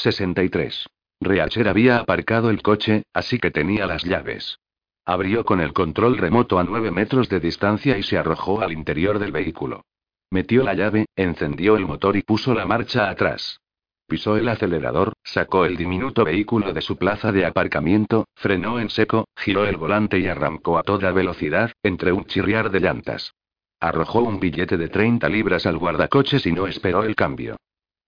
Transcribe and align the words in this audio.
63. 0.00 0.86
Reacher 1.20 1.68
había 1.68 1.98
aparcado 1.98 2.48
el 2.48 2.62
coche, 2.62 3.02
así 3.12 3.38
que 3.38 3.50
tenía 3.50 3.84
las 3.86 4.02
llaves. 4.02 4.58
Abrió 5.04 5.44
con 5.44 5.60
el 5.60 5.74
control 5.74 6.16
remoto 6.16 6.58
a 6.58 6.64
9 6.64 6.90
metros 6.90 7.28
de 7.28 7.38
distancia 7.38 7.98
y 7.98 8.02
se 8.02 8.16
arrojó 8.16 8.62
al 8.62 8.72
interior 8.72 9.18
del 9.18 9.30
vehículo. 9.30 9.82
Metió 10.30 10.62
la 10.62 10.72
llave, 10.72 11.04
encendió 11.16 11.76
el 11.76 11.84
motor 11.84 12.16
y 12.16 12.22
puso 12.22 12.54
la 12.54 12.64
marcha 12.64 13.10
atrás. 13.10 13.60
Pisó 14.06 14.38
el 14.38 14.48
acelerador, 14.48 15.12
sacó 15.22 15.66
el 15.66 15.76
diminuto 15.76 16.24
vehículo 16.24 16.72
de 16.72 16.80
su 16.80 16.96
plaza 16.96 17.30
de 17.30 17.44
aparcamiento, 17.44 18.26
frenó 18.34 18.80
en 18.80 18.88
seco, 18.88 19.26
giró 19.36 19.66
el 19.66 19.76
volante 19.76 20.18
y 20.18 20.28
arrancó 20.28 20.78
a 20.78 20.82
toda 20.82 21.12
velocidad, 21.12 21.72
entre 21.82 22.12
un 22.12 22.24
chirriar 22.24 22.70
de 22.70 22.80
llantas. 22.80 23.34
Arrojó 23.80 24.20
un 24.20 24.40
billete 24.40 24.78
de 24.78 24.88
30 24.88 25.28
libras 25.28 25.66
al 25.66 25.76
guardacoches 25.76 26.46
y 26.46 26.52
no 26.52 26.66
esperó 26.66 27.04
el 27.04 27.14
cambio. 27.14 27.56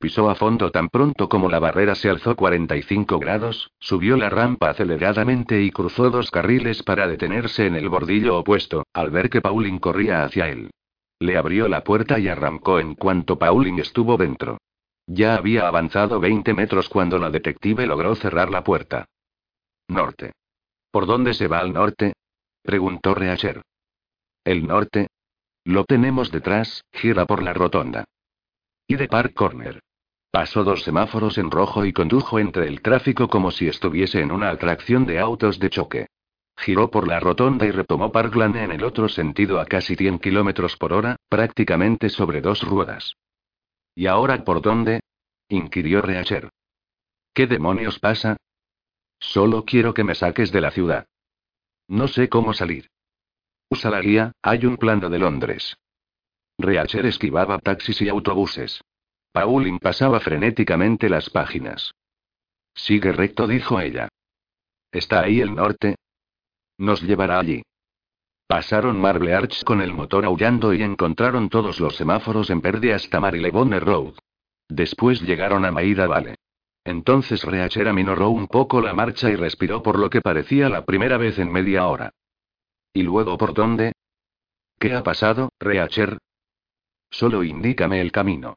Pisó 0.02 0.28
a 0.28 0.34
fondo 0.34 0.72
tan 0.72 0.88
pronto 0.88 1.28
como 1.28 1.48
la 1.48 1.60
barrera 1.60 1.94
se 1.94 2.10
alzó 2.10 2.34
45 2.34 3.20
grados, 3.20 3.70
subió 3.78 4.16
la 4.16 4.30
rampa 4.30 4.70
aceleradamente 4.70 5.62
y 5.62 5.70
cruzó 5.70 6.10
dos 6.10 6.32
carriles 6.32 6.82
para 6.82 7.06
detenerse 7.06 7.66
en 7.66 7.76
el 7.76 7.88
bordillo 7.88 8.36
opuesto, 8.36 8.84
al 8.92 9.10
ver 9.10 9.30
que 9.30 9.40
Pauline 9.40 9.78
corría 9.78 10.24
hacia 10.24 10.48
él. 10.48 10.72
Le 11.20 11.36
abrió 11.36 11.68
la 11.68 11.84
puerta 11.84 12.18
y 12.18 12.26
arrancó 12.26 12.80
en 12.80 12.96
cuanto 12.96 13.38
Pauline 13.38 13.80
estuvo 13.80 14.16
dentro. 14.16 14.58
Ya 15.06 15.36
había 15.36 15.68
avanzado 15.68 16.18
20 16.18 16.52
metros 16.52 16.88
cuando 16.88 17.20
la 17.20 17.30
detective 17.30 17.86
logró 17.86 18.16
cerrar 18.16 18.50
la 18.50 18.64
puerta. 18.64 19.04
Norte. 19.86 20.32
¿Por 20.90 21.06
dónde 21.06 21.32
se 21.32 21.46
va 21.46 21.60
al 21.60 21.72
norte? 21.72 22.14
preguntó 22.64 23.14
Reacher. 23.14 23.62
¿El 24.42 24.66
norte? 24.66 25.06
Lo 25.62 25.84
tenemos 25.84 26.32
detrás, 26.32 26.82
gira 26.90 27.24
por 27.24 27.40
la 27.40 27.52
rotonda. 27.52 28.04
Y 28.88 28.96
de 28.96 29.06
Park 29.06 29.34
Corner. 29.34 29.80
Pasó 30.32 30.64
dos 30.64 30.82
semáforos 30.82 31.36
en 31.36 31.50
rojo 31.50 31.84
y 31.84 31.92
condujo 31.92 32.38
entre 32.38 32.66
el 32.66 32.80
tráfico 32.80 33.28
como 33.28 33.50
si 33.50 33.68
estuviese 33.68 34.20
en 34.20 34.32
una 34.32 34.48
atracción 34.48 35.04
de 35.04 35.18
autos 35.18 35.58
de 35.58 35.68
choque. 35.68 36.06
Giró 36.56 36.90
por 36.90 37.06
la 37.06 37.20
rotonda 37.20 37.66
y 37.66 37.70
retomó 37.70 38.10
Parkland 38.10 38.56
en 38.56 38.72
el 38.72 38.82
otro 38.82 39.10
sentido 39.10 39.60
a 39.60 39.66
casi 39.66 39.94
100 39.94 40.20
kilómetros 40.20 40.78
por 40.78 40.94
hora, 40.94 41.16
prácticamente 41.28 42.08
sobre 42.08 42.40
dos 42.40 42.62
ruedas. 42.62 43.14
¿Y 43.94 44.06
ahora 44.06 44.42
por 44.42 44.62
dónde? 44.62 45.00
inquirió 45.50 46.00
Reacher. 46.00 46.48
¿Qué 47.34 47.46
demonios 47.46 47.98
pasa? 47.98 48.38
Solo 49.20 49.66
quiero 49.66 49.92
que 49.92 50.02
me 50.02 50.14
saques 50.14 50.50
de 50.50 50.62
la 50.62 50.70
ciudad. 50.70 51.04
No 51.88 52.08
sé 52.08 52.30
cómo 52.30 52.54
salir. 52.54 52.88
Usa 53.68 53.90
la 53.90 54.00
guía, 54.00 54.32
hay 54.40 54.64
un 54.64 54.78
plano 54.78 55.10
de 55.10 55.18
Londres. 55.18 55.76
Reacher 56.56 57.04
esquivaba 57.04 57.58
taxis 57.58 58.00
y 58.00 58.08
autobuses. 58.08 58.80
Pauline 59.32 59.78
pasaba 59.78 60.20
frenéticamente 60.20 61.08
las 61.08 61.30
páginas. 61.30 61.92
Sigue 62.74 63.12
recto, 63.12 63.46
dijo 63.46 63.80
ella. 63.80 64.08
¿Está 64.90 65.22
ahí 65.22 65.40
el 65.40 65.54
norte? 65.54 65.96
Nos 66.78 67.02
llevará 67.02 67.38
allí. 67.38 67.62
Pasaron 68.46 69.00
Marble 69.00 69.34
Arch 69.34 69.64
con 69.64 69.80
el 69.80 69.94
motor 69.94 70.26
aullando 70.26 70.74
y 70.74 70.82
encontraron 70.82 71.48
todos 71.48 71.80
los 71.80 71.96
semáforos 71.96 72.50
en 72.50 72.60
verde 72.60 72.92
hasta 72.92 73.20
Marylebone 73.20 73.80
Road. 73.80 74.14
Después 74.68 75.22
llegaron 75.22 75.64
a 75.64 75.70
Maida 75.70 76.06
Vale. 76.06 76.36
Entonces 76.84 77.44
Reacher 77.44 77.88
aminoró 77.88 78.28
un 78.28 78.48
poco 78.48 78.80
la 78.80 78.92
marcha 78.92 79.30
y 79.30 79.36
respiró 79.36 79.82
por 79.82 79.98
lo 79.98 80.10
que 80.10 80.20
parecía 80.20 80.68
la 80.68 80.84
primera 80.84 81.16
vez 81.16 81.38
en 81.38 81.50
media 81.50 81.86
hora. 81.86 82.10
¿Y 82.92 83.02
luego 83.02 83.38
por 83.38 83.54
dónde? 83.54 83.92
¿Qué 84.78 84.92
ha 84.92 85.02
pasado, 85.02 85.50
Reacher? 85.58 86.18
Solo 87.10 87.44
indícame 87.44 88.00
el 88.00 88.10
camino. 88.10 88.56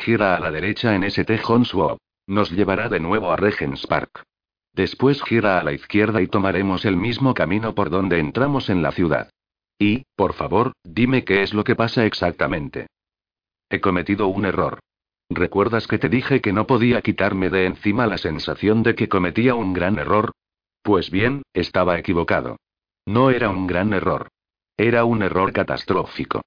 Gira 0.00 0.34
a 0.34 0.40
la 0.40 0.50
derecha 0.50 0.94
en 0.94 1.04
St. 1.04 1.38
John's 1.38 1.74
Nos 2.26 2.50
llevará 2.50 2.88
de 2.88 3.00
nuevo 3.00 3.30
a 3.30 3.36
Regents 3.36 3.86
Park. 3.86 4.24
Después 4.72 5.22
gira 5.22 5.58
a 5.58 5.62
la 5.62 5.72
izquierda 5.72 6.22
y 6.22 6.26
tomaremos 6.26 6.86
el 6.86 6.96
mismo 6.96 7.34
camino 7.34 7.74
por 7.74 7.90
donde 7.90 8.18
entramos 8.18 8.70
en 8.70 8.80
la 8.80 8.92
ciudad. 8.92 9.28
Y, 9.78 10.04
por 10.16 10.32
favor, 10.32 10.72
dime 10.84 11.24
qué 11.24 11.42
es 11.42 11.52
lo 11.52 11.64
que 11.64 11.76
pasa 11.76 12.06
exactamente. 12.06 12.86
He 13.68 13.82
cometido 13.82 14.28
un 14.28 14.46
error. 14.46 14.78
¿Recuerdas 15.28 15.86
que 15.86 15.98
te 15.98 16.08
dije 16.08 16.40
que 16.40 16.54
no 16.54 16.66
podía 16.66 17.02
quitarme 17.02 17.50
de 17.50 17.66
encima 17.66 18.06
la 18.06 18.16
sensación 18.16 18.82
de 18.82 18.94
que 18.94 19.08
cometía 19.10 19.54
un 19.54 19.74
gran 19.74 19.98
error? 19.98 20.32
Pues 20.82 21.10
bien, 21.10 21.42
estaba 21.52 21.98
equivocado. 21.98 22.56
No 23.04 23.30
era 23.30 23.50
un 23.50 23.66
gran 23.66 23.92
error. 23.92 24.28
Era 24.78 25.04
un 25.04 25.22
error 25.22 25.52
catastrófico. 25.52 26.40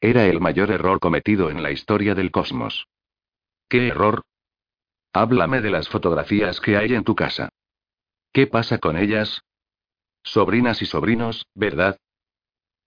Era 0.00 0.26
el 0.26 0.40
mayor 0.40 0.70
error 0.70 1.00
cometido 1.00 1.50
en 1.50 1.64
la 1.64 1.72
historia 1.72 2.14
del 2.14 2.30
cosmos. 2.30 2.86
¿Qué 3.70 3.86
error? 3.86 4.22
Háblame 5.12 5.60
de 5.60 5.70
las 5.70 5.88
fotografías 5.88 6.60
que 6.60 6.76
hay 6.76 6.92
en 6.92 7.04
tu 7.04 7.14
casa. 7.14 7.50
¿Qué 8.32 8.48
pasa 8.48 8.78
con 8.78 8.96
ellas? 8.96 9.42
Sobrinas 10.24 10.82
y 10.82 10.86
sobrinos, 10.86 11.46
¿verdad? 11.54 11.96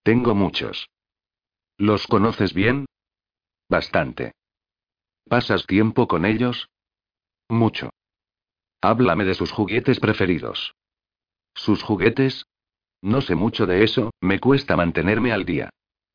Tengo 0.03 0.35
muchos. 0.35 0.89
¿Los 1.77 2.05
conoces 2.05 2.53
bien? 2.53 2.85
Bastante. 3.69 4.33
¿Pasas 5.29 5.65
tiempo 5.65 6.05
con 6.09 6.25
ellos? 6.25 6.67
Mucho. 7.47 7.89
Háblame 8.81 9.23
de 9.23 9.35
sus 9.35 9.53
juguetes 9.53 10.01
preferidos. 10.01 10.75
¿Sus 11.55 11.81
juguetes? 11.81 12.45
No 13.01 13.21
sé 13.21 13.35
mucho 13.35 13.65
de 13.65 13.85
eso, 13.85 14.11
me 14.19 14.41
cuesta 14.41 14.75
mantenerme 14.75 15.31
al 15.31 15.45
día. 15.45 15.69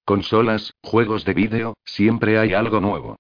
Consolas, 0.05 0.75
juegos 0.83 1.25
de 1.25 1.33
vídeo, 1.33 1.75
siempre 1.87 2.39
hay 2.39 2.53
algo 2.53 2.81
nuevo. 2.81 3.17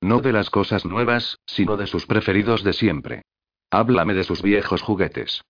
No 0.00 0.20
de 0.20 0.32
las 0.32 0.48
cosas 0.48 0.84
nuevas, 0.84 1.38
sino 1.46 1.76
de 1.76 1.86
sus 1.86 2.06
preferidos 2.06 2.64
de 2.64 2.72
siempre. 2.72 3.22
Háblame 3.70 4.14
de 4.14 4.24
sus 4.24 4.42
viejos 4.42 4.80
juguetes. 4.82 5.42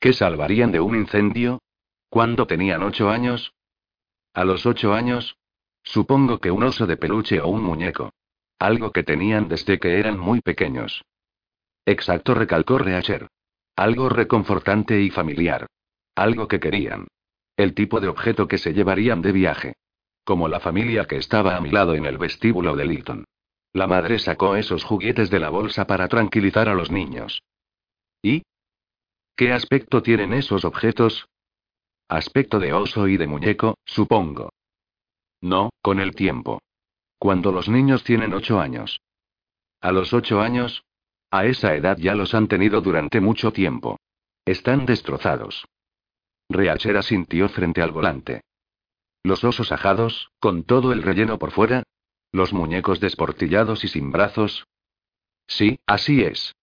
¿Qué 0.00 0.12
salvarían 0.12 0.72
de 0.72 0.80
un 0.80 0.96
incendio? 0.96 1.60
¿Cuándo 2.08 2.46
tenían 2.46 2.82
ocho 2.82 3.10
años? 3.10 3.52
¿A 4.32 4.44
los 4.44 4.64
ocho 4.64 4.94
años? 4.94 5.36
Supongo 5.82 6.38
que 6.38 6.50
un 6.50 6.62
oso 6.62 6.86
de 6.86 6.96
peluche 6.96 7.40
o 7.40 7.48
un 7.48 7.62
muñeco. 7.62 8.12
Algo 8.58 8.92
que 8.92 9.02
tenían 9.02 9.48
desde 9.48 9.78
que 9.78 9.98
eran 9.98 10.18
muy 10.18 10.40
pequeños. 10.40 11.02
Exacto, 11.84 12.34
recalcó 12.34 12.78
Reacher. 12.78 13.28
Algo 13.76 14.08
reconfortante 14.08 15.00
y 15.00 15.10
familiar. 15.10 15.66
Algo 16.14 16.48
que 16.48 16.60
querían. 16.60 17.06
El 17.56 17.74
tipo 17.74 18.00
de 18.00 18.08
objeto 18.08 18.48
que 18.48 18.58
se 18.58 18.72
llevarían 18.72 19.22
de 19.22 19.32
viaje. 19.32 19.74
Como 20.24 20.48
la 20.48 20.60
familia 20.60 21.04
que 21.04 21.16
estaba 21.16 21.56
a 21.56 21.60
mi 21.60 21.70
lado 21.70 21.94
en 21.94 22.06
el 22.06 22.18
vestíbulo 22.18 22.74
de 22.74 22.86
Lytton. 22.86 23.24
La 23.72 23.86
madre 23.86 24.18
sacó 24.18 24.56
esos 24.56 24.84
juguetes 24.84 25.30
de 25.30 25.40
la 25.40 25.50
bolsa 25.50 25.86
para 25.86 26.08
tranquilizar 26.08 26.68
a 26.68 26.74
los 26.74 26.90
niños. 26.90 27.42
¿Y? 28.22 28.42
¿Qué 29.36 29.52
aspecto 29.52 30.02
tienen 30.02 30.32
esos 30.32 30.64
objetos? 30.64 31.28
Aspecto 32.08 32.58
de 32.58 32.72
oso 32.72 33.06
y 33.06 33.16
de 33.16 33.26
muñeco, 33.26 33.76
supongo. 33.84 34.50
No, 35.40 35.70
con 35.82 36.00
el 36.00 36.14
tiempo. 36.14 36.60
Cuando 37.18 37.52
los 37.52 37.68
niños 37.68 38.02
tienen 38.04 38.32
ocho 38.32 38.60
años. 38.60 39.00
¿A 39.80 39.92
los 39.92 40.12
ocho 40.12 40.40
años? 40.40 40.82
A 41.30 41.44
esa 41.44 41.74
edad 41.74 41.98
ya 41.98 42.14
los 42.14 42.34
han 42.34 42.48
tenido 42.48 42.80
durante 42.80 43.20
mucho 43.20 43.52
tiempo. 43.52 43.98
Están 44.44 44.86
destrozados. 44.86 45.66
Reachera 46.48 47.02
sintió 47.02 47.48
frente 47.48 47.82
al 47.82 47.92
volante. 47.92 48.40
Los 49.22 49.44
osos 49.44 49.70
ajados, 49.72 50.30
con 50.40 50.64
todo 50.64 50.92
el 50.92 51.02
relleno 51.02 51.38
por 51.38 51.50
fuera. 51.50 51.82
Los 52.32 52.52
muñecos 52.52 53.00
desportillados 53.00 53.84
y 53.84 53.88
sin 53.88 54.10
brazos. 54.10 54.66
Sí, 55.46 55.80
así 55.86 56.22
es. 56.22 56.54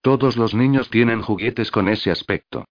Todos 0.00 0.36
los 0.36 0.54
niños 0.54 0.90
tienen 0.90 1.22
juguetes 1.22 1.70
con 1.70 1.88
ese 1.88 2.10
aspecto. 2.10 2.64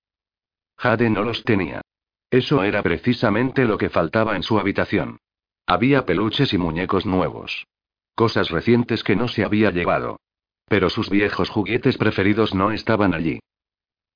Jade 0.77 1.09
no 1.09 1.23
los 1.23 1.43
tenía. 1.43 1.81
Eso 2.29 2.63
era 2.63 2.83
precisamente 2.83 3.65
lo 3.65 3.77
que 3.77 3.89
faltaba 3.89 4.35
en 4.35 4.43
su 4.43 4.59
habitación. 4.59 5.19
Había 5.65 6.05
peluches 6.05 6.53
y 6.53 6.57
muñecos 6.57 7.05
nuevos. 7.05 7.67
Cosas 8.15 8.49
recientes 8.49 9.03
que 9.03 9.15
no 9.15 9.27
se 9.27 9.43
había 9.43 9.71
llevado. 9.71 10.19
Pero 10.65 10.89
sus 10.89 11.09
viejos 11.09 11.49
juguetes 11.49 11.97
preferidos 11.97 12.53
no 12.53 12.71
estaban 12.71 13.13
allí. 13.13 13.39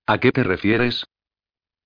¿A 0.05 0.19
qué 0.19 0.31
te 0.31 0.43
refieres? 0.43 1.05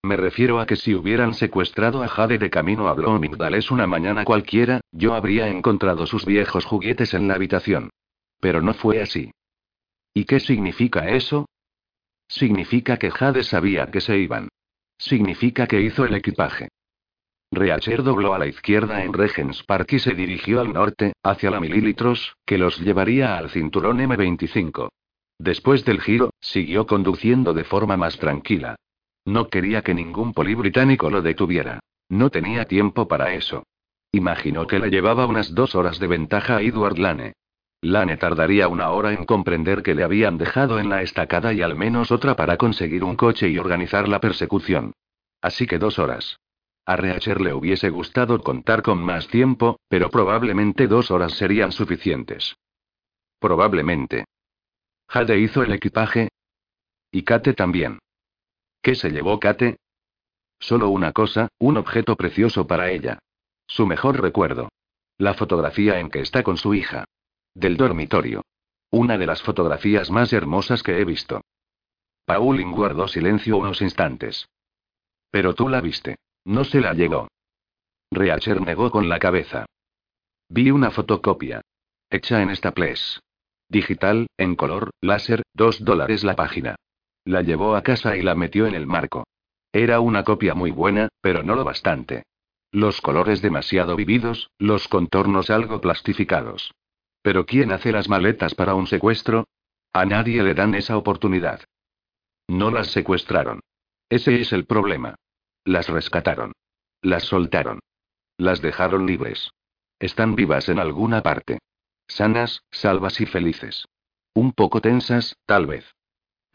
Me 0.06 0.18
refiero 0.18 0.60
a 0.60 0.68
que 0.68 0.76
si 0.76 0.94
hubieran 0.94 1.34
secuestrado 1.34 2.04
a 2.04 2.08
Jade 2.08 2.38
de 2.38 2.52
camino 2.52 2.88
a 2.88 2.94
Bloomingdale's 2.94 3.72
una 3.72 3.88
mañana 3.88 4.24
cualquiera, 4.24 4.82
yo 4.92 5.16
habría 5.16 5.48
encontrado 5.48 6.06
sus 6.06 6.28
viejos 6.28 6.64
juguetes 6.64 7.16
en 7.16 7.28
la 7.28 7.34
habitación. 7.34 7.90
Pero 8.40 8.62
no 8.62 8.76
fue 8.76 9.02
así. 9.02 9.32
¿Y 10.14 10.26
qué 10.26 10.40
significa 10.40 11.10
eso? 11.10 11.48
Significa 12.28 12.98
que 12.98 13.10
Jade 13.10 13.44
sabía 13.44 13.88
que 13.88 14.00
se 14.00 14.20
iban. 14.20 14.50
Significa 15.00 15.66
que 15.66 15.82
hizo 15.82 16.06
el 16.06 16.14
equipaje. 16.14 16.68
Reacher 17.52 18.04
dobló 18.04 18.36
a 18.36 18.38
la 18.38 18.46
izquierda 18.46 19.04
en 19.04 19.12
Regents 19.12 19.64
Park 19.64 19.94
y 19.94 20.00
se 20.00 20.14
dirigió 20.14 20.62
al 20.62 20.72
norte, 20.72 21.14
hacia 21.24 21.50
la 21.50 21.60
mililitros, 21.60 22.36
que 22.46 22.60
los 22.60 22.80
llevaría 22.80 23.40
al 23.40 23.50
cinturón 23.50 23.98
M25. 23.98 24.90
Después 25.40 25.84
del 25.84 26.00
giro, 26.00 26.30
siguió 26.40 26.86
conduciendo 26.86 27.56
de 27.56 27.64
forma 27.64 27.98
más 27.98 28.20
tranquila. 28.20 28.76
No 29.26 29.50
quería 29.50 29.82
que 29.82 29.94
ningún 29.94 30.34
poli 30.34 30.54
británico 30.54 31.10
lo 31.10 31.22
detuviera. 31.22 31.80
No 32.10 32.30
tenía 32.30 32.66
tiempo 32.66 33.08
para 33.08 33.34
eso. 33.34 33.64
Imaginó 34.12 34.68
que 34.68 34.80
le 34.80 34.90
llevaba 34.90 35.26
unas 35.26 35.54
dos 35.54 35.76
horas 35.76 36.00
de 36.00 36.08
ventaja 36.08 36.58
a 36.58 36.62
Edward 36.62 37.00
Lane. 37.00 37.34
Lane 37.82 38.18
tardaría 38.18 38.68
una 38.68 38.92
hora 38.92 39.14
en 39.14 39.26
comprender 39.26 39.84
que 39.84 39.96
le 39.96 40.04
habían 40.04 40.38
dejado 40.38 40.80
en 40.80 40.90
la 40.90 41.02
estacada 41.02 41.54
y 41.54 41.62
al 41.62 41.76
menos 41.76 42.12
otra 42.12 42.36
para 42.36 42.58
conseguir 42.58 43.04
un 43.04 43.16
coche 43.16 43.50
y 43.50 43.58
organizar 43.58 44.08
la 44.08 44.20
persecución. 44.20 44.94
Así 45.42 45.68
que 45.68 45.80
dos 45.80 46.00
horas. 46.00 46.40
A 46.86 46.96
Reacher 46.96 47.42
le 47.42 47.54
hubiese 47.54 47.90
gustado 47.90 48.42
contar 48.42 48.84
con 48.84 49.04
más 49.04 49.28
tiempo, 49.28 49.80
pero 49.90 50.10
probablemente 50.10 50.88
dos 50.88 51.10
horas 51.10 51.34
serían 51.34 51.72
suficientes. 51.72 52.56
Probablemente. 53.40 54.26
Jade 55.08 55.40
hizo 55.40 55.64
el 55.64 55.74
equipaje. 55.74 56.30
Y 57.12 57.24
Kate 57.24 57.54
también. 57.54 58.00
¿Qué 58.86 58.94
se 58.94 59.10
llevó 59.10 59.40
Kate? 59.40 59.80
Solo 60.60 60.90
una 60.90 61.12
cosa, 61.12 61.48
un 61.58 61.78
objeto 61.78 62.16
precioso 62.16 62.68
para 62.68 62.92
ella. 62.92 63.18
Su 63.66 63.88
mejor 63.88 64.22
recuerdo. 64.22 64.70
La 65.18 65.34
fotografía 65.34 66.00
en 66.00 66.12
que 66.12 66.20
está 66.20 66.44
con 66.44 66.56
su 66.56 66.76
hija. 66.76 67.06
Del 67.56 67.78
dormitorio. 67.78 68.44
Una 68.92 69.18
de 69.18 69.26
las 69.26 69.42
fotografías 69.42 70.12
más 70.12 70.32
hermosas 70.34 70.84
que 70.84 71.00
he 71.00 71.04
visto. 71.04 71.42
Pauline 72.26 72.72
guardó 72.72 73.08
silencio 73.08 73.58
unos 73.58 73.82
instantes. 73.82 74.50
Pero 75.32 75.56
tú 75.56 75.68
la 75.68 75.82
viste. 75.82 76.18
No 76.44 76.64
se 76.64 76.80
la 76.80 76.94
llegó. 76.94 77.28
Reacher 78.12 78.62
negó 78.62 78.92
con 78.92 79.10
la 79.10 79.18
cabeza. 79.18 79.66
Vi 80.48 80.70
una 80.70 80.92
fotocopia. 80.92 81.62
Hecha 82.12 82.44
en 82.44 82.52
esta 82.52 82.72
place. 82.72 83.20
Digital, 83.68 84.28
en 84.38 84.56
color, 84.56 84.92
láser, 85.02 85.42
dos 85.56 85.84
dólares 85.84 86.24
la 86.24 86.36
página. 86.36 86.76
La 87.26 87.42
llevó 87.42 87.76
a 87.76 87.82
casa 87.82 88.16
y 88.16 88.22
la 88.22 88.36
metió 88.36 88.68
en 88.68 88.76
el 88.76 88.86
marco. 88.86 89.26
Era 89.74 90.00
una 90.00 90.24
copia 90.24 90.54
muy 90.54 90.72
buena, 90.72 91.10
pero 91.22 91.44
no 91.44 91.56
lo 91.56 91.64
bastante. 91.64 92.24
Los 92.72 93.02
colores 93.02 93.42
demasiado 93.42 93.96
vividos, 93.96 94.52
los 94.60 94.88
contornos 94.88 95.50
algo 95.50 95.82
plastificados. 95.82 96.74
Pero 97.22 97.46
¿quién 97.46 97.72
hace 97.72 97.92
las 97.92 98.08
maletas 98.08 98.54
para 98.54 98.76
un 98.76 98.86
secuestro? 98.86 99.48
A 99.92 100.06
nadie 100.06 100.44
le 100.44 100.54
dan 100.54 100.76
esa 100.76 100.98
oportunidad. 100.98 101.62
No 102.48 102.70
las 102.70 102.88
secuestraron. 102.88 103.62
Ese 104.10 104.40
es 104.40 104.54
el 104.54 104.66
problema. 104.66 105.16
Las 105.64 105.90
rescataron. 105.90 106.54
Las 107.02 107.24
soltaron. 107.24 107.80
Las 108.38 108.62
dejaron 108.62 109.08
libres. 109.08 109.50
Están 110.00 110.36
vivas 110.36 110.70
en 110.70 110.80
alguna 110.80 111.24
parte. 111.24 111.60
Sanas, 112.08 112.62
salvas 112.72 113.20
y 113.20 113.26
felices. 113.26 113.88
Un 114.36 114.52
poco 114.52 114.80
tensas, 114.80 115.36
tal 115.46 115.66
vez. 115.66 115.96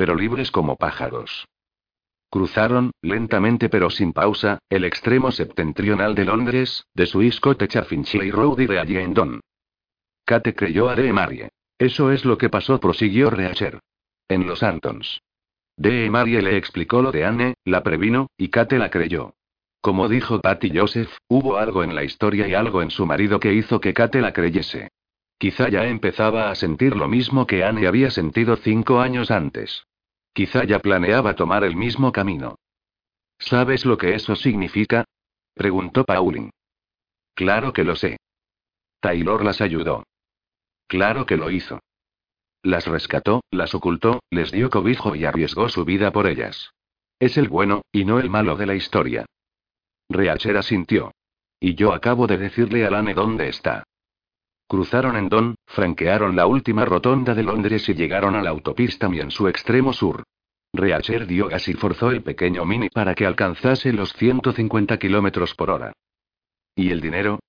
Pero 0.00 0.14
libres 0.14 0.50
como 0.50 0.76
pájaros. 0.76 1.46
Cruzaron, 2.30 2.92
lentamente 3.02 3.68
pero 3.68 3.90
sin 3.90 4.14
pausa, 4.14 4.58
el 4.70 4.84
extremo 4.84 5.30
septentrional 5.30 6.14
de 6.14 6.24
Londres, 6.24 6.86
de 6.94 7.04
Swiss 7.04 7.38
a 7.44 7.82
Finchley 7.82 8.30
Road 8.30 8.60
y 8.60 8.66
de 8.66 8.78
allí 8.78 8.96
en 8.96 9.12
Don. 9.12 9.40
Kate 10.24 10.54
creyó 10.54 10.88
a 10.88 10.94
De 10.94 11.12
Marie. 11.12 11.50
Eso 11.76 12.10
es 12.12 12.24
lo 12.24 12.38
que 12.38 12.48
pasó, 12.48 12.80
prosiguió 12.80 13.28
Reacher. 13.28 13.78
En 14.26 14.46
los 14.46 14.62
Antons. 14.62 15.20
De 15.76 16.08
Marie 16.08 16.40
le 16.40 16.56
explicó 16.56 17.02
lo 17.02 17.12
de 17.12 17.26
Anne, 17.26 17.54
la 17.66 17.82
previno, 17.82 18.28
y 18.38 18.48
Kate 18.48 18.78
la 18.78 18.88
creyó. 18.88 19.34
Como 19.82 20.08
dijo 20.08 20.40
Patty 20.40 20.70
Joseph, 20.74 21.14
hubo 21.28 21.58
algo 21.58 21.84
en 21.84 21.94
la 21.94 22.04
historia 22.04 22.48
y 22.48 22.54
algo 22.54 22.80
en 22.80 22.90
su 22.90 23.04
marido 23.04 23.38
que 23.38 23.52
hizo 23.52 23.82
que 23.82 23.92
Kate 23.92 24.22
la 24.22 24.32
creyese. 24.32 24.88
Quizá 25.36 25.68
ya 25.68 25.84
empezaba 25.84 26.50
a 26.50 26.54
sentir 26.54 26.96
lo 26.96 27.06
mismo 27.06 27.46
que 27.46 27.64
Anne 27.64 27.86
había 27.86 28.10
sentido 28.10 28.56
cinco 28.56 29.00
años 29.00 29.30
antes. 29.30 29.84
Quizá 30.32 30.64
ya 30.64 30.78
planeaba 30.78 31.34
tomar 31.34 31.64
el 31.64 31.76
mismo 31.76 32.12
camino. 32.12 32.56
¿Sabes 33.38 33.84
lo 33.84 33.96
que 33.98 34.14
eso 34.14 34.36
significa? 34.36 35.04
preguntó 35.54 36.04
Pauline. 36.04 36.50
Claro 37.34 37.72
que 37.72 37.84
lo 37.84 37.96
sé. 37.96 38.18
Taylor 39.00 39.44
las 39.44 39.60
ayudó. 39.60 40.04
Claro 40.86 41.24
que 41.24 41.36
lo 41.36 41.50
hizo. 41.50 41.80
Las 42.62 42.86
rescató, 42.86 43.42
las 43.50 43.74
ocultó, 43.74 44.22
les 44.30 44.52
dio 44.52 44.68
cobijo 44.68 45.14
y 45.16 45.24
arriesgó 45.24 45.68
su 45.68 45.84
vida 45.84 46.12
por 46.12 46.26
ellas. 46.26 46.72
Es 47.18 47.38
el 47.38 47.48
bueno, 47.48 47.82
y 47.92 48.04
no 48.04 48.18
el 48.18 48.28
malo 48.28 48.56
de 48.56 48.66
la 48.66 48.74
historia. 48.74 49.26
Reacher 50.08 50.56
asintió. 50.56 51.12
Y 51.58 51.74
yo 51.74 51.92
acabo 51.92 52.26
de 52.26 52.38
decirle 52.38 52.86
a 52.86 52.90
Lane 52.90 53.14
dónde 53.14 53.48
está. 53.48 53.84
Cruzaron 54.70 55.16
en 55.16 55.28
Don, 55.28 55.56
franquearon 55.66 56.36
la 56.36 56.46
última 56.46 56.84
rotonda 56.84 57.34
de 57.34 57.42
Londres 57.42 57.88
y 57.88 57.94
llegaron 57.94 58.36
a 58.36 58.40
la 58.40 58.50
autopista 58.50 59.08
Mi 59.08 59.18
en 59.18 59.32
su 59.32 59.48
extremo 59.48 59.92
sur. 59.92 60.22
Reacher 60.72 61.26
dio 61.26 61.48
gas 61.48 61.66
y 61.66 61.74
forzó 61.74 62.12
el 62.12 62.22
pequeño 62.22 62.64
Mini 62.64 62.88
para 62.88 63.16
que 63.16 63.26
alcanzase 63.26 63.92
los 63.92 64.12
150 64.12 64.96
kilómetros 64.96 65.56
por 65.56 65.70
hora. 65.70 65.92
¿Y 66.76 66.90
el 66.90 67.00
dinero? 67.00 67.40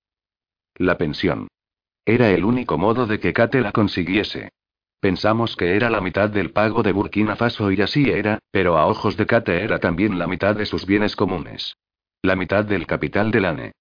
La 0.74 0.98
pensión. 0.98 1.46
Era 2.04 2.28
el 2.30 2.44
único 2.44 2.76
modo 2.76 3.06
de 3.06 3.20
que 3.20 3.32
Kate 3.32 3.60
la 3.60 3.70
consiguiese. 3.70 4.48
Pensamos 4.98 5.54
que 5.54 5.76
era 5.76 5.90
la 5.90 6.00
mitad 6.00 6.28
del 6.28 6.50
pago 6.50 6.82
de 6.82 6.90
Burkina 6.90 7.36
Faso 7.36 7.70
y 7.70 7.80
así 7.82 8.10
era, 8.10 8.40
pero 8.50 8.76
a 8.78 8.86
ojos 8.88 9.16
de 9.16 9.26
Kate 9.26 9.62
era 9.62 9.78
también 9.78 10.18
la 10.18 10.26
mitad 10.26 10.56
de 10.56 10.66
sus 10.66 10.86
bienes 10.86 11.14
comunes. 11.14 11.76
La 12.20 12.34
mitad 12.34 12.64
del 12.64 12.84
capital 12.84 13.30
de 13.30 13.40
Lane. 13.40 13.72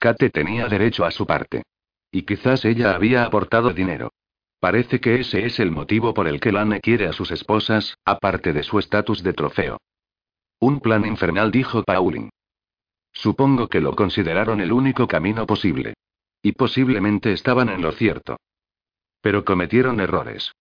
Kate 0.00 0.30
tenía 0.30 0.66
derecho 0.66 1.04
a 1.04 1.12
su 1.12 1.24
parte. 1.24 1.62
Y 2.10 2.22
quizás 2.22 2.64
ella 2.64 2.94
había 2.94 3.24
aportado 3.24 3.70
dinero. 3.70 4.12
Parece 4.60 5.00
que 5.00 5.20
ese 5.20 5.46
es 5.46 5.60
el 5.60 5.70
motivo 5.70 6.14
por 6.14 6.26
el 6.26 6.40
que 6.40 6.52
Lane 6.52 6.80
quiere 6.80 7.06
a 7.06 7.12
sus 7.12 7.30
esposas, 7.30 7.96
aparte 8.04 8.52
de 8.52 8.62
su 8.62 8.78
estatus 8.78 9.22
de 9.22 9.32
trofeo. 9.32 9.78
Un 10.58 10.80
plan 10.80 11.06
infernal, 11.06 11.50
dijo 11.52 11.84
Pauline. 11.84 12.30
Supongo 13.12 13.68
que 13.68 13.80
lo 13.80 13.94
consideraron 13.94 14.60
el 14.60 14.72
único 14.72 15.06
camino 15.06 15.46
posible. 15.46 15.94
Y 16.42 16.52
posiblemente 16.52 17.32
estaban 17.32 17.68
en 17.68 17.82
lo 17.82 17.92
cierto. 17.92 18.38
Pero 19.20 19.44
cometieron 19.44 20.00
errores. 20.00 20.52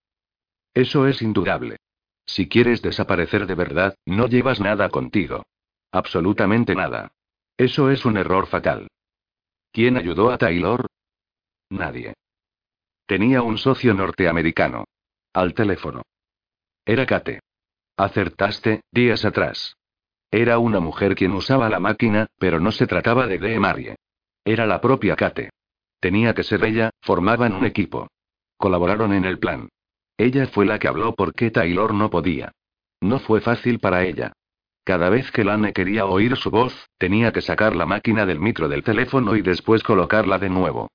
Eso 0.74 1.08
es 1.08 1.22
indudable. 1.22 1.78
Si 2.26 2.48
quieres 2.48 2.82
desaparecer 2.82 3.48
de 3.48 3.56
verdad, 3.56 3.96
no 4.06 4.28
llevas 4.28 4.60
nada 4.60 4.90
contigo. 4.90 5.44
Absolutamente 5.92 6.76
nada. 6.76 7.12
Eso 7.58 7.90
es 7.90 8.06
un 8.06 8.18
error 8.18 8.48
fatal. 8.48 8.88
¿Quién 9.72 9.98
ayudó 9.98 10.32
a 10.32 10.38
Taylor? 10.38 10.86
Nadie. 11.70 12.14
Tenía 13.06 13.42
un 13.42 13.58
socio 13.58 13.94
norteamericano. 13.94 14.86
Al 15.34 15.54
teléfono. 15.54 16.04
Era 16.86 17.06
Kate. 17.06 17.42
Acertaste, 17.98 18.82
días 18.92 19.26
atrás. 19.26 19.76
Era 20.32 20.60
una 20.60 20.80
mujer 20.80 21.16
quien 21.16 21.32
usaba 21.32 21.70
la 21.70 21.80
máquina, 21.80 22.28
pero 22.38 22.60
no 22.60 22.72
se 22.72 22.88
trataba 22.88 23.28
de 23.28 23.38
Dee 23.38 23.60
Marie. 23.60 23.96
Era 24.46 24.66
la 24.66 24.82
propia 24.82 25.16
Kate. 25.16 25.50
Tenía 26.00 26.34
que 26.34 26.44
ser 26.44 26.64
ella, 26.64 26.92
formaban 27.02 27.54
un 27.54 27.66
equipo. 27.66 28.08
Colaboraron 28.58 29.14
en 29.14 29.26
el 29.26 29.40
plan. 29.40 29.70
Ella 30.18 30.48
fue 30.48 30.66
la 30.66 30.80
que 30.80 30.88
habló 30.88 31.16
porque 31.16 31.52
Taylor 31.52 31.94
no 31.94 32.10
podía. 32.10 32.52
No 33.02 33.20
fue 33.20 33.42
fácil 33.42 33.80
para 33.80 34.04
ella. 34.04 34.34
Cada 34.84 35.10
vez 35.10 35.32
que 35.32 35.44
Lane 35.44 35.74
quería 35.74 36.06
oír 36.06 36.38
su 36.38 36.50
voz, 36.50 36.74
tenía 36.98 37.32
que 37.32 37.42
sacar 37.42 37.76
la 37.76 37.86
máquina 37.86 38.26
del 38.26 38.40
micro 38.40 38.70
del 38.70 38.84
teléfono 38.84 39.36
y 39.36 39.42
después 39.42 39.84
colocarla 39.84 40.40
de 40.40 40.50
nuevo. 40.50 40.90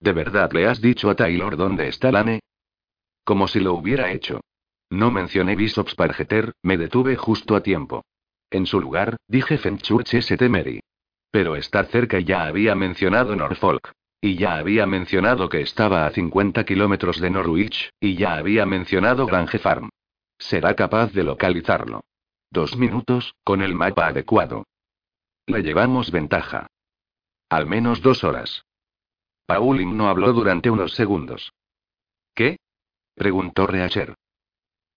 ¿De 0.00 0.12
verdad 0.12 0.52
le 0.52 0.66
has 0.66 0.80
dicho 0.80 1.10
a 1.10 1.14
Taylor 1.14 1.56
dónde 1.56 1.88
está 1.88 2.12
Lane? 2.12 2.40
Como 3.24 3.48
si 3.48 3.60
lo 3.60 3.74
hubiera 3.74 4.12
hecho. 4.12 4.40
No 4.90 5.10
mencioné 5.10 5.56
Bishop's 5.56 5.94
Pargeter, 5.94 6.52
me 6.62 6.76
detuve 6.76 7.16
justo 7.16 7.56
a 7.56 7.62
tiempo. 7.62 8.04
En 8.50 8.66
su 8.66 8.80
lugar, 8.80 9.16
dije 9.26 9.58
Fenchurch 9.58 10.14
St. 10.14 10.48
Mary. 10.48 10.80
Pero 11.30 11.56
estar 11.56 11.86
cerca 11.86 12.20
ya 12.20 12.44
había 12.44 12.74
mencionado 12.74 13.34
Norfolk. 13.34 13.92
Y 14.20 14.36
ya 14.36 14.56
había 14.56 14.86
mencionado 14.86 15.48
que 15.48 15.60
estaba 15.60 16.06
a 16.06 16.10
50 16.10 16.64
kilómetros 16.64 17.20
de 17.20 17.30
Norwich, 17.30 17.90
y 18.00 18.16
ya 18.16 18.34
había 18.34 18.64
mencionado 18.64 19.26
Grange 19.26 19.58
Farm. 19.58 19.90
Será 20.38 20.74
capaz 20.74 21.12
de 21.12 21.22
localizarlo. 21.22 22.02
Dos 22.50 22.76
minutos, 22.76 23.34
con 23.44 23.62
el 23.62 23.74
mapa 23.74 24.06
adecuado. 24.06 24.64
Le 25.46 25.62
llevamos 25.62 26.10
ventaja. 26.10 26.66
Al 27.48 27.66
menos 27.66 28.02
dos 28.02 28.24
horas. 28.24 28.65
Pauline 29.46 29.94
no 29.94 30.08
habló 30.08 30.32
durante 30.32 30.70
unos 30.70 30.92
segundos. 30.94 31.52
¿Qué? 32.34 32.58
preguntó 33.14 33.66
Reacher. 33.66 34.14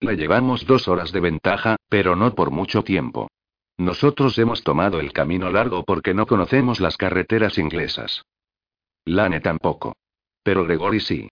Le 0.01 0.15
llevamos 0.15 0.65
dos 0.65 0.87
horas 0.87 1.11
de 1.11 1.19
ventaja, 1.19 1.77
pero 1.89 2.15
no 2.15 2.33
por 2.33 2.51
mucho 2.51 2.83
tiempo. 2.83 3.29
Nosotros 3.77 4.37
hemos 4.37 4.63
tomado 4.63 4.99
el 4.99 5.13
camino 5.13 5.49
largo 5.49 5.83
porque 5.83 6.13
no 6.13 6.25
conocemos 6.25 6.79
las 6.79 6.97
carreteras 6.97 7.57
inglesas. 7.57 8.23
Lane 9.05 9.39
tampoco. 9.39 9.95
Pero 10.43 10.65
Gregory 10.65 10.99
sí. 10.99 11.29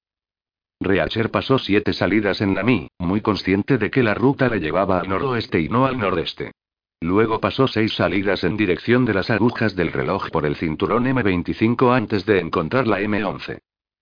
Reacher 0.80 1.32
pasó 1.32 1.58
siete 1.58 1.92
salidas 1.92 2.40
en 2.42 2.54
la 2.54 2.64
Mi, 2.64 2.88
muy 3.00 3.22
consciente 3.22 3.78
de 3.78 3.90
que 3.90 4.04
la 4.04 4.14
ruta 4.14 4.48
le 4.48 4.60
llevaba 4.60 5.00
al 5.00 5.10
noroeste 5.10 5.60
y 5.60 5.70
no 5.70 5.86
al 5.86 5.98
nordeste. 5.98 6.52
Luego 7.00 7.40
pasó 7.40 7.68
seis 7.68 7.94
salidas 7.94 8.44
en 8.44 8.58
dirección 8.58 9.06
de 9.06 9.14
las 9.14 9.30
agujas 9.30 9.76
del 9.76 9.92
reloj 9.92 10.30
por 10.32 10.46
el 10.46 10.56
cinturón 10.56 11.06
M25 11.06 11.96
antes 11.96 12.26
de 12.26 12.40
encontrar 12.40 12.88
la 12.88 13.00
M11. 13.00 13.60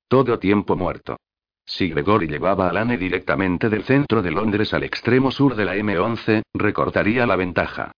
Todo 0.08 0.40
tiempo 0.40 0.75
muerto. 0.75 1.18
Si 1.66 1.90
Gregory 1.90 2.28
llevaba 2.28 2.70
a 2.70 2.74
Lane 2.74 2.98
directamente 2.98 3.70
del 3.70 3.84
centro 3.84 4.22
de 4.22 4.32
Londres 4.32 4.74
al 4.74 4.84
extremo 4.84 5.32
sur 5.32 5.56
de 5.56 5.66
la 5.66 5.75
M11, 5.75 6.44
recortaría 6.54 7.25
la 7.25 7.36
ventaja. 7.36 7.92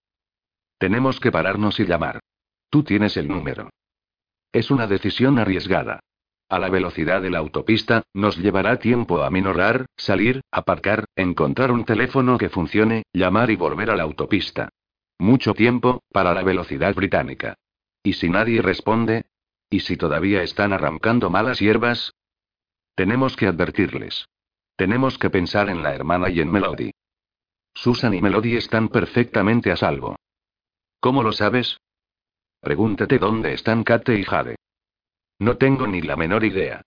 Tenemos 0.79 1.19
que 1.19 1.31
pararnos 1.31 1.79
y 1.79 1.85
llamar. 1.85 2.19
Tú 2.69 2.83
tienes 2.83 3.17
el 3.17 3.27
número. 3.27 3.69
Es 4.51 4.71
una 4.71 4.87
decisión 4.87 5.37
arriesgada. 5.37 5.99
A 6.49 6.59
la 6.59 6.69
velocidad 6.69 7.21
de 7.21 7.29
la 7.29 7.39
autopista, 7.39 8.03
nos 8.13 8.37
llevará 8.37 8.79
tiempo 8.79 9.21
a 9.21 9.29
minorar, 9.29 9.85
salir, 9.97 10.41
aparcar, 10.49 11.05
encontrar 11.15 11.71
un 11.71 11.83
teléfono 11.83 12.37
que 12.37 12.49
funcione, 12.49 13.03
llamar 13.11 13.51
y 13.51 13.57
volver 13.57 13.91
a 13.91 13.97
la 13.97 14.03
autopista. 14.03 14.69
Mucho 15.19 15.53
tiempo, 15.53 16.03
para 16.11 16.33
la 16.33 16.43
velocidad 16.43 16.93
británica. 16.93 17.57
¿Y 18.03 18.13
si 18.13 18.29
nadie 18.29 18.61
responde? 18.61 19.25
¿Y 19.69 19.81
si 19.81 19.97
todavía 19.97 20.43
están 20.43 20.73
arrancando 20.73 21.29
malas 21.29 21.59
hierbas? 21.59 22.13
Tenemos 22.95 23.35
que 23.35 23.47
advertirles. 23.47 24.27
Tenemos 24.75 25.17
que 25.17 25.29
pensar 25.29 25.69
en 25.69 25.83
la 25.83 25.93
hermana 25.93 26.29
y 26.29 26.39
en 26.39 26.51
Melody. 26.51 26.91
Susan 27.73 28.13
y 28.13 28.21
Melody 28.21 28.55
están 28.55 28.89
perfectamente 28.89 29.71
a 29.71 29.75
salvo. 29.75 30.15
¿Cómo 30.99 31.23
lo 31.23 31.31
sabes? 31.31 31.79
Pregúntate 32.59 33.19
dónde 33.19 33.53
están 33.53 33.83
Kate 33.83 34.17
y 34.17 34.23
Jade. 34.23 34.55
No 35.39 35.57
tengo 35.57 35.87
ni 35.87 36.01
la 36.01 36.15
menor 36.15 36.43
idea. 36.43 36.81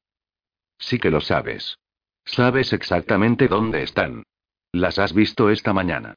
Sí 0.79 0.99
que 0.99 1.11
lo 1.11 1.21
sabes. 1.21 1.77
Sabes 2.25 2.73
exactamente 2.73 3.49
dónde 3.49 3.83
están. 3.83 4.25
Las 4.73 4.99
has 4.99 5.13
visto 5.13 5.51
esta 5.51 5.73
mañana. 5.73 6.15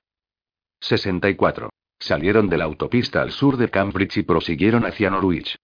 64. 0.80 1.70
Salieron 2.00 2.50
de 2.50 2.58
la 2.58 2.66
autopista 2.66 3.22
al 3.22 3.32
sur 3.32 3.58
de 3.58 3.70
Cambridge 3.70 4.18
y 4.18 4.24
prosiguieron 4.24 4.86
hacia 4.86 5.10
Norwich. 5.10 5.56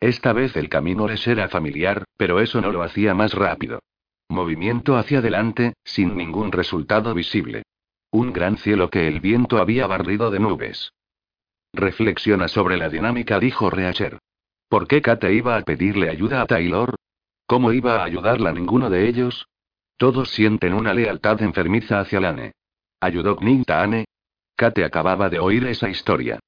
Esta 0.00 0.32
vez 0.32 0.56
el 0.56 0.68
camino 0.68 1.08
les 1.08 1.26
era 1.26 1.48
familiar, 1.48 2.04
pero 2.16 2.40
eso 2.40 2.60
no 2.60 2.70
lo 2.70 2.82
hacía 2.82 3.14
más 3.14 3.34
rápido. 3.34 3.80
Movimiento 4.28 4.96
hacia 4.96 5.18
adelante, 5.18 5.74
sin 5.84 6.16
ningún 6.16 6.52
resultado 6.52 7.14
visible. 7.14 7.62
Un 8.10 8.32
gran 8.32 8.56
cielo 8.58 8.90
que 8.90 9.08
el 9.08 9.20
viento 9.20 9.58
había 9.58 9.86
barrido 9.86 10.30
de 10.30 10.38
nubes. 10.38 10.92
Reflexiona 11.72 12.48
sobre 12.48 12.76
la 12.76 12.88
dinámica, 12.88 13.38
dijo 13.38 13.70
Reacher. 13.70 14.18
¿Por 14.68 14.86
qué 14.86 15.02
Kate 15.02 15.32
iba 15.32 15.56
a 15.56 15.62
pedirle 15.62 16.10
ayuda 16.10 16.42
a 16.42 16.46
Taylor? 16.46 16.94
¿Cómo 17.46 17.72
iba 17.72 17.96
a 17.96 18.04
ayudarla 18.04 18.52
ninguno 18.52 18.90
de 18.90 19.08
ellos? 19.08 19.46
Todos 19.96 20.30
sienten 20.30 20.74
una 20.74 20.94
lealtad 20.94 21.42
enfermiza 21.42 22.00
hacia 22.00 22.20
Lane. 22.20 22.52
¿Ayudó 23.00 23.36
Knight 23.36 23.70
a 23.70 23.82
Anne? 23.82 24.04
Kate 24.58 24.84
acababa 24.84 25.30
de 25.30 25.38
oír 25.38 25.64
esa 25.68 25.88
historia. 25.88 26.40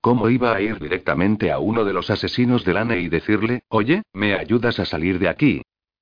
¿Cómo 0.00 0.30
iba 0.30 0.54
a 0.56 0.60
ir 0.62 0.78
directamente 0.78 1.52
a 1.52 1.58
uno 1.58 1.84
de 1.84 1.92
los 1.92 2.08
asesinos 2.08 2.64
de 2.64 2.72
Lane 2.72 2.98
y 3.00 3.10
decirle, 3.10 3.60
oye, 3.68 4.04
¿me 4.14 4.32
ayudas 4.32 4.78
a 4.78 4.86
salir 4.86 5.18
de 5.18 5.28
aquí? 5.28 5.60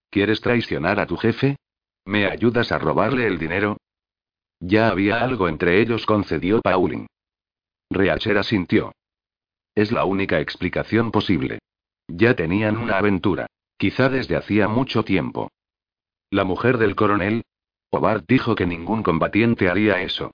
¿Quieres 0.08 0.40
traicionar 0.40 1.00
a 1.00 1.06
tu 1.06 1.16
jefe? 1.16 1.56
¿Me 2.04 2.26
ayudas 2.26 2.70
a 2.70 2.78
robarle 2.78 3.26
el 3.26 3.38
dinero? 3.38 3.78
Ya 4.60 4.90
había 4.90 5.20
algo 5.20 5.48
entre 5.48 5.80
ellos, 5.80 6.06
concedió 6.06 6.60
Pauling. 6.62 7.08
Reacher 7.90 8.38
asintió. 8.38 8.92
Es 9.74 9.90
la 9.90 10.04
única 10.04 10.38
explicación 10.38 11.10
posible. 11.10 11.58
Ya 12.06 12.36
tenían 12.36 12.76
una 12.76 12.96
aventura. 12.98 13.48
Quizá 13.76 14.08
desde 14.08 14.36
hacía 14.36 14.68
mucho 14.68 15.02
tiempo. 15.02 15.50
La 16.30 16.44
mujer 16.44 16.78
del 16.78 16.94
coronel. 16.94 17.42
Hobart 17.90 18.24
dijo 18.28 18.54
que 18.54 18.66
ningún 18.66 19.02
combatiente 19.02 19.68
haría 19.68 20.00
eso. 20.00 20.30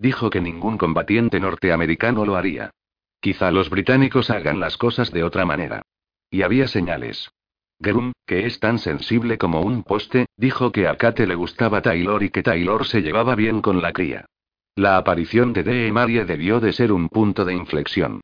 Dijo 0.00 0.30
que 0.30 0.40
ningún 0.40 0.78
combatiente 0.78 1.40
norteamericano 1.40 2.24
lo 2.24 2.36
haría. 2.36 2.70
Quizá 3.20 3.50
los 3.50 3.68
británicos 3.68 4.30
hagan 4.30 4.58
las 4.58 4.78
cosas 4.78 5.10
de 5.12 5.22
otra 5.24 5.44
manera. 5.44 5.82
Y 6.30 6.40
había 6.40 6.68
señales. 6.68 7.30
Grum, 7.78 8.12
que 8.24 8.46
es 8.46 8.58
tan 8.60 8.78
sensible 8.78 9.36
como 9.36 9.60
un 9.60 9.82
poste, 9.82 10.24
dijo 10.38 10.72
que 10.72 10.88
a 10.88 10.96
Kate 10.96 11.26
le 11.26 11.34
gustaba 11.34 11.82
Taylor 11.82 12.22
y 12.22 12.30
que 12.30 12.42
Taylor 12.42 12.86
se 12.86 13.02
llevaba 13.02 13.34
bien 13.34 13.60
con 13.60 13.82
la 13.82 13.92
cría. 13.92 14.24
La 14.74 14.96
aparición 14.96 15.52
de 15.52 15.64
Dee 15.64 15.92
Marie 15.92 16.24
debió 16.24 16.60
de 16.60 16.72
ser 16.72 16.92
un 16.92 17.10
punto 17.10 17.44
de 17.44 17.52
inflexión. 17.52 18.22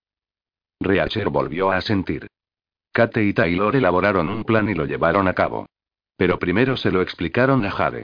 Reacher 0.81 1.29
volvió 1.29 1.73
a 1.73 1.83
sentir. 1.83 2.27
Kate 2.91 3.23
y 3.23 3.35
Taylor 3.35 3.77
elaboraron 3.77 4.31
un 4.31 4.45
plan 4.45 4.67
y 4.71 4.75
lo 4.75 4.87
llevaron 4.87 5.29
a 5.29 5.35
cabo. 5.35 5.67
Pero 6.17 6.39
primero 6.39 6.79
se 6.79 6.91
lo 6.91 7.03
explicaron 7.03 7.67
a 7.67 7.71
Jade. 7.71 8.03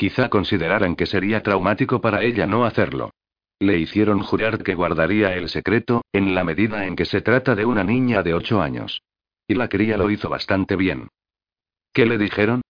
Quizá 0.00 0.30
consideraran 0.30 0.96
que 0.96 1.04
sería 1.04 1.42
traumático 1.42 2.00
para 2.00 2.22
ella 2.22 2.46
no 2.46 2.64
hacerlo. 2.64 3.10
Le 3.58 3.76
hicieron 3.76 4.22
jurar 4.22 4.62
que 4.62 4.74
guardaría 4.74 5.34
el 5.34 5.50
secreto, 5.50 6.00
en 6.10 6.34
la 6.34 6.42
medida 6.42 6.86
en 6.86 6.96
que 6.96 7.04
se 7.04 7.20
trata 7.20 7.54
de 7.54 7.66
una 7.66 7.84
niña 7.84 8.22
de 8.22 8.32
ocho 8.32 8.62
años. 8.62 9.02
Y 9.46 9.56
la 9.56 9.68
cría 9.68 9.98
lo 9.98 10.10
hizo 10.10 10.30
bastante 10.30 10.74
bien. 10.74 11.08
¿Qué 11.92 12.06
le 12.06 12.16
dijeron? 12.16 12.62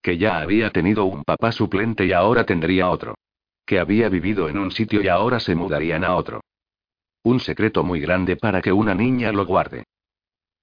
Que 0.00 0.16
ya 0.16 0.38
había 0.38 0.70
tenido 0.70 1.04
un 1.04 1.24
papá 1.24 1.52
suplente 1.52 2.06
y 2.06 2.12
ahora 2.12 2.46
tendría 2.46 2.88
otro. 2.88 3.16
Que 3.66 3.78
había 3.78 4.08
vivido 4.08 4.48
en 4.48 4.56
un 4.56 4.70
sitio 4.70 5.02
y 5.02 5.08
ahora 5.08 5.40
se 5.40 5.54
mudarían 5.54 6.04
a 6.04 6.16
otro. 6.16 6.40
Un 7.22 7.38
secreto 7.38 7.84
muy 7.84 8.00
grande 8.00 8.36
para 8.36 8.62
que 8.62 8.72
una 8.72 8.94
niña 8.94 9.30
lo 9.30 9.44
guarde. 9.44 9.84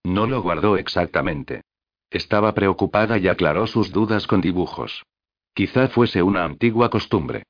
No 0.03 0.25
lo 0.25 0.41
guardó 0.41 0.75
exactamente. 0.75 1.61
Estaba 2.09 2.55
preocupada 2.55 3.19
y 3.19 3.27
aclaró 3.27 3.67
sus 3.67 3.91
dudas 3.91 4.25
con 4.25 4.41
dibujos. 4.41 5.03
Quizá 5.53 5.87
fuese 5.87 6.23
una 6.23 6.43
antigua 6.43 6.89
costumbre. 6.89 7.43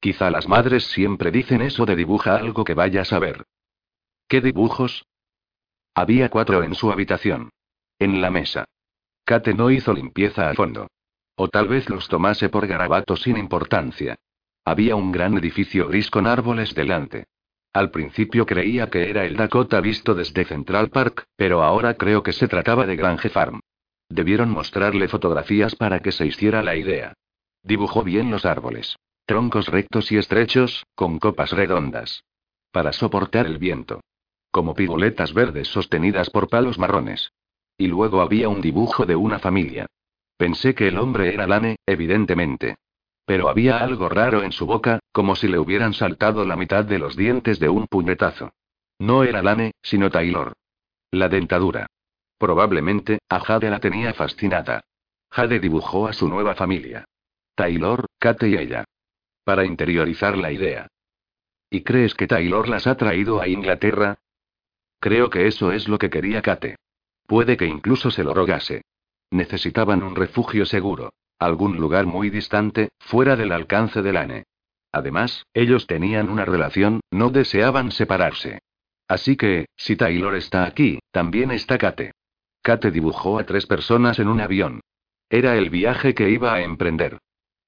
Quizá 0.00 0.30
las 0.30 0.48
madres 0.48 0.84
siempre 0.84 1.30
dicen 1.30 1.60
eso 1.60 1.84
de 1.84 1.94
dibuja 1.94 2.36
algo 2.36 2.64
que 2.64 2.74
vayas 2.74 3.12
a 3.12 3.18
ver. 3.18 3.44
¿Qué 4.28 4.40
dibujos? 4.40 5.04
Había 5.94 6.30
cuatro 6.30 6.62
en 6.62 6.74
su 6.74 6.90
habitación. 6.90 7.50
En 7.98 8.22
la 8.22 8.30
mesa. 8.30 8.64
Kate 9.24 9.52
no 9.52 9.70
hizo 9.70 9.92
limpieza 9.92 10.48
a 10.48 10.54
fondo. 10.54 10.86
O 11.36 11.48
tal 11.48 11.68
vez 11.68 11.90
los 11.90 12.08
tomase 12.08 12.48
por 12.48 12.66
garabato 12.66 13.16
sin 13.16 13.36
importancia. 13.36 14.16
Había 14.64 14.96
un 14.96 15.12
gran 15.12 15.36
edificio 15.36 15.88
gris 15.88 16.10
con 16.10 16.26
árboles 16.26 16.74
delante. 16.74 17.26
Al 17.72 17.90
principio 17.90 18.46
creía 18.46 18.88
que 18.88 19.10
era 19.10 19.24
el 19.24 19.36
Dakota 19.36 19.80
visto 19.80 20.14
desde 20.14 20.44
Central 20.44 20.88
Park, 20.88 21.26
pero 21.36 21.62
ahora 21.62 21.94
creo 21.94 22.22
que 22.22 22.32
se 22.32 22.48
trataba 22.48 22.86
de 22.86 22.96
Grange 22.96 23.28
Farm. 23.28 23.60
Debieron 24.08 24.50
mostrarle 24.50 25.08
fotografías 25.08 25.76
para 25.76 26.00
que 26.00 26.10
se 26.10 26.26
hiciera 26.26 26.62
la 26.62 26.74
idea. 26.74 27.14
Dibujó 27.62 28.02
bien 28.02 28.30
los 28.30 28.44
árboles. 28.44 28.96
Troncos 29.26 29.68
rectos 29.68 30.10
y 30.12 30.16
estrechos, 30.16 30.84
con 30.94 31.18
copas 31.18 31.52
redondas. 31.52 32.24
Para 32.72 32.92
soportar 32.92 33.46
el 33.46 33.58
viento. 33.58 34.00
Como 34.50 34.74
pigoletas 34.74 35.32
verdes 35.32 35.68
sostenidas 35.68 36.30
por 36.30 36.48
palos 36.48 36.78
marrones. 36.78 37.32
Y 37.76 37.86
luego 37.86 38.20
había 38.20 38.48
un 38.48 38.60
dibujo 38.60 39.06
de 39.06 39.16
una 39.16 39.38
familia. 39.38 39.86
Pensé 40.36 40.74
que 40.74 40.88
el 40.88 40.98
hombre 40.98 41.32
era 41.32 41.46
Lane, 41.46 41.76
evidentemente. 41.86 42.76
Pero 43.24 43.48
había 43.48 43.78
algo 43.78 44.08
raro 44.08 44.42
en 44.42 44.52
su 44.52 44.66
boca, 44.66 44.98
como 45.12 45.36
si 45.36 45.46
le 45.46 45.58
hubieran 45.58 45.94
saltado 45.94 46.44
la 46.44 46.56
mitad 46.56 46.84
de 46.84 46.98
los 46.98 47.16
dientes 47.16 47.60
de 47.60 47.68
un 47.68 47.86
puñetazo. 47.86 48.52
No 48.98 49.22
era 49.22 49.42
Lane, 49.42 49.72
sino 49.82 50.10
Taylor. 50.10 50.52
La 51.10 51.28
dentadura. 51.28 51.86
Probablemente, 52.38 53.18
a 53.28 53.40
Jade 53.40 53.70
la 53.70 53.80
tenía 53.80 54.14
fascinada. 54.14 54.82
Jade 55.30 55.60
dibujó 55.60 56.08
a 56.08 56.12
su 56.12 56.28
nueva 56.28 56.54
familia. 56.54 57.04
Taylor, 57.54 58.06
Kate 58.18 58.48
y 58.48 58.56
ella. 58.56 58.84
Para 59.44 59.64
interiorizar 59.64 60.36
la 60.36 60.52
idea. 60.52 60.88
¿Y 61.70 61.82
crees 61.82 62.14
que 62.14 62.26
Taylor 62.26 62.68
las 62.68 62.86
ha 62.86 62.96
traído 62.96 63.40
a 63.40 63.48
Inglaterra? 63.48 64.18
Creo 65.00 65.30
que 65.30 65.46
eso 65.46 65.72
es 65.72 65.88
lo 65.88 65.98
que 65.98 66.10
quería 66.10 66.42
Kate. 66.42 66.76
Puede 67.26 67.56
que 67.56 67.66
incluso 67.66 68.10
se 68.10 68.24
lo 68.24 68.34
rogase. 68.34 68.82
Necesitaban 69.30 70.02
un 70.02 70.16
refugio 70.16 70.66
seguro. 70.66 71.12
Algún 71.38 71.76
lugar 71.78 72.04
muy 72.06 72.28
distante, 72.28 72.90
fuera 72.98 73.36
del 73.36 73.52
alcance 73.52 74.02
de 74.02 74.12
Lane. 74.12 74.44
Además, 74.92 75.46
ellos 75.54 75.86
tenían 75.86 76.28
una 76.28 76.44
relación, 76.44 77.00
no 77.10 77.30
deseaban 77.30 77.92
separarse. 77.92 78.60
Así 79.08 79.36
que, 79.36 79.66
si 79.76 79.96
Taylor 79.96 80.34
está 80.34 80.64
aquí, 80.64 80.98
también 81.12 81.50
está 81.50 81.78
Kate. 81.78 82.12
Kate 82.62 82.90
dibujó 82.90 83.38
a 83.38 83.44
tres 83.44 83.66
personas 83.66 84.18
en 84.18 84.28
un 84.28 84.40
avión. 84.40 84.80
Era 85.30 85.56
el 85.56 85.70
viaje 85.70 86.14
que 86.14 86.28
iba 86.28 86.52
a 86.52 86.62
emprender. 86.62 87.18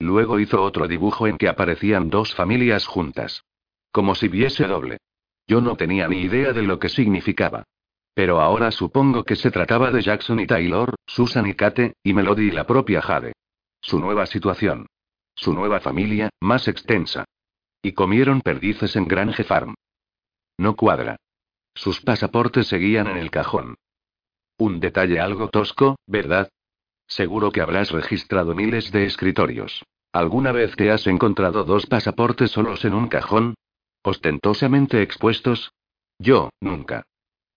Luego 0.02 0.40
hizo 0.40 0.60
otro 0.60 0.88
dibujo 0.88 1.28
en 1.28 1.38
que 1.38 1.48
aparecían 1.48 2.10
dos 2.10 2.34
familias 2.34 2.88
juntas. 2.88 3.44
Como 3.92 4.16
si 4.16 4.26
viese 4.26 4.66
doble. 4.66 4.98
Yo 5.46 5.60
no 5.60 5.76
tenía 5.76 6.08
ni 6.08 6.22
idea 6.22 6.52
de 6.52 6.62
lo 6.62 6.80
que 6.80 6.88
significaba. 6.88 7.62
Pero 8.12 8.40
ahora 8.40 8.72
supongo 8.72 9.22
que 9.22 9.36
se 9.36 9.52
trataba 9.52 9.92
de 9.92 10.02
Jackson 10.02 10.40
y 10.40 10.46
Taylor, 10.48 10.96
Susan 11.06 11.46
y 11.46 11.54
Kate, 11.54 11.94
y 12.02 12.14
Melody 12.14 12.48
y 12.48 12.50
la 12.50 12.66
propia 12.66 13.00
Jade. 13.00 13.34
Su 13.80 14.00
nueva 14.00 14.26
situación. 14.26 14.88
Su 15.36 15.52
nueva 15.52 15.78
familia, 15.78 16.30
más 16.40 16.66
extensa. 16.66 17.24
Y 17.80 17.92
comieron 17.92 18.40
perdices 18.40 18.96
en 18.96 19.06
Grange 19.06 19.44
Farm. 19.44 19.76
No 20.58 20.74
cuadra. 20.74 21.14
Sus 21.76 22.00
pasaportes 22.00 22.66
seguían 22.66 23.06
en 23.06 23.18
el 23.18 23.30
cajón. 23.30 23.76
Un 24.58 24.80
detalle 24.80 25.20
algo 25.20 25.48
tosco, 25.48 25.94
¿verdad? 26.08 26.48
Seguro 27.06 27.52
que 27.52 27.60
habrás 27.60 27.92
registrado 27.92 28.56
miles 28.56 28.90
de 28.90 29.04
escritorios. 29.04 29.84
¿Alguna 30.12 30.52
vez 30.52 30.76
te 30.76 30.90
has 30.90 31.06
encontrado 31.06 31.64
dos 31.64 31.86
pasaportes 31.86 32.50
solos 32.50 32.84
en 32.84 32.92
un 32.92 33.08
cajón? 33.08 33.54
¿Ostentosamente 34.02 35.00
expuestos? 35.00 35.72
Yo, 36.18 36.50
nunca. 36.60 37.06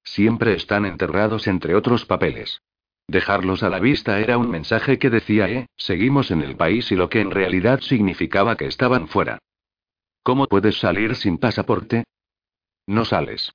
Siempre 0.06 0.54
están 0.54 0.86
enterrados 0.86 1.48
entre 1.48 1.76
otros 1.76 2.06
papeles. 2.06 2.62
Dejarlos 3.08 3.62
a 3.62 3.70
la 3.70 3.80
vista 3.80 4.20
era 4.20 4.38
un 4.38 4.50
mensaje 4.50 4.98
que 5.00 5.10
decía, 5.10 5.50
eh, 5.50 5.68
seguimos 5.76 6.32
en 6.32 6.42
el 6.42 6.56
país 6.56 6.92
y 6.94 6.96
lo 6.96 7.10
que 7.10 7.20
en 7.20 7.32
realidad 7.32 7.82
significaba 7.82 8.56
que 8.56 8.68
estaban 8.68 9.10
fuera. 9.10 9.40
¿Cómo 10.24 10.48
puedes 10.48 10.80
salir 10.80 11.16
sin 11.16 11.38
pasaporte? 11.38 12.06
No 12.88 13.04
sales. 13.04 13.52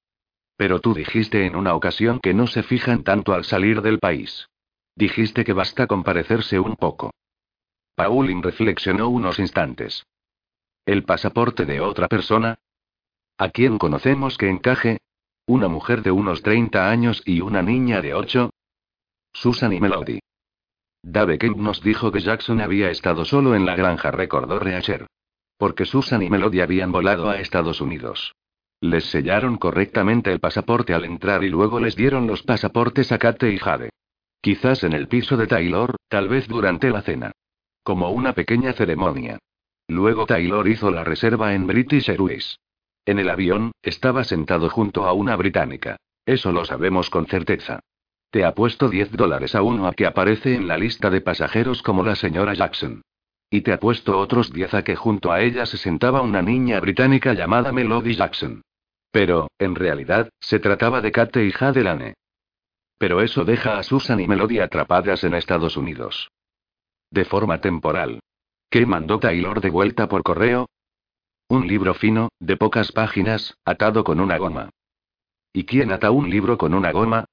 Pero 0.57 0.81
tú 0.81 0.93
dijiste 0.93 1.47
en 1.47 1.57
una 1.57 1.75
ocasión 1.75 2.21
que 2.21 2.35
no 2.35 2.47
se 2.47 2.63
fijan 2.63 3.03
tanto 3.03 3.33
al 3.33 3.45
salir 3.45 3.81
del 3.81 3.99
país. 3.99 4.47
Dijiste 4.95 5.43
que 5.45 5.55
basta 5.55 5.87
con 5.87 6.05
parecerse 6.05 6.61
un 6.61 6.77
poco. 6.77 7.13
Pauline 8.01 8.41
reflexionó 8.41 9.11
unos 9.11 9.39
instantes. 9.39 10.07
¿El 10.87 11.05
pasaporte 11.05 11.67
de 11.67 11.83
otra 11.83 12.09
persona? 12.09 12.59
¿A 13.37 13.51
quién 13.51 13.77
conocemos 13.77 14.39
que 14.39 14.49
encaje? 14.49 15.01
¿Una 15.47 15.69
mujer 15.69 16.03
de 16.03 16.11
unos 16.11 16.41
30 16.43 16.91
años 16.91 17.23
y 17.27 17.43
una 17.43 17.61
niña 17.61 18.01
de 18.01 18.15
8? 18.15 18.49
Susan 19.35 19.75
y 19.75 19.81
Melody. 19.81 20.19
Dave 21.03 21.37
Kemp 21.37 21.59
nos 21.59 21.83
dijo 21.83 22.11
que 22.11 22.21
Jackson 22.21 22.63
había 22.63 22.91
estado 22.91 23.27
solo 23.27 23.55
en 23.55 23.67
la 23.67 23.77
granja, 23.77 24.11
recordó 24.11 24.59
Reacher. 24.59 25.07
Porque 25.59 25.85
Susan 25.85 26.23
y 26.23 26.31
Melody 26.31 26.63
habían 26.63 26.93
volado 26.93 27.29
a 27.29 27.39
Estados 27.39 27.83
Unidos. 27.83 28.33
Les 28.81 29.05
sellaron 29.11 29.59
correctamente 29.59 30.33
el 30.33 30.41
pasaporte 30.41 30.95
al 30.95 31.05
entrar 31.05 31.45
y 31.45 31.51
luego 31.51 31.81
les 31.81 31.97
dieron 31.97 32.27
los 32.27 32.45
pasaportes 32.45 33.13
a 33.13 33.19
Kate 33.19 33.53
y 33.53 33.59
Jade. 33.59 33.91
Quizás 34.41 34.85
en 34.85 34.95
el 34.95 35.07
piso 35.07 35.37
de 35.37 35.47
Taylor, 35.47 35.97
tal 36.09 36.31
vez 36.31 36.49
durante 36.49 36.89
la 36.89 37.03
cena. 37.03 37.33
Como 37.91 38.13
una 38.13 38.35
pequeña 38.35 38.73
ceremonia. 38.73 39.41
Luego 39.89 40.25
Taylor 40.25 40.69
hizo 40.69 40.93
la 40.93 41.03
reserva 41.03 41.55
en 41.55 41.67
British 41.67 42.09
Airways. 42.09 42.61
En 43.05 43.19
el 43.19 43.29
avión, 43.29 43.73
estaba 43.83 44.23
sentado 44.23 44.71
junto 44.71 45.07
a 45.07 45.13
una 45.13 45.35
británica. 45.35 45.97
Eso 46.25 46.53
lo 46.53 46.65
sabemos 46.65 47.11
con 47.11 47.27
certeza. 47.27 47.81
Te 48.31 48.45
apuesto 48.45 48.89
10 48.89 49.11
dólares 49.11 49.57
a 49.57 49.63
uno 49.63 49.89
a 49.89 49.93
que 49.93 50.07
aparece 50.07 50.55
en 50.55 50.69
la 50.69 50.79
lista 50.79 51.11
de 51.11 51.21
pasajeros 51.21 51.83
como 51.83 52.05
la 52.05 52.15
señora 52.15 52.55
Jackson. 52.55 53.03
Y 53.51 53.63
te 53.63 53.73
apuesto 53.73 54.21
otros 54.21 54.53
10 54.53 54.73
a 54.75 54.85
que 54.85 54.95
junto 54.95 55.33
a 55.33 55.41
ella 55.41 55.67
se 55.67 55.77
sentaba 55.77 56.23
una 56.23 56.43
niña 56.43 56.79
británica 56.79 57.35
llamada 57.35 57.73
Melody 57.73 58.15
Jackson. 58.15 58.63
Pero, 59.11 59.49
en 59.59 59.75
realidad, 59.75 60.29
se 60.39 60.61
trataba 60.61 61.01
de 61.01 61.11
Kate 61.11 61.45
y 61.45 61.51
Jade 61.51 61.83
Lane. 61.83 62.15
Pero 62.99 63.21
eso 63.21 63.45
deja 63.45 63.81
a 63.81 63.83
Susan 63.83 64.21
y 64.21 64.29
Melody 64.29 64.61
atrapadas 64.61 65.25
en 65.25 65.35
Estados 65.35 65.77
Unidos. 65.77 66.31
De 67.11 67.25
forma 67.25 67.61
temporal. 67.61 68.21
¿Qué 68.71 68.87
mandó 68.87 69.19
Taylor 69.19 69.61
de 69.61 69.71
vuelta 69.71 70.09
por 70.09 70.23
correo? 70.23 70.69
Un 71.49 71.67
libro 71.67 71.95
fino, 71.95 72.29
de 72.39 72.57
pocas 72.57 72.93
páginas, 72.93 73.57
atado 73.65 74.05
con 74.05 74.21
una 74.21 74.39
goma. 74.39 74.71
¿Y 75.53 75.65
quién 75.65 75.91
ata 75.91 76.13
un 76.13 76.31
libro 76.31 76.57
con 76.57 76.73
una 76.75 76.93
goma? 76.93 77.25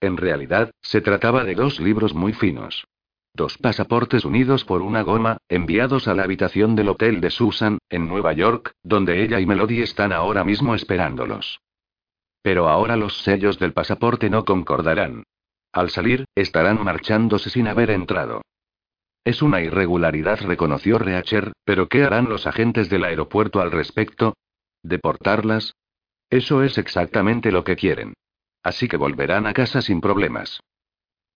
En 0.00 0.16
realidad, 0.16 0.70
se 0.80 1.02
trataba 1.02 1.44
de 1.44 1.54
dos 1.54 1.80
libros 1.80 2.14
muy 2.14 2.32
finos. 2.32 2.86
Dos 3.34 3.58
pasaportes 3.58 4.24
unidos 4.24 4.64
por 4.64 4.80
una 4.80 5.02
goma, 5.02 5.36
enviados 5.50 6.08
a 6.08 6.14
la 6.14 6.22
habitación 6.22 6.74
del 6.74 6.88
hotel 6.88 7.20
de 7.20 7.28
Susan, 7.28 7.76
en 7.90 8.08
Nueva 8.08 8.32
York, 8.32 8.72
donde 8.82 9.22
ella 9.22 9.38
y 9.40 9.44
Melody 9.44 9.82
están 9.82 10.14
ahora 10.14 10.42
mismo 10.42 10.74
esperándolos. 10.74 11.60
Pero 12.40 12.70
ahora 12.70 12.96
los 12.96 13.18
sellos 13.18 13.58
del 13.58 13.74
pasaporte 13.74 14.30
no 14.30 14.46
concordarán. 14.46 15.24
Al 15.72 15.90
salir, 15.90 16.24
estarán 16.34 16.82
marchándose 16.82 17.50
sin 17.50 17.68
haber 17.68 17.90
entrado. 17.90 18.40
Es 19.26 19.42
una 19.42 19.60
irregularidad, 19.60 20.38
reconoció 20.42 21.00
Reacher, 21.00 21.52
pero 21.64 21.88
¿qué 21.88 22.04
harán 22.04 22.28
los 22.28 22.46
agentes 22.46 22.88
del 22.88 23.02
aeropuerto 23.02 23.60
al 23.60 23.72
respecto? 23.72 24.36
¿Deportarlas? 24.84 25.74
Eso 26.30 26.62
es 26.62 26.78
exactamente 26.78 27.50
lo 27.50 27.64
que 27.64 27.74
quieren. 27.74 28.14
Así 28.62 28.86
que 28.86 28.96
volverán 28.96 29.48
a 29.48 29.52
casa 29.52 29.82
sin 29.82 30.00
problemas. 30.00 30.60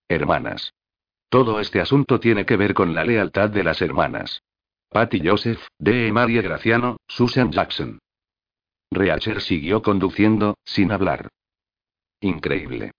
Hermanas. 0.07 0.73
Todo 1.27 1.59
este 1.59 1.81
asunto 1.81 2.21
tiene 2.21 2.45
que 2.45 2.55
ver 2.55 2.73
con 2.73 2.95
la 2.95 3.03
lealtad 3.03 3.49
de 3.49 3.65
las 3.65 3.81
hermanas. 3.81 4.41
Patty 4.87 5.27
Joseph, 5.27 5.67
D. 5.77 6.13
Marie 6.13 6.41
Graciano, 6.41 6.95
Susan 7.09 7.51
Jackson. 7.51 7.99
Reacher 8.89 9.41
siguió 9.41 9.81
conduciendo, 9.81 10.55
sin 10.63 10.93
hablar. 10.93 11.27
Increíble. 12.21 12.91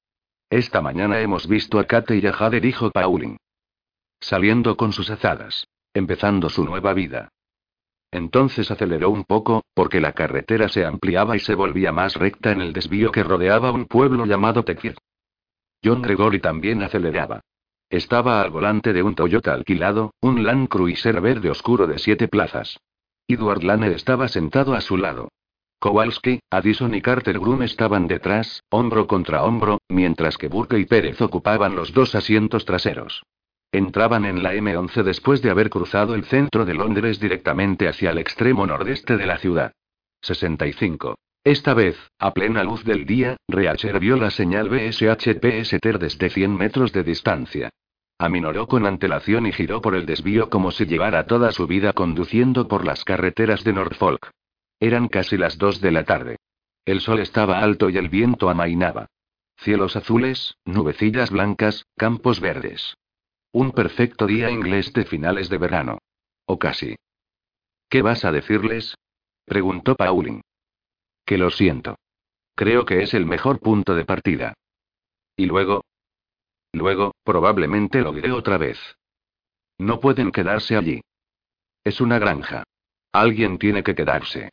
Esta 0.50 0.82
mañana 0.82 1.18
hemos 1.20 1.48
visto 1.48 1.78
a 1.78 1.84
Kate 1.84 2.18
y 2.18 2.26
a 2.26 2.34
Jade, 2.34 2.60
dijo 2.60 2.90
Pauling. 2.90 3.38
Saliendo 4.22 4.76
con 4.76 4.92
sus 4.92 5.10
azadas. 5.10 5.66
Empezando 5.92 6.48
su 6.48 6.64
nueva 6.64 6.94
vida. 6.94 7.28
Entonces 8.12 8.70
aceleró 8.70 9.10
un 9.10 9.24
poco, 9.24 9.64
porque 9.74 10.00
la 10.00 10.12
carretera 10.12 10.68
se 10.68 10.86
ampliaba 10.86 11.34
y 11.34 11.40
se 11.40 11.56
volvía 11.56 11.90
más 11.90 12.14
recta 12.14 12.52
en 12.52 12.60
el 12.60 12.72
desvío 12.72 13.10
que 13.10 13.24
rodeaba 13.24 13.72
un 13.72 13.86
pueblo 13.86 14.24
llamado 14.24 14.62
Tequier. 14.62 14.96
John 15.84 16.02
Gregory 16.02 16.38
también 16.38 16.84
aceleraba. 16.84 17.40
Estaba 17.90 18.40
al 18.40 18.50
volante 18.50 18.92
de 18.92 19.02
un 19.02 19.16
Toyota 19.16 19.54
alquilado, 19.54 20.14
un 20.20 20.44
Land 20.44 20.68
Cruiser 20.68 21.20
verde 21.20 21.50
oscuro 21.50 21.88
de 21.88 21.98
siete 21.98 22.28
plazas. 22.28 22.78
Edward 23.26 23.64
Lane 23.64 23.88
estaba 23.88 24.28
sentado 24.28 24.74
a 24.74 24.80
su 24.82 24.96
lado. 24.96 25.30
Kowalski, 25.80 26.38
Addison 26.48 26.94
y 26.94 27.02
Carter 27.02 27.40
Groom 27.40 27.62
estaban 27.62 28.06
detrás, 28.06 28.62
hombro 28.70 29.08
contra 29.08 29.42
hombro, 29.42 29.78
mientras 29.88 30.38
que 30.38 30.46
Burke 30.46 30.78
y 30.78 30.84
Pérez 30.84 31.20
ocupaban 31.20 31.74
los 31.74 31.92
dos 31.92 32.14
asientos 32.14 32.64
traseros. 32.64 33.24
Entraban 33.74 34.26
en 34.26 34.42
la 34.42 34.52
M11 34.52 35.02
después 35.02 35.40
de 35.40 35.48
haber 35.48 35.70
cruzado 35.70 36.14
el 36.14 36.24
centro 36.24 36.66
de 36.66 36.74
Londres 36.74 37.18
directamente 37.18 37.88
hacia 37.88 38.10
el 38.10 38.18
extremo 38.18 38.66
nordeste 38.66 39.16
de 39.16 39.24
la 39.24 39.38
ciudad. 39.38 39.72
65. 40.20 41.16
Esta 41.42 41.72
vez, 41.72 41.96
a 42.18 42.32
plena 42.34 42.62
luz 42.64 42.84
del 42.84 43.06
día, 43.06 43.38
Reacher 43.48 43.98
vio 43.98 44.16
la 44.16 44.30
señal 44.30 44.68
BSHPSTER 44.68 45.98
desde 45.98 46.28
100 46.28 46.54
metros 46.54 46.92
de 46.92 47.02
distancia. 47.02 47.70
Aminoró 48.18 48.68
con 48.68 48.84
antelación 48.86 49.46
y 49.46 49.52
giró 49.52 49.80
por 49.80 49.94
el 49.94 50.04
desvío 50.04 50.50
como 50.50 50.70
si 50.70 50.84
llevara 50.84 51.26
toda 51.26 51.50
su 51.50 51.66
vida 51.66 51.94
conduciendo 51.94 52.68
por 52.68 52.84
las 52.84 53.04
carreteras 53.04 53.64
de 53.64 53.72
Norfolk. 53.72 54.30
Eran 54.80 55.08
casi 55.08 55.38
las 55.38 55.56
dos 55.56 55.80
de 55.80 55.92
la 55.92 56.04
tarde. 56.04 56.36
El 56.84 57.00
sol 57.00 57.20
estaba 57.20 57.60
alto 57.60 57.88
y 57.88 57.96
el 57.96 58.10
viento 58.10 58.50
amainaba. 58.50 59.06
Cielos 59.56 59.96
azules, 59.96 60.56
nubecillas 60.66 61.30
blancas, 61.30 61.86
campos 61.96 62.38
verdes. 62.38 62.96
Un 63.52 63.72
perfecto 63.72 64.26
día 64.26 64.50
inglés 64.50 64.94
de 64.94 65.04
finales 65.04 65.50
de 65.50 65.58
verano. 65.58 65.98
O 66.46 66.58
casi. 66.58 66.96
¿Qué 67.90 68.00
vas 68.00 68.24
a 68.24 68.32
decirles? 68.32 68.96
preguntó 69.44 69.94
Pauling. 69.94 70.40
Que 71.26 71.36
lo 71.36 71.50
siento. 71.50 71.96
Creo 72.54 72.86
que 72.86 73.02
es 73.02 73.12
el 73.12 73.26
mejor 73.26 73.60
punto 73.60 73.94
de 73.94 74.06
partida. 74.06 74.54
¿Y 75.36 75.44
luego? 75.44 75.84
Luego, 76.72 77.12
probablemente 77.24 78.00
lo 78.00 78.12
diré 78.12 78.32
otra 78.32 78.56
vez. 78.56 78.78
No 79.78 80.00
pueden 80.00 80.32
quedarse 80.32 80.76
allí. 80.76 81.02
Es 81.84 82.00
una 82.00 82.18
granja. 82.18 82.64
Alguien 83.12 83.58
tiene 83.58 83.82
que 83.82 83.94
quedarse. 83.94 84.50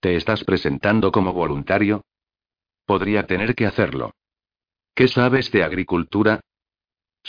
¿Te 0.00 0.16
estás 0.16 0.42
presentando 0.42 1.12
como 1.12 1.32
voluntario? 1.32 2.02
Podría 2.84 3.26
tener 3.26 3.54
que 3.54 3.66
hacerlo. 3.66 4.12
¿Qué 4.94 5.06
sabes 5.06 5.52
de 5.52 5.62
agricultura? 5.62 6.40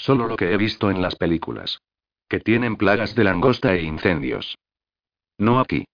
Solo 0.02 0.28
lo 0.28 0.38
que 0.38 0.54
he 0.54 0.58
visto 0.58 0.90
en 0.90 1.02
las 1.02 1.16
películas. 1.16 1.82
Que 2.30 2.40
tienen 2.40 2.78
plagas 2.78 3.16
de 3.16 3.26
langosta 3.26 3.76
e 3.76 3.84
incendios. 3.84 4.58
No 5.38 5.60
aquí. 5.60 5.86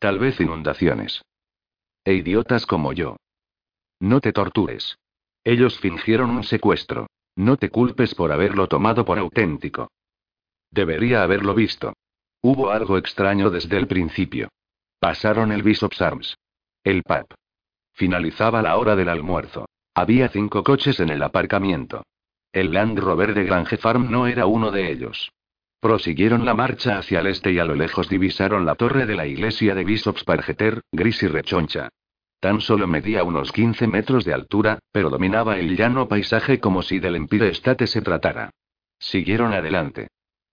Tal 0.00 0.18
vez 0.18 0.40
inundaciones. 0.40 1.22
E 2.04 2.14
idiotas 2.14 2.66
como 2.66 2.92
yo. 2.92 3.16
No 4.00 4.20
te 4.20 4.32
tortures. 4.32 4.98
Ellos 5.44 5.78
fingieron 5.78 6.30
un 6.30 6.42
secuestro. 6.42 7.06
No 7.36 7.56
te 7.56 7.70
culpes 7.70 8.14
por 8.16 8.32
haberlo 8.32 8.66
tomado 8.66 9.04
por 9.04 9.18
auténtico. 9.18 9.88
Debería 10.70 11.22
haberlo 11.22 11.54
visto. 11.54 11.92
Hubo 12.42 12.70
algo 12.70 12.98
extraño 12.98 13.50
desde 13.50 13.76
el 13.78 13.86
principio. 13.86 14.48
Pasaron 14.98 15.52
el 15.52 15.62
Bishop's 15.62 16.02
Arms. 16.02 16.36
El 16.82 17.04
pub. 17.04 17.32
Finalizaba 17.92 18.62
la 18.62 18.76
hora 18.78 18.96
del 18.96 19.08
almuerzo. 19.08 19.66
Había 19.94 20.28
cinco 20.28 20.64
coches 20.64 20.98
en 20.98 21.10
el 21.10 21.22
aparcamiento. 21.22 22.02
El 22.54 22.72
Land 22.72 23.00
Rover 23.00 23.34
de 23.34 23.42
Grange 23.42 23.76
Farm 23.78 24.12
no 24.12 24.28
era 24.28 24.46
uno 24.46 24.70
de 24.70 24.92
ellos. 24.92 25.32
Prosiguieron 25.80 26.44
la 26.44 26.54
marcha 26.54 26.98
hacia 26.98 27.18
el 27.18 27.26
este 27.26 27.50
y 27.50 27.58
a 27.58 27.64
lo 27.64 27.74
lejos 27.74 28.08
divisaron 28.08 28.64
la 28.64 28.76
torre 28.76 29.06
de 29.06 29.16
la 29.16 29.26
iglesia 29.26 29.74
de 29.74 29.82
Bishop's 29.82 30.24
gris 30.92 31.22
y 31.24 31.26
rechoncha. 31.26 31.88
Tan 32.38 32.60
solo 32.60 32.86
medía 32.86 33.24
unos 33.24 33.50
15 33.50 33.88
metros 33.88 34.24
de 34.24 34.34
altura, 34.34 34.78
pero 34.92 35.10
dominaba 35.10 35.58
el 35.58 35.76
llano 35.76 36.06
paisaje 36.06 36.60
como 36.60 36.82
si 36.82 37.00
del 37.00 37.16
Empire 37.16 37.48
State 37.48 37.88
se 37.88 38.02
tratara. 38.02 38.50
Siguieron 39.00 39.52
adelante. 39.52 40.06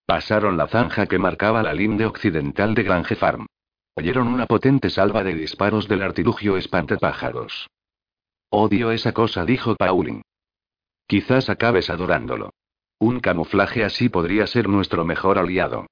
Pasaron 0.07 0.57
la 0.57 0.65
zanja 0.65 1.05
que 1.05 1.19
marcaba 1.19 1.61
la 1.61 1.75
linde 1.75 2.07
occidental 2.07 2.73
de 2.73 2.81
Grange 2.81 3.15
Farm. 3.15 3.45
Oyeron 3.93 4.27
una 4.27 4.47
potente 4.47 4.89
salva 4.89 5.23
de 5.23 5.35
disparos 5.35 5.87
del 5.87 6.01
artilugio 6.01 6.57
espantapájaros. 6.57 7.69
Odio 8.49 8.89
esa 8.89 9.11
cosa, 9.11 9.45
dijo 9.45 9.75
Pauling. 9.75 10.23
Quizás 11.11 11.49
acabes 11.49 11.89
adorándolo. 11.89 12.53
Un 12.97 13.19
camuflaje 13.19 13.83
así 13.83 14.07
podría 14.07 14.47
ser 14.47 14.69
nuestro 14.69 15.03
mejor 15.03 15.37
aliado. 15.39 15.87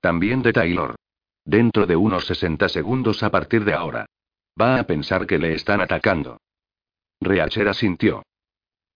También 0.00 0.40
de 0.40 0.54
Taylor. 0.54 0.94
Dentro 1.44 1.84
de 1.84 1.94
unos 1.94 2.24
60 2.24 2.70
segundos 2.70 3.22
a 3.22 3.28
partir 3.28 3.66
de 3.66 3.74
ahora. 3.74 4.06
Va 4.58 4.80
a 4.80 4.84
pensar 4.84 5.26
que 5.26 5.36
le 5.36 5.52
están 5.52 5.82
atacando. 5.82 6.38
Reachera 7.20 7.74
sintió. 7.74 8.22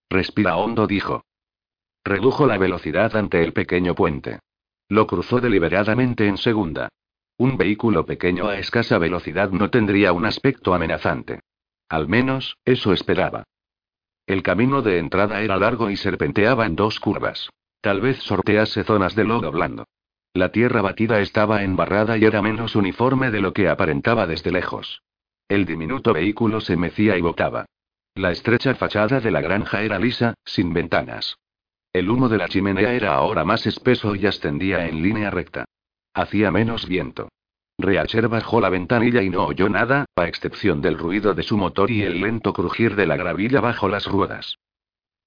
Respira 0.08 0.56
hondo, 0.56 0.86
dijo. 0.86 1.26
Redujo 2.06 2.46
la 2.46 2.56
velocidad 2.56 3.14
ante 3.14 3.44
el 3.44 3.52
pequeño 3.52 3.94
puente. 3.94 4.40
Lo 4.88 5.06
cruzó 5.06 5.42
deliberadamente 5.42 6.26
en 6.26 6.38
segunda. 6.38 6.88
Un 7.36 7.58
vehículo 7.58 8.06
pequeño 8.06 8.48
a 8.48 8.58
escasa 8.58 8.96
velocidad 8.96 9.50
no 9.50 9.68
tendría 9.68 10.14
un 10.14 10.24
aspecto 10.24 10.72
amenazante. 10.72 11.40
Al 11.90 12.08
menos, 12.08 12.56
eso 12.64 12.94
esperaba. 12.94 13.44
El 14.26 14.42
camino 14.42 14.80
de 14.80 14.98
entrada 14.98 15.42
era 15.42 15.56
largo 15.56 15.90
y 15.90 15.96
serpenteaba 15.96 16.64
en 16.64 16.76
dos 16.76 16.98
curvas. 16.98 17.50
Tal 17.80 18.00
vez 18.00 18.18
sortease 18.22 18.82
zonas 18.84 19.14
de 19.14 19.24
lodo 19.24 19.52
blando. 19.52 19.84
La 20.32 20.50
tierra 20.50 20.80
batida 20.80 21.20
estaba 21.20 21.62
embarrada 21.62 22.16
y 22.16 22.24
era 22.24 22.40
menos 22.40 22.74
uniforme 22.74 23.30
de 23.30 23.40
lo 23.40 23.52
que 23.52 23.68
aparentaba 23.68 24.26
desde 24.26 24.50
lejos. 24.50 25.02
El 25.48 25.66
diminuto 25.66 26.14
vehículo 26.14 26.60
se 26.60 26.76
mecía 26.76 27.18
y 27.18 27.20
botaba. 27.20 27.66
La 28.14 28.30
estrecha 28.30 28.74
fachada 28.74 29.20
de 29.20 29.30
la 29.30 29.42
granja 29.42 29.82
era 29.82 29.98
lisa, 29.98 30.34
sin 30.44 30.72
ventanas. 30.72 31.36
El 31.92 32.08
humo 32.08 32.28
de 32.28 32.38
la 32.38 32.48
chimenea 32.48 32.94
era 32.94 33.14
ahora 33.14 33.44
más 33.44 33.66
espeso 33.66 34.16
y 34.16 34.26
ascendía 34.26 34.88
en 34.88 35.02
línea 35.02 35.30
recta. 35.30 35.66
Hacía 36.14 36.50
menos 36.50 36.88
viento. 36.88 37.28
Reacher 37.78 38.28
bajó 38.28 38.60
la 38.60 38.70
ventanilla 38.70 39.22
y 39.22 39.30
no 39.30 39.44
oyó 39.46 39.68
nada, 39.68 40.06
a 40.16 40.26
excepción 40.26 40.80
del 40.80 40.96
ruido 40.96 41.34
de 41.34 41.42
su 41.42 41.56
motor 41.56 41.90
y 41.90 42.02
el 42.02 42.20
lento 42.20 42.52
crujir 42.52 42.94
de 42.94 43.06
la 43.06 43.16
gravilla 43.16 43.60
bajo 43.60 43.88
las 43.88 44.06
ruedas. 44.06 44.58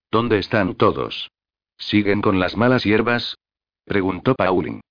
¿Dónde 0.09 0.39
están 0.39 0.75
todos? 0.75 1.29
¿Siguen 1.77 2.21
con 2.21 2.39
las 2.39 2.55
malas 2.55 2.83
hierbas? 2.83 3.37
preguntó 3.85 4.33
Pauling. 4.35 4.81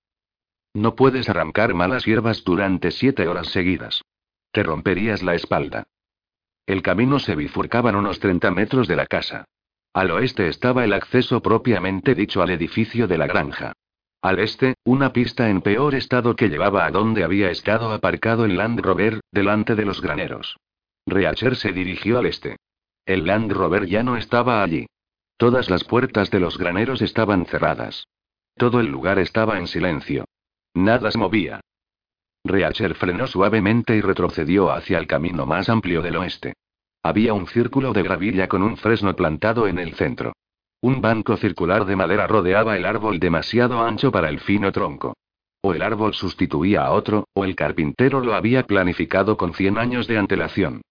No 0.73 0.95
puedes 0.95 1.27
arrancar 1.29 1.73
malas 1.73 2.05
hierbas 2.05 2.43
durante 2.43 2.91
siete 2.91 3.27
horas 3.27 3.47
seguidas. 3.47 4.03
Te 4.51 4.63
romperías 4.63 5.23
la 5.23 5.33
espalda. 5.33 5.87
El 6.67 6.81
camino 6.81 7.19
se 7.19 7.35
bifurcaba 7.35 7.89
en 7.89 7.95
unos 7.95 8.19
30 8.19 8.51
metros 8.51 8.87
de 8.87 8.95
la 8.95 9.07
casa. 9.07 9.45
Al 9.93 10.11
oeste 10.11 10.47
estaba 10.47 10.83
el 10.83 10.93
acceso 10.93 11.41
propiamente 11.41 12.13
dicho 12.13 12.43
al 12.43 12.51
edificio 12.51 13.07
de 13.07 13.17
la 13.17 13.25
granja. 13.25 13.73
Al 14.21 14.39
este, 14.39 14.75
una 14.83 15.13
pista 15.13 15.49
en 15.49 15.61
peor 15.61 15.93
estado 15.95 16.35
que 16.35 16.49
llevaba 16.49 16.85
a 16.85 16.91
donde 16.91 17.23
había 17.23 17.51
estado 17.51 17.91
aparcado 17.91 18.45
el 18.45 18.57
Land 18.57 18.79
Rover, 18.79 19.21
delante 19.31 19.75
de 19.75 19.85
los 19.85 20.01
graneros. 20.01 20.57
Reacher 21.05 21.55
se 21.55 21.71
dirigió 21.71 22.17
al 22.17 22.25
este. 22.25 22.57
El 23.05 23.25
Land 23.25 23.51
Rover 23.51 23.85
ya 23.85 24.03
no 24.03 24.17
estaba 24.17 24.63
allí. 24.63 24.87
Todas 25.37 25.69
las 25.69 25.83
puertas 25.83 26.31
de 26.31 26.39
los 26.39 26.57
graneros 26.57 27.01
estaban 27.01 27.45
cerradas. 27.45 28.07
Todo 28.55 28.79
el 28.79 28.87
lugar 28.87 29.19
estaba 29.19 29.59
en 29.59 29.67
silencio. 29.67 30.25
Nada 30.73 31.11
se 31.11 31.17
movía. 31.17 31.61
Reacher 32.43 32.95
frenó 32.95 33.27
suavemente 33.27 33.95
y 33.95 34.01
retrocedió 34.01 34.71
hacia 34.71 34.97
el 34.97 35.05
camino 35.05 35.45
más 35.45 35.69
amplio 35.69 36.01
del 36.01 36.17
oeste. 36.17 36.53
Había 37.03 37.33
un 37.33 37.47
círculo 37.47 37.93
de 37.93 38.03
gravilla 38.03 38.47
con 38.47 38.63
un 38.63 38.77
fresno 38.77 39.15
plantado 39.15 39.67
en 39.67 39.77
el 39.77 39.93
centro. 39.93 40.33
Un 40.81 41.01
banco 41.01 41.37
circular 41.37 41.85
de 41.85 41.95
madera 41.95 42.27
rodeaba 42.27 42.77
el 42.77 42.85
árbol 42.85 43.19
demasiado 43.19 43.81
ancho 43.81 44.11
para 44.11 44.29
el 44.29 44.39
fino 44.39 44.71
tronco. 44.71 45.15
O 45.61 45.73
el 45.73 45.81
árbol 45.81 46.13
sustituía 46.13 46.85
a 46.85 46.91
otro, 46.91 47.27
o 47.33 47.43
el 47.43 47.55
carpintero 47.55 48.21
lo 48.21 48.35
había 48.35 48.63
planificado 48.63 49.37
con 49.37 49.53
100 49.53 49.77
años 49.77 50.07
de 50.07 50.17
antelación. 50.17 50.81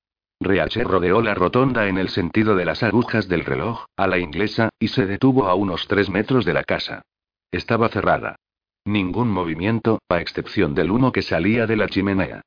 Reacher 0.40 0.86
rodeó 0.86 1.22
la 1.22 1.34
rotonda 1.34 1.88
en 1.88 1.98
el 1.98 2.08
sentido 2.08 2.56
de 2.56 2.64
las 2.64 2.82
agujas 2.82 3.28
del 3.28 3.44
reloj, 3.44 3.86
a 3.96 4.06
la 4.06 4.18
inglesa, 4.18 4.70
y 4.78 4.88
se 4.88 5.06
detuvo 5.06 5.46
a 5.46 5.54
unos 5.54 5.86
tres 5.86 6.10
metros 6.10 6.44
de 6.44 6.52
la 6.52 6.64
casa. 6.64 7.02
Estaba 7.50 7.88
cerrada. 7.88 8.36
Ningún 8.84 9.30
movimiento, 9.30 10.00
a 10.08 10.20
excepción 10.20 10.74
del 10.74 10.90
humo 10.90 11.12
que 11.12 11.22
salía 11.22 11.66
de 11.66 11.76
la 11.76 11.88
chimenea. 11.88 12.42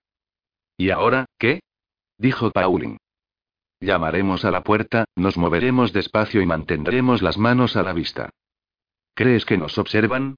¿Y 0.78 0.92
ahora, 0.92 1.26
qué? 1.38 1.62
dijo 2.18 2.52
Pauling. 2.52 2.98
Llamaremos 3.82 4.44
a 4.44 4.52
la 4.52 4.64
puerta, 4.64 5.06
nos 5.16 5.38
moveremos 5.38 5.94
despacio 5.94 6.42
y 6.42 6.46
mantendremos 6.46 7.22
las 7.22 7.38
manos 7.38 7.78
a 7.78 7.84
la 7.84 7.94
vista. 7.94 8.30
¿Crees 9.14 9.46
que 9.46 9.58
nos 9.58 9.78
observan? 9.78 10.36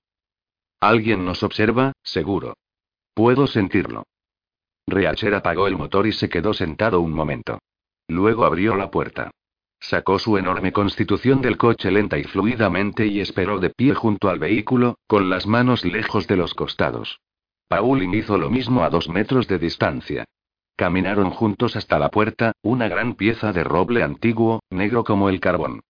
Alguien 0.79 1.25
nos 1.25 1.43
observa, 1.43 1.93
seguro. 2.03 2.55
Puedo 3.13 3.47
sentirlo. 3.47 4.03
Reacher 4.87 5.33
apagó 5.35 5.67
el 5.67 5.77
motor 5.77 6.07
y 6.07 6.11
se 6.11 6.29
quedó 6.29 6.53
sentado 6.53 7.01
un 7.01 7.13
momento. 7.13 7.59
Luego 8.07 8.45
abrió 8.45 8.75
la 8.75 8.91
puerta. 8.91 9.31
Sacó 9.79 10.19
su 10.19 10.37
enorme 10.37 10.71
constitución 10.71 11.41
del 11.41 11.57
coche 11.57 11.89
lenta 11.89 12.19
y 12.19 12.23
fluidamente 12.23 13.07
y 13.07 13.19
esperó 13.19 13.59
de 13.59 13.71
pie 13.71 13.95
junto 13.95 14.29
al 14.29 14.37
vehículo, 14.37 14.99
con 15.07 15.29
las 15.29 15.47
manos 15.47 15.83
lejos 15.85 16.27
de 16.27 16.37
los 16.37 16.53
costados. 16.53 17.19
Pauling 17.67 18.13
hizo 18.13 18.37
lo 18.37 18.49
mismo 18.49 18.83
a 18.83 18.89
dos 18.89 19.09
metros 19.09 19.47
de 19.47 19.57
distancia. 19.57 20.25
Caminaron 20.81 21.29
juntos 21.29 21.75
hasta 21.75 21.99
la 21.99 22.09
puerta, 22.09 22.53
una 22.63 22.87
gran 22.87 23.13
pieza 23.13 23.53
de 23.53 23.63
roble 23.63 24.01
antiguo, 24.01 24.63
negro 24.71 25.03
como 25.03 25.29
el 25.29 25.39
carbón. 25.39 25.81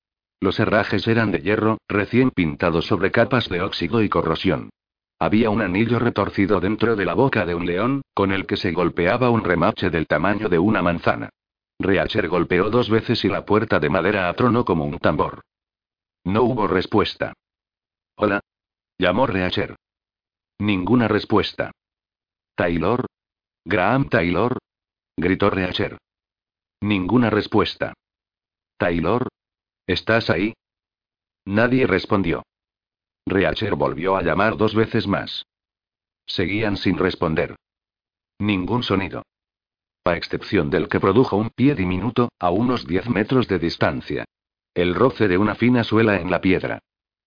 Los 0.41 0.59
herrajes 0.59 1.07
eran 1.07 1.31
de 1.31 1.39
hierro, 1.39 1.77
recién 1.87 2.29
pintados 2.29 2.87
sobre 2.87 3.09
capas 3.09 3.47
de 3.47 3.61
óxido 3.61 4.03
y 4.03 4.09
corrosión. 4.09 4.69
Había 5.17 5.49
un 5.49 5.61
anillo 5.61 5.97
retorcido 5.97 6.59
dentro 6.59 6.97
de 6.97 7.05
la 7.05 7.13
boca 7.13 7.45
de 7.45 7.55
un 7.55 7.65
león, 7.65 8.01
con 8.13 8.33
el 8.33 8.45
que 8.45 8.57
se 8.57 8.73
golpeaba 8.73 9.29
un 9.29 9.45
remache 9.45 9.89
del 9.89 10.07
tamaño 10.07 10.49
de 10.49 10.59
una 10.59 10.81
manzana. 10.81 11.29
Reacher 11.79 12.27
golpeó 12.27 12.69
dos 12.69 12.89
veces 12.89 13.23
y 13.23 13.29
la 13.29 13.45
puerta 13.45 13.79
de 13.79 13.89
madera 13.89 14.27
atronó 14.27 14.65
como 14.65 14.83
un 14.83 14.99
tambor. 14.99 15.39
No 16.25 16.43
hubo 16.43 16.67
respuesta. 16.67 17.31
Hola. 18.17 18.41
Llamó 18.97 19.25
Reacher. 19.25 19.77
Ninguna 20.59 21.07
respuesta. 21.07 21.71
Taylor. 22.55 23.05
Graham 23.63 24.09
Taylor. 24.09 24.60
Gritó 25.23 25.51
Reacher. 25.51 25.99
Ninguna 26.81 27.29
respuesta. 27.29 27.93
Taylor. 28.79 29.27
¿Estás 29.85 30.31
ahí? 30.31 30.55
Nadie 31.45 31.85
respondió. 31.85 32.41
Reacher 33.27 33.75
volvió 33.75 34.17
a 34.17 34.23
llamar 34.23 34.57
dos 34.57 34.73
veces 34.73 35.05
más. 35.05 35.45
Seguían 36.25 36.75
sin 36.75 36.97
responder. 36.97 37.55
Ningún 38.39 38.81
sonido. 38.81 39.21
A 40.05 40.15
excepción 40.17 40.71
del 40.71 40.87
que 40.87 40.99
produjo 40.99 41.37
un 41.37 41.51
pie 41.51 41.75
diminuto, 41.75 42.29
a 42.39 42.49
unos 42.49 42.87
10 42.87 43.09
metros 43.09 43.47
de 43.47 43.59
distancia. 43.59 44.25
El 44.73 44.95
roce 44.95 45.27
de 45.27 45.37
una 45.37 45.53
fina 45.53 45.83
suela 45.83 46.19
en 46.19 46.31
la 46.31 46.41
piedra. 46.41 46.79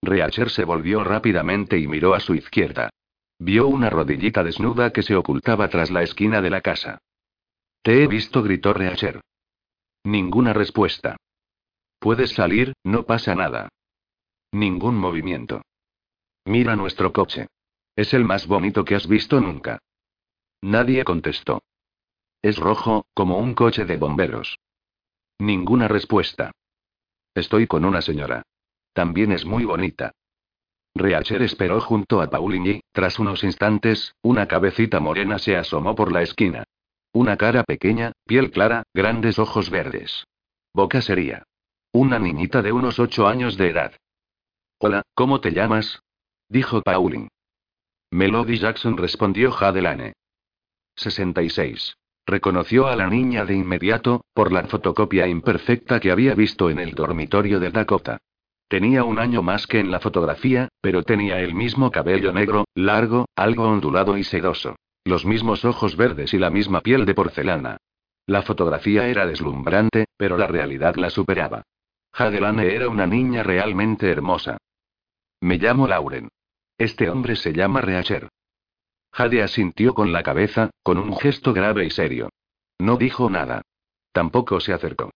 Reacher 0.02 0.50
se 0.50 0.64
volvió 0.64 1.04
rápidamente 1.04 1.78
y 1.78 1.86
miró 1.86 2.14
a 2.14 2.18
su 2.18 2.34
izquierda. 2.34 2.90
Vio 3.38 3.68
una 3.68 3.88
rodillita 3.88 4.42
desnuda 4.42 4.90
que 4.90 5.04
se 5.04 5.14
ocultaba 5.14 5.68
tras 5.68 5.92
la 5.92 6.02
esquina 6.02 6.42
de 6.42 6.50
la 6.50 6.60
casa. 6.60 6.98
Te 7.84 8.02
he 8.02 8.06
visto, 8.06 8.42
gritó 8.42 8.72
Reacher. 8.72 9.20
Ninguna 10.04 10.54
respuesta. 10.54 11.18
Puedes 11.98 12.30
salir, 12.30 12.72
no 12.82 13.04
pasa 13.04 13.34
nada. 13.34 13.68
Ningún 14.52 14.96
movimiento. 14.96 15.60
Mira 16.46 16.76
nuestro 16.76 17.12
coche. 17.12 17.46
Es 17.94 18.14
el 18.14 18.24
más 18.24 18.46
bonito 18.46 18.86
que 18.86 18.94
has 18.94 19.06
visto 19.06 19.38
nunca. 19.38 19.80
Nadie 20.62 21.04
contestó. 21.04 21.62
Es 22.40 22.56
rojo, 22.56 23.04
como 23.12 23.36
un 23.36 23.52
coche 23.52 23.84
de 23.84 23.98
bomberos. 23.98 24.56
Ninguna 25.38 25.86
respuesta. 25.86 26.52
Estoy 27.34 27.66
con 27.66 27.84
una 27.84 28.00
señora. 28.00 28.44
También 28.94 29.30
es 29.30 29.44
muy 29.44 29.66
bonita. 29.66 30.12
Reacher 30.94 31.42
esperó 31.42 31.82
junto 31.82 32.22
a 32.22 32.30
Pauline 32.30 32.70
y, 32.70 32.80
tras 32.92 33.18
unos 33.18 33.44
instantes, 33.44 34.14
una 34.22 34.48
cabecita 34.48 35.00
morena 35.00 35.38
se 35.38 35.54
asomó 35.54 35.94
por 35.94 36.12
la 36.12 36.22
esquina. 36.22 36.64
Una 37.14 37.36
cara 37.36 37.62
pequeña, 37.62 38.10
piel 38.26 38.50
clara, 38.50 38.82
grandes 38.92 39.38
ojos 39.38 39.70
verdes. 39.70 40.26
Boca 40.74 41.00
seria. 41.00 41.44
Una 41.92 42.18
niñita 42.18 42.60
de 42.60 42.72
unos 42.72 42.98
ocho 42.98 43.28
años 43.28 43.56
de 43.56 43.68
edad. 43.70 43.92
Hola, 44.80 45.02
¿cómo 45.14 45.40
te 45.40 45.52
llamas? 45.52 46.00
dijo 46.48 46.82
Pauling. 46.82 47.28
Melody 48.10 48.58
Jackson 48.58 48.96
respondió 48.96 49.52
Jadelane. 49.52 50.14
66. 50.96 51.94
Reconoció 52.26 52.88
a 52.88 52.96
la 52.96 53.06
niña 53.06 53.44
de 53.44 53.54
inmediato, 53.54 54.24
por 54.34 54.50
la 54.50 54.64
fotocopia 54.64 55.28
imperfecta 55.28 56.00
que 56.00 56.10
había 56.10 56.34
visto 56.34 56.68
en 56.68 56.80
el 56.80 56.96
dormitorio 56.96 57.60
de 57.60 57.70
Dakota. 57.70 58.18
Tenía 58.66 59.04
un 59.04 59.20
año 59.20 59.40
más 59.40 59.68
que 59.68 59.78
en 59.78 59.92
la 59.92 60.00
fotografía, 60.00 60.66
pero 60.80 61.04
tenía 61.04 61.38
el 61.38 61.54
mismo 61.54 61.92
cabello 61.92 62.32
negro, 62.32 62.64
largo, 62.74 63.26
algo 63.36 63.68
ondulado 63.68 64.18
y 64.18 64.24
sedoso. 64.24 64.74
Los 65.04 65.26
mismos 65.26 65.64
ojos 65.66 65.96
verdes 65.96 66.32
y 66.32 66.38
la 66.38 66.50
misma 66.50 66.80
piel 66.80 67.04
de 67.04 67.14
porcelana. 67.14 67.76
La 68.26 68.40
fotografía 68.40 69.06
era 69.06 69.26
deslumbrante, 69.26 70.06
pero 70.16 70.38
la 70.38 70.46
realidad 70.46 70.96
la 70.96 71.10
superaba. 71.10 71.62
Jadelane 72.12 72.74
era 72.74 72.88
una 72.88 73.06
niña 73.06 73.42
realmente 73.42 74.10
hermosa. 74.10 74.56
Me 75.40 75.58
llamo 75.58 75.86
Lauren. 75.86 76.30
Este 76.78 77.10
hombre 77.10 77.36
se 77.36 77.52
llama 77.52 77.82
Reacher. 77.82 78.28
Jade 79.12 79.42
asintió 79.42 79.94
con 79.94 80.12
la 80.12 80.22
cabeza, 80.22 80.70
con 80.82 80.98
un 80.98 81.16
gesto 81.16 81.52
grave 81.52 81.84
y 81.84 81.90
serio. 81.90 82.30
No 82.78 82.96
dijo 82.96 83.28
nada. 83.28 83.62
Tampoco 84.12 84.58
se 84.58 84.72
acercó. 84.72 85.10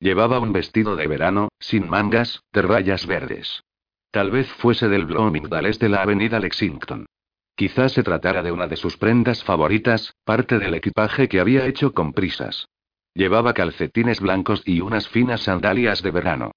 Llevaba 0.00 0.40
un 0.40 0.52
vestido 0.52 0.96
de 0.96 1.06
verano, 1.06 1.48
sin 1.60 1.88
mangas, 1.88 2.42
de 2.52 2.62
rayas 2.62 3.06
verdes. 3.06 3.62
Tal 4.10 4.30
vez 4.30 4.50
fuese 4.54 4.88
del 4.88 5.04
Bloomingdale's 5.04 5.78
de 5.78 5.88
la 5.88 6.02
avenida 6.02 6.40
Lexington. 6.40 7.06
Quizás 7.56 7.92
se 7.92 8.02
tratara 8.02 8.42
de 8.42 8.50
una 8.50 8.66
de 8.66 8.76
sus 8.76 8.96
prendas 8.96 9.44
favoritas, 9.44 10.16
parte 10.24 10.58
del 10.58 10.74
equipaje 10.74 11.28
que 11.28 11.40
había 11.40 11.66
hecho 11.66 11.92
con 11.92 12.12
prisas. 12.12 12.68
Llevaba 13.14 13.54
calcetines 13.54 14.20
blancos 14.20 14.62
y 14.66 14.80
unas 14.80 15.08
finas 15.08 15.42
sandalias 15.42 16.02
de 16.02 16.10
verano. 16.10 16.50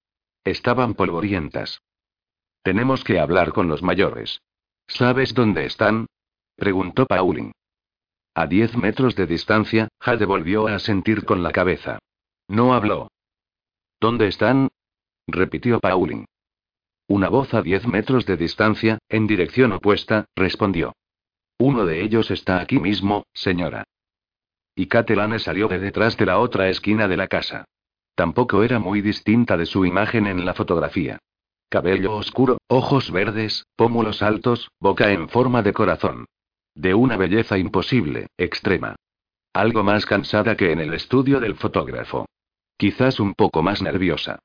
Estaban 0.44 0.94
polvorientas. 0.94 1.82
Tenemos 2.62 3.04
que 3.04 3.20
hablar 3.20 3.52
con 3.52 3.68
los 3.68 3.82
mayores. 3.82 4.42
¿Sabes 4.88 5.34
dónde 5.34 5.66
están? 5.66 6.06
preguntó 6.56 7.06
Pauling. 7.06 7.52
A 8.34 8.46
diez 8.46 8.76
metros 8.76 9.14
de 9.14 9.26
distancia, 9.26 9.88
Jade 10.00 10.24
volvió 10.24 10.66
a 10.66 10.78
sentir 10.80 11.24
con 11.24 11.42
la 11.42 11.52
cabeza. 11.52 11.98
No 12.48 12.74
habló. 12.74 13.10
¿Dónde 14.00 14.26
están? 14.26 14.68
repitió 15.28 15.78
Pauling. 15.78 16.24
Una 17.08 17.30
voz 17.30 17.54
a 17.54 17.62
diez 17.62 17.86
metros 17.86 18.26
de 18.26 18.36
distancia, 18.36 18.98
en 19.08 19.26
dirección 19.26 19.72
opuesta, 19.72 20.26
respondió. 20.36 20.92
Uno 21.58 21.86
de 21.86 22.02
ellos 22.02 22.30
está 22.30 22.60
aquí 22.60 22.78
mismo, 22.78 23.24
señora. 23.32 23.84
Y 24.76 24.86
Catelane 24.86 25.38
salió 25.38 25.68
de 25.68 25.78
detrás 25.78 26.18
de 26.18 26.26
la 26.26 26.38
otra 26.38 26.68
esquina 26.68 27.08
de 27.08 27.16
la 27.16 27.26
casa. 27.26 27.64
Tampoco 28.14 28.62
era 28.62 28.78
muy 28.78 29.00
distinta 29.00 29.56
de 29.56 29.64
su 29.64 29.86
imagen 29.86 30.26
en 30.26 30.44
la 30.44 30.52
fotografía. 30.52 31.18
Cabello 31.70 32.14
oscuro, 32.14 32.58
ojos 32.68 33.10
verdes, 33.10 33.64
pómulos 33.74 34.22
altos, 34.22 34.70
boca 34.78 35.10
en 35.10 35.30
forma 35.30 35.62
de 35.62 35.72
corazón. 35.72 36.26
De 36.74 36.94
una 36.94 37.16
belleza 37.16 37.56
imposible, 37.56 38.26
extrema. 38.36 38.96
Algo 39.54 39.82
más 39.82 40.04
cansada 40.04 40.56
que 40.56 40.72
en 40.72 40.80
el 40.80 40.92
estudio 40.92 41.40
del 41.40 41.54
fotógrafo. 41.56 42.26
Quizás 42.76 43.18
un 43.18 43.32
poco 43.32 43.62
más 43.62 43.80
nerviosa. 43.80 44.38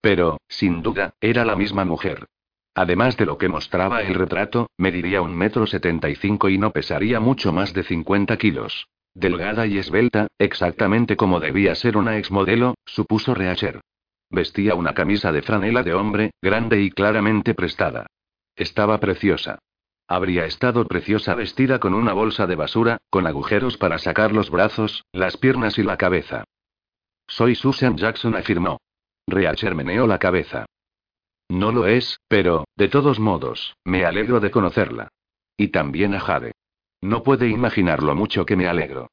Pero, 0.00 0.40
sin 0.48 0.82
duda, 0.82 1.14
era 1.20 1.44
la 1.44 1.56
misma 1.56 1.84
mujer. 1.84 2.26
Además 2.74 3.16
de 3.16 3.26
lo 3.26 3.36
que 3.36 3.48
mostraba 3.48 4.02
el 4.02 4.14
retrato, 4.14 4.70
mediría 4.76 5.22
un 5.22 5.36
metro 5.36 5.66
setenta 5.66 6.08
y 6.08 6.14
cinco 6.14 6.48
y 6.48 6.56
no 6.56 6.70
pesaría 6.70 7.20
mucho 7.20 7.52
más 7.52 7.74
de 7.74 7.82
50 7.82 8.36
kilos. 8.36 8.88
Delgada 9.12 9.66
y 9.66 9.78
esbelta, 9.78 10.28
exactamente 10.38 11.16
como 11.16 11.40
debía 11.40 11.74
ser 11.74 11.96
una 11.96 12.16
exmodelo, 12.16 12.74
supuso 12.86 13.34
Reacher. 13.34 13.80
Vestía 14.30 14.76
una 14.76 14.94
camisa 14.94 15.32
de 15.32 15.42
franela 15.42 15.82
de 15.82 15.94
hombre, 15.94 16.30
grande 16.40 16.80
y 16.80 16.90
claramente 16.90 17.54
prestada. 17.54 18.06
Estaba 18.54 18.98
preciosa. 18.98 19.58
Habría 20.06 20.44
estado 20.44 20.86
preciosa 20.86 21.34
vestida 21.34 21.80
con 21.80 21.94
una 21.94 22.12
bolsa 22.12 22.46
de 22.46 22.54
basura, 22.54 22.98
con 23.10 23.26
agujeros 23.26 23.76
para 23.76 23.98
sacar 23.98 24.32
los 24.32 24.50
brazos, 24.50 25.04
las 25.12 25.36
piernas 25.36 25.78
y 25.78 25.82
la 25.82 25.96
cabeza. 25.96 26.44
Soy 27.26 27.54
Susan 27.56 27.96
Jackson, 27.96 28.36
afirmó. 28.36 28.78
Reacher 29.30 29.74
meneó 29.74 30.06
la 30.06 30.18
cabeza. 30.18 30.66
No 31.48 31.72
lo 31.72 31.86
es, 31.86 32.18
pero, 32.28 32.64
de 32.76 32.88
todos 32.88 33.18
modos, 33.18 33.74
me 33.84 34.04
alegro 34.04 34.40
de 34.40 34.50
conocerla. 34.50 35.08
Y 35.56 35.68
también 35.68 36.14
a 36.14 36.20
Jade. 36.20 36.52
No 37.02 37.22
puede 37.22 37.48
imaginar 37.48 38.02
lo 38.02 38.14
mucho 38.14 38.44
que 38.44 38.56
me 38.56 38.68
alegro. 38.68 39.08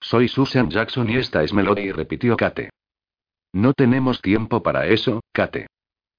Soy 0.00 0.28
Susan 0.28 0.70
Jackson 0.70 1.10
y 1.10 1.16
esta 1.16 1.42
es 1.42 1.52
Melody, 1.52 1.92
repitió 1.92 2.36
Kate. 2.36 2.70
No 3.52 3.74
tenemos 3.74 4.22
tiempo 4.22 4.62
para 4.62 4.86
eso, 4.86 5.20
Kate. 5.32 5.66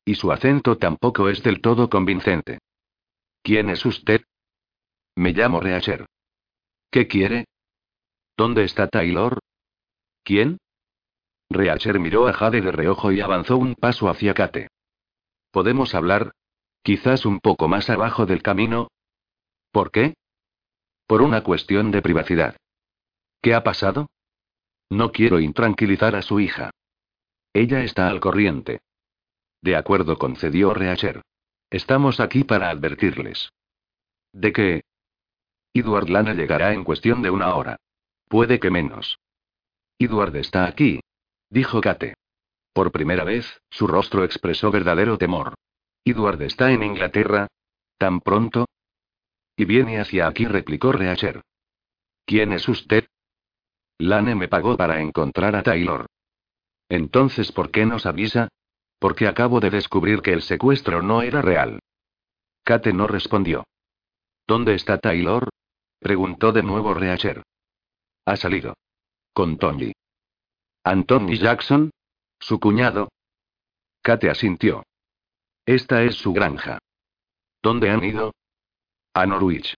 Y 0.05 0.15
su 0.15 0.31
acento 0.31 0.77
tampoco 0.77 1.29
es 1.29 1.41
del 1.43 1.61
todo 1.61 1.89
convincente. 1.89 2.59
¿Quién 3.41 3.69
es 3.69 3.85
usted? 3.85 4.21
Me 5.15 5.31
llamo 5.31 5.59
Reacher. 5.59 6.05
¿Qué 6.91 7.07
quiere? 7.07 7.45
¿Dónde 8.37 8.63
está 8.63 8.87
Taylor? 8.87 9.39
¿Quién? 10.23 10.57
Reacher 11.53 11.99
miró 11.99 12.27
a 12.27 12.33
Jade 12.33 12.61
de 12.61 12.71
reojo 12.71 13.11
y 13.11 13.21
avanzó 13.21 13.57
un 13.57 13.75
paso 13.75 14.09
hacia 14.09 14.33
Kate. 14.33 14.69
¿Podemos 15.51 15.95
hablar? 15.95 16.31
Quizás 16.83 17.25
un 17.25 17.39
poco 17.39 17.67
más 17.67 17.89
abajo 17.89 18.25
del 18.25 18.41
camino. 18.41 18.89
¿Por 19.71 19.91
qué? 19.91 20.15
Por 21.07 21.21
una 21.21 21.43
cuestión 21.43 21.91
de 21.91 22.01
privacidad. 22.01 22.55
¿Qué 23.41 23.53
ha 23.53 23.63
pasado? 23.63 24.09
No 24.89 25.11
quiero 25.11 25.39
intranquilizar 25.39 26.15
a 26.15 26.21
su 26.21 26.39
hija. 26.39 26.71
Ella 27.53 27.83
está 27.83 28.07
al 28.07 28.19
corriente. 28.19 28.81
De 29.61 29.75
acuerdo, 29.75 30.17
concedió 30.17 30.73
Reacher. 30.73 31.21
Estamos 31.69 32.19
aquí 32.19 32.43
para 32.43 32.69
advertirles. 32.69 33.51
¿De 34.33 34.51
qué? 34.53 34.83
Edward 35.73 36.09
Lana 36.09 36.33
llegará 36.33 36.73
en 36.73 36.83
cuestión 36.83 37.21
de 37.21 37.29
una 37.29 37.55
hora. 37.55 37.77
Puede 38.27 38.59
que 38.59 38.69
menos. 38.69 39.19
Edward 39.99 40.35
está 40.35 40.65
aquí. 40.65 40.99
Dijo 41.51 41.81
Kate. 41.81 42.15
Por 42.73 42.93
primera 42.93 43.25
vez, 43.25 43.61
su 43.69 43.85
rostro 43.85 44.23
expresó 44.23 44.71
verdadero 44.71 45.17
temor. 45.17 45.55
Edward 46.05 46.41
está 46.43 46.71
en 46.71 46.81
Inglaterra. 46.81 47.47
¿Tan 47.97 48.21
pronto? 48.21 48.65
Y 49.57 49.65
viene 49.65 49.99
hacia 49.99 50.27
aquí, 50.27 50.45
replicó 50.45 50.93
Reacher. 50.93 51.41
¿Quién 52.25 52.53
es 52.53 52.69
usted? 52.69 53.05
Lane 53.97 54.33
me 54.33 54.47
pagó 54.47 54.77
para 54.77 55.01
encontrar 55.01 55.57
a 55.57 55.61
Taylor. 55.61 56.05
Entonces, 56.87 57.51
¿por 57.51 57.69
qué 57.69 57.85
nos 57.85 58.05
avisa? 58.05 58.47
Porque 58.97 59.27
acabo 59.27 59.59
de 59.59 59.71
descubrir 59.71 60.21
que 60.21 60.31
el 60.31 60.43
secuestro 60.43 61.01
no 61.01 61.21
era 61.21 61.41
real. 61.41 61.79
Kate 62.63 62.93
no 62.93 63.07
respondió. 63.07 63.65
¿Dónde 64.47 64.75
está 64.75 64.99
Taylor? 64.99 65.49
preguntó 65.99 66.53
de 66.53 66.63
nuevo 66.63 66.93
Reacher. 66.93 67.43
Ha 68.25 68.37
salido. 68.37 68.73
Con 69.33 69.57
Tony. 69.57 69.91
¿Anthony 70.83 71.35
Jackson? 71.35 71.91
¿Su 72.39 72.59
cuñado? 72.59 73.09
Kate 74.01 74.31
asintió. 74.31 74.83
Esta 75.63 76.01
es 76.01 76.15
su 76.15 76.33
granja. 76.33 76.79
¿Dónde 77.61 77.91
han 77.91 78.03
ido? 78.03 78.33
A 79.13 79.27
Norwich. 79.27 79.75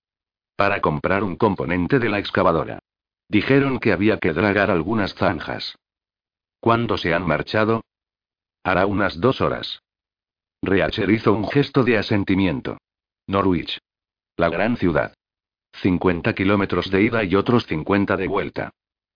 Para 0.56 0.80
comprar 0.80 1.26
un 1.26 1.36
componente 1.36 2.00
de 2.00 2.08
la 2.08 2.20
excavadora. 2.20 2.80
Dijeron 3.28 3.80
que 3.80 3.92
había 3.92 4.18
que 4.18 4.32
dragar 4.32 4.72
algunas 4.72 5.14
zanjas. 5.16 5.76
¿Cuándo 6.62 6.98
se 6.98 7.14
han 7.14 7.28
marchado? 7.28 7.84
Hará 8.64 8.86
unas 8.86 9.20
dos 9.20 9.42
horas. 9.42 9.82
Reacher 10.62 11.10
hizo 11.12 11.34
un 11.34 11.50
gesto 11.50 11.84
de 11.84 11.98
asentimiento. 11.98 12.78
Norwich. 13.28 13.78
La 14.38 14.48
gran 14.48 14.78
ciudad. 14.78 15.14
50 15.82 16.34
kilómetros 16.34 16.90
de 16.90 17.02
ida 17.02 17.26
y 17.26 17.36
otros 17.36 17.66
50 17.66 18.16
de 18.16 18.28
vuelta. 18.28 18.72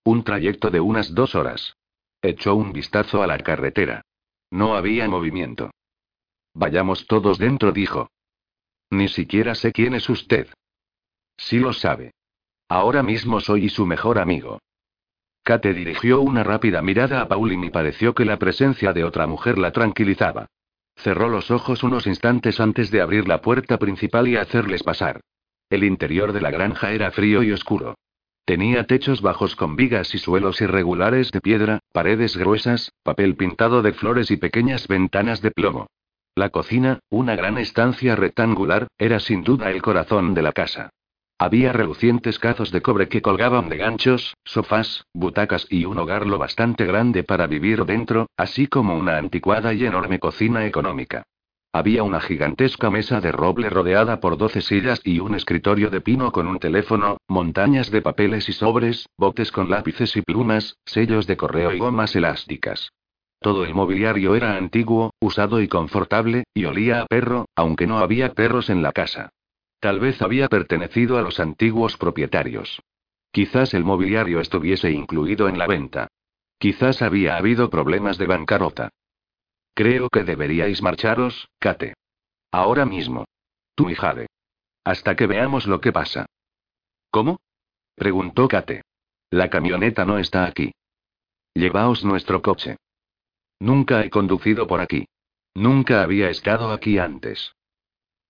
Un 0.08 0.24
trayecto 0.24 0.70
de 0.70 0.80
unas 0.80 1.14
dos 1.14 1.34
horas. 1.34 1.76
Echó 2.22 2.54
un 2.54 2.72
vistazo 2.72 3.22
a 3.22 3.26
la 3.26 3.36
carretera. 3.36 4.06
No 4.50 4.74
había 4.74 5.06
movimiento. 5.06 5.70
Vayamos 6.54 7.06
todos 7.06 7.36
dentro, 7.36 7.72
dijo. 7.72 8.08
Ni 8.88 9.08
siquiera 9.08 9.54
sé 9.54 9.70
quién 9.70 9.92
es 9.92 10.08
usted. 10.08 10.48
Sí 11.36 11.58
lo 11.58 11.74
sabe. 11.74 12.12
Ahora 12.70 13.02
mismo 13.02 13.38
soy 13.40 13.68
su 13.68 13.84
mejor 13.84 14.18
amigo. 14.18 14.62
Kate 15.42 15.74
dirigió 15.74 16.22
una 16.22 16.42
rápida 16.42 16.80
mirada 16.80 17.20
a 17.20 17.28
Pauline 17.28 17.66
y 17.66 17.70
pareció 17.70 18.14
que 18.14 18.24
la 18.24 18.38
presencia 18.38 18.94
de 18.94 19.04
otra 19.04 19.26
mujer 19.26 19.58
la 19.58 19.72
tranquilizaba. 19.72 20.46
Cerró 20.96 21.28
los 21.28 21.50
ojos 21.50 21.82
unos 21.82 22.06
instantes 22.06 22.60
antes 22.60 22.90
de 22.90 23.02
abrir 23.02 23.28
la 23.28 23.42
puerta 23.42 23.76
principal 23.76 24.26
y 24.26 24.36
hacerles 24.36 24.82
pasar. 24.82 25.20
El 25.68 25.84
interior 25.84 26.32
de 26.32 26.40
la 26.40 26.50
granja 26.50 26.92
era 26.92 27.10
frío 27.10 27.42
y 27.42 27.52
oscuro. 27.52 27.94
Tenía 28.48 28.84
techos 28.84 29.20
bajos 29.20 29.56
con 29.56 29.76
vigas 29.76 30.14
y 30.14 30.18
suelos 30.18 30.62
irregulares 30.62 31.30
de 31.32 31.42
piedra, 31.42 31.80
paredes 31.92 32.34
gruesas, 32.34 32.94
papel 33.02 33.36
pintado 33.36 33.82
de 33.82 33.92
flores 33.92 34.30
y 34.30 34.38
pequeñas 34.38 34.88
ventanas 34.88 35.42
de 35.42 35.50
plomo. 35.50 35.88
La 36.34 36.48
cocina, 36.48 37.00
una 37.10 37.36
gran 37.36 37.58
estancia 37.58 38.16
rectangular, 38.16 38.88
era 38.96 39.20
sin 39.20 39.44
duda 39.44 39.70
el 39.70 39.82
corazón 39.82 40.32
de 40.32 40.40
la 40.40 40.52
casa. 40.52 40.88
Había 41.38 41.74
relucientes 41.74 42.38
cazos 42.38 42.72
de 42.72 42.80
cobre 42.80 43.10
que 43.10 43.20
colgaban 43.20 43.68
de 43.68 43.76
ganchos, 43.76 44.34
sofás, 44.44 45.04
butacas 45.12 45.66
y 45.68 45.84
un 45.84 45.98
hogar 45.98 46.26
lo 46.26 46.38
bastante 46.38 46.86
grande 46.86 47.24
para 47.24 47.46
vivir 47.46 47.84
dentro, 47.84 48.28
así 48.38 48.66
como 48.66 48.96
una 48.96 49.18
anticuada 49.18 49.74
y 49.74 49.84
enorme 49.84 50.20
cocina 50.20 50.64
económica. 50.64 51.24
Había 51.72 52.02
una 52.02 52.20
gigantesca 52.20 52.90
mesa 52.90 53.20
de 53.20 53.30
roble 53.30 53.68
rodeada 53.68 54.20
por 54.20 54.38
doce 54.38 54.62
sillas 54.62 55.00
y 55.04 55.20
un 55.20 55.34
escritorio 55.34 55.90
de 55.90 56.00
pino 56.00 56.32
con 56.32 56.46
un 56.46 56.58
teléfono, 56.58 57.18
montañas 57.28 57.90
de 57.90 58.00
papeles 58.00 58.48
y 58.48 58.52
sobres, 58.52 59.06
botes 59.18 59.52
con 59.52 59.68
lápices 59.68 60.16
y 60.16 60.22
plumas, 60.22 60.78
sellos 60.86 61.26
de 61.26 61.36
correo 61.36 61.72
y 61.72 61.78
gomas 61.78 62.16
elásticas. 62.16 62.90
Todo 63.40 63.64
el 63.64 63.74
mobiliario 63.74 64.34
era 64.34 64.56
antiguo, 64.56 65.12
usado 65.20 65.60
y 65.60 65.68
confortable, 65.68 66.44
y 66.54 66.64
olía 66.64 67.02
a 67.02 67.06
perro, 67.06 67.46
aunque 67.54 67.86
no 67.86 67.98
había 67.98 68.32
perros 68.32 68.70
en 68.70 68.82
la 68.82 68.92
casa. 68.92 69.30
Tal 69.78 70.00
vez 70.00 70.22
había 70.22 70.48
pertenecido 70.48 71.18
a 71.18 71.22
los 71.22 71.38
antiguos 71.38 71.96
propietarios. 71.98 72.80
Quizás 73.30 73.74
el 73.74 73.84
mobiliario 73.84 74.40
estuviese 74.40 74.90
incluido 74.90 75.48
en 75.48 75.58
la 75.58 75.66
venta. 75.66 76.08
Quizás 76.58 77.02
había 77.02 77.36
habido 77.36 77.70
problemas 77.70 78.18
de 78.18 78.26
bancarrota. 78.26 78.90
Creo 79.74 80.08
que 80.08 80.24
deberíais 80.24 80.82
marcharos, 80.82 81.48
Kate. 81.58 81.94
Ahora 82.50 82.84
mismo. 82.84 83.24
Tú 83.74 83.90
y 83.90 83.94
Jade. 83.94 84.26
Hasta 84.84 85.14
que 85.16 85.26
veamos 85.26 85.66
lo 85.66 85.80
que 85.80 85.92
pasa. 85.92 86.26
¿Cómo? 87.10 87.40
preguntó 87.94 88.48
Kate. 88.48 88.82
La 89.30 89.50
camioneta 89.50 90.04
no 90.04 90.18
está 90.18 90.46
aquí. 90.46 90.72
Llevaos 91.54 92.04
nuestro 92.04 92.40
coche. 92.40 92.76
Nunca 93.60 94.04
he 94.04 94.10
conducido 94.10 94.66
por 94.66 94.80
aquí. 94.80 95.06
Nunca 95.54 96.02
había 96.02 96.30
estado 96.30 96.70
aquí 96.72 96.98
antes. 96.98 97.52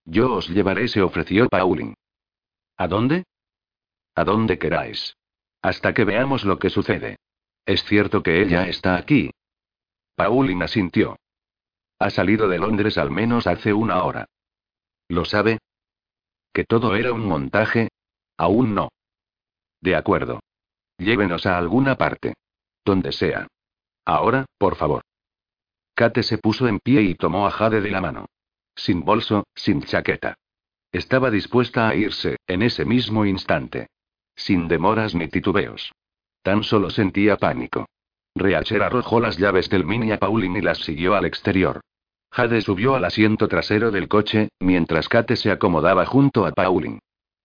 Yo 0.04 0.32
os 0.32 0.48
llevaré, 0.48 0.88
se 0.88 1.02
ofreció 1.02 1.48
Pauline. 1.48 1.94
¿A 2.76 2.88
dónde? 2.88 3.24
A 4.14 4.24
donde 4.24 4.58
queráis. 4.58 5.14
Hasta 5.60 5.92
que 5.92 6.04
veamos 6.04 6.44
lo 6.44 6.58
que 6.58 6.70
sucede. 6.70 7.18
Es 7.66 7.84
cierto 7.84 8.22
que 8.22 8.40
ella 8.40 8.66
está 8.66 8.96
aquí. 8.96 9.30
Pauline 10.16 10.64
asintió. 10.64 11.16
Ha 11.98 12.10
salido 12.10 12.48
de 12.48 12.58
Londres 12.58 12.96
al 12.98 13.10
menos 13.10 13.46
hace 13.46 13.72
una 13.72 14.04
hora. 14.04 14.28
¿Lo 15.08 15.24
sabe? 15.24 15.58
¿Que 16.52 16.64
todo 16.64 16.94
era 16.94 17.12
un 17.12 17.26
montaje? 17.26 17.88
Aún 18.36 18.74
no. 18.74 18.90
De 19.80 19.96
acuerdo. 19.96 20.40
Llévenos 20.98 21.46
a 21.46 21.58
alguna 21.58 21.96
parte. 21.96 22.34
Donde 22.84 23.12
sea. 23.12 23.46
Ahora, 24.04 24.46
por 24.58 24.76
favor. 24.76 25.02
Kate 25.94 26.22
se 26.22 26.38
puso 26.38 26.68
en 26.68 26.78
pie 26.78 27.02
y 27.02 27.14
tomó 27.14 27.46
a 27.46 27.50
Jade 27.50 27.80
de 27.80 27.90
la 27.90 28.00
mano. 28.00 28.26
Sin 28.76 29.04
bolso, 29.04 29.46
sin 29.54 29.82
chaqueta. 29.82 30.36
Estaba 30.92 31.30
dispuesta 31.30 31.88
a 31.88 31.94
irse, 31.94 32.36
en 32.46 32.62
ese 32.62 32.84
mismo 32.84 33.26
instante. 33.26 33.88
Sin 34.36 34.68
demoras 34.68 35.14
ni 35.14 35.28
titubeos. 35.28 35.92
Tan 36.42 36.62
solo 36.62 36.90
sentía 36.90 37.36
pánico. 37.36 37.86
Reacher 38.34 38.82
arrojó 38.82 39.20
las 39.20 39.36
llaves 39.36 39.68
del 39.68 39.84
mini 39.84 40.12
a 40.12 40.18
Pauline 40.18 40.58
y 40.58 40.62
las 40.62 40.78
siguió 40.78 41.14
al 41.14 41.24
exterior. 41.24 41.80
Jade 42.30 42.60
subió 42.60 42.94
al 42.94 43.04
asiento 43.04 43.48
trasero 43.48 43.90
del 43.90 44.08
coche, 44.08 44.48
mientras 44.60 45.08
Kate 45.08 45.36
se 45.36 45.50
acomodaba 45.50 46.06
junto 46.06 46.46
a 46.46 46.52
Pauline. 46.52 47.00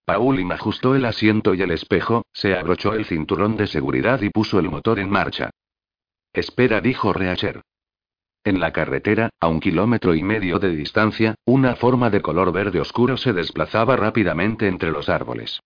Pauline 0.05 0.53
ajustó 0.53 0.95
el 0.95 1.05
asiento 1.05 1.53
y 1.53 1.61
el 1.61 1.71
espejo, 1.71 2.25
se 2.33 2.55
abrochó 2.55 2.93
el 2.93 3.05
cinturón 3.05 3.55
de 3.55 3.67
seguridad 3.67 4.21
y 4.21 4.29
puso 4.29 4.59
el 4.59 4.69
motor 4.69 4.99
en 4.99 5.09
marcha. 5.09 5.49
Espera, 6.33 6.81
dijo 6.81 7.13
Reacher. 7.13 7.61
En 8.43 8.59
la 8.59 8.73
carretera, 8.73 9.29
a 9.39 9.47
un 9.47 9.61
kilómetro 9.61 10.13
y 10.15 10.23
medio 10.23 10.59
de 10.59 10.75
distancia, 10.75 11.35
una 11.45 11.77
forma 11.77 12.09
de 12.09 12.21
color 12.21 12.51
verde 12.51 12.81
oscuro 12.81 13.15
se 13.15 13.31
desplazaba 13.31 13.95
rápidamente 13.95 14.67
entre 14.67 14.91
los 14.91 15.07
árboles. 15.07 15.61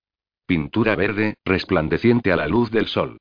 Pintura 0.46 0.96
verde, 0.96 1.36
resplandeciente 1.44 2.32
a 2.32 2.36
la 2.36 2.48
luz 2.48 2.70
del 2.70 2.88
sol. 2.88 3.18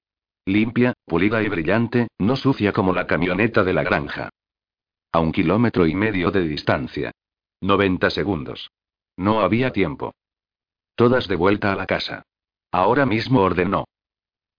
Limpia, 0.47 0.95
pulida 1.05 1.43
y 1.43 1.49
brillante, 1.49 2.07
no 2.19 2.37
sucia 2.37 2.73
como 2.73 2.93
la 2.93 3.09
camioneta 3.09 3.65
de 3.65 3.73
la 3.73 3.83
granja. 3.83 4.31
A 5.11 5.19
un 5.19 5.33
kilómetro 5.33 5.89
y 5.89 5.95
medio 5.97 6.31
de 6.31 6.43
distancia. 6.47 7.11
90 7.61 8.11
segundos. 8.11 8.71
No 9.17 9.41
había 9.41 9.73
tiempo. 9.73 10.15
Todas 10.95 11.27
de 11.27 11.35
vuelta 11.35 11.73
a 11.73 11.77
la 11.77 11.87
casa. 11.87 12.23
Ahora 12.71 13.07
mismo 13.07 13.41
ordenó. 13.41 13.87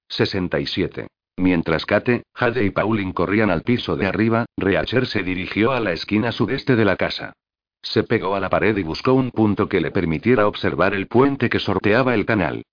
67. 0.09 1.07
Mientras 1.37 1.85
Kate, 1.85 2.23
Jade 2.33 2.65
y 2.65 2.71
Pauline 2.71 3.13
corrían 3.13 3.49
al 3.49 3.61
piso 3.61 3.95
de 3.95 4.07
arriba, 4.07 4.45
Reacher 4.57 5.05
se 5.05 5.23
dirigió 5.23 5.71
a 5.71 5.79
la 5.79 5.93
esquina 5.93 6.33
sudeste 6.33 6.75
de 6.75 6.83
la 6.83 6.97
casa. 6.97 7.33
Se 7.81 8.03
pegó 8.03 8.35
a 8.35 8.39
la 8.41 8.49
pared 8.49 8.75
y 8.75 8.83
buscó 8.83 9.13
un 9.13 9.31
punto 9.31 9.69
que 9.69 9.79
le 9.79 9.91
permitiera 9.91 10.47
observar 10.47 10.93
el 10.93 11.07
puente 11.07 11.49
que 11.49 11.59
sorteaba 11.59 12.13
el 12.13 12.25
canal. 12.25 12.63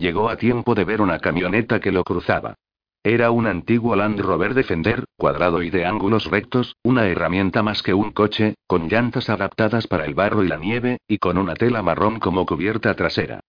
Llegó 0.00 0.30
a 0.30 0.36
tiempo 0.36 0.74
de 0.74 0.84
ver 0.84 1.02
una 1.02 1.18
camioneta 1.18 1.78
que 1.78 1.92
lo 1.92 2.04
cruzaba. 2.04 2.54
Era 3.04 3.30
un 3.30 3.46
antiguo 3.46 3.94
Land 3.94 4.18
Rover 4.20 4.54
Defender, 4.54 5.04
cuadrado 5.18 5.62
y 5.62 5.68
de 5.68 5.84
ángulos 5.84 6.24
rectos, 6.24 6.74
una 6.82 7.06
herramienta 7.06 7.62
más 7.62 7.82
que 7.82 7.92
un 7.92 8.10
coche, 8.12 8.54
con 8.66 8.88
llantas 8.88 9.28
adaptadas 9.28 9.86
para 9.86 10.06
el 10.06 10.14
barro 10.14 10.42
y 10.42 10.48
la 10.48 10.56
nieve, 10.56 11.00
y 11.06 11.18
con 11.18 11.36
una 11.36 11.54
tela 11.54 11.82
marrón 11.82 12.18
como 12.18 12.46
cubierta 12.46 12.94
trasera. 12.94 13.40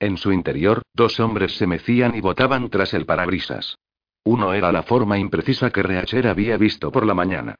En 0.00 0.16
su 0.16 0.32
interior, 0.32 0.82
dos 0.94 1.20
hombres 1.20 1.56
se 1.56 1.68
mecían 1.68 2.16
y 2.16 2.20
botaban 2.20 2.70
tras 2.70 2.92
el 2.92 3.06
parabrisas. 3.06 3.76
Uno 4.24 4.52
era 4.52 4.72
la 4.72 4.82
forma 4.82 5.16
imprecisa 5.16 5.70
que 5.70 5.84
Reacher 5.84 6.26
había 6.26 6.56
visto 6.56 6.90
por 6.90 7.06
la 7.06 7.14
mañana. 7.14 7.54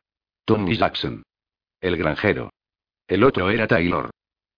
Tony 0.45 0.75
Jackson. 0.77 1.23
El 1.81 1.97
granjero. 1.97 2.51
El 3.07 3.23
otro 3.23 3.49
era 3.49 3.69
Taylor. 3.69 4.11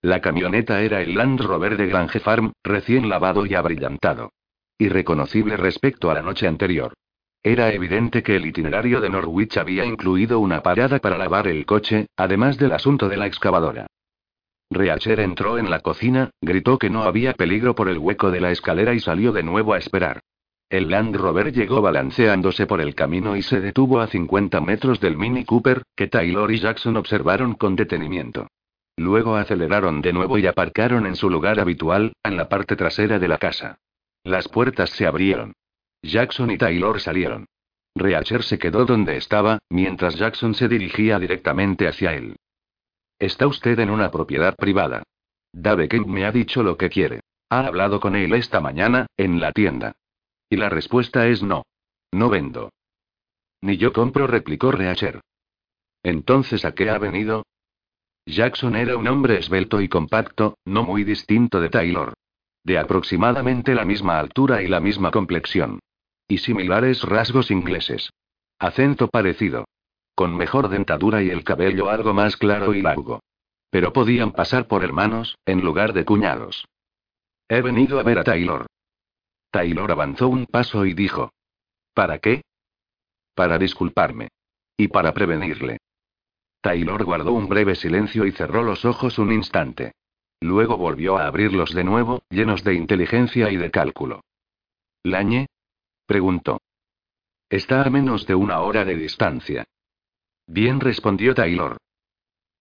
La 0.05 0.21
camioneta 0.21 0.81
era 0.83 1.01
el 1.01 1.15
Land 1.15 1.43
Rover 1.43 1.77
de 1.77 1.87
Grange 1.87 2.19
Farm, 2.19 2.51
recién 2.65 3.09
lavado 3.09 3.47
y 3.47 3.55
abrillantado. 3.55 4.33
Irreconocible 4.77 5.57
respecto 5.57 6.11
a 6.11 6.15
la 6.15 6.23
noche 6.23 6.49
anterior. 6.49 6.93
Era 7.41 7.73
evidente 7.73 8.25
que 8.25 8.35
el 8.35 8.45
itinerario 8.45 9.01
de 9.01 9.11
Norwich 9.11 9.59
había 9.59 9.85
incluido 9.85 10.41
una 10.41 10.61
parada 10.61 10.99
para 10.99 11.17
lavar 11.17 11.47
el 11.47 11.65
coche, 11.67 12.09
además 12.17 12.59
del 12.59 12.73
asunto 12.73 13.09
de 13.09 13.17
la 13.17 13.27
excavadora. 13.29 13.87
Reacher 14.71 15.21
entró 15.21 15.57
en 15.57 15.71
la 15.71 15.79
cocina, 15.79 16.31
gritó 16.41 16.79
que 16.79 16.91
no 16.91 17.05
había 17.05 17.35
peligro 17.35 17.77
por 17.77 17.89
el 17.89 17.99
hueco 17.99 18.33
de 18.33 18.41
la 18.41 18.51
escalera 18.51 18.95
y 18.95 18.99
salió 18.99 19.31
de 19.31 19.45
nuevo 19.45 19.73
a 19.73 19.79
esperar. 19.79 20.19
El 20.69 20.91
Land 20.91 21.15
Rover 21.15 21.53
llegó 21.53 21.81
balanceándose 21.81 22.67
por 22.67 22.81
el 22.81 22.97
camino 22.97 23.37
y 23.37 23.43
se 23.43 23.61
detuvo 23.61 24.01
a 24.01 24.09
50 24.09 24.61
metros 24.63 24.99
del 24.99 25.17
Mini 25.17 25.45
Cooper, 25.45 25.85
que 25.95 26.09
Taylor 26.09 26.51
y 26.51 26.59
Jackson 26.59 26.97
observaron 26.97 27.55
con 27.55 27.77
detenimiento. 27.77 28.49
Luego 28.97 29.37
aceleraron 29.37 30.03
de 30.03 30.13
nuevo 30.13 30.39
y 30.39 30.47
aparcaron 30.47 31.07
en 31.07 31.17
su 31.17 31.31
lugar 31.31 31.59
habitual, 31.61 32.13
en 32.23 32.37
la 32.37 32.49
parte 32.49 32.77
trasera 32.77 33.19
de 33.19 33.29
la 33.29 33.39
casa. 33.39 33.79
Las 34.25 34.49
puertas 34.49 34.91
se 34.91 35.07
abrieron. 35.07 35.55
Jackson 36.03 36.51
y 36.51 36.59
Taylor 36.59 37.01
salieron. 37.01 37.47
Reacher 37.95 38.43
se 38.43 38.59
quedó 38.59 38.85
donde 38.85 39.17
estaba, 39.17 39.59
mientras 39.69 40.17
Jackson 40.17 40.55
se 40.55 40.69
dirigía 40.69 41.19
directamente 41.19 41.87
hacia 41.87 42.15
él. 42.15 42.37
Está 43.19 43.47
usted 43.47 43.79
en 43.79 43.91
una 43.91 44.11
propiedad 44.11 44.57
privada. 44.57 45.03
Dave 45.53 45.89
Kemp 45.89 46.07
me 46.07 46.25
ha 46.25 46.33
dicho 46.33 46.63
lo 46.63 46.77
que 46.77 46.91
quiere. 46.91 47.21
Ha 47.51 47.67
hablado 47.67 48.01
con 48.01 48.17
él 48.17 48.33
esta 48.33 48.61
mañana, 48.61 49.07
en 49.17 49.41
la 49.41 49.53
tienda. 49.53 49.93
Y 50.49 50.57
la 50.57 50.69
respuesta 50.69 51.29
es 51.29 51.43
no. 51.43 51.65
No 52.11 52.31
vendo. 52.31 52.71
Ni 53.61 53.77
yo 53.77 53.93
compro, 53.93 54.27
replicó 54.27 54.73
Reacher. 54.73 55.21
Entonces, 56.03 56.65
¿a 56.65 56.75
qué 56.75 56.91
ha 56.91 56.99
venido? 56.99 57.45
Jackson 58.27 58.77
era 58.77 58.97
un 58.97 59.09
hombre 59.09 59.39
esbelto 59.39 59.81
y 59.81 59.89
compacto, 59.89 60.57
no 60.65 60.85
muy 60.85 61.05
distinto 61.05 61.61
de 61.61 61.69
Taylor. 61.69 62.15
De 62.65 62.79
aproximadamente 62.79 63.75
la 63.75 63.85
misma 63.85 64.19
altura 64.19 64.63
y 64.63 64.69
la 64.69 64.81
misma 64.81 65.11
complexión. 65.11 65.81
Y 66.29 66.39
similares 66.39 67.03
rasgos 67.03 67.51
ingleses. 67.51 68.11
Acento 68.59 69.09
parecido. 69.09 69.65
Con 70.15 70.37
mejor 70.37 70.69
dentadura 70.69 71.23
y 71.23 71.31
el 71.31 71.43
cabello 71.43 71.91
algo 71.91 72.15
más 72.15 72.37
claro 72.37 72.75
y 72.75 72.83
largo. 72.83 73.21
Pero 73.71 73.93
podían 73.93 74.33
pasar 74.33 74.69
por 74.69 74.85
hermanos, 74.85 75.37
en 75.47 75.63
lugar 75.63 75.93
de 75.93 76.05
cuñados. 76.05 76.67
He 77.49 77.61
venido 77.61 77.99
a 77.99 78.03
ver 78.03 78.19
a 78.19 78.25
Taylor. 78.25 78.67
Taylor 79.51 79.91
avanzó 79.91 80.29
un 80.29 80.47
paso 80.47 80.87
y 80.87 80.95
dijo. 80.95 81.33
¿Para 81.93 82.19
qué? 82.19 82.43
Para 83.35 83.59
disculparme. 83.59 84.29
Y 84.77 84.89
para 84.89 85.13
prevenirle. 85.13 85.79
Taylor 86.63 87.05
guardó 87.05 87.33
un 87.33 87.49
breve 87.49 87.75
silencio 87.75 88.25
y 88.25 88.31
cerró 88.31 88.63
los 88.63 88.85
ojos 88.85 89.19
un 89.19 89.33
instante. 89.33 89.93
Luego 90.41 90.77
volvió 90.77 91.19
a 91.19 91.27
abrirlos 91.27 91.75
de 91.75 91.83
nuevo, 91.83 92.23
llenos 92.31 92.63
de 92.63 92.75
inteligencia 92.75 93.51
y 93.51 93.57
de 93.57 93.71
cálculo. 93.71 94.23
¿Lañe? 95.03 95.49
preguntó. 96.07 96.61
Está 97.51 97.83
a 97.83 97.91
menos 97.91 98.27
de 98.27 98.37
una 98.37 98.61
hora 98.61 98.85
de 98.85 98.95
distancia. 98.95 99.65
Bien 100.47 100.81
respondió 100.81 101.35
Taylor. 101.35 101.79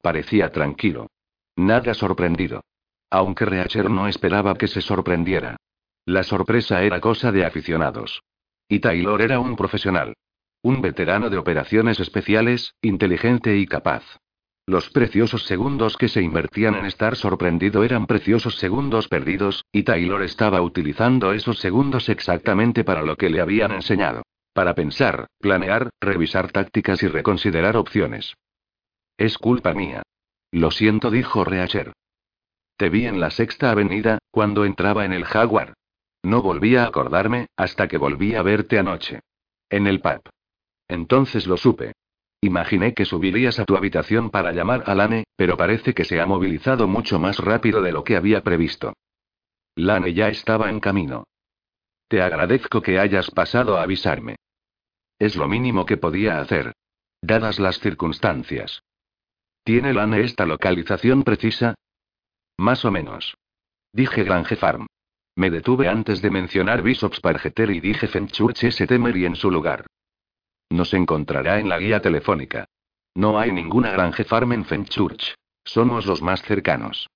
Parecía 0.01 0.51
tranquilo. 0.51 1.07
Nada 1.55 1.93
sorprendido. 1.93 2.63
Aunque 3.11 3.45
Reacher 3.45 3.89
no 3.89 4.07
esperaba 4.07 4.55
que 4.55 4.67
se 4.67 4.81
sorprendiera. 4.81 5.57
La 6.05 6.23
sorpresa 6.23 6.81
era 6.81 6.99
cosa 6.99 7.31
de 7.31 7.45
aficionados. 7.45 8.23
Y 8.67 8.79
Taylor 8.79 9.21
era 9.21 9.39
un 9.39 9.55
profesional. 9.55 10.15
Un 10.63 10.81
veterano 10.81 11.29
de 11.29 11.37
operaciones 11.37 11.99
especiales, 11.99 12.75
inteligente 12.81 13.57
y 13.57 13.65
capaz. 13.65 14.03
Los 14.67 14.91
preciosos 14.91 15.45
segundos 15.45 15.97
que 15.97 16.07
se 16.07 16.21
invertían 16.21 16.75
en 16.75 16.85
estar 16.85 17.15
sorprendido 17.15 17.83
eran 17.83 18.05
preciosos 18.05 18.57
segundos 18.57 19.07
perdidos, 19.07 19.65
y 19.71 19.83
Taylor 19.83 20.21
estaba 20.21 20.61
utilizando 20.61 21.33
esos 21.33 21.59
segundos 21.59 22.09
exactamente 22.09 22.83
para 22.83 23.01
lo 23.01 23.15
que 23.17 23.29
le 23.31 23.41
habían 23.41 23.71
enseñado. 23.71 24.21
Para 24.53 24.75
pensar, 24.75 25.27
planear, 25.39 25.89
revisar 25.99 26.51
tácticas 26.51 27.01
y 27.01 27.07
reconsiderar 27.07 27.75
opciones. 27.75 28.35
Es 29.17 29.37
culpa 29.37 29.73
mía. 29.73 30.03
Lo 30.51 30.69
siento, 30.69 31.09
dijo 31.09 31.43
Reacher. 31.43 31.93
Te 32.77 32.89
vi 32.89 33.07
en 33.07 33.19
la 33.19 33.31
sexta 33.31 33.71
avenida, 33.71 34.19
cuando 34.29 34.65
entraba 34.65 35.05
en 35.05 35.13
el 35.13 35.25
Jaguar. 35.25 35.73
No 36.23 36.41
volví 36.41 36.75
a 36.75 36.85
acordarme, 36.85 37.47
hasta 37.55 37.87
que 37.87 37.97
volví 37.97 38.35
a 38.35 38.43
verte 38.43 38.77
anoche. 38.77 39.21
En 39.69 39.87
el 39.87 40.01
pub. 40.01 40.21
Entonces 40.91 41.47
lo 41.47 41.55
supe. 41.55 41.93
Imaginé 42.41 42.93
que 42.93 43.05
subirías 43.05 43.59
a 43.59 43.65
tu 43.65 43.77
habitación 43.77 44.29
para 44.29 44.51
llamar 44.51 44.83
a 44.87 44.93
Lane, 44.93 45.23
pero 45.37 45.55
parece 45.55 45.93
que 45.93 46.03
se 46.03 46.19
ha 46.19 46.25
movilizado 46.25 46.85
mucho 46.85 47.17
más 47.17 47.39
rápido 47.39 47.81
de 47.81 47.93
lo 47.93 48.03
que 48.03 48.17
había 48.17 48.43
previsto. 48.43 48.91
Lane 49.75 50.13
ya 50.13 50.27
estaba 50.27 50.69
en 50.69 50.81
camino. 50.81 51.23
Te 52.09 52.21
agradezco 52.21 52.81
que 52.81 52.99
hayas 52.99 53.31
pasado 53.31 53.77
a 53.77 53.83
avisarme. 53.83 54.35
Es 55.17 55.37
lo 55.37 55.47
mínimo 55.47 55.85
que 55.85 55.95
podía 55.95 56.41
hacer. 56.41 56.73
Dadas 57.21 57.57
las 57.57 57.79
circunstancias. 57.79 58.83
¿Tiene 59.63 59.93
Lane 59.93 60.19
esta 60.19 60.45
localización 60.45 61.23
precisa? 61.23 61.75
Más 62.57 62.83
o 62.83 62.91
menos. 62.91 63.37
Dije 63.93 64.25
Grange 64.25 64.57
Farm. 64.57 64.87
Me 65.37 65.51
detuve 65.51 65.87
antes 65.87 66.21
de 66.21 66.31
mencionar 66.31 66.81
Bishop's 66.81 67.21
Pargeter 67.21 67.71
y 67.71 67.79
dije 67.79 68.09
Fenchurch 68.09 68.65
St. 68.65 68.99
Mary 68.99 69.25
en 69.25 69.37
su 69.37 69.49
lugar. 69.49 69.85
Nos 70.71 70.93
encontrará 70.93 71.59
en 71.59 71.67
la 71.67 71.77
guía 71.79 72.01
telefónica. 72.01 72.65
No 73.13 73.37
hay 73.37 73.51
ninguna 73.51 73.91
granje 73.91 74.23
farm 74.23 74.53
en 74.53 74.63
Fenchurch. 74.63 75.35
Somos 75.65 76.05
los 76.05 76.21
más 76.21 76.41
cercanos. 76.43 77.09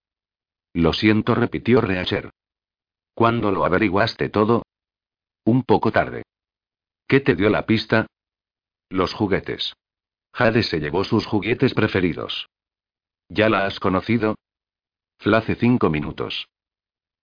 Lo 0.74 0.92
siento, 0.92 1.36
repitió 1.36 1.80
Reacher. 1.80 2.32
¿Cuándo 3.14 3.52
lo 3.52 3.64
averiguaste 3.64 4.28
todo? 4.28 4.64
Un 5.46 5.64
poco 5.64 5.94
tarde. 5.94 6.24
¿Qué 7.08 7.22
te 7.22 7.34
dio 7.34 7.50
la 7.50 7.66
pista? 7.66 8.08
Los 8.90 9.14
juguetes. 9.14 9.74
Jade 10.34 10.64
se 10.64 10.82
llevó 10.82 11.06
sus 11.06 11.26
juguetes 11.26 11.74
preferidos. 11.74 12.50
¿Ya 13.30 13.48
la 13.48 13.66
has 13.66 13.80
conocido? 13.80 14.36
Flace 15.18 15.56
cinco 15.56 15.90
minutos. 15.90 16.50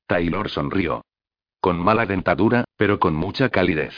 Taylor 0.07 0.49
sonrió. 0.49 1.05
Con 1.61 1.79
mala 1.79 2.07
dentadura, 2.07 2.65
pero 2.79 2.99
con 2.99 3.15
mucha 3.15 3.51
calidez. 3.51 3.95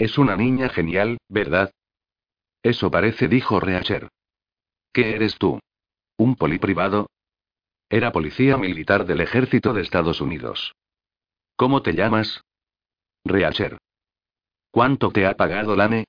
Es 0.00 0.16
una 0.16 0.34
niña 0.34 0.70
genial, 0.70 1.18
¿verdad? 1.28 1.74
Eso 2.62 2.90
parece, 2.90 3.28
dijo 3.28 3.60
Reacher. 3.60 4.08
¿Qué 4.94 5.14
eres 5.14 5.36
tú? 5.36 5.60
¿Un 6.16 6.36
poli 6.36 6.58
privado? 6.58 7.10
Era 7.90 8.10
policía 8.10 8.56
militar 8.56 9.04
del 9.04 9.20
ejército 9.20 9.74
de 9.74 9.82
Estados 9.82 10.22
Unidos. 10.22 10.72
¿Cómo 11.54 11.82
te 11.82 11.92
llamas? 11.92 12.40
Reacher. 13.26 13.76
¿Cuánto 14.70 15.10
te 15.10 15.26
ha 15.26 15.34
pagado 15.34 15.76
Lane? 15.76 16.06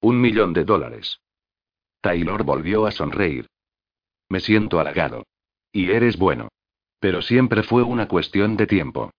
Un 0.00 0.20
millón 0.20 0.52
de 0.52 0.64
dólares. 0.64 1.20
Taylor 2.00 2.42
volvió 2.42 2.84
a 2.84 2.90
sonreír. 2.90 3.46
Me 4.28 4.40
siento 4.40 4.80
halagado. 4.80 5.22
Y 5.70 5.92
eres 5.92 6.18
bueno. 6.18 6.48
Pero 6.98 7.22
siempre 7.22 7.62
fue 7.62 7.84
una 7.84 8.08
cuestión 8.08 8.56
de 8.56 8.66
tiempo. 8.66 9.12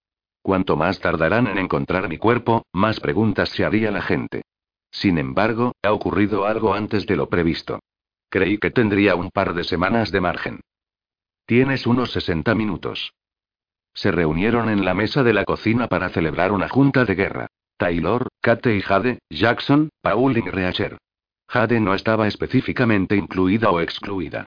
Cuanto 0.46 0.76
más 0.76 1.00
tardarán 1.00 1.48
en 1.48 1.58
encontrar 1.58 2.08
mi 2.08 2.20
cuerpo, 2.20 2.68
más 2.72 3.00
preguntas 3.00 3.50
se 3.50 3.66
haría 3.66 3.90
la 3.90 4.04
gente. 4.04 4.44
Sin 4.92 5.18
embargo, 5.18 5.72
ha 5.82 5.92
ocurrido 5.92 6.46
algo 6.46 6.76
antes 6.76 7.08
de 7.08 7.16
lo 7.16 7.30
previsto. 7.30 7.80
Creí 8.30 8.60
que 8.60 8.70
tendría 8.70 9.16
un 9.16 9.32
par 9.32 9.56
de 9.56 9.64
semanas 9.64 10.12
de 10.12 10.22
margen. 10.22 10.62
Tienes 11.48 11.88
unos 11.88 12.12
60 12.12 12.54
minutos. 12.54 13.12
Se 13.96 14.12
reunieron 14.12 14.70
en 14.70 14.86
la 14.86 14.94
mesa 14.94 15.24
de 15.24 15.34
la 15.34 15.46
cocina 15.46 15.88
para 15.88 16.10
celebrar 16.10 16.52
una 16.52 16.70
junta 16.70 17.06
de 17.06 17.16
guerra. 17.16 17.48
Taylor, 17.78 18.28
Kate 18.40 18.76
y 18.76 18.82
Jade, 18.84 19.18
Jackson, 19.32 19.90
Paul 20.04 20.38
y 20.38 20.42
Reacher. 20.42 21.00
Jade 21.48 21.80
no 21.80 21.96
estaba 21.96 22.28
específicamente 22.28 23.16
incluida 23.16 23.72
o 23.72 23.82
excluida. 23.82 24.46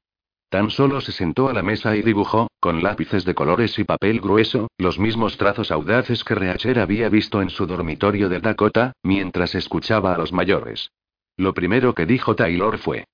Tan 0.48 0.70
solo 0.70 1.02
se 1.02 1.12
sentó 1.12 1.48
a 1.48 1.52
la 1.52 1.62
mesa 1.62 1.94
y 1.94 2.02
dibujó, 2.02 2.48
con 2.58 2.82
lápices 2.82 3.24
de 3.26 3.34
colores 3.34 3.78
y 3.78 3.84
papel 3.84 4.20
grueso, 4.20 4.68
los 4.78 4.98
mismos 4.98 5.36
trazos 5.36 5.70
audaces 5.70 6.24
que 6.24 6.34
Reacher 6.34 6.78
había 6.78 7.10
visto 7.10 7.42
en 7.42 7.50
su 7.50 7.66
dormitorio 7.66 8.30
de 8.30 8.40
Dakota, 8.40 8.92
mientras 9.02 9.54
escuchaba 9.54 10.14
a 10.14 10.18
los 10.18 10.32
mayores. 10.32 10.90
Lo 11.36 11.52
primero 11.52 11.94
que 11.94 12.06
dijo 12.06 12.34
Taylor 12.34 12.78
fue: 12.78 13.04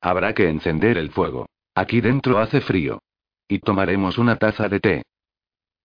Habrá 0.00 0.34
que 0.34 0.48
encender 0.48 0.98
el 0.98 1.10
fuego. 1.10 1.46
Aquí 1.74 2.00
dentro 2.00 2.38
hace 2.38 2.60
frío. 2.60 3.00
Y 3.46 3.60
tomaremos 3.60 4.18
una 4.18 4.36
taza 4.36 4.68
de 4.68 4.80
té. 4.80 5.02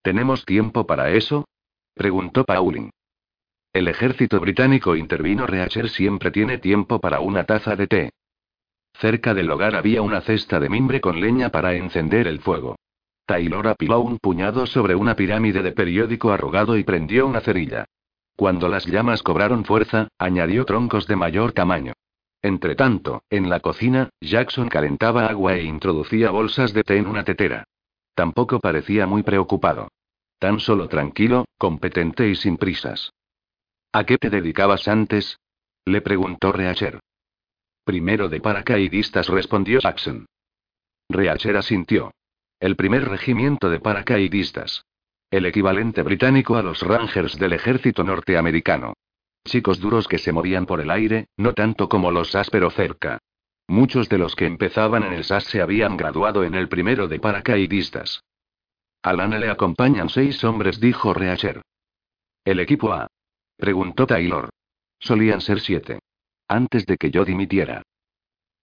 ¿Tenemos 0.02 0.46
tiempo 0.46 0.88
para 0.88 1.12
eso? 1.12 1.48
preguntó 1.94 2.44
Pauling. 2.44 2.90
El 3.72 3.88
ejército 3.88 4.40
británico 4.40 4.96
intervino. 4.96 5.46
Reacher 5.46 5.90
siempre 5.90 6.32
tiene 6.32 6.58
tiempo 6.58 7.00
para 7.00 7.20
una 7.20 7.44
taza 7.44 7.76
de 7.76 7.88
té. 7.88 8.10
Cerca 9.00 9.36
del 9.36 9.52
hogar 9.52 9.76
había 9.76 10.02
una 10.02 10.22
cesta 10.22 10.60
de 10.60 10.70
mimbre 10.70 11.02
con 11.02 11.22
leña 11.22 11.50
para 11.50 11.76
encender 11.76 12.28
el 12.28 12.40
fuego. 12.40 12.76
Taylor 13.28 13.68
apiló 13.68 14.00
un 14.00 14.18
puñado 14.18 14.66
sobre 14.66 14.96
una 14.96 15.16
pirámide 15.16 15.62
de 15.62 15.72
periódico 15.72 16.32
arrugado 16.32 16.78
y 16.78 16.84
prendió 16.84 17.28
una 17.28 17.42
cerilla. 17.42 17.86
Cuando 18.36 18.70
las 18.70 18.86
llamas 18.86 19.22
cobraron 19.22 19.66
fuerza, 19.66 20.08
añadió 20.18 20.66
troncos 20.66 21.06
de 21.06 21.16
mayor 21.16 21.52
tamaño. 21.52 21.94
Entretanto, 22.42 23.22
en 23.30 23.50
la 23.50 23.60
cocina, 23.60 24.10
Jackson 24.22 24.70
calentaba 24.70 25.28
agua 25.28 25.56
e 25.56 25.64
introducía 25.64 26.32
bolsas 26.32 26.74
de 26.74 26.84
té 26.84 26.98
en 26.98 27.08
una 27.08 27.24
tetera. 27.24 27.66
Tampoco 28.16 28.60
parecía 28.60 29.06
muy 29.06 29.22
preocupado. 29.22 29.90
Tan 30.40 30.60
solo 30.60 30.88
tranquilo, 30.88 31.46
competente 31.58 32.30
y 32.30 32.36
sin 32.36 32.58
prisas. 32.58 33.12
¿A 33.92 34.06
qué 34.06 34.18
te 34.18 34.30
dedicabas 34.30 34.88
antes? 34.88 35.40
Le 35.86 36.02
preguntó 36.02 36.52
Reacher. 36.52 37.00
Primero 37.88 38.28
de 38.28 38.42
paracaidistas, 38.42 39.30
respondió 39.30 39.80
Jackson. 39.80 40.26
Reacher 41.08 41.56
asintió. 41.56 42.12
El 42.60 42.76
primer 42.76 43.08
regimiento 43.08 43.70
de 43.70 43.80
paracaidistas. 43.80 44.84
El 45.32 45.46
equivalente 45.46 46.02
británico 46.02 46.58
a 46.58 46.64
los 46.64 46.82
Rangers 46.82 47.40
del 47.40 47.54
ejército 47.54 48.04
norteamericano. 48.04 48.92
Chicos 49.46 49.80
duros 49.80 50.10
que 50.10 50.18
se 50.18 50.34
movían 50.34 50.66
por 50.66 50.82
el 50.82 50.92
aire, 50.92 51.28
no 51.38 51.54
tanto 51.54 51.88
como 51.88 52.12
los 52.12 52.32
SAS 52.32 52.50
pero 52.50 52.72
cerca. 52.72 53.20
Muchos 53.70 54.10
de 54.10 54.18
los 54.18 54.36
que 54.36 54.48
empezaban 54.48 55.04
en 55.04 55.14
el 55.14 55.24
SAS 55.24 55.46
se 55.46 55.62
habían 55.62 55.96
graduado 55.96 56.44
en 56.44 56.56
el 56.56 56.68
primero 56.68 57.08
de 57.08 57.22
paracaidistas. 57.22 58.22
A 59.02 59.14
le 59.14 59.50
acompañan 59.50 60.10
seis 60.10 60.44
hombres, 60.44 60.82
dijo 60.82 61.14
Reacher. 61.14 61.62
¿El 62.44 62.60
equipo 62.60 62.92
A? 62.92 63.08
Preguntó 63.56 64.06
Taylor. 64.06 64.50
Solían 65.00 65.40
ser 65.40 65.62
siete. 65.62 66.00
Antes 66.48 66.86
de 66.86 66.98
que 66.98 67.12
yo 67.12 67.26
dimitiera. 67.26 67.84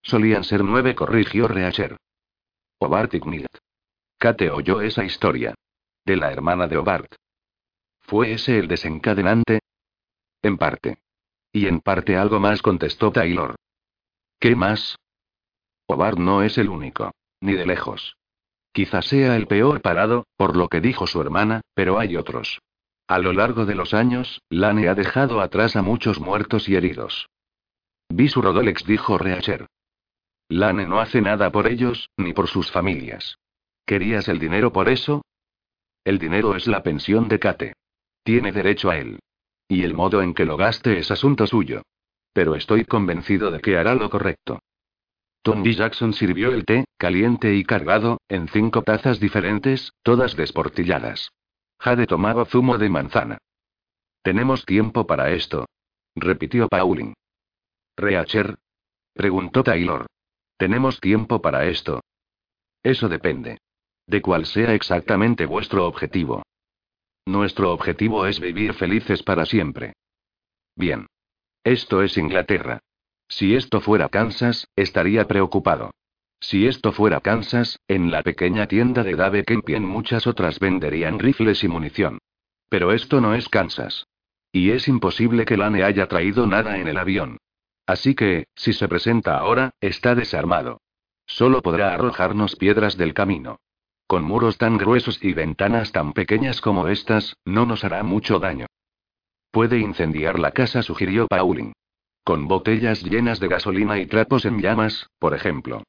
Solían 0.03 0.45
ser 0.45 0.65
nueve, 0.65 0.95
corrigió 0.95 1.49
Reacher. 1.49 1.97
Obart 2.79 3.15
y 3.15 3.21
Kate 4.19 4.51
oyó 4.51 4.81
esa 4.81 5.05
historia. 5.05 5.55
De 6.05 6.17
la 6.17 6.33
hermana 6.33 6.67
de 6.67 6.77
Obart. 6.77 7.15
¿Fue 8.01 8.33
ese 8.33 8.59
el 8.59 8.69
desencadenante? 8.69 9.61
En 10.43 10.59
parte. 10.59 10.99
Y 11.53 11.67
en 11.67 11.81
parte 11.81 12.17
algo 12.17 12.41
más, 12.41 12.63
contestó 12.63 13.13
Taylor. 13.13 13.55
¿Qué 14.39 14.55
más? 14.57 14.97
Obart 15.87 16.19
no 16.19 16.43
es 16.43 16.59
el 16.59 16.69
único. 16.69 17.13
Ni 17.41 17.53
de 17.55 17.67
lejos. 17.67 18.17
Quizás 18.73 19.07
sea 19.07 19.37
el 19.37 19.47
peor 19.47 19.81
parado, 19.81 20.27
por 20.37 20.57
lo 20.57 20.69
que 20.69 20.81
dijo 20.81 21.07
su 21.07 21.21
hermana, 21.21 21.61
pero 21.75 21.99
hay 21.99 22.17
otros. 22.17 22.61
A 23.07 23.19
lo 23.19 23.33
largo 23.33 23.67
de 23.67 23.75
los 23.75 23.95
años, 23.95 24.41
Lane 24.49 24.89
ha 24.89 24.95
dejado 24.95 25.41
atrás 25.41 25.77
a 25.77 25.83
muchos 25.83 26.21
muertos 26.21 26.69
y 26.69 26.75
heridos. 26.75 27.29
Vi 28.09 28.29
Rodolex, 28.29 28.85
dijo 28.87 29.19
Reacher. 29.19 29.67
Lane 30.49 30.87
no 30.87 31.01
hace 31.01 31.21
nada 31.21 31.51
por 31.51 31.67
ellos, 31.67 32.11
ni 32.17 32.33
por 32.33 32.49
sus 32.49 32.71
familias. 32.71 33.39
¿Querías 33.87 34.29
el 34.29 34.39
dinero 34.39 34.73
por 34.73 34.89
eso? 34.89 35.23
El 36.05 36.19
dinero 36.19 36.55
es 36.55 36.67
la 36.67 36.83
pensión 36.83 37.29
de 37.29 37.39
Kate. 37.39 37.73
Tiene 38.23 38.53
derecho 38.53 38.91
a 38.91 38.99
él. 38.99 39.19
Y 39.69 39.83
el 39.83 39.95
modo 39.95 40.23
en 40.23 40.35
que 40.35 40.45
lo 40.45 40.57
gaste 40.57 40.99
es 40.99 41.11
asunto 41.11 41.47
suyo. 41.47 41.83
Pero 42.33 42.55
estoy 42.55 42.85
convencido 42.85 43.51
de 43.51 43.61
que 43.61 43.77
hará 43.77 43.95
lo 43.95 44.11
correcto. 44.11 44.61
Tony 45.43 45.75
Jackson 45.75 46.15
sirvió 46.15 46.53
el 46.53 46.65
té, 46.65 46.85
caliente 46.97 47.55
y 47.55 47.65
cargado, 47.65 48.19
en 48.29 48.49
cinco 48.49 48.83
tazas 48.83 49.21
diferentes, 49.21 49.93
todas 50.03 50.37
desportilladas. 50.37 51.31
Jade 51.79 52.07
tomaba 52.07 52.47
zumo 52.47 52.79
de 52.79 52.89
manzana. 52.89 53.39
Tenemos 54.23 54.65
tiempo 54.65 55.07
para 55.07 55.33
esto. 55.33 55.67
Repitió 56.17 56.69
Pauling. 56.69 57.13
¿Reacher? 57.97 58.57
Preguntó 59.13 59.63
Taylor. 59.63 60.07
¿Tenemos 60.57 61.01
tiempo 61.01 61.41
para 61.41 61.67
esto? 61.67 62.01
Eso 62.83 63.09
depende. 63.09 63.59
De 64.07 64.21
cuál 64.21 64.47
sea 64.47 64.75
exactamente 64.75 65.47
vuestro 65.47 65.87
objetivo. 65.87 66.43
Nuestro 67.27 67.73
objetivo 67.73 68.27
es 68.27 68.41
vivir 68.41 68.75
felices 68.75 69.23
para 69.23 69.47
siempre. 69.47 69.95
Bien. 70.77 71.07
Esto 71.63 72.03
es 72.03 72.19
Inglaterra. 72.19 72.81
Si 73.29 73.55
esto 73.55 73.81
fuera 73.81 74.09
Kansas, 74.11 74.69
estaría 74.77 75.27
preocupado. 75.27 75.91
Si 76.41 76.67
esto 76.67 76.93
fuera 76.93 77.21
Kansas, 77.21 77.79
en 77.89 78.11
la 78.11 78.23
pequeña 78.23 78.67
tienda 78.67 79.03
de 79.03 79.17
Dave 79.17 79.45
Kemp 79.45 79.71
en 79.71 79.85
muchas 79.85 80.27
otras 80.27 80.59
venderían 80.59 81.19
rifles 81.19 81.65
y 81.65 81.69
munición. 81.69 82.19
Pero 82.69 82.93
esto 82.93 83.23
no 83.23 83.35
es 83.35 83.49
Kansas. 83.49 84.07
Y 84.53 84.71
es 84.71 84.87
imposible 84.89 85.47
que 85.47 85.57
Lane 85.57 85.83
haya 85.83 86.07
traído 86.07 86.47
nada 86.47 86.79
en 86.79 86.87
el 86.87 86.99
avión. 86.99 87.39
Así 87.87 88.15
que, 88.15 88.47
si 88.55 88.73
se 88.73 88.89
presenta 88.89 89.39
ahora, 89.39 89.75
está 89.81 90.15
desarmado. 90.15 90.81
Solo 91.27 91.63
podrá 91.63 91.95
arrojarnos 91.95 92.57
piedras 92.57 92.97
del 92.97 93.15
camino. 93.15 93.61
Con 94.07 94.25
muros 94.25 94.59
tan 94.59 94.77
gruesos 94.77 95.23
y 95.23 95.33
ventanas 95.33 95.93
tan 95.93 96.13
pequeñas 96.13 96.61
como 96.61 96.89
estas, 96.89 97.37
no 97.45 97.67
nos 97.67 97.85
hará 97.85 98.03
mucho 98.03 98.39
daño. 98.39 98.67
Puede 99.51 99.79
incendiar 99.79 100.39
la 100.39 100.53
casa, 100.53 100.83
sugirió 100.83 101.27
Pauling. 101.29 101.73
Con 102.25 102.49
botellas 102.49 103.03
llenas 103.03 103.41
de 103.41 103.49
gasolina 103.49 103.99
y 103.99 104.07
trapos 104.07 104.45
en 104.45 104.61
llamas, 104.61 105.09
por 105.19 105.35
ejemplo. 105.35 105.83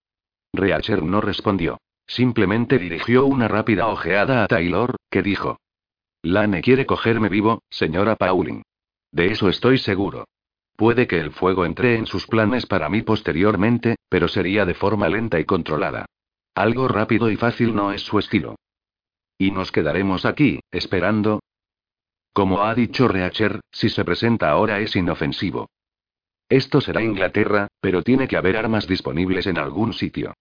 Reacher 0.54 1.04
no 1.04 1.22
respondió. 1.22 1.80
Simplemente 2.08 2.78
dirigió 2.78 3.26
una 3.26 3.48
rápida 3.48 3.88
ojeada 3.88 4.44
a 4.44 4.48
Taylor, 4.48 4.96
que 5.10 5.24
dijo. 5.24 5.60
Lane 6.22 6.62
quiere 6.62 6.86
cogerme 6.86 7.30
vivo, 7.30 7.64
señora 7.70 8.16
Pauling. 8.16 8.64
De 9.12 9.28
eso 9.28 9.50
estoy 9.50 9.78
seguro. 9.78 10.26
Puede 10.76 11.08
que 11.08 11.20
el 11.20 11.32
fuego 11.32 11.66
entre 11.66 11.96
en 11.96 12.06
sus 12.06 12.28
planes 12.28 12.66
para 12.66 12.90
mí 12.90 13.02
posteriormente, 13.02 13.96
pero 14.10 14.28
sería 14.28 14.66
de 14.66 14.74
forma 14.74 15.08
lenta 15.08 15.40
y 15.40 15.46
controlada. 15.46 16.06
Algo 16.54 16.88
rápido 16.88 17.30
y 17.30 17.38
fácil 17.38 17.76
no 17.76 17.92
es 17.92 18.02
su 18.02 18.20
estilo. 18.20 18.56
¿Y 19.38 19.52
nos 19.52 19.72
quedaremos 19.72 20.26
aquí, 20.26 20.60
esperando? 20.72 21.42
Como 22.34 22.64
ha 22.64 22.76
dicho 22.76 23.08
Reacher, 23.08 23.62
si 23.72 23.90
se 23.90 24.04
presenta 24.04 24.50
ahora 24.50 24.80
es 24.80 24.96
inofensivo. 24.96 25.70
Esto 26.50 26.82
será 26.82 27.02
Inglaterra, 27.02 27.68
pero 27.80 28.04
tiene 28.04 28.28
que 28.28 28.38
haber 28.38 28.58
armas 28.58 28.88
disponibles 28.88 29.48
en 29.48 29.58
algún 29.58 29.94
sitio. 29.94 30.34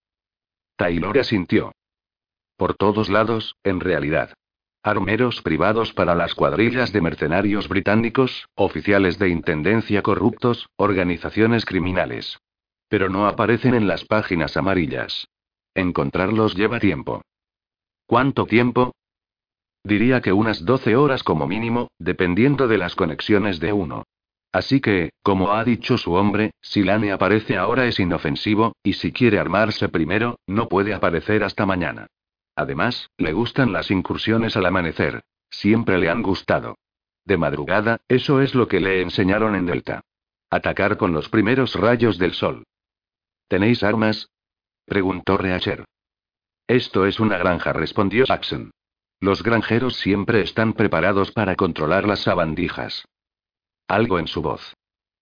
Taylor 0.76 1.18
asintió. 1.18 1.72
Por 2.57 2.74
todos 2.74 3.09
lados, 3.09 3.57
en 3.62 3.80
realidad. 3.80 4.35
Armeros 4.87 5.41
privados 5.41 5.95
para 5.95 6.14
las 6.14 6.35
cuadrillas 6.35 6.93
de 6.93 7.01
mercenarios 7.01 7.68
británicos, 7.68 8.51
oficiales 8.55 9.18
de 9.18 9.30
intendencia 9.30 10.03
corruptos, 10.03 10.68
organizaciones 10.76 11.64
criminales. 11.64 12.39
Pero 12.91 13.09
no 13.09 13.26
aparecen 13.26 13.72
en 13.72 13.87
las 13.87 14.05
páginas 14.05 14.59
amarillas. 14.59 15.26
Encontrarlos 15.74 16.55
lleva 16.55 16.80
tiempo. 16.80 17.22
¿Cuánto 18.07 18.45
tiempo? 18.45 18.93
Diría 19.85 20.20
que 20.20 20.35
unas 20.35 20.66
12 20.66 20.97
horas 20.97 21.22
como 21.22 21.47
mínimo, 21.47 21.89
dependiendo 21.99 22.68
de 22.68 22.76
las 22.76 22.95
conexiones 22.95 23.61
de 23.61 23.72
uno. 23.72 24.05
Así 24.53 24.82
que, 24.82 25.12
como 25.22 25.53
ha 25.53 25.64
dicho 25.64 25.97
su 25.97 26.12
hombre, 26.12 26.51
si 26.61 26.82
Lane 26.82 27.11
aparece 27.11 27.57
ahora 27.57 27.87
es 27.87 27.99
inofensivo, 27.99 28.74
y 28.82 28.93
si 28.93 29.12
quiere 29.12 29.39
armarse 29.39 29.89
primero, 29.89 30.37
no 30.47 30.68
puede 30.68 30.93
aparecer 30.93 31.43
hasta 31.43 31.64
mañana. 31.64 32.07
Además, 32.57 33.11
le 33.19 33.33
gustan 33.33 33.73
las 33.73 33.91
incursiones 33.91 34.57
al 34.57 34.67
amanecer. 34.67 35.23
Siempre 35.51 35.99
le 35.99 36.09
han 36.09 36.23
gustado. 36.23 36.77
De 37.25 37.37
madrugada, 37.37 38.01
eso 38.09 38.41
es 38.41 38.55
lo 38.55 38.69
que 38.69 38.81
le 38.81 39.01
enseñaron 39.01 39.55
en 39.55 39.67
Delta. 39.67 40.03
Atacar 40.51 40.97
con 40.97 41.13
los 41.13 41.29
primeros 41.29 41.75
rayos 41.75 42.19
del 42.19 42.35
sol. 42.35 42.65
¿Tenéis 43.49 43.83
armas? 43.83 44.29
preguntó 44.85 45.37
Reacher. 45.37 45.85
Esto 46.67 47.07
es 47.07 47.21
una 47.21 47.39
granja, 47.39 47.73
respondió 47.73 48.25
Jackson. 48.25 48.71
Los 49.21 49.43
granjeros 49.43 49.97
siempre 49.97 50.43
están 50.43 50.75
preparados 50.75 51.33
para 51.33 51.57
controlar 51.57 52.07
las 52.07 52.21
sabandijas. 52.21 53.05
Algo 53.89 54.19
en 54.19 54.27
su 54.27 54.43
voz. 54.43 54.75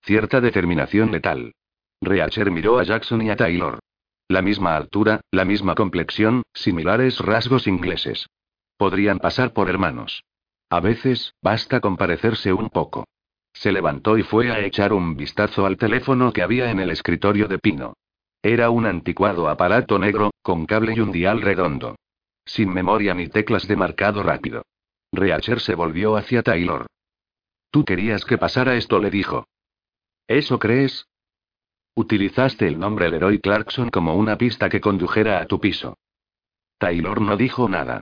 Cierta 0.03 0.41
determinación 0.41 1.13
letal. 1.13 1.55
Reacher 2.01 2.51
miró 2.51 2.79
a 2.79 2.85
Jackson 2.85 3.23
y 3.23 3.31
a 3.31 3.37
Taylor. 3.37 3.79
La 4.33 4.41
misma 4.41 4.77
altura, 4.77 5.21
la 5.31 5.45
misma 5.45 5.75
complexión, 5.75 6.45
similares 6.55 7.19
rasgos 7.19 7.67
ingleses. 7.67 8.31
Podrían 8.79 9.19
pasar 9.19 9.53
por 9.53 9.69
hermanos. 9.69 10.25
A 10.71 10.81
veces, 10.81 11.35
basta 11.43 11.81
con 11.81 11.99
parecerse 11.99 12.51
un 12.55 12.71
poco. 12.71 13.05
Se 13.53 13.73
levantó 13.73 14.17
y 14.17 14.23
fue 14.23 14.51
a 14.51 14.61
echar 14.61 14.95
un 14.95 15.19
vistazo 15.19 15.67
al 15.67 15.77
teléfono 15.77 16.33
que 16.33 16.43
había 16.43 16.71
en 16.71 16.81
el 16.81 16.89
escritorio 16.89 17.47
de 17.47 17.59
Pino. 17.59 17.93
Era 18.41 18.71
un 18.71 18.87
anticuado 18.87 19.51
aparato 19.51 19.99
negro, 19.99 20.31
con 20.41 20.65
cable 20.65 20.95
y 20.97 21.01
un 21.01 21.13
dial 21.13 21.43
redondo. 21.43 21.97
Sin 22.47 22.73
memoria 22.73 23.13
ni 23.13 23.29
teclas 23.29 23.69
de 23.69 23.77
marcado 23.77 24.23
rápido. 24.23 24.63
Reacher 25.13 25.61
se 25.61 25.75
volvió 25.75 26.17
hacia 26.17 26.43
Taylor. 26.43 26.87
Tú 27.71 27.85
querías 27.85 28.25
que 28.25 28.39
pasara 28.39 28.77
esto, 28.77 28.99
le 28.99 29.11
dijo. 29.11 29.47
¿Eso 30.27 30.59
crees? 30.59 31.07
Utilizaste 31.95 32.67
el 32.67 32.79
nombre 32.79 33.11
Leroy 33.11 33.39
Clarkson 33.39 33.91
como 33.91 34.15
una 34.15 34.39
pista 34.39 34.69
que 34.71 34.81
condujera 34.81 35.41
a 35.41 35.47
tu 35.47 35.61
piso. 35.61 35.99
Taylor 36.79 37.21
no 37.21 37.37
dijo 37.37 37.69
nada. 37.69 38.01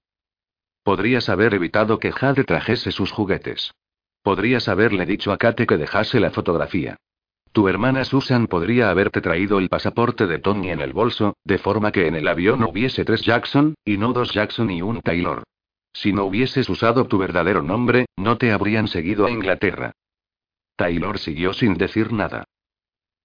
Podrías 0.82 1.28
haber 1.28 1.55
evitado 1.55 1.99
que 1.99 2.12
Jade 2.12 2.45
trajese 2.45 2.93
sus 2.93 3.11
juguetes. 3.11 3.72
Podrías 4.22 4.68
haberle 4.68 5.07
dicho 5.07 5.32
a 5.32 5.38
Kate 5.38 5.66
que 5.66 5.76
dejase 5.76 6.20
la 6.20 6.30
fotografía. 6.30 6.97
Tu 7.53 7.68
hermana 7.68 8.05
Susan 8.05 8.47
podría 8.47 8.91
haberte 8.91 9.20
traído 9.20 9.59
el 9.59 9.68
pasaporte 9.68 10.26
de 10.26 10.38
Tony 10.38 10.70
en 10.70 10.80
el 10.80 10.93
bolso, 10.93 11.36
de 11.45 11.59
forma 11.59 11.91
que 11.91 12.07
en 12.07 12.14
el 12.14 12.28
avión 12.28 12.62
hubiese 12.62 13.05
tres 13.05 13.22
Jackson, 13.22 13.74
y 13.84 13.97
no 13.97 14.12
dos 14.12 14.32
Jackson 14.32 14.70
y 14.70 14.82
un 14.82 15.01
Taylor. 15.01 15.43
Si 15.93 16.12
no 16.12 16.24
hubieses 16.26 16.68
usado 16.68 17.07
tu 17.07 17.18
verdadero 17.18 17.62
nombre, 17.62 18.07
no 18.16 18.38
te 18.38 18.53
habrían 18.53 18.86
seguido 18.86 19.26
a 19.26 19.30
Inglaterra. 19.30 19.93
Taylor 20.76 21.18
siguió 21.18 21.53
sin 21.53 21.74
decir 21.74 22.12
nada. 22.12 22.45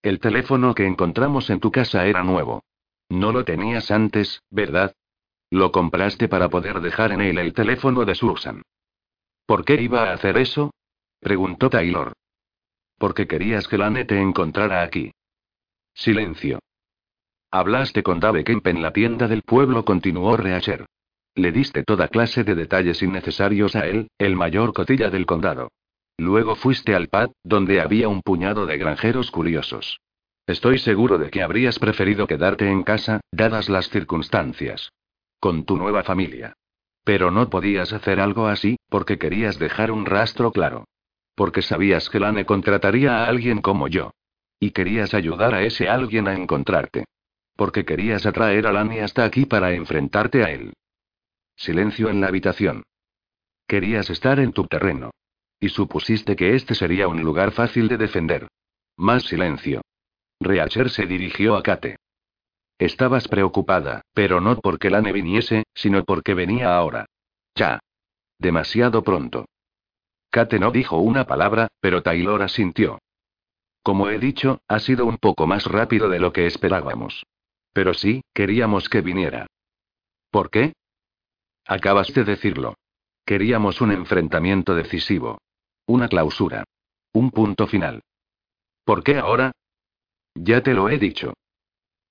El 0.06 0.20
teléfono 0.20 0.76
que 0.76 0.86
encontramos 0.86 1.50
en 1.50 1.60
tu 1.60 1.72
casa 1.72 2.06
era 2.06 2.24
nuevo. 2.24 2.64
No 3.10 3.32
lo 3.32 3.44
tenías 3.44 3.90
antes, 3.90 4.44
¿verdad? 4.52 4.94
Lo 5.50 5.72
compraste 5.72 6.28
para 6.28 6.48
poder 6.48 6.80
dejar 6.82 7.12
en 7.12 7.22
él 7.22 7.40
el 7.40 7.54
teléfono 7.54 8.06
de 8.06 8.14
Susan. 8.14 8.62
¿Por 9.48 9.66
qué 9.66 9.82
iba 9.82 10.04
a 10.04 10.14
hacer 10.14 10.38
eso? 10.38 10.70
preguntó 11.20 11.72
Taylor. 11.72 12.14
Porque 13.00 13.26
querías 13.26 13.68
que 13.68 13.80
Lane 13.80 14.06
te 14.06 14.22
encontrara 14.22 14.84
aquí. 14.84 15.12
Silencio. 15.96 16.60
Hablaste 17.50 18.04
con 18.04 18.20
Dave 18.20 18.44
Kemp 18.44 18.68
en 18.68 18.84
la 18.84 18.94
tienda 18.94 19.28
del 19.28 19.42
pueblo, 19.42 19.86
continuó 19.86 20.38
Reacher. 20.38 20.86
Le 21.34 21.52
diste 21.52 21.84
toda 21.84 22.10
clase 22.10 22.44
de 22.44 22.54
detalles 22.54 23.02
innecesarios 23.02 23.76
a 23.76 23.88
él, 23.88 24.10
el 24.20 24.36
mayor 24.36 24.72
cotilla 24.72 25.10
del 25.10 25.26
condado. 25.26 25.72
Luego 26.18 26.56
fuiste 26.56 26.96
al 26.96 27.08
pad, 27.08 27.32
donde 27.44 27.82
había 27.82 28.08
un 28.08 28.22
puñado 28.22 28.66
de 28.66 28.78
granjeros 28.78 29.32
curiosos. 29.32 30.00
Estoy 30.48 30.78
seguro 30.78 31.18
de 31.18 31.30
que 31.30 31.42
habrías 31.42 31.80
preferido 31.80 32.28
quedarte 32.28 32.70
en 32.70 32.84
casa, 32.84 33.22
dadas 33.32 33.68
las 33.68 33.90
circunstancias. 33.90 34.92
Con 35.40 35.66
tu 35.66 35.78
nueva 35.78 36.04
familia. 36.04 36.54
Pero 37.04 37.32
no 37.32 37.50
podías 37.50 37.94
hacer 37.94 38.20
algo 38.20 38.48
así, 38.48 38.78
porque 38.90 39.18
querías 39.18 39.60
dejar 39.60 39.92
un 39.92 40.06
rastro 40.06 40.52
claro. 40.52 40.86
Porque 41.36 41.62
sabías 41.62 42.10
que 42.10 42.20
Lane 42.20 42.46
contrataría 42.46 43.24
a 43.24 43.28
alguien 43.28 43.62
como 43.62 43.88
yo. 43.88 44.12
Y 44.60 44.72
querías 44.72 45.14
ayudar 45.14 45.54
a 45.54 45.64
ese 45.64 45.90
alguien 45.90 46.28
a 46.28 46.34
encontrarte. 46.34 47.06
Porque 47.56 47.84
querías 47.84 48.26
atraer 48.26 48.68
a 48.68 48.72
Lane 48.72 49.02
hasta 49.02 49.26
aquí 49.26 49.46
para 49.46 49.74
enfrentarte 49.74 50.44
a 50.44 50.52
él. 50.52 50.74
Silencio 51.56 52.10
en 52.10 52.22
la 52.22 52.28
habitación. 52.28 52.84
Querías 53.68 54.10
estar 54.10 54.40
en 54.40 54.54
tu 54.54 54.66
terreno. 54.68 55.12
Y 55.60 55.70
supusiste 55.70 56.36
que 56.36 56.56
este 56.56 56.76
sería 56.76 57.08
un 57.08 57.22
lugar 57.22 57.52
fácil 57.52 57.88
de 57.88 57.98
defender. 57.98 58.48
Más 58.98 59.24
silencio. 59.24 59.82
Reacher 60.40 60.90
se 60.90 61.06
dirigió 61.06 61.56
a 61.56 61.64
Kate. 61.64 61.98
Estabas 62.78 63.28
preocupada, 63.28 64.02
pero 64.14 64.42
no 64.42 64.58
porque 64.58 64.90
Lane 64.90 65.14
viniese, 65.14 65.64
sino 65.74 66.04
porque 66.04 66.34
venía 66.34 66.76
ahora. 66.76 67.06
Ya. 67.56 67.80
Demasiado 68.38 69.04
pronto. 69.04 69.46
Kate 70.30 70.60
no 70.60 70.72
dijo 70.72 70.98
una 70.98 71.26
palabra, 71.26 71.70
pero 71.80 72.04
Taylor 72.04 72.42
asintió. 72.42 73.00
Como 73.82 74.10
he 74.10 74.20
dicho, 74.20 74.60
ha 74.68 74.80
sido 74.80 75.06
un 75.06 75.18
poco 75.18 75.48
más 75.48 75.66
rápido 75.66 76.10
de 76.10 76.20
lo 76.20 76.34
que 76.34 76.48
esperábamos. 76.48 77.26
Pero 77.72 77.94
sí, 77.94 78.22
queríamos 78.34 78.90
que 78.90 79.02
viniera. 79.02 79.48
¿Por 80.32 80.50
qué? 80.50 80.74
Acabas 81.66 82.14
de 82.14 82.26
decirlo. 82.26 82.76
Queríamos 83.26 83.82
un 83.82 83.92
enfrentamiento 83.92 84.76
decisivo. 84.76 85.38
Una 85.88 86.08
clausura. 86.08 86.64
Un 87.14 87.30
punto 87.30 87.68
final. 87.68 88.02
¿Por 88.84 89.04
qué 89.04 89.18
ahora? 89.18 89.52
Ya 90.34 90.62
te 90.62 90.74
lo 90.74 90.90
he 90.90 90.98
dicho. 90.98 91.34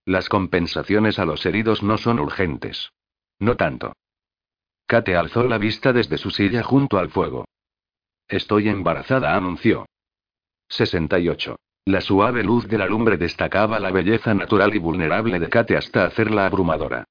Las 0.04 0.28
compensaciones 0.28 1.18
a 1.18 1.24
los 1.24 1.44
heridos 1.44 1.82
no 1.82 1.98
son 1.98 2.20
urgentes. 2.20 2.90
No 3.38 3.56
tanto. 3.56 3.94
Kate 4.86 5.16
alzó 5.16 5.44
la 5.44 5.58
vista 5.58 5.92
desde 5.92 6.18
su 6.18 6.30
silla 6.30 6.62
junto 6.62 6.98
al 6.98 7.10
fuego. 7.10 7.46
Estoy 8.28 8.68
embarazada, 8.68 9.34
anunció. 9.34 9.86
68. 10.68 11.56
La 11.86 12.00
suave 12.00 12.44
luz 12.44 12.68
de 12.68 12.78
la 12.78 12.86
lumbre 12.86 13.16
destacaba 13.16 13.80
la 13.80 13.90
belleza 13.90 14.34
natural 14.34 14.74
y 14.74 14.78
vulnerable 14.78 15.38
de 15.38 15.48
Kate 15.48 15.76
hasta 15.76 16.04
hacerla 16.04 16.46
abrumadora. 16.46 17.04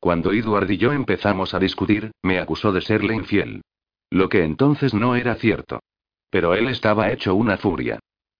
Cuando 0.00 0.32
Edward 0.32 0.70
y 0.70 0.78
yo 0.78 0.92
empezamos 0.92 1.54
a 1.54 1.58
discutir, 1.58 2.10
me 2.22 2.38
acusó 2.38 2.72
de 2.72 2.80
serle 2.80 3.14
infiel. 3.14 3.62
Lo 4.14 4.28
que 4.28 4.44
entonces 4.44 4.94
no 4.94 5.16
era 5.16 5.34
cierto. 5.34 5.80
Pero 6.30 6.54
él 6.54 6.68
estaba 6.68 7.10
hecho 7.10 7.34
una 7.34 7.56
furia. 7.56 7.98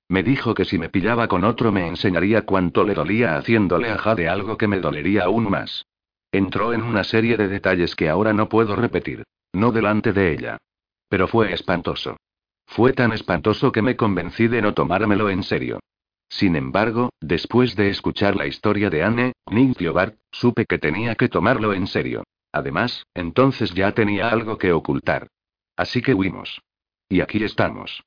Me 0.09 0.23
dijo 0.23 0.55
que 0.55 0.65
si 0.65 0.79
me 0.79 0.89
pillaba 0.89 1.27
con 1.27 1.43
otro 1.43 1.73
me 1.73 1.89
enseñaría 1.89 2.43
cuánto 2.43 2.85
le 2.85 2.95
dolía 2.95 3.37
haciéndole 3.37 3.91
a 3.91 3.99
Jade 3.99 4.29
algo 4.29 4.57
que 4.57 4.69
me 4.69 4.79
dolería 4.79 5.25
aún 5.25 5.51
más. 5.51 5.85
Entró 6.31 6.73
en 6.73 6.83
una 6.83 7.03
serie 7.03 7.37
de 7.37 7.49
detalles 7.49 7.97
que 7.97 8.09
ahora 8.09 8.33
no 8.33 8.49
puedo 8.49 8.77
repetir. 8.77 9.25
No 9.53 9.73
delante 9.73 10.13
de 10.13 10.33
ella. 10.33 10.59
Pero 11.09 11.27
fue 11.27 11.53
espantoso. 11.53 12.19
Fue 12.67 12.93
tan 12.93 13.13
espantoso 13.13 13.73
que 13.73 13.83
me 13.83 13.97
convencí 13.97 14.47
de 14.47 14.63
no 14.63 14.75
tomármelo 14.75 15.29
en 15.29 15.43
serio. 15.43 15.81
Sin 16.29 16.55
embargo, 16.55 17.11
después 17.21 17.75
de 17.75 17.89
escuchar 17.89 18.37
la 18.37 18.47
historia 18.47 18.91
de 18.91 19.03
Anne, 19.03 19.33
Nick 19.51 19.81
y 19.81 19.89
Bart, 19.89 20.15
supe 20.31 20.67
que 20.67 20.79
tenía 20.79 21.17
que 21.17 21.29
tomarlo 21.29 21.73
en 21.73 21.89
serio. 21.89 22.23
Además, 22.53 23.07
entonces 23.13 23.75
ya 23.75 23.91
tenía 23.91 24.29
algo 24.29 24.57
que 24.57 24.73
ocultar. 24.73 25.27
Así 25.77 26.03
que 26.03 26.15
huimos. 26.15 26.63
Y 27.09 27.21
aquí 27.21 27.43
estamos. 27.45 28.05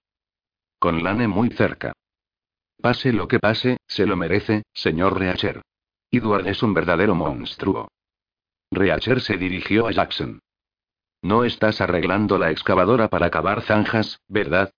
Con 0.80 1.04
Lane 1.04 1.28
muy 1.28 1.50
cerca. 1.50 1.94
Pase 2.82 3.12
lo 3.12 3.28
que 3.28 3.40
pase, 3.40 3.78
se 3.88 4.06
lo 4.06 4.16
merece, 4.16 4.64
señor 4.74 5.20
Reacher. 5.20 5.62
Edward 6.12 6.48
es 6.48 6.62
un 6.64 6.74
verdadero 6.74 7.16
monstruo. 7.16 7.90
Reacher 8.72 9.22
se 9.22 9.38
dirigió 9.38 9.88
a 9.88 9.92
Jackson. 9.92 10.40
No 11.22 11.44
estás 11.44 11.82
arreglando 11.82 12.38
la 12.38 12.52
excavadora 12.52 13.08
para 13.10 13.30
cavar 13.30 13.62
zanjas, 13.64 14.20
¿verdad? 14.28 14.72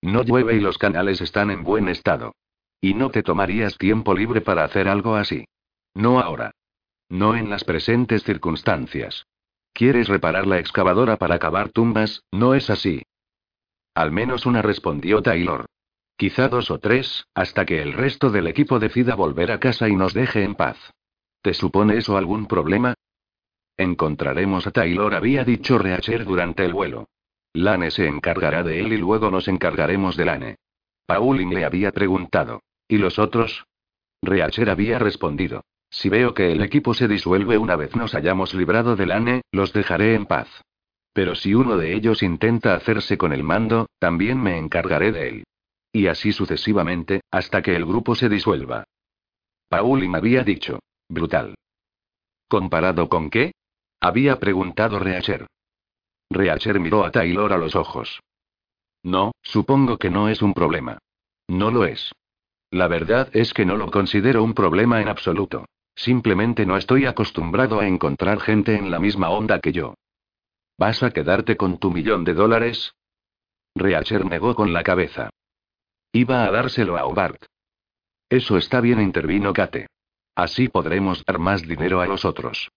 No 0.00 0.22
llueve 0.22 0.54
y 0.56 0.60
los 0.60 0.78
canales 0.78 1.20
están 1.20 1.50
en 1.50 1.64
buen 1.64 1.88
estado. 1.88 2.32
Y 2.80 2.94
no 2.94 3.10
te 3.10 3.22
tomarías 3.22 3.76
tiempo 3.76 4.14
libre 4.14 4.40
para 4.40 4.64
hacer 4.64 4.88
algo 4.88 5.16
así. 5.16 5.44
No 5.94 6.20
ahora. 6.20 6.52
No 7.08 7.34
en 7.34 7.50
las 7.50 7.64
presentes 7.64 8.22
circunstancias. 8.22 9.26
¿Quieres 9.72 10.08
reparar 10.08 10.46
la 10.46 10.58
excavadora 10.58 11.16
para 11.16 11.38
cavar 11.38 11.70
tumbas? 11.70 12.22
No 12.32 12.54
es 12.54 12.70
así. 12.70 13.02
Al 13.94 14.12
menos 14.12 14.46
una 14.46 14.62
respondió 14.62 15.22
Taylor. 15.22 15.66
Quizá 16.16 16.48
dos 16.48 16.70
o 16.70 16.78
tres, 16.78 17.26
hasta 17.34 17.64
que 17.64 17.80
el 17.80 17.94
resto 17.94 18.30
del 18.30 18.46
equipo 18.46 18.78
decida 18.78 19.14
volver 19.14 19.50
a 19.50 19.58
casa 19.58 19.88
y 19.88 19.96
nos 19.96 20.12
deje 20.12 20.42
en 20.42 20.54
paz. 20.54 20.76
¿Te 21.42 21.54
supone 21.54 21.96
eso 21.96 22.16
algún 22.16 22.46
problema? 22.46 22.94
Encontraremos 23.76 24.66
a 24.66 24.70
Taylor, 24.70 25.14
había 25.14 25.44
dicho 25.44 25.78
Reacher 25.78 26.26
durante 26.26 26.64
el 26.64 26.74
vuelo. 26.74 27.08
Lane 27.54 27.90
se 27.90 28.06
encargará 28.06 28.62
de 28.62 28.80
él 28.80 28.92
y 28.92 28.98
luego 28.98 29.30
nos 29.30 29.48
encargaremos 29.48 30.16
de 30.16 30.24
Lane. 30.26 30.56
Pauline 31.06 31.54
le 31.54 31.64
había 31.64 31.90
preguntado. 31.90 32.62
¿Y 32.86 32.98
los 32.98 33.18
otros? 33.18 33.64
Reacher 34.22 34.68
había 34.68 34.98
respondido. 34.98 35.64
Si 35.90 36.08
veo 36.08 36.34
que 36.34 36.52
el 36.52 36.62
equipo 36.62 36.94
se 36.94 37.08
disuelve 37.08 37.58
una 37.58 37.76
vez 37.76 37.94
nos 37.96 38.14
hayamos 38.14 38.54
librado 38.54 38.96
del 38.96 39.10
ANE, 39.10 39.42
los 39.50 39.72
dejaré 39.72 40.14
en 40.14 40.26
paz. 40.26 40.48
Pero 41.12 41.34
si 41.34 41.54
uno 41.54 41.76
de 41.76 41.94
ellos 41.94 42.22
intenta 42.22 42.74
hacerse 42.74 43.18
con 43.18 43.32
el 43.32 43.42
mando, 43.42 43.86
también 43.98 44.40
me 44.40 44.56
encargaré 44.56 45.10
de 45.10 45.28
él. 45.28 45.44
Y 45.92 46.06
así 46.06 46.32
sucesivamente, 46.32 47.22
hasta 47.32 47.62
que 47.62 47.74
el 47.74 47.84
grupo 47.84 48.14
se 48.14 48.28
disuelva. 48.28 48.84
Paul 49.68 50.04
y 50.04 50.08
me 50.08 50.18
había 50.18 50.44
dicho. 50.44 50.78
Brutal. 51.08 51.56
¿Comparado 52.48 53.08
con 53.08 53.28
qué? 53.28 53.52
Había 54.00 54.38
preguntado 54.38 55.00
Reacher. 55.00 55.46
Reacher 56.30 56.78
miró 56.78 57.04
a 57.04 57.10
Taylor 57.10 57.52
a 57.52 57.58
los 57.58 57.74
ojos. 57.74 58.20
No, 59.02 59.32
supongo 59.42 59.98
que 59.98 60.10
no 60.10 60.28
es 60.28 60.42
un 60.42 60.54
problema. 60.54 60.98
No 61.48 61.72
lo 61.72 61.84
es. 61.84 62.12
La 62.70 62.86
verdad 62.86 63.28
es 63.32 63.52
que 63.52 63.66
no 63.66 63.76
lo 63.76 63.90
considero 63.90 64.44
un 64.44 64.54
problema 64.54 65.00
en 65.00 65.08
absoluto. 65.08 65.66
Simplemente 66.00 66.64
no 66.64 66.78
estoy 66.78 67.04
acostumbrado 67.04 67.78
a 67.78 67.86
encontrar 67.86 68.40
gente 68.40 68.74
en 68.74 68.90
la 68.90 68.98
misma 68.98 69.28
onda 69.28 69.60
que 69.60 69.70
yo. 69.70 69.96
¿Vas 70.78 71.02
a 71.02 71.10
quedarte 71.10 71.58
con 71.58 71.76
tu 71.76 71.90
millón 71.90 72.24
de 72.24 72.32
dólares? 72.32 72.94
Reacher 73.74 74.24
negó 74.24 74.54
con 74.54 74.72
la 74.72 74.82
cabeza. 74.82 75.28
Iba 76.10 76.46
a 76.46 76.50
dárselo 76.50 76.96
a 76.96 77.04
Hobart. 77.04 77.44
Eso 78.30 78.56
está 78.56 78.80
bien, 78.80 79.02
intervino 79.02 79.52
Kate. 79.52 79.88
Así 80.34 80.68
podremos 80.68 81.22
dar 81.26 81.38
más 81.38 81.68
dinero 81.68 82.00
a 82.00 82.06
los 82.06 82.24
otros. 82.24 82.70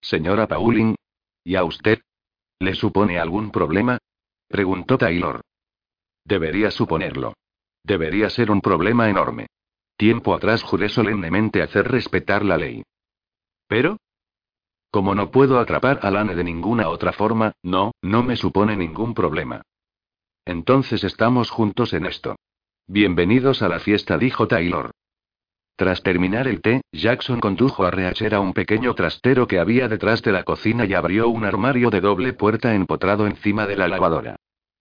Señora 0.00 0.48
Pauling. 0.48 0.96
¿Y 1.44 1.54
a 1.54 1.62
usted? 1.62 2.00
¿Le 2.58 2.74
supone 2.74 3.20
algún 3.20 3.52
problema? 3.52 3.98
Preguntó 4.48 4.98
Taylor. 4.98 5.40
Debería 6.24 6.72
suponerlo. 6.72 7.34
Debería 7.84 8.28
ser 8.28 8.50
un 8.50 8.60
problema 8.60 9.08
enorme. 9.08 9.46
Tiempo 10.00 10.32
atrás 10.32 10.62
juré 10.62 10.88
solemnemente 10.88 11.60
hacer 11.60 11.86
respetar 11.86 12.42
la 12.42 12.56
ley. 12.56 12.82
Pero, 13.68 13.98
como 14.90 15.14
no 15.14 15.30
puedo 15.30 15.58
atrapar 15.58 16.00
a 16.02 16.10
Lane 16.10 16.34
de 16.34 16.42
ninguna 16.42 16.88
otra 16.88 17.12
forma, 17.12 17.52
no, 17.62 17.92
no 18.00 18.22
me 18.22 18.36
supone 18.36 18.78
ningún 18.78 19.12
problema. 19.12 19.60
Entonces 20.46 21.04
estamos 21.04 21.50
juntos 21.50 21.92
en 21.92 22.06
esto. 22.06 22.36
Bienvenidos 22.86 23.60
a 23.60 23.68
la 23.68 23.78
fiesta, 23.78 24.16
dijo 24.16 24.48
Taylor. 24.48 24.90
Tras 25.76 26.02
terminar 26.02 26.48
el 26.48 26.62
té, 26.62 26.80
Jackson 26.92 27.38
condujo 27.38 27.84
a 27.84 27.90
Reacher 27.90 28.34
a 28.34 28.40
un 28.40 28.54
pequeño 28.54 28.94
trastero 28.94 29.46
que 29.46 29.58
había 29.58 29.86
detrás 29.86 30.22
de 30.22 30.32
la 30.32 30.44
cocina 30.44 30.86
y 30.86 30.94
abrió 30.94 31.28
un 31.28 31.44
armario 31.44 31.90
de 31.90 32.00
doble 32.00 32.32
puerta 32.32 32.74
empotrado 32.74 33.26
encima 33.26 33.66
de 33.66 33.76
la 33.76 33.86
lavadora. 33.86 34.36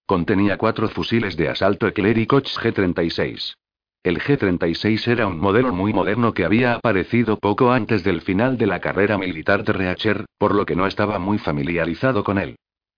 Contenía 0.05 0.57
cuatro 0.57 0.87
fusiles 0.87 1.35
de 1.35 1.49
asalto 1.49 1.87
Koch 1.87 2.57
G-36. 2.57 3.55
El 4.01 4.19
G-36 4.19 5.09
era 5.09 5.27
un 5.27 5.39
modelo 5.39 5.73
muy 5.73 5.91
moderno 5.91 6.33
que 6.33 6.45
había 6.45 6.75
aparecido 6.75 7.37
poco 7.37 7.73
antes 7.73 8.01
del 8.01 8.21
final 8.21 8.57
de 8.57 8.65
la 8.65 8.79
carrera 8.79 9.17
militar 9.17 9.65
de 9.65 9.73
Reacher, 9.73 10.25
por 10.37 10.55
lo 10.55 10.65
que 10.65 10.77
no 10.77 10.87
estaba 10.87 11.19
muy 11.19 11.37
familiarizado 11.37 12.23
con 12.23 12.37
él. 12.37 12.55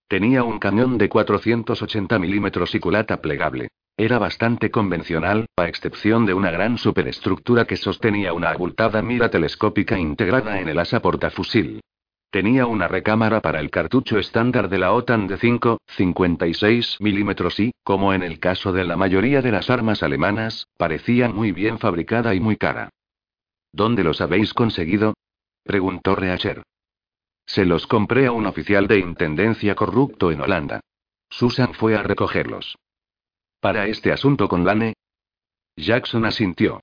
Tenía 0.08 0.43
un 0.43 0.60
cañón 0.60 0.99
de 0.99 1.10
480 1.10 2.20
milímetros 2.20 2.76
y 2.76 2.80
culata 2.80 3.20
plegable. 3.20 3.70
Era 3.97 4.20
bastante 4.20 4.70
convencional, 4.70 5.47
a 5.58 5.68
excepción 5.68 6.28
de 6.28 6.36
una 6.36 6.52
gran 6.52 6.78
superestructura 6.78 7.66
que 7.66 7.78
sostenía 7.78 8.34
una 8.34 8.52
abultada 8.52 9.02
mira 9.02 9.32
telescópica 9.32 9.97
integrada 9.97 10.60
en 10.60 10.70
el 10.70 10.78
asa 10.78 11.02
portafusil. 11.02 11.82
Tenía 12.32 12.65
una 12.65 12.88
recámara 12.88 13.41
para 13.41 13.59
el 13.59 13.69
cartucho 13.69 14.17
estándar 14.17 14.69
de 14.69 14.77
la 14.77 14.93
OTAN 14.93 15.27
de 15.27 15.38
5, 15.38 15.82
56 15.86 16.95
milímetros 17.01 17.59
y, 17.59 17.73
como 17.84 18.13
en 18.13 18.23
el 18.23 18.39
caso 18.39 18.71
de 18.71 18.86
la 18.86 18.95
mayoría 18.95 19.41
de 19.41 19.51
las 19.51 19.69
armas 19.69 20.01
alemanas, 20.01 20.65
parecía 20.77 21.27
muy 21.27 21.51
bien 21.51 21.77
fabricada 21.77 22.34
y 22.34 22.39
muy 22.39 22.55
cara. 22.55 22.89
¿Dónde 23.73 24.05
los 24.05 24.21
habéis 24.21 24.53
conseguido? 24.53 25.13
preguntó 25.63 26.15
Reacher. 26.15 26.63
Se 27.45 27.65
los 27.65 27.86
compré 27.86 28.27
a 28.27 28.32
un 28.32 28.45
oficial 28.45 28.88
de 28.88 28.99
intendencia 28.99 29.75
corrupto 29.75 30.32
en 30.32 30.39
Holanda. 30.39 30.79
Susan 31.29 31.73
fue 31.73 31.97
a 31.97 32.03
recogerlos. 32.03 32.77
¿Para 33.59 33.88
este 33.88 34.13
asunto 34.13 34.47
con 34.47 34.63
Lane? 34.63 34.93
Jackson 35.75 36.23
asintió. 36.23 36.79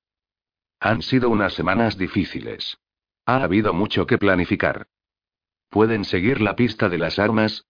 Han 0.79 1.01
sido 1.01 1.31
unas 1.31 1.55
semanas 1.55 1.97
difíciles. 1.97 2.77
Ha 3.25 3.43
habido 3.43 3.73
mucho 3.73 4.07
que 4.07 4.19
planificar. 4.19 4.87
¿Pueden 5.69 6.05
seguir 6.05 6.41
la 6.41 6.57
pista 6.57 6.89
de 6.89 6.99
las 6.99 7.19
armas? 7.19 7.67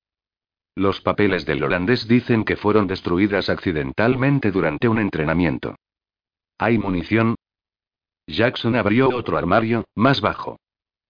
Los 0.74 1.00
papeles 1.00 1.44
del 1.44 1.62
holandés 1.64 2.06
dicen 2.06 2.44
que 2.44 2.56
fueron 2.56 2.86
destruidas 2.86 3.48
accidentalmente 3.48 4.52
durante 4.52 4.88
un 4.88 4.98
entrenamiento. 4.98 5.74
¿Hay 6.58 6.78
munición? 6.78 7.34
Jackson 8.26 8.76
abrió 8.76 9.08
otro 9.08 9.38
armario, 9.38 9.84
más 9.96 10.20
bajo. 10.20 10.60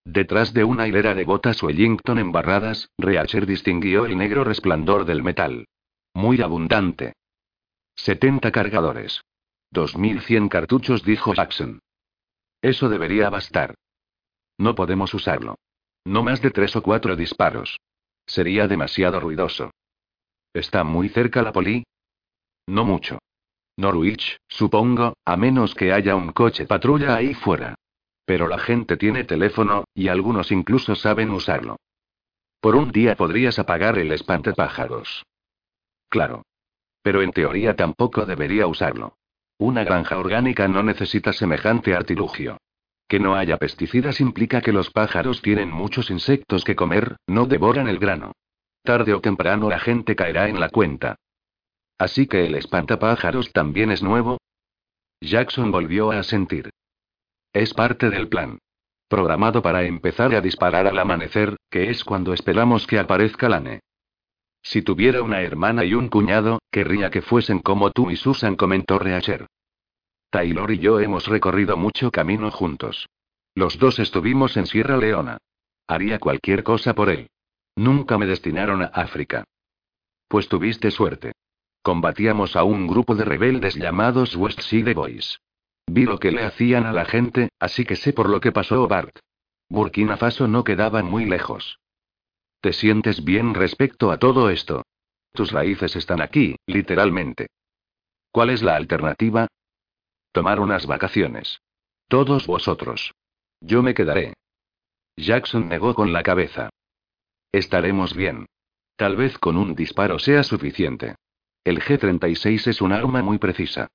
Detrás 0.04 0.54
de 0.54 0.64
una 0.64 0.88
hilera 0.88 1.14
de 1.14 1.24
botas 1.24 1.62
Wellington 1.62 2.18
embarradas, 2.18 2.88
Reacher 2.96 3.44
distinguió 3.44 4.06
el 4.06 4.16
negro 4.16 4.42
resplandor 4.44 5.04
del 5.04 5.22
metal. 5.22 5.66
Muy 6.14 6.40
abundante. 6.40 7.12
70 7.96 8.50
cargadores. 8.50 9.20
2100 9.70 10.48
cartuchos, 10.48 11.04
dijo 11.04 11.34
Jackson. 11.34 11.80
Eso 12.62 12.88
debería 12.88 13.28
bastar. 13.28 13.74
No 14.56 14.74
podemos 14.74 15.12
usarlo. 15.12 15.56
No 16.08 16.22
más 16.22 16.40
de 16.40 16.50
tres 16.50 16.74
o 16.74 16.82
cuatro 16.82 17.16
disparos. 17.16 17.78
Sería 18.24 18.66
demasiado 18.66 19.20
ruidoso. 19.20 19.72
¿Está 20.54 20.82
muy 20.82 21.10
cerca 21.10 21.42
la 21.42 21.52
poli? 21.52 21.84
No 22.66 22.86
mucho. 22.86 23.18
Norwich, 23.76 24.38
supongo, 24.48 25.18
a 25.26 25.36
menos 25.36 25.74
que 25.74 25.92
haya 25.92 26.16
un 26.16 26.32
coche 26.32 26.64
patrulla 26.64 27.14
ahí 27.14 27.34
fuera. 27.34 27.74
Pero 28.24 28.48
la 28.48 28.58
gente 28.58 28.96
tiene 28.96 29.24
teléfono, 29.24 29.84
y 29.92 30.08
algunos 30.08 30.50
incluso 30.50 30.94
saben 30.94 31.30
usarlo. 31.30 31.76
Por 32.58 32.74
un 32.74 32.90
día 32.90 33.14
podrías 33.14 33.58
apagar 33.58 33.98
el 33.98 34.10
espantapájaros. 34.10 35.26
Claro. 36.08 36.40
Pero 37.02 37.20
en 37.20 37.32
teoría 37.32 37.76
tampoco 37.76 38.24
debería 38.24 38.66
usarlo. 38.66 39.18
Una 39.58 39.84
granja 39.84 40.16
orgánica 40.16 40.68
no 40.68 40.82
necesita 40.82 41.34
semejante 41.34 41.94
artilugio. 41.94 42.56
Que 43.08 43.18
no 43.18 43.34
haya 43.34 43.56
pesticidas 43.56 44.20
implica 44.20 44.60
que 44.60 44.72
los 44.72 44.90
pájaros 44.90 45.40
tienen 45.40 45.70
muchos 45.70 46.10
insectos 46.10 46.62
que 46.62 46.76
comer, 46.76 47.16
no 47.26 47.46
devoran 47.46 47.88
el 47.88 47.98
grano. 47.98 48.32
Tarde 48.82 49.14
o 49.14 49.20
temprano 49.20 49.70
la 49.70 49.80
gente 49.80 50.14
caerá 50.14 50.48
en 50.48 50.60
la 50.60 50.68
cuenta. 50.68 51.16
Así 51.98 52.26
que 52.26 52.46
el 52.46 52.54
espantapájaros 52.54 53.52
también 53.52 53.90
es 53.90 54.02
nuevo. 54.02 54.38
Jackson 55.20 55.72
volvió 55.72 56.12
a 56.12 56.20
asentir. 56.20 56.70
Es 57.52 57.74
parte 57.74 58.10
del 58.10 58.28
plan. 58.28 58.58
Programado 59.08 59.62
para 59.62 59.84
empezar 59.84 60.34
a 60.34 60.42
disparar 60.42 60.86
al 60.86 60.98
amanecer, 60.98 61.56
que 61.70 61.90
es 61.90 62.04
cuando 62.04 62.34
esperamos 62.34 62.86
que 62.86 62.98
aparezca 62.98 63.48
Lane. 63.48 63.80
Si 64.62 64.82
tuviera 64.82 65.22
una 65.22 65.40
hermana 65.40 65.84
y 65.84 65.94
un 65.94 66.08
cuñado, 66.08 66.58
querría 66.70 67.10
que 67.10 67.22
fuesen 67.22 67.60
como 67.60 67.90
tú 67.90 68.10
y 68.10 68.16
Susan, 68.16 68.54
comentó 68.54 68.98
Reacher. 68.98 69.46
Taylor 70.30 70.70
y 70.70 70.78
yo 70.78 71.00
hemos 71.00 71.26
recorrido 71.26 71.76
mucho 71.76 72.10
camino 72.10 72.50
juntos. 72.50 73.08
Los 73.54 73.78
dos 73.78 73.98
estuvimos 73.98 74.56
en 74.56 74.66
Sierra 74.66 74.96
Leona. 74.96 75.38
Haría 75.86 76.18
cualquier 76.18 76.62
cosa 76.62 76.94
por 76.94 77.08
él. 77.08 77.30
Nunca 77.76 78.18
me 78.18 78.26
destinaron 78.26 78.82
a 78.82 78.86
África. 78.86 79.44
Pues 80.28 80.48
tuviste 80.48 80.90
suerte. 80.90 81.32
Combatíamos 81.82 82.56
a 82.56 82.64
un 82.64 82.86
grupo 82.86 83.14
de 83.14 83.24
rebeldes 83.24 83.74
llamados 83.74 84.36
West 84.36 84.60
Side 84.60 84.92
Boys. 84.94 85.40
Vi 85.86 86.04
lo 86.04 86.18
que 86.18 86.30
le 86.30 86.44
hacían 86.44 86.84
a 86.84 86.92
la 86.92 87.06
gente, 87.06 87.48
así 87.58 87.84
que 87.84 87.96
sé 87.96 88.12
por 88.12 88.28
lo 88.28 88.40
que 88.40 88.52
pasó 88.52 88.86
Bart. 88.86 89.18
Burkina 89.70 90.18
Faso 90.18 90.46
no 90.46 90.64
quedaba 90.64 91.02
muy 91.02 91.24
lejos. 91.24 91.78
¿Te 92.60 92.72
sientes 92.72 93.24
bien 93.24 93.54
respecto 93.54 94.10
a 94.10 94.18
todo 94.18 94.50
esto? 94.50 94.82
Tus 95.32 95.52
raíces 95.52 95.96
están 95.96 96.20
aquí, 96.20 96.56
literalmente. 96.66 97.46
¿Cuál 98.30 98.50
es 98.50 98.62
la 98.62 98.76
alternativa? 98.76 99.46
Tomar 100.32 100.60
unas 100.60 100.86
vacaciones. 100.86 101.60
Todos 102.08 102.46
vosotros. 102.46 103.14
Yo 103.60 103.82
me 103.82 103.94
quedaré. 103.94 104.34
Jackson 105.16 105.68
negó 105.68 105.94
con 105.94 106.12
la 106.12 106.22
cabeza. 106.22 106.70
Estaremos 107.52 108.14
bien. 108.14 108.46
Tal 108.96 109.16
vez 109.16 109.38
con 109.38 109.56
un 109.56 109.74
disparo 109.74 110.18
sea 110.18 110.42
suficiente. 110.42 111.16
El 111.64 111.80
G-36 111.80 112.68
es 112.68 112.80
un 112.80 112.92
arma 112.92 113.22
muy 113.22 113.38
precisa. 113.38 113.88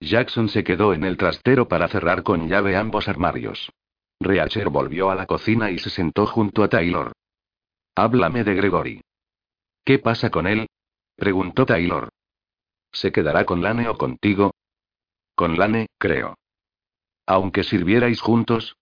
Jackson 0.00 0.48
se 0.48 0.64
quedó 0.64 0.94
en 0.94 1.04
el 1.04 1.16
trastero 1.16 1.68
para 1.68 1.88
cerrar 1.88 2.22
con 2.22 2.48
llave 2.48 2.76
ambos 2.76 3.08
armarios. 3.08 3.70
Reacher 4.20 4.68
volvió 4.68 5.10
a 5.10 5.14
la 5.14 5.26
cocina 5.26 5.70
y 5.70 5.78
se 5.78 5.90
sentó 5.90 6.26
junto 6.26 6.62
a 6.62 6.68
Taylor. 6.68 7.12
Háblame 7.94 8.44
de 8.44 8.54
Gregory. 8.54 9.00
¿Qué 9.84 9.98
pasa 9.98 10.30
con 10.30 10.46
él? 10.46 10.66
preguntó 11.16 11.66
Taylor. 11.66 12.08
¿Se 12.92 13.12
quedará 13.12 13.44
con 13.44 13.62
Lane 13.62 13.88
o 13.88 13.96
contigo? 13.96 14.52
Con 15.38 15.56
Lane, 15.56 15.86
creo. 15.98 16.36
Aunque 17.24 17.62
sirvierais 17.62 18.20
juntos. 18.20 18.74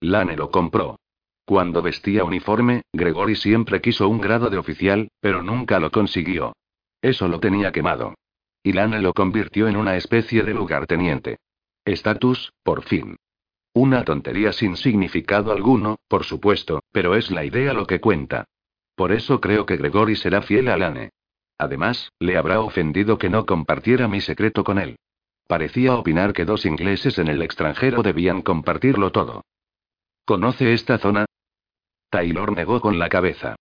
Lane 0.00 0.36
lo 0.36 0.48
compró. 0.52 1.00
Cuando 1.44 1.82
vestía 1.82 2.22
uniforme, 2.22 2.82
Gregory 2.92 3.34
siempre 3.34 3.80
quiso 3.80 4.08
un 4.08 4.20
grado 4.20 4.48
de 4.48 4.58
oficial, 4.58 5.08
pero 5.18 5.42
nunca 5.42 5.80
lo 5.80 5.90
consiguió. 5.90 6.52
Eso 7.00 7.26
lo 7.26 7.40
tenía 7.40 7.72
quemado. 7.72 8.14
Y 8.62 8.74
Lane 8.74 9.02
lo 9.02 9.12
convirtió 9.12 9.66
en 9.66 9.76
una 9.76 9.96
especie 9.96 10.44
de 10.44 10.54
lugarteniente. 10.54 11.38
Estatus, 11.84 12.52
por 12.62 12.84
fin. 12.84 13.16
Una 13.74 14.04
tontería 14.04 14.52
sin 14.52 14.76
significado 14.76 15.50
alguno, 15.50 15.96
por 16.06 16.22
supuesto, 16.22 16.84
pero 16.92 17.16
es 17.16 17.32
la 17.32 17.44
idea 17.44 17.72
lo 17.72 17.88
que 17.88 18.00
cuenta. 18.00 18.44
Por 18.94 19.10
eso 19.10 19.40
creo 19.40 19.66
que 19.66 19.78
Gregory 19.78 20.14
será 20.14 20.42
fiel 20.42 20.68
a 20.68 20.76
Lane. 20.76 21.10
Además, 21.58 22.12
le 22.20 22.36
habrá 22.36 22.60
ofendido 22.60 23.18
que 23.18 23.30
no 23.30 23.46
compartiera 23.46 24.06
mi 24.06 24.20
secreto 24.20 24.62
con 24.62 24.78
él. 24.78 24.96
Parecía 25.52 25.96
opinar 25.96 26.32
que 26.32 26.46
dos 26.46 26.64
ingleses 26.64 27.18
en 27.18 27.28
el 27.28 27.42
extranjero 27.42 28.02
debían 28.02 28.40
compartirlo 28.40 29.12
todo. 29.12 29.44
¿Conoce 30.24 30.72
esta 30.72 30.96
zona? 30.96 31.26
Taylor 32.08 32.52
negó 32.52 32.80
con 32.80 32.98
la 32.98 33.10
cabeza. 33.10 33.56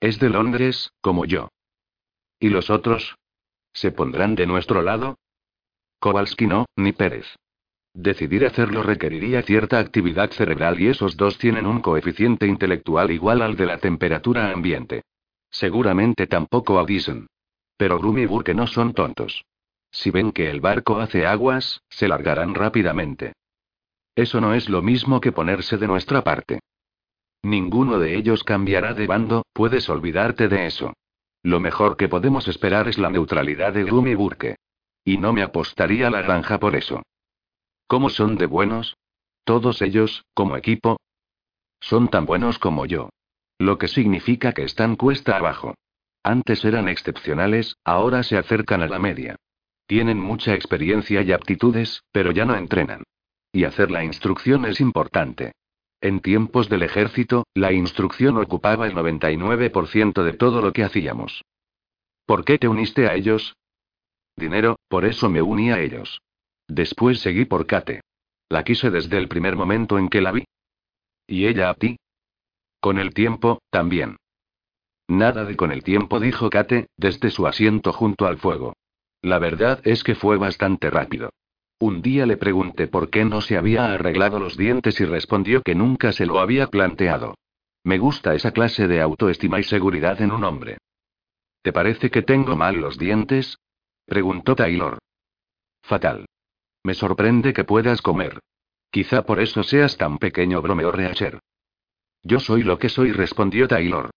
Es 0.00 0.18
de 0.18 0.28
Londres, 0.28 0.90
como 1.00 1.24
yo. 1.24 1.50
¿Y 2.40 2.48
los 2.48 2.68
otros? 2.68 3.14
¿Se 3.72 3.92
pondrán 3.92 4.34
de 4.34 4.48
nuestro 4.48 4.82
lado? 4.82 5.20
Kowalski 6.00 6.48
no, 6.48 6.66
ni 6.74 6.90
Pérez. 6.90 7.36
Decidir 7.92 8.44
hacerlo 8.44 8.82
requeriría 8.82 9.42
cierta 9.42 9.78
actividad 9.78 10.32
cerebral 10.32 10.80
y 10.80 10.88
esos 10.88 11.16
dos 11.16 11.38
tienen 11.38 11.66
un 11.66 11.80
coeficiente 11.80 12.48
intelectual 12.48 13.12
igual 13.12 13.40
al 13.40 13.54
de 13.54 13.66
la 13.66 13.78
temperatura 13.78 14.50
ambiente. 14.50 15.04
Seguramente 15.48 16.26
tampoco 16.26 16.80
Addison. 16.80 17.28
Pero 17.76 18.00
Grum 18.00 18.18
y 18.18 18.26
Burke 18.26 18.52
no 18.52 18.66
son 18.66 18.94
tontos. 18.94 19.44
Si 19.94 20.10
ven 20.10 20.32
que 20.32 20.50
el 20.50 20.60
barco 20.60 20.98
hace 20.98 21.24
aguas, 21.24 21.80
se 21.88 22.08
largarán 22.08 22.56
rápidamente. 22.56 23.32
Eso 24.16 24.40
no 24.40 24.52
es 24.52 24.68
lo 24.68 24.82
mismo 24.82 25.20
que 25.20 25.30
ponerse 25.30 25.78
de 25.78 25.86
nuestra 25.86 26.24
parte. 26.24 26.58
Ninguno 27.44 28.00
de 28.00 28.16
ellos 28.16 28.42
cambiará 28.42 28.92
de 28.92 29.06
bando, 29.06 29.44
puedes 29.52 29.88
olvidarte 29.88 30.48
de 30.48 30.66
eso. 30.66 30.94
Lo 31.44 31.60
mejor 31.60 31.96
que 31.96 32.08
podemos 32.08 32.48
esperar 32.48 32.88
es 32.88 32.98
la 32.98 33.08
neutralidad 33.08 33.72
de 33.72 33.84
Grum 33.84 34.12
Burke. 34.16 34.56
Y 35.04 35.18
no 35.18 35.32
me 35.32 35.42
apostaría 35.42 36.10
la 36.10 36.22
granja 36.22 36.58
por 36.58 36.74
eso. 36.74 37.02
¿Cómo 37.86 38.08
son 38.08 38.36
de 38.36 38.46
buenos? 38.46 38.96
Todos 39.44 39.80
ellos, 39.80 40.24
como 40.34 40.56
equipo. 40.56 40.96
Son 41.80 42.08
tan 42.08 42.26
buenos 42.26 42.58
como 42.58 42.84
yo. 42.84 43.10
Lo 43.58 43.78
que 43.78 43.86
significa 43.86 44.52
que 44.52 44.64
están 44.64 44.96
cuesta 44.96 45.36
abajo. 45.36 45.74
Antes 46.24 46.64
eran 46.64 46.88
excepcionales, 46.88 47.76
ahora 47.84 48.24
se 48.24 48.38
acercan 48.38 48.82
a 48.82 48.88
la 48.88 48.98
media. 48.98 49.36
Tienen 49.86 50.18
mucha 50.18 50.54
experiencia 50.54 51.22
y 51.22 51.32
aptitudes, 51.32 52.02
pero 52.10 52.32
ya 52.32 52.44
no 52.44 52.56
entrenan. 52.56 53.02
Y 53.52 53.64
hacer 53.64 53.90
la 53.90 54.04
instrucción 54.04 54.64
es 54.64 54.80
importante. 54.80 55.52
En 56.00 56.20
tiempos 56.20 56.68
del 56.68 56.82
ejército, 56.82 57.44
la 57.54 57.72
instrucción 57.72 58.36
ocupaba 58.38 58.86
el 58.86 58.94
99% 58.94 60.22
de 60.22 60.32
todo 60.32 60.60
lo 60.60 60.72
que 60.72 60.84
hacíamos. 60.84 61.42
¿Por 62.26 62.44
qué 62.44 62.58
te 62.58 62.68
uniste 62.68 63.06
a 63.06 63.14
ellos? 63.14 63.54
Dinero, 64.36 64.76
por 64.88 65.04
eso 65.04 65.28
me 65.28 65.42
uní 65.42 65.70
a 65.70 65.80
ellos. 65.80 66.20
Después 66.66 67.20
seguí 67.20 67.44
por 67.44 67.66
Kate. 67.66 68.00
La 68.48 68.64
quise 68.64 68.90
desde 68.90 69.18
el 69.18 69.28
primer 69.28 69.56
momento 69.56 69.98
en 69.98 70.08
que 70.08 70.20
la 70.20 70.32
vi. 70.32 70.44
¿Y 71.26 71.46
ella 71.46 71.70
a 71.70 71.74
ti? 71.74 71.96
Con 72.80 72.98
el 72.98 73.14
tiempo, 73.14 73.60
también. 73.70 74.16
Nada 75.08 75.44
de 75.44 75.56
con 75.56 75.72
el 75.72 75.82
tiempo, 75.82 76.20
dijo 76.20 76.50
Kate, 76.50 76.86
desde 76.96 77.30
su 77.30 77.46
asiento 77.46 77.92
junto 77.92 78.26
al 78.26 78.38
fuego. 78.38 78.74
La 79.24 79.38
verdad 79.38 79.80
es 79.84 80.04
que 80.04 80.14
fue 80.14 80.36
bastante 80.36 80.90
rápido. 80.90 81.30
Un 81.80 82.02
día 82.02 82.26
le 82.26 82.36
pregunté 82.36 82.88
por 82.88 83.08
qué 83.08 83.24
no 83.24 83.40
se 83.40 83.56
había 83.56 83.86
arreglado 83.86 84.38
los 84.38 84.58
dientes 84.58 85.00
y 85.00 85.06
respondió 85.06 85.62
que 85.62 85.74
nunca 85.74 86.12
se 86.12 86.26
lo 86.26 86.40
había 86.40 86.66
planteado. 86.66 87.34
Me 87.84 87.96
gusta 87.96 88.34
esa 88.34 88.50
clase 88.50 88.86
de 88.86 89.00
autoestima 89.00 89.58
y 89.58 89.62
seguridad 89.62 90.20
en 90.20 90.30
un 90.30 90.44
hombre. 90.44 90.76
¿Te 91.62 91.72
parece 91.72 92.10
que 92.10 92.20
tengo 92.20 92.54
mal 92.54 92.76
los 92.76 92.98
dientes? 92.98 93.56
preguntó 94.04 94.54
Taylor. 94.54 94.98
Fatal. 95.82 96.26
Me 96.82 96.92
sorprende 96.92 97.54
que 97.54 97.64
puedas 97.64 98.02
comer. 98.02 98.40
Quizá 98.90 99.24
por 99.24 99.40
eso 99.40 99.62
seas 99.62 99.96
tan 99.96 100.18
pequeño, 100.18 100.60
bromeó 100.60 100.92
Reacher. 100.92 101.40
Yo 102.22 102.40
soy 102.40 102.62
lo 102.62 102.78
que 102.78 102.90
soy, 102.90 103.10
respondió 103.12 103.68
Taylor. 103.68 104.10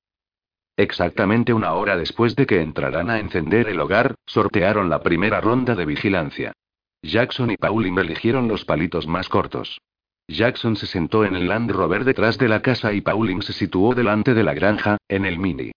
Exactamente 0.78 1.54
una 1.54 1.74
hora 1.74 1.98
después 1.98 2.36
de 2.36 2.46
que 2.46 2.62
entraran 2.62 3.10
a 3.10 3.20
encender 3.20 3.68
el 3.68 3.80
hogar, 3.80 4.14
sortearon 4.28 4.90
la 4.90 5.02
primera 5.02 5.42
ronda 5.42 5.74
de 5.74 5.86
vigilancia. 5.88 6.54
Jackson 7.02 7.50
y 7.50 7.58
Pauline 7.58 8.02
eligieron 8.02 8.48
los 8.48 8.64
palitos 8.64 9.08
más 9.08 9.28
cortos. 9.28 9.82
Jackson 10.28 10.76
se 10.76 10.86
sentó 10.86 11.26
en 11.26 11.36
el 11.36 11.48
Land 11.48 11.72
Rover 11.72 12.04
detrás 12.04 12.38
de 12.38 12.48
la 12.48 12.62
casa 12.62 12.94
y 12.94 13.02
Pauline 13.02 13.42
se 13.42 13.54
situó 13.54 13.96
delante 13.96 14.36
de 14.36 14.44
la 14.44 14.54
granja, 14.54 14.98
en 15.08 15.26
el 15.26 15.40
Mini. 15.40 15.72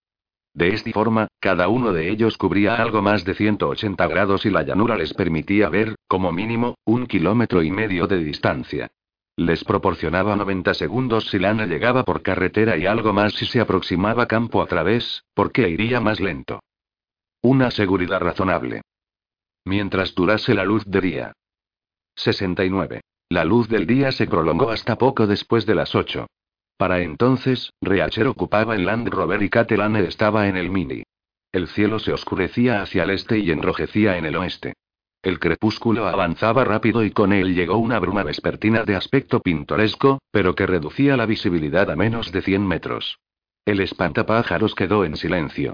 De 0.53 0.69
esta 0.69 0.91
forma, 0.91 1.27
cada 1.39 1.67
uno 1.67 1.93
de 1.93 2.09
ellos 2.09 2.37
cubría 2.37 2.75
algo 2.75 3.01
más 3.01 3.25
de 3.25 3.33
180 3.33 4.05
grados 4.07 4.45
y 4.45 4.51
la 4.51 4.61
llanura 4.61 4.97
les 4.97 5.13
permitía 5.13 5.69
ver, 5.69 5.95
como 6.07 6.31
mínimo, 6.31 6.75
un 6.85 7.07
kilómetro 7.07 7.63
y 7.63 7.71
medio 7.71 8.05
de 8.05 8.23
distancia. 8.23 8.91
Les 9.37 9.63
proporcionaba 9.63 10.35
90 10.35 10.73
segundos 10.73 11.29
si 11.29 11.39
Lana 11.39 11.65
llegaba 11.65 12.03
por 12.03 12.21
carretera 12.21 12.77
y 12.77 12.85
algo 12.85 13.13
más 13.13 13.33
si 13.33 13.45
se 13.45 13.59
aproximaba 13.59 14.27
campo 14.27 14.61
a 14.61 14.67
través, 14.67 15.23
porque 15.33 15.69
iría 15.69 15.99
más 15.99 16.19
lento. 16.19 16.59
Una 17.41 17.71
seguridad 17.71 18.19
razonable. 18.19 18.81
Mientras 19.65 20.13
durase 20.13 20.53
la 20.53 20.65
luz 20.65 20.83
de 20.85 21.01
día. 21.01 21.33
69. 22.15 23.01
La 23.29 23.45
luz 23.45 23.69
del 23.69 23.87
día 23.87 24.11
se 24.11 24.27
prolongó 24.27 24.69
hasta 24.69 24.97
poco 24.97 25.25
después 25.25 25.65
de 25.65 25.75
las 25.75 25.95
8. 25.95 26.27
Para 26.77 26.99
entonces, 27.01 27.71
Reacher 27.79 28.27
ocupaba 28.27 28.75
el 28.75 28.85
Land 28.85 29.07
Rover 29.09 29.41
y 29.41 29.49
Catelane 29.49 30.03
estaba 30.03 30.47
en 30.47 30.57
el 30.57 30.69
Mini. 30.69 31.03
El 31.51 31.67
cielo 31.67 31.99
se 31.99 32.11
oscurecía 32.11 32.81
hacia 32.81 33.03
el 33.03 33.11
este 33.11 33.37
y 33.39 33.51
enrojecía 33.51 34.17
en 34.17 34.25
el 34.25 34.35
oeste. 34.35 34.73
El 35.23 35.37
crepúsculo 35.37 36.07
avanzaba 36.07 36.63
rápido 36.63 37.03
y 37.03 37.11
con 37.11 37.31
él 37.31 37.53
llegó 37.53 37.77
una 37.77 37.99
bruma 37.99 38.23
vespertina 38.23 38.83
de 38.83 38.95
aspecto 38.95 39.39
pintoresco, 39.39 40.19
pero 40.31 40.55
que 40.55 40.65
reducía 40.65 41.15
la 41.15 41.27
visibilidad 41.27 41.91
a 41.91 41.95
menos 41.95 42.31
de 42.31 42.41
100 42.41 42.67
metros. 42.67 43.19
El 43.63 43.81
espantapájaros 43.81 44.73
quedó 44.73 45.05
en 45.05 45.15
silencio. 45.15 45.73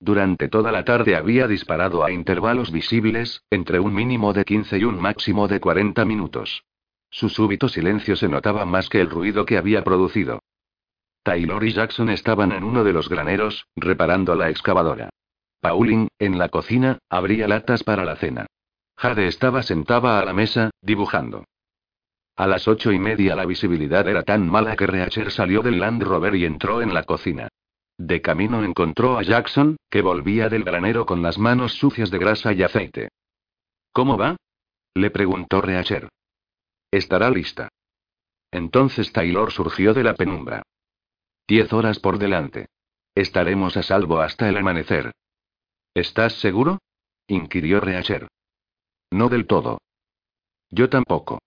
Durante 0.00 0.48
toda 0.48 0.72
la 0.72 0.84
tarde 0.84 1.14
había 1.14 1.46
disparado 1.46 2.04
a 2.04 2.10
intervalos 2.10 2.72
visibles, 2.72 3.42
entre 3.50 3.78
un 3.78 3.94
mínimo 3.94 4.32
de 4.32 4.44
15 4.44 4.78
y 4.78 4.84
un 4.84 5.00
máximo 5.00 5.46
de 5.46 5.60
40 5.60 6.04
minutos. 6.04 6.64
Su 7.08 7.28
súbito 7.28 7.68
silencio 7.68 8.16
se 8.16 8.28
notaba 8.28 8.64
más 8.64 8.88
que 8.88 9.00
el 9.00 9.10
ruido 9.10 9.46
que 9.46 9.58
había 9.58 9.84
producido. 9.84 10.40
Taylor 11.22 11.62
y 11.62 11.72
Jackson 11.72 12.10
estaban 12.10 12.50
en 12.50 12.64
uno 12.64 12.82
de 12.82 12.92
los 12.92 13.08
graneros, 13.08 13.68
reparando 13.76 14.34
la 14.34 14.50
excavadora. 14.50 15.10
Pauline, 15.60 16.08
en 16.18 16.38
la 16.38 16.48
cocina, 16.48 16.98
abría 17.08 17.46
latas 17.46 17.84
para 17.84 18.04
la 18.04 18.16
cena. 18.16 18.46
Jade 18.98 19.28
estaba 19.28 19.62
sentada 19.62 20.18
a 20.18 20.24
la 20.24 20.32
mesa, 20.32 20.70
dibujando. 20.82 21.44
A 22.36 22.48
las 22.48 22.66
ocho 22.66 22.90
y 22.90 22.98
media 22.98 23.36
la 23.36 23.46
visibilidad 23.46 24.08
era 24.08 24.24
tan 24.24 24.50
mala 24.50 24.74
que 24.74 24.88
Reacher 24.88 25.30
salió 25.30 25.62
del 25.62 25.78
Land 25.78 26.02
Rover 26.02 26.34
y 26.34 26.44
entró 26.44 26.82
en 26.82 26.92
la 26.92 27.04
cocina. 27.04 27.48
De 27.96 28.20
camino 28.20 28.64
encontró 28.64 29.16
a 29.16 29.22
Jackson, 29.22 29.76
que 29.88 30.02
volvía 30.02 30.48
del 30.48 30.64
granero 30.64 31.06
con 31.06 31.22
las 31.22 31.38
manos 31.38 31.74
sucias 31.74 32.10
de 32.10 32.18
grasa 32.18 32.52
y 32.52 32.64
aceite. 32.64 33.10
¿Cómo 33.92 34.18
va? 34.18 34.36
le 34.94 35.10
preguntó 35.10 35.60
Reacher. 35.60 36.08
Estará 36.90 37.30
lista. 37.30 37.68
Entonces 38.50 39.12
Taylor 39.12 39.52
surgió 39.52 39.94
de 39.94 40.02
la 40.02 40.14
penumbra. 40.14 40.62
Diez 41.46 41.72
horas 41.72 42.00
por 42.00 42.18
delante. 42.18 42.66
Estaremos 43.14 43.76
a 43.76 43.84
salvo 43.84 44.20
hasta 44.20 44.48
el 44.48 44.56
amanecer. 44.56 45.12
¿Estás 45.94 46.34
seguro? 46.40 46.78
inquirió 47.28 47.78
Reacher. 47.78 48.26
No 49.10 49.28
del 49.28 49.46
todo. 49.46 49.78
Yo 50.70 50.88
tampoco. 50.88 51.38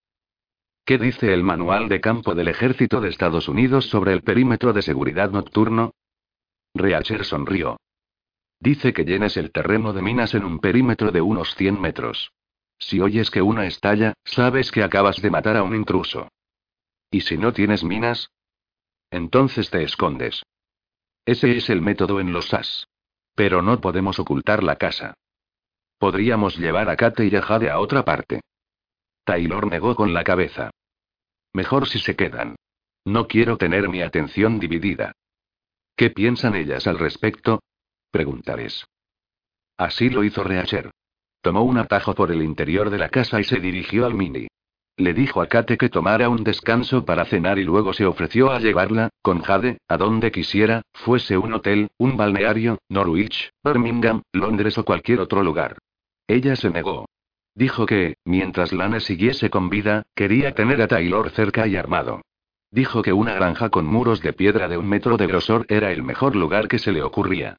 ¿Qué 0.86 0.98
dice 0.98 1.34
el 1.34 1.44
manual 1.44 1.90
de 1.90 2.02
campo 2.02 2.34
del 2.34 2.48
ejército 2.48 3.02
de 3.02 3.10
Estados 3.10 3.48
Unidos 3.48 3.86
sobre 3.86 4.14
el 4.14 4.24
perímetro 4.24 4.74
de 4.74 4.82
seguridad 4.82 5.30
nocturno? 5.30 5.92
Reacher 6.74 7.24
sonrió. 7.24 7.78
Dice 8.60 8.94
que 8.94 9.06
llenes 9.06 9.38
el 9.38 9.52
terreno 9.52 9.94
de 9.94 10.02
minas 10.02 10.34
en 10.34 10.44
un 10.44 10.60
perímetro 10.60 11.12
de 11.12 11.22
unos 11.22 11.56
100 11.56 11.80
metros. 11.80 12.32
Si 12.78 13.00
oyes 13.00 13.30
que 13.30 13.42
una 13.42 13.68
estalla, 13.68 14.14
sabes 14.24 14.72
que 14.72 14.84
acabas 14.84 15.22
de 15.22 15.30
matar 15.30 15.56
a 15.56 15.64
un 15.64 15.76
intruso. 15.76 16.30
¿Y 17.12 17.22
si 17.22 17.38
no 17.38 17.54
tienes 17.54 17.84
minas? 17.84 18.32
Entonces 19.12 19.70
te 19.70 19.84
escondes. 19.84 20.44
Ese 21.26 21.58
es 21.58 21.70
el 21.70 21.82
método 21.82 22.20
en 22.20 22.34
los 22.34 22.48
SAS. 22.48 22.88
Pero 23.36 23.62
no 23.62 23.80
podemos 23.82 24.20
ocultar 24.20 24.64
la 24.64 24.78
casa. 24.78 25.14
Podríamos 26.02 26.58
llevar 26.58 26.90
a 26.90 26.96
Kate 26.96 27.28
y 27.28 27.36
a 27.36 27.44
Jade 27.44 27.70
a 27.70 27.78
otra 27.78 28.04
parte. 28.04 28.42
Taylor 29.24 29.68
negó 29.68 29.96
con 29.96 30.16
la 30.16 30.24
cabeza. 30.24 30.72
Mejor 31.54 31.88
si 31.88 32.00
se 32.00 32.16
quedan. 32.16 32.56
No 33.06 33.28
quiero 33.28 33.56
tener 33.58 33.88
mi 33.88 34.02
atención 34.02 34.60
dividida. 34.60 35.12
¿Qué 35.96 36.10
piensan 36.10 36.56
ellas 36.56 36.88
al 36.88 36.98
respecto? 36.98 37.62
Preguntaréis. 38.10 38.84
Así 39.78 40.10
lo 40.10 40.24
hizo 40.24 40.44
Reacher. 40.44 40.90
Tomó 41.40 41.62
un 41.62 41.78
atajo 41.78 42.16
por 42.16 42.32
el 42.32 42.42
interior 42.42 42.90
de 42.90 42.98
la 42.98 43.10
casa 43.10 43.40
y 43.40 43.44
se 43.44 43.60
dirigió 43.60 44.08
al 44.08 44.16
Mini. 44.16 44.48
Le 44.98 45.14
dijo 45.14 45.40
a 45.40 45.46
Kate 45.46 45.78
que 45.78 45.90
tomara 45.90 46.30
un 46.30 46.44
descanso 46.44 47.06
para 47.06 47.26
cenar 47.26 47.60
y 47.60 47.64
luego 47.64 47.94
se 47.94 48.08
ofreció 48.08 48.50
a 48.50 48.60
llevarla, 48.60 49.10
con 49.22 49.44
Jade, 49.44 49.78
a 49.88 49.98
donde 49.98 50.32
quisiera, 50.32 50.82
fuese 50.94 51.38
un 51.38 51.54
hotel, 51.54 51.92
un 52.00 52.18
balneario, 52.18 52.80
Norwich, 52.90 53.52
Birmingham, 53.64 54.24
Londres 54.34 54.80
o 54.80 54.84
cualquier 54.84 55.20
otro 55.20 55.44
lugar. 55.44 55.78
Ella 56.28 56.56
se 56.56 56.70
negó. 56.70 57.06
Dijo 57.56 57.86
que, 57.86 58.16
mientras 58.26 58.72
Lane 58.72 59.00
siguiese 59.00 59.50
con 59.50 59.70
vida, 59.70 60.04
quería 60.16 60.54
tener 60.54 60.82
a 60.82 60.88
Taylor 60.88 61.30
cerca 61.32 61.68
y 61.68 61.76
armado. 61.76 62.22
Dijo 62.72 63.02
que 63.02 63.12
una 63.12 63.34
granja 63.34 63.70
con 63.70 63.86
muros 63.86 64.22
de 64.22 64.32
piedra 64.32 64.70
de 64.70 64.78
un 64.78 64.88
metro 64.88 65.18
de 65.18 65.28
grosor 65.28 65.66
era 65.68 65.92
el 65.92 66.04
mejor 66.04 66.36
lugar 66.36 66.70
que 66.70 66.80
se 66.80 66.94
le 66.94 67.04
ocurría. 67.04 67.58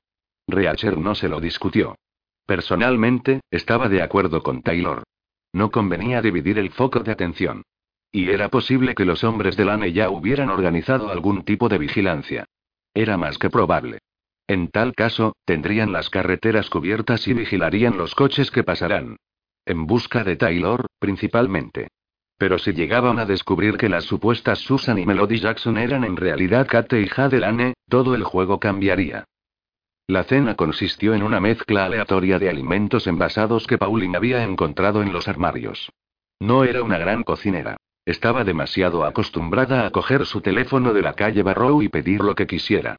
Reacher 0.48 0.96
no 0.96 1.14
se 1.14 1.28
lo 1.28 1.40
discutió. 1.40 1.96
Personalmente, 2.46 3.40
estaba 3.50 3.88
de 3.88 4.02
acuerdo 4.02 4.42
con 4.42 4.62
Taylor. 4.62 5.02
No 5.52 5.70
convenía 5.70 6.22
dividir 6.22 6.58
el 6.58 6.70
foco 6.70 7.00
de 7.00 7.12
atención. 7.12 7.62
Y 8.10 8.30
era 8.30 8.48
posible 8.48 8.94
que 8.94 9.04
los 9.04 9.22
hombres 9.24 9.56
de 9.56 9.66
Lane 9.66 9.92
ya 9.92 10.10
hubieran 10.10 10.48
organizado 10.48 11.10
algún 11.10 11.44
tipo 11.44 11.68
de 11.68 11.78
vigilancia. 11.78 12.46
Era 12.94 13.16
más 13.16 13.38
que 13.38 13.50
probable. 13.50 13.98
En 14.47 14.68
tal 14.68 14.95
caso, 14.95 15.34
tendrían 15.45 15.93
las 15.93 16.11
carreteras 16.11 16.68
cubiertas 16.68 17.26
y 17.28 17.34
vigilarían 17.34 17.97
los 17.97 18.14
coches 18.14 18.51
que 18.51 18.64
pasarán. 18.64 19.16
En 19.64 19.86
busca 19.86 20.24
de 20.24 20.36
Taylor, 20.36 20.86
principalmente. 20.99 21.88
Pero 22.36 22.59
si 22.59 22.72
llegaban 22.72 23.20
a 23.20 23.24
descubrir 23.24 23.76
que 23.76 23.88
las 23.88 24.05
supuestas 24.05 24.59
Susan 24.59 24.99
y 24.99 25.07
Melody 25.07 25.38
Jackson 25.38 25.78
eran 25.78 26.03
en 26.03 26.16
realidad 26.16 26.66
Kate 26.66 27.01
y 27.01 27.07
Jade 27.07 27.38
Lane, 27.38 27.74
todo 27.88 28.14
el 28.16 28.24
juego 28.24 28.59
cambiaría. 28.59 29.24
La 30.09 30.24
cena 30.24 30.57
consistió 30.57 31.14
en 31.14 31.22
una 31.22 31.40
mezcla 31.40 31.84
aleatoria 31.84 32.40
de 32.40 32.51
alimentos 32.51 33.07
envasados 33.07 33.68
que 33.68 33.78
Pauline 33.78 34.16
había 34.16 34.43
encontrado 34.43 35.03
en 35.03 35.12
los 35.12 35.28
armarios. 35.28 35.90
No 36.40 36.64
era 36.64 36.82
una 36.82 36.99
gran 36.99 37.22
cocinera. 37.22 37.76
Estaba 38.05 38.43
demasiado 38.43 39.05
acostumbrada 39.05 39.86
a 39.86 39.90
coger 39.90 40.26
su 40.26 40.40
teléfono 40.40 40.93
de 40.93 41.03
la 41.03 41.14
calle 41.14 41.45
Barrow 41.45 41.82
y 41.82 41.88
pedir 41.88 42.20
lo 42.22 42.34
que 42.34 42.49
quisiera. 42.49 42.97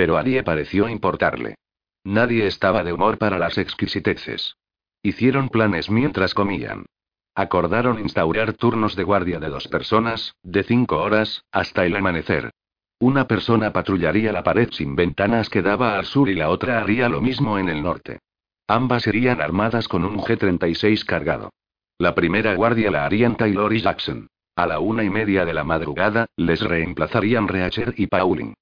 Pero 0.00 0.16
a 0.16 0.24
pareció 0.42 0.88
importarle. 0.88 1.56
Nadie 2.04 2.46
estaba 2.46 2.82
de 2.82 2.94
humor 2.94 3.18
para 3.18 3.38
las 3.38 3.58
exquisiteces. 3.58 4.56
Hicieron 5.02 5.50
planes 5.50 5.90
mientras 5.90 6.32
comían. 6.32 6.86
Acordaron 7.34 7.98
instaurar 7.98 8.54
turnos 8.54 8.96
de 8.96 9.04
guardia 9.04 9.38
de 9.40 9.50
dos 9.50 9.68
personas, 9.68 10.36
de 10.42 10.62
cinco 10.62 11.02
horas, 11.02 11.44
hasta 11.52 11.84
el 11.84 11.94
amanecer. 11.94 12.50
Una 12.98 13.28
persona 13.28 13.74
patrullaría 13.74 14.32
la 14.32 14.42
pared 14.42 14.70
sin 14.72 14.96
ventanas 14.96 15.50
que 15.50 15.60
daba 15.60 15.98
al 15.98 16.06
sur 16.06 16.30
y 16.30 16.34
la 16.34 16.48
otra 16.48 16.80
haría 16.80 17.10
lo 17.10 17.20
mismo 17.20 17.58
en 17.58 17.68
el 17.68 17.82
norte. 17.82 18.20
Ambas 18.68 19.02
serían 19.02 19.42
armadas 19.42 19.86
con 19.86 20.06
un 20.06 20.16
G-36 20.16 21.04
cargado. 21.04 21.50
La 21.98 22.14
primera 22.14 22.54
guardia 22.54 22.90
la 22.90 23.04
harían 23.04 23.36
Taylor 23.36 23.70
y 23.74 23.82
Jackson. 23.82 24.28
A 24.56 24.66
la 24.66 24.80
una 24.80 25.04
y 25.04 25.10
media 25.10 25.44
de 25.44 25.52
la 25.52 25.64
madrugada, 25.64 26.24
les 26.36 26.62
reemplazarían 26.62 27.48
Reacher 27.48 27.92
y 27.98 28.06
Pauling. 28.06 28.54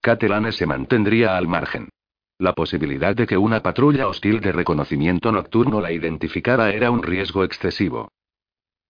Catelane 0.00 0.52
se 0.52 0.66
mantendría 0.66 1.36
al 1.36 1.48
margen. 1.48 1.88
La 2.38 2.52
posibilidad 2.52 3.16
de 3.16 3.26
que 3.26 3.38
una 3.38 3.62
patrulla 3.62 4.08
hostil 4.08 4.40
de 4.40 4.52
reconocimiento 4.52 5.32
nocturno 5.32 5.80
la 5.80 5.92
identificara 5.92 6.70
era 6.70 6.90
un 6.90 7.02
riesgo 7.02 7.44
excesivo. 7.44 8.08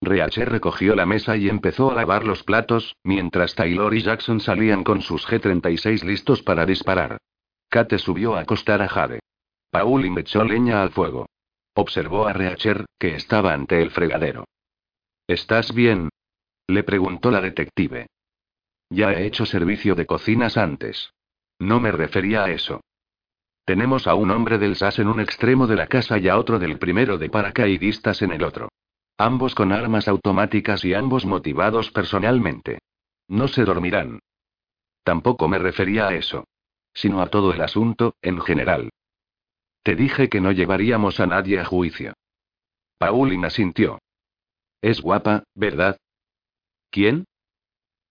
Reacher 0.03 0.51
recogió 0.51 0.95
la 0.95 1.07
mesa 1.07 1.37
y 1.37 1.49
empezó 1.49 1.91
a 1.91 1.95
lavar 1.95 2.25
los 2.25 2.43
platos, 2.43 2.97
mientras 3.03 3.55
Taylor 3.55 3.95
y 3.95 4.03
Jackson 4.03 4.41
salían 4.41 4.85
con 4.85 5.01
sus 5.01 5.27
G-36 5.27 6.03
listos 6.03 6.43
para 6.43 6.67
disparar. 6.67 7.19
Kate 7.69 7.99
subió 7.99 8.37
a 8.37 8.41
acostar 8.41 8.83
a 8.83 8.89
Jade. 8.89 9.21
Pauling 9.71 10.19
echó 10.19 10.45
leña 10.45 10.83
al 10.83 10.91
fuego. 10.91 11.27
Observó 11.75 12.27
a 12.27 12.33
Reacher, 12.33 12.85
que 12.99 13.15
estaba 13.15 13.53
ante 13.53 13.81
el 13.83 13.91
fregadero. 13.91 14.45
¿Estás 15.27 15.75
bien? 15.75 16.09
Le 16.69 16.83
preguntó 16.83 17.31
la 17.31 17.41
detective. 17.41 18.07
Ya 18.91 19.13
he 19.13 19.27
hecho 19.27 19.47
servicio 19.47 19.95
de 19.95 20.07
cocinas 20.07 20.57
antes. 20.57 21.13
No 21.59 21.81
me 21.81 21.91
refería 21.91 22.45
a 22.45 22.51
eso. 22.51 22.81
Tenemos 23.65 24.07
a 24.07 24.15
un 24.15 24.31
hombre 24.31 24.59
del 24.59 24.77
SAS 24.77 25.01
en 25.01 25.09
un 25.09 25.21
extremo 25.21 25.67
de 25.67 25.75
la 25.75 25.89
casa 25.89 26.19
y 26.19 26.29
a 26.29 26.39
otro 26.39 26.59
del 26.59 26.79
primero 26.79 27.19
de 27.19 27.29
paracaidistas 27.29 28.23
en 28.23 28.31
el 28.31 28.45
otro. 28.45 28.69
Ambos 29.19 29.55
con 29.55 29.73
armas 29.73 30.07
automáticas 30.09 30.85
y 30.85 30.95
ambos 30.95 31.25
motivados 31.25 31.91
personalmente. 31.91 32.79
No 33.29 33.49
se 33.49 33.65
dormirán. 33.65 34.21
Tampoco 35.03 35.49
me 35.49 35.59
refería 35.59 36.09
a 36.09 36.15
eso. 36.15 36.45
Sino 36.95 37.21
a 37.21 37.27
todo 37.29 37.53
el 37.53 37.61
asunto, 37.61 38.15
en 38.23 38.41
general. 38.41 38.91
Te 39.83 39.97
dije 39.97 40.29
que 40.29 40.41
no 40.41 40.53
llevaríamos 40.53 41.21
a 41.21 41.27
nadie 41.27 41.59
a 41.59 41.65
juicio. 41.65 42.15
Paulina 42.99 43.51
sintió. 43.51 43.99
Es 44.81 45.01
guapa, 45.01 45.45
¿verdad? 45.55 45.97
¿Quién? 46.91 47.25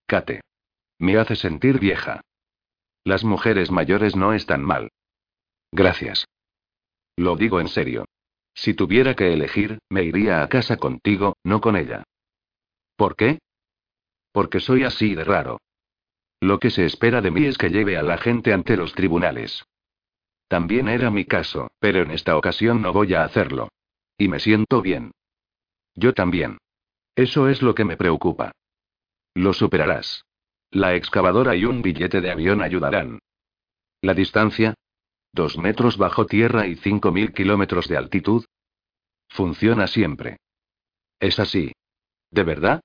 Kate. 0.05 0.45
Me 1.00 1.18
hace 1.18 1.36
sentir 1.36 1.80
vieja. 1.80 2.22
Las 3.04 3.24
mujeres 3.24 3.72
mayores 3.72 4.16
no 4.16 4.34
están 4.34 4.64
mal. 4.64 4.91
Gracias. 5.72 6.26
Lo 7.18 7.36
digo 7.36 7.60
en 7.60 7.68
serio. 7.68 8.06
Si 8.54 8.74
tuviera 8.74 9.16
que 9.16 9.34
elegir, 9.34 9.80
me 9.89 10.04
iría 10.04 10.41
a 10.41 10.48
casa 10.48 10.78
contigo, 10.78 11.36
no 11.43 11.62
con 11.62 11.76
ella. 11.76 12.04
¿Por 12.96 13.16
qué? 13.16 13.39
Porque 14.32 14.60
soy 14.60 14.84
así 14.84 15.14
de 15.16 15.24
raro. 15.24 15.60
Lo 16.39 16.60
que 16.60 16.70
se 16.70 16.86
espera 16.86 17.22
de 17.22 17.32
mí 17.32 17.46
es 17.46 17.58
que 17.58 17.70
lleve 17.70 17.98
a 17.98 18.04
la 18.04 18.18
gente 18.18 18.54
ante 18.54 18.78
los 18.78 18.93
tribunales. 18.93 19.66
También 20.48 20.88
era 20.88 21.10
mi 21.10 21.26
caso, 21.26 21.70
pero 21.80 22.02
en 22.02 22.12
esta 22.12 22.38
ocasión 22.38 22.82
no 22.82 22.93
voy 22.93 23.14
a 23.14 23.24
hacerlo. 23.24 23.70
Y 24.18 24.28
me 24.28 24.39
siento 24.39 24.82
bien. 24.82 25.12
Yo 25.96 26.14
también. 26.14 26.58
Eso 27.16 27.50
es 27.50 27.62
lo 27.62 27.76
que 27.76 27.86
me 27.86 27.98
preocupa. 27.98 28.52
Lo 29.34 29.54
superarás. 29.54 30.24
La 30.76 30.93
excavadora 30.93 31.55
y 31.55 31.63
un 31.63 31.82
billete 31.82 32.19
de 32.19 32.30
avión 32.30 32.61
ayudarán. 32.61 33.19
¿La 34.01 34.13
distancia? 34.13 34.73
Dos 35.32 35.57
metros 35.57 35.97
bajo 35.97 36.26
tierra 36.26 36.67
y 36.67 36.76
cinco 36.76 37.13
mil 37.13 37.32
kilómetros 37.32 37.88
de 37.88 37.95
altitud. 37.95 38.43
Funciona 39.30 39.88
siempre. 39.88 40.36
Es 41.17 41.39
así. 41.39 41.71
¿De 42.30 42.43
verdad? 42.43 42.82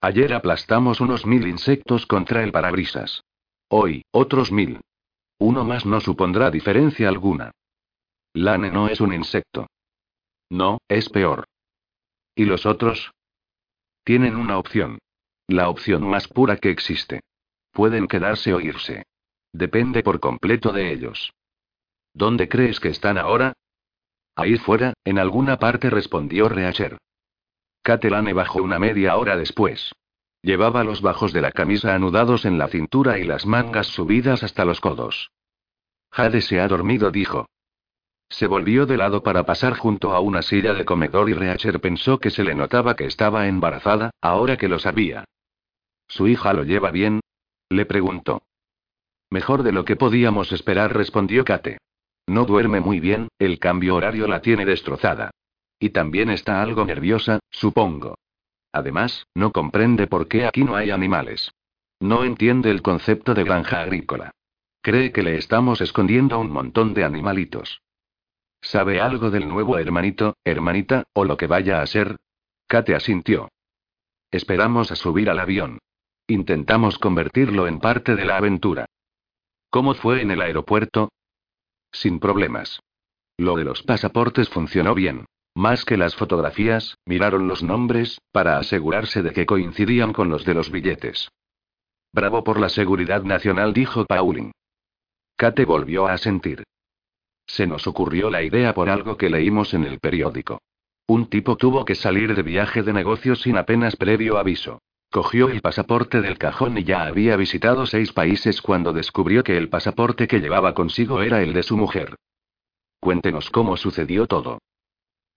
Ayer 0.00 0.32
aplastamos 0.32 1.02
unos 1.02 1.26
mil 1.26 1.46
insectos 1.46 2.06
contra 2.06 2.42
el 2.42 2.52
parabrisas. 2.52 3.22
Hoy, 3.68 4.06
otros 4.10 4.50
mil. 4.50 4.80
Uno 5.36 5.62
más 5.62 5.84
no 5.84 6.00
supondrá 6.00 6.50
diferencia 6.50 7.06
alguna. 7.06 7.50
Lane 8.32 8.70
no 8.70 8.88
es 8.88 9.02
un 9.02 9.12
insecto. 9.12 9.66
No, 10.48 10.78
es 10.88 11.10
peor. 11.10 11.44
¿Y 12.34 12.46
los 12.46 12.64
otros? 12.64 13.12
Tienen 14.04 14.36
una 14.36 14.56
opción. 14.56 15.00
La 15.46 15.68
opción 15.68 16.08
más 16.08 16.26
pura 16.28 16.56
que 16.56 16.70
existe. 16.70 17.20
Pueden 17.70 18.06
quedarse 18.06 18.54
o 18.54 18.60
irse. 18.60 19.04
Depende 19.52 20.02
por 20.02 20.20
completo 20.20 20.72
de 20.72 20.92
ellos. 20.92 21.32
¿Dónde 22.14 22.48
crees 22.48 22.80
que 22.80 22.88
están 22.88 23.18
ahora? 23.18 23.52
Ahí 24.36 24.56
fuera, 24.56 24.94
en 25.04 25.18
alguna 25.18 25.58
parte 25.58 25.90
respondió 25.90 26.48
Reacher. 26.48 26.98
Catelane 27.82 28.32
bajó 28.32 28.62
una 28.62 28.78
media 28.78 29.16
hora 29.16 29.36
después. 29.36 29.92
Llevaba 30.40 30.82
los 30.84 31.02
bajos 31.02 31.32
de 31.32 31.40
la 31.40 31.52
camisa 31.52 31.94
anudados 31.94 32.44
en 32.44 32.58
la 32.58 32.68
cintura 32.68 33.18
y 33.18 33.24
las 33.24 33.46
mangas 33.46 33.88
subidas 33.88 34.42
hasta 34.42 34.64
los 34.64 34.80
codos. 34.80 35.30
Jade 36.10 36.40
se 36.40 36.60
ha 36.60 36.68
dormido, 36.68 37.10
dijo. 37.10 37.46
Se 38.28 38.46
volvió 38.46 38.86
de 38.86 38.96
lado 38.96 39.22
para 39.22 39.44
pasar 39.44 39.76
junto 39.76 40.12
a 40.12 40.20
una 40.20 40.42
silla 40.42 40.74
de 40.74 40.84
comedor 40.84 41.28
y 41.28 41.34
Reacher 41.34 41.80
pensó 41.80 42.18
que 42.18 42.30
se 42.30 42.44
le 42.44 42.54
notaba 42.54 42.96
que 42.96 43.04
estaba 43.04 43.46
embarazada, 43.46 44.10
ahora 44.20 44.56
que 44.56 44.68
lo 44.68 44.78
sabía. 44.78 45.24
¿Su 46.08 46.28
hija 46.28 46.52
lo 46.52 46.64
lleva 46.64 46.90
bien? 46.90 47.20
Le 47.68 47.86
preguntó. 47.86 48.42
Mejor 49.30 49.62
de 49.62 49.72
lo 49.72 49.84
que 49.84 49.96
podíamos 49.96 50.52
esperar, 50.52 50.94
respondió 50.94 51.44
Kate. 51.44 51.78
No 52.26 52.44
duerme 52.44 52.80
muy 52.80 53.00
bien, 53.00 53.28
el 53.38 53.58
cambio 53.58 53.96
horario 53.96 54.26
la 54.26 54.40
tiene 54.40 54.64
destrozada. 54.64 55.30
Y 55.78 55.90
también 55.90 56.30
está 56.30 56.62
algo 56.62 56.84
nerviosa, 56.84 57.40
supongo. 57.50 58.16
Además, 58.72 59.26
no 59.34 59.52
comprende 59.52 60.06
por 60.06 60.28
qué 60.28 60.46
aquí 60.46 60.64
no 60.64 60.76
hay 60.76 60.90
animales. 60.90 61.52
No 62.00 62.24
entiende 62.24 62.70
el 62.70 62.82
concepto 62.82 63.34
de 63.34 63.44
granja 63.44 63.80
agrícola. 63.80 64.32
Cree 64.82 65.12
que 65.12 65.22
le 65.22 65.36
estamos 65.36 65.80
escondiendo 65.80 66.38
un 66.38 66.50
montón 66.50 66.92
de 66.92 67.04
animalitos. 67.04 67.80
¿Sabe 68.60 69.00
algo 69.00 69.30
del 69.30 69.48
nuevo 69.48 69.78
hermanito, 69.78 70.36
hermanita, 70.44 71.04
o 71.12 71.24
lo 71.24 71.36
que 71.36 71.46
vaya 71.46 71.82
a 71.82 71.86
ser? 71.86 72.16
Kate 72.66 72.94
asintió. 72.94 73.48
Esperamos 74.30 74.90
a 74.90 74.96
subir 74.96 75.30
al 75.30 75.38
avión. 75.38 75.78
Intentamos 76.26 76.98
convertirlo 76.98 77.66
en 77.66 77.80
parte 77.80 78.16
de 78.16 78.24
la 78.24 78.38
aventura. 78.38 78.86
¿Cómo 79.68 79.92
fue 79.92 80.22
en 80.22 80.30
el 80.30 80.40
aeropuerto? 80.40 81.10
Sin 81.92 82.18
problemas. 82.18 82.80
Lo 83.36 83.56
de 83.56 83.64
los 83.64 83.82
pasaportes 83.82 84.48
funcionó 84.48 84.94
bien. 84.94 85.26
Más 85.54 85.84
que 85.84 85.98
las 85.98 86.16
fotografías, 86.16 86.96
miraron 87.04 87.46
los 87.46 87.62
nombres, 87.62 88.20
para 88.32 88.58
asegurarse 88.58 89.22
de 89.22 89.32
que 89.32 89.44
coincidían 89.44 90.14
con 90.14 90.30
los 90.30 90.46
de 90.46 90.54
los 90.54 90.70
billetes. 90.70 91.28
Bravo 92.12 92.42
por 92.42 92.58
la 92.58 92.70
seguridad 92.70 93.22
nacional, 93.22 93.74
dijo 93.74 94.06
Pauling. 94.06 94.52
Kate 95.36 95.66
volvió 95.66 96.06
a 96.06 96.16
sentir. 96.16 96.64
Se 97.46 97.66
nos 97.66 97.86
ocurrió 97.86 98.30
la 98.30 98.42
idea 98.42 98.72
por 98.72 98.88
algo 98.88 99.18
que 99.18 99.28
leímos 99.28 99.74
en 99.74 99.84
el 99.84 100.00
periódico. 100.00 100.62
Un 101.06 101.28
tipo 101.28 101.56
tuvo 101.56 101.84
que 101.84 101.94
salir 101.94 102.34
de 102.34 102.42
viaje 102.42 102.82
de 102.82 102.94
negocios 102.94 103.42
sin 103.42 103.58
apenas 103.58 103.96
previo 103.96 104.38
aviso. 104.38 104.80
Cogió 105.14 105.48
el 105.48 105.60
pasaporte 105.60 106.20
del 106.20 106.38
cajón 106.38 106.76
y 106.76 106.82
ya 106.82 107.04
había 107.04 107.36
visitado 107.36 107.86
seis 107.86 108.12
países 108.12 108.60
cuando 108.60 108.92
descubrió 108.92 109.44
que 109.44 109.56
el 109.56 109.68
pasaporte 109.68 110.26
que 110.26 110.40
llevaba 110.40 110.74
consigo 110.74 111.22
era 111.22 111.40
el 111.40 111.52
de 111.52 111.62
su 111.62 111.76
mujer. 111.76 112.16
Cuéntenos 112.98 113.48
cómo 113.48 113.76
sucedió 113.76 114.26
todo. 114.26 114.58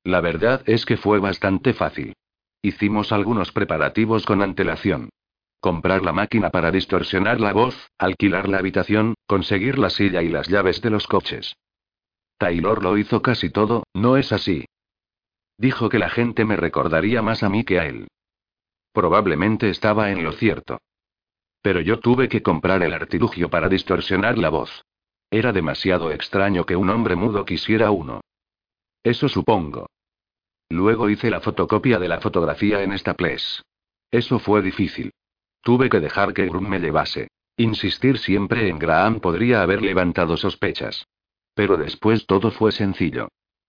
La 0.03 0.19
verdad 0.19 0.63
es 0.65 0.83
que 0.83 0.97
fue 0.97 1.19
bastante 1.19 1.75
fácil. 1.75 2.15
Hicimos 2.63 3.11
algunos 3.11 3.51
preparativos 3.51 4.25
con 4.25 4.41
antelación. 4.41 5.09
Comprar 5.59 6.01
la 6.01 6.11
máquina 6.11 6.49
para 6.49 6.71
distorsionar 6.71 7.39
la 7.39 7.53
voz, 7.53 7.75
alquilar 7.99 8.49
la 8.49 8.57
habitación, 8.57 9.13
conseguir 9.27 9.77
la 9.77 9.91
silla 9.91 10.23
y 10.23 10.29
las 10.29 10.47
llaves 10.47 10.81
de 10.81 10.89
los 10.89 11.05
coches. 11.05 11.55
Taylor 12.39 12.81
lo 12.81 12.97
hizo 12.97 13.21
casi 13.21 13.51
todo, 13.51 13.83
¿no 13.93 14.17
es 14.17 14.31
así? 14.31 14.65
Dijo 15.59 15.87
que 15.89 15.99
la 15.99 16.09
gente 16.09 16.45
me 16.45 16.55
recordaría 16.55 17.21
más 17.21 17.43
a 17.43 17.49
mí 17.49 17.63
que 17.63 17.79
a 17.79 17.85
él. 17.85 18.07
Probablemente 18.97 19.69
estaba 19.69 20.09
en 20.09 20.23
lo 20.23 20.31
cierto. 20.31 20.81
Pero 21.61 21.81
yo 21.81 21.99
tuve 21.99 22.27
que 22.27 22.41
comprar 22.41 22.81
el 22.81 22.93
artilugio 22.93 23.47
para 23.47 23.69
distorsionar 23.69 24.39
la 24.39 24.49
voz. 24.49 24.85
Era 25.29 25.53
demasiado 25.53 26.09
extraño 26.09 26.65
que 26.65 26.75
un 26.75 26.89
hombre 26.89 27.15
mudo 27.15 27.45
quisiera 27.45 27.91
uno. 27.91 28.21
Eso 29.03 29.29
supongo. 29.29 29.85
Luego 30.69 31.11
hice 31.11 31.29
la 31.29 31.41
fotocopia 31.41 31.99
de 31.99 32.07
la 32.07 32.21
fotografía 32.21 32.81
en 32.81 32.91
esta 32.91 33.13
place. 33.13 33.61
Eso 34.09 34.39
fue 34.39 34.63
difícil. 34.63 35.11
Tuve 35.61 35.91
que 35.91 35.99
dejar 35.99 36.33
que 36.33 36.47
Grum 36.47 36.67
me 36.67 36.79
llevase. 36.79 37.27
Insistir 37.55 38.17
siempre 38.17 38.67
en 38.67 38.79
Graham 38.79 39.19
podría 39.19 39.61
haber 39.61 39.83
levantado 39.83 40.37
sospechas. 40.37 41.05
Pero 41.53 41.77
después 41.77 42.25
todo 42.25 42.49
fue 42.49 42.71
sencillo. 42.71 43.27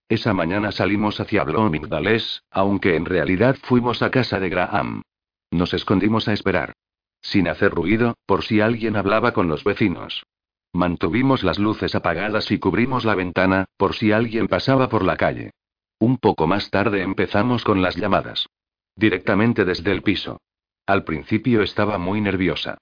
Esa 0.09 0.33
mañana 0.33 0.73
salimos 0.73 1.21
hacia 1.21 1.45
Bloomingdales, 1.45 2.45
aunque 2.51 2.97
en 2.97 3.05
realidad 3.05 3.59
fuimos 3.63 4.01
a 4.01 4.11
casa 4.11 4.41
de 4.41 4.49
Graham. 4.49 5.03
Nos 5.51 5.75
escondimos 5.75 6.29
a 6.29 6.33
esperar. 6.33 6.75
Sin 7.21 7.49
hacer 7.49 7.73
ruido, 7.73 8.17
por 8.27 8.45
si 8.45 8.61
alguien 8.61 8.97
hablaba 8.97 9.33
con 9.33 9.49
los 9.49 9.65
vecinos. 9.65 10.25
Mantuvimos 10.73 11.43
las 11.43 11.59
luces 11.59 11.95
apagadas 11.95 12.51
y 12.51 12.59
cubrimos 12.59 13.05
la 13.05 13.15
ventana, 13.15 13.65
por 13.77 13.95
si 13.95 14.13
alguien 14.13 14.49
pasaba 14.49 14.89
por 14.89 15.05
la 15.05 15.17
calle. 15.17 15.53
Un 15.99 16.19
poco 16.19 16.47
más 16.47 16.71
tarde 16.71 17.03
empezamos 17.03 17.65
con 17.65 17.83
las 17.83 17.97
llamadas. 17.97 18.47
Directamente 18.95 19.65
desde 19.65 19.91
el 19.91 20.03
piso. 20.03 20.41
Al 20.87 21.05
principio 21.05 21.63
estaba 21.63 21.99
muy 21.99 22.21
nerviosa. 22.21 22.79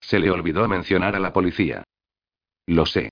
Se 0.00 0.18
le 0.18 0.30
olvidó 0.30 0.68
mencionar 0.68 1.16
a 1.16 1.20
la 1.20 1.32
policía. 1.32 1.84
Lo 2.66 2.86
sé. 2.86 3.10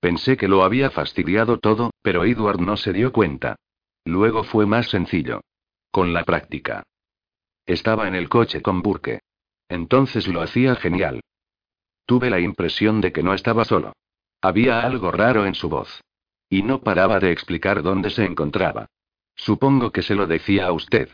Pensé 0.00 0.36
que 0.36 0.48
lo 0.48 0.62
había 0.62 0.90
fastidiado 0.90 1.58
todo, 1.58 1.90
pero 2.02 2.24
Edward 2.24 2.60
no 2.60 2.76
se 2.76 2.92
dio 2.92 3.12
cuenta. 3.12 3.56
Luego 4.04 4.44
fue 4.44 4.66
más 4.66 4.88
sencillo. 4.88 5.40
Con 5.90 6.12
la 6.12 6.24
práctica. 6.24 6.84
Estaba 7.70 8.08
en 8.08 8.16
el 8.16 8.28
coche 8.28 8.62
con 8.62 8.82
Burke. 8.82 9.20
Entonces 9.68 10.26
lo 10.26 10.42
hacía 10.42 10.74
genial. 10.74 11.20
Tuve 12.04 12.28
la 12.28 12.40
impresión 12.40 13.00
de 13.00 13.12
que 13.12 13.22
no 13.22 13.32
estaba 13.32 13.64
solo. 13.64 13.92
Había 14.42 14.80
algo 14.80 15.12
raro 15.12 15.46
en 15.46 15.54
su 15.54 15.68
voz. 15.68 16.00
Y 16.48 16.64
no 16.64 16.80
paraba 16.80 17.20
de 17.20 17.30
explicar 17.30 17.84
dónde 17.84 18.10
se 18.10 18.24
encontraba. 18.24 18.86
Supongo 19.36 19.92
que 19.92 20.02
se 20.02 20.16
lo 20.16 20.26
decía 20.26 20.66
a 20.66 20.72
usted. 20.72 21.10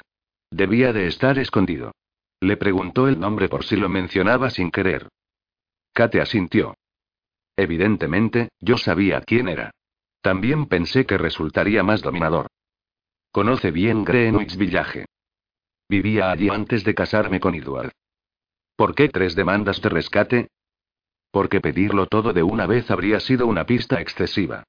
Debía 0.51 0.95
de 0.95 1.09
estar 1.09 1.39
escondido. 1.39 1.93
Le 2.41 2.57
preguntó 2.57 3.07
el 3.07 3.21
nombre 3.21 3.51
por 3.51 3.63
si 3.63 3.77
lo 3.77 3.91
mencionaba 3.91 4.49
sin 4.49 4.71
querer. 4.71 5.11
Kate 5.93 6.23
asintió. 6.23 6.75
Evidentemente, 7.55 8.49
yo 8.61 8.79
sabía 8.79 9.21
quién 9.21 9.51
era. 9.51 9.73
También 10.23 10.65
pensé 10.65 11.05
que 11.05 11.19
resultaría 11.19 11.83
más 11.83 12.01
dominador. 12.01 12.47
Conoce 13.31 13.71
bien 13.73 14.07
Greenwich 14.07 14.57
Village. 14.57 15.05
Vivía 15.89 16.31
allí 16.31 16.49
antes 16.49 16.85
de 16.85 16.95
casarme 16.95 17.41
con 17.41 17.55
Edward. 17.55 17.93
¿Por 18.77 18.95
qué 18.95 19.09
tres 19.09 19.35
demandas 19.35 19.81
de 19.81 19.89
rescate? 19.89 20.49
Porque 21.31 21.61
pedirlo 21.61 22.07
todo 22.07 22.33
de 22.33 22.43
una 22.43 22.67
vez 22.67 22.91
habría 22.91 23.21
sido 23.21 23.47
una 23.47 23.67
pista 23.67 24.01
excesiva. 24.01 24.65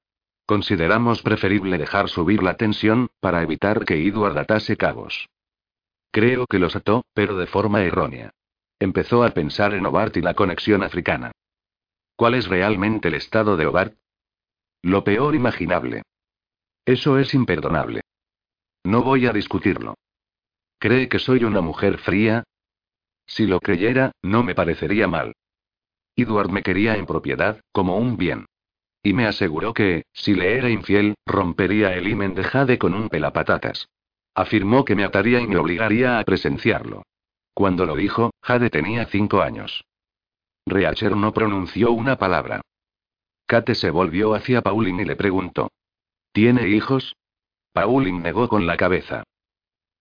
Consideramos 0.46 1.22
preferible 1.22 1.76
dejar 1.76 2.08
subir 2.08 2.42
la 2.42 2.56
tensión, 2.56 3.10
para 3.20 3.42
evitar 3.42 3.84
que 3.84 4.06
Edward 4.06 4.38
atase 4.38 4.76
cabos. 4.76 5.28
Creo 6.10 6.46
que 6.46 6.58
los 6.58 6.74
ató, 6.74 7.04
pero 7.12 7.36
de 7.36 7.46
forma 7.46 7.82
errónea. 7.82 8.30
Empezó 8.78 9.24
a 9.24 9.30
pensar 9.30 9.74
en 9.74 9.84
Obart 9.84 10.16
y 10.16 10.22
la 10.22 10.34
conexión 10.34 10.82
africana. 10.82 11.32
¿Cuál 12.16 12.34
es 12.34 12.48
realmente 12.48 13.08
el 13.08 13.14
estado 13.14 13.56
de 13.56 13.66
Obart? 13.66 13.94
Lo 14.82 15.04
peor 15.04 15.34
imaginable. 15.34 16.02
Eso 16.86 17.18
es 17.18 17.34
imperdonable. 17.34 18.02
No 18.84 19.02
voy 19.02 19.26
a 19.26 19.32
discutirlo. 19.32 19.96
¿Cree 20.78 21.08
que 21.08 21.18
soy 21.18 21.44
una 21.44 21.60
mujer 21.60 21.98
fría? 21.98 22.44
Si 23.26 23.46
lo 23.46 23.60
creyera, 23.60 24.12
no 24.22 24.42
me 24.42 24.54
parecería 24.54 25.08
mal. 25.08 25.34
Edward 26.16 26.50
me 26.50 26.62
quería 26.62 26.96
en 26.96 27.06
propiedad, 27.06 27.60
como 27.72 27.96
un 27.96 28.16
bien. 28.16 28.46
Y 29.02 29.12
me 29.12 29.26
aseguró 29.26 29.74
que, 29.74 30.04
si 30.12 30.34
le 30.34 30.56
era 30.56 30.70
infiel, 30.70 31.14
rompería 31.26 31.94
el 31.94 32.08
himen 32.08 32.34
de 32.34 32.44
Jade 32.44 32.78
con 32.78 32.94
un 32.94 33.08
pelapatatas. 33.08 33.88
Afirmó 34.34 34.84
que 34.84 34.96
me 34.96 35.04
ataría 35.04 35.40
y 35.40 35.46
me 35.46 35.56
obligaría 35.56 36.18
a 36.18 36.24
presenciarlo. 36.24 37.02
Cuando 37.54 37.86
lo 37.86 37.96
dijo, 37.96 38.30
Jade 38.42 38.70
tenía 38.70 39.06
cinco 39.06 39.42
años. 39.42 39.84
Reacher 40.64 41.16
no 41.16 41.32
pronunció 41.32 41.92
una 41.92 42.18
palabra. 42.18 42.60
Kate 43.46 43.74
se 43.74 43.90
volvió 43.90 44.34
hacia 44.34 44.60
Pauline 44.60 45.02
y 45.02 45.06
le 45.06 45.16
preguntó. 45.16 45.70
¿Tiene 46.32 46.68
hijos? 46.68 47.16
Pauline 47.72 48.20
negó 48.20 48.48
con 48.48 48.66
la 48.66 48.76
cabeza. 48.76 49.24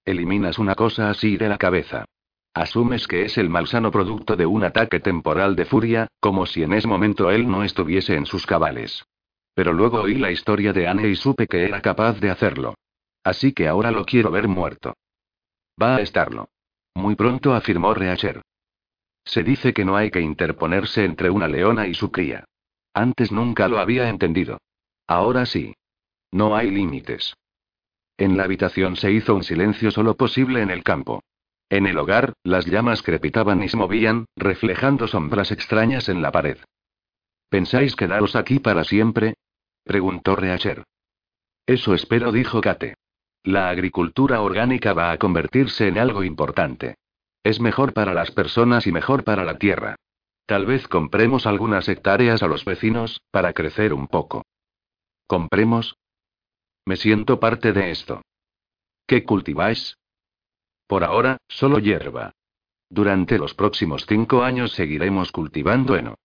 Eliminas 0.07 0.57
una 0.57 0.73
cosa 0.73 1.09
así 1.09 1.35
de 1.35 1.49
la 1.49 1.57
cabeza. 1.57 2.05
Asumes 2.53 3.09
que 3.09 3.25
es 3.25 3.37
el 3.37 3.49
malsano 3.49 3.91
producto 3.91 4.37
de 4.37 4.45
un 4.45 4.63
ataque 4.63 5.01
temporal 5.01 5.53
de 5.57 5.65
furia, 5.65 6.07
como 6.21 6.45
si 6.45 6.63
en 6.63 6.71
ese 6.71 6.87
momento 6.87 7.29
él 7.29 7.45
no 7.51 7.61
estuviese 7.65 8.15
en 8.15 8.25
sus 8.25 8.45
cabales. 8.45 9.03
Pero 9.53 9.73
luego 9.73 9.99
oí 9.99 10.15
la 10.15 10.31
historia 10.31 10.71
de 10.71 10.87
Anne 10.87 11.09
y 11.09 11.15
supe 11.17 11.45
que 11.45 11.65
era 11.65 11.81
capaz 11.81 12.21
de 12.21 12.29
hacerlo. 12.29 12.75
Así 13.21 13.51
que 13.51 13.67
ahora 13.67 13.91
lo 13.91 14.05
quiero 14.05 14.31
ver 14.31 14.47
muerto. 14.47 14.93
Va 15.81 15.97
a 15.97 16.01
estarlo. 16.01 16.47
Muy 16.95 17.15
pronto 17.15 17.53
afirmó 17.53 17.93
Reacher. 17.93 18.41
Se 19.25 19.43
dice 19.43 19.73
que 19.73 19.83
no 19.83 19.97
hay 19.97 20.09
que 20.09 20.21
interponerse 20.21 21.03
entre 21.03 21.29
una 21.29 21.49
leona 21.49 21.85
y 21.85 21.93
su 21.93 22.13
cría. 22.13 22.45
Antes 22.93 23.33
nunca 23.33 23.67
lo 23.67 23.77
había 23.77 24.07
entendido. 24.07 24.57
Ahora 25.05 25.45
sí. 25.45 25.75
No 26.31 26.55
hay 26.55 26.71
límites. 26.71 27.35
En 28.17 28.35
la 28.35 28.43
habitación 28.43 28.95
se 28.95 29.11
hizo 29.11 29.35
un 29.35 29.43
silencio 29.43 29.91
solo 29.91 30.15
posible 30.15 30.61
en 30.61 30.71
el 30.71 30.83
campo. 30.83 31.23
En 31.69 31.85
el 31.85 31.97
hogar, 31.97 32.33
las 32.43 32.65
llamas 32.65 33.03
crepitaban 33.03 33.61
y 33.61 33.69
se 33.69 33.77
movían, 33.77 34.25
reflejando 34.35 35.07
sombras 35.07 35.51
extrañas 35.51 36.09
en 36.09 36.21
la 36.21 36.31
pared. 36.31 36.57
¿Pensáis 37.49 37.95
quedaros 37.95 38.35
aquí 38.35 38.59
para 38.59 38.83
siempre? 38.83 39.35
preguntó 39.83 40.35
Reacher. 40.35 40.83
Eso 41.65 41.93
espero, 41.93 42.31
dijo 42.31 42.61
Kate. 42.61 42.95
La 43.43 43.69
agricultura 43.69 44.41
orgánica 44.41 44.93
va 44.93 45.11
a 45.11 45.17
convertirse 45.17 45.87
en 45.87 45.97
algo 45.97 46.23
importante. 46.23 46.95
Es 47.43 47.59
mejor 47.59 47.93
para 47.93 48.13
las 48.13 48.31
personas 48.31 48.87
y 48.87 48.91
mejor 48.91 49.23
para 49.23 49.45
la 49.45 49.57
tierra. 49.57 49.95
Tal 50.45 50.65
vez 50.65 50.87
compremos 50.87 51.45
algunas 51.45 51.87
hectáreas 51.87 52.41
a 52.41 52.47
los 52.47 52.65
vecinos, 52.65 53.21
para 53.31 53.53
crecer 53.53 53.93
un 53.93 54.07
poco. 54.07 54.43
¿Compremos? 55.27 55.95
Me 56.87 56.95
siento 56.95 57.37
parte 57.37 57.73
de 57.73 57.91
esto. 57.91 58.21
¿Qué 59.05 59.25
cultiváis? 59.25 59.97
Por 60.87 61.03
ahora, 61.03 61.35
solo 61.49 61.79
hierba. 61.79 62.31
Durante 62.89 63.37
los 63.37 63.53
próximos 63.53 64.05
cinco 64.07 64.41
años 64.41 64.71
seguiremos 64.71 65.33
cultivando 65.33 65.97
heno. 65.97 66.15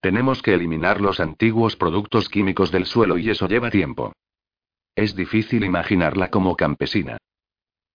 Tenemos 0.00 0.40
que 0.40 0.54
eliminar 0.54 1.00
los 1.00 1.18
antiguos 1.18 1.74
productos 1.74 2.28
químicos 2.28 2.70
del 2.70 2.86
suelo 2.86 3.18
y 3.18 3.30
eso 3.30 3.48
lleva 3.48 3.68
tiempo. 3.68 4.12
Es 4.94 5.16
difícil 5.16 5.64
imaginarla 5.64 6.30
como 6.30 6.54
campesina. 6.54 7.18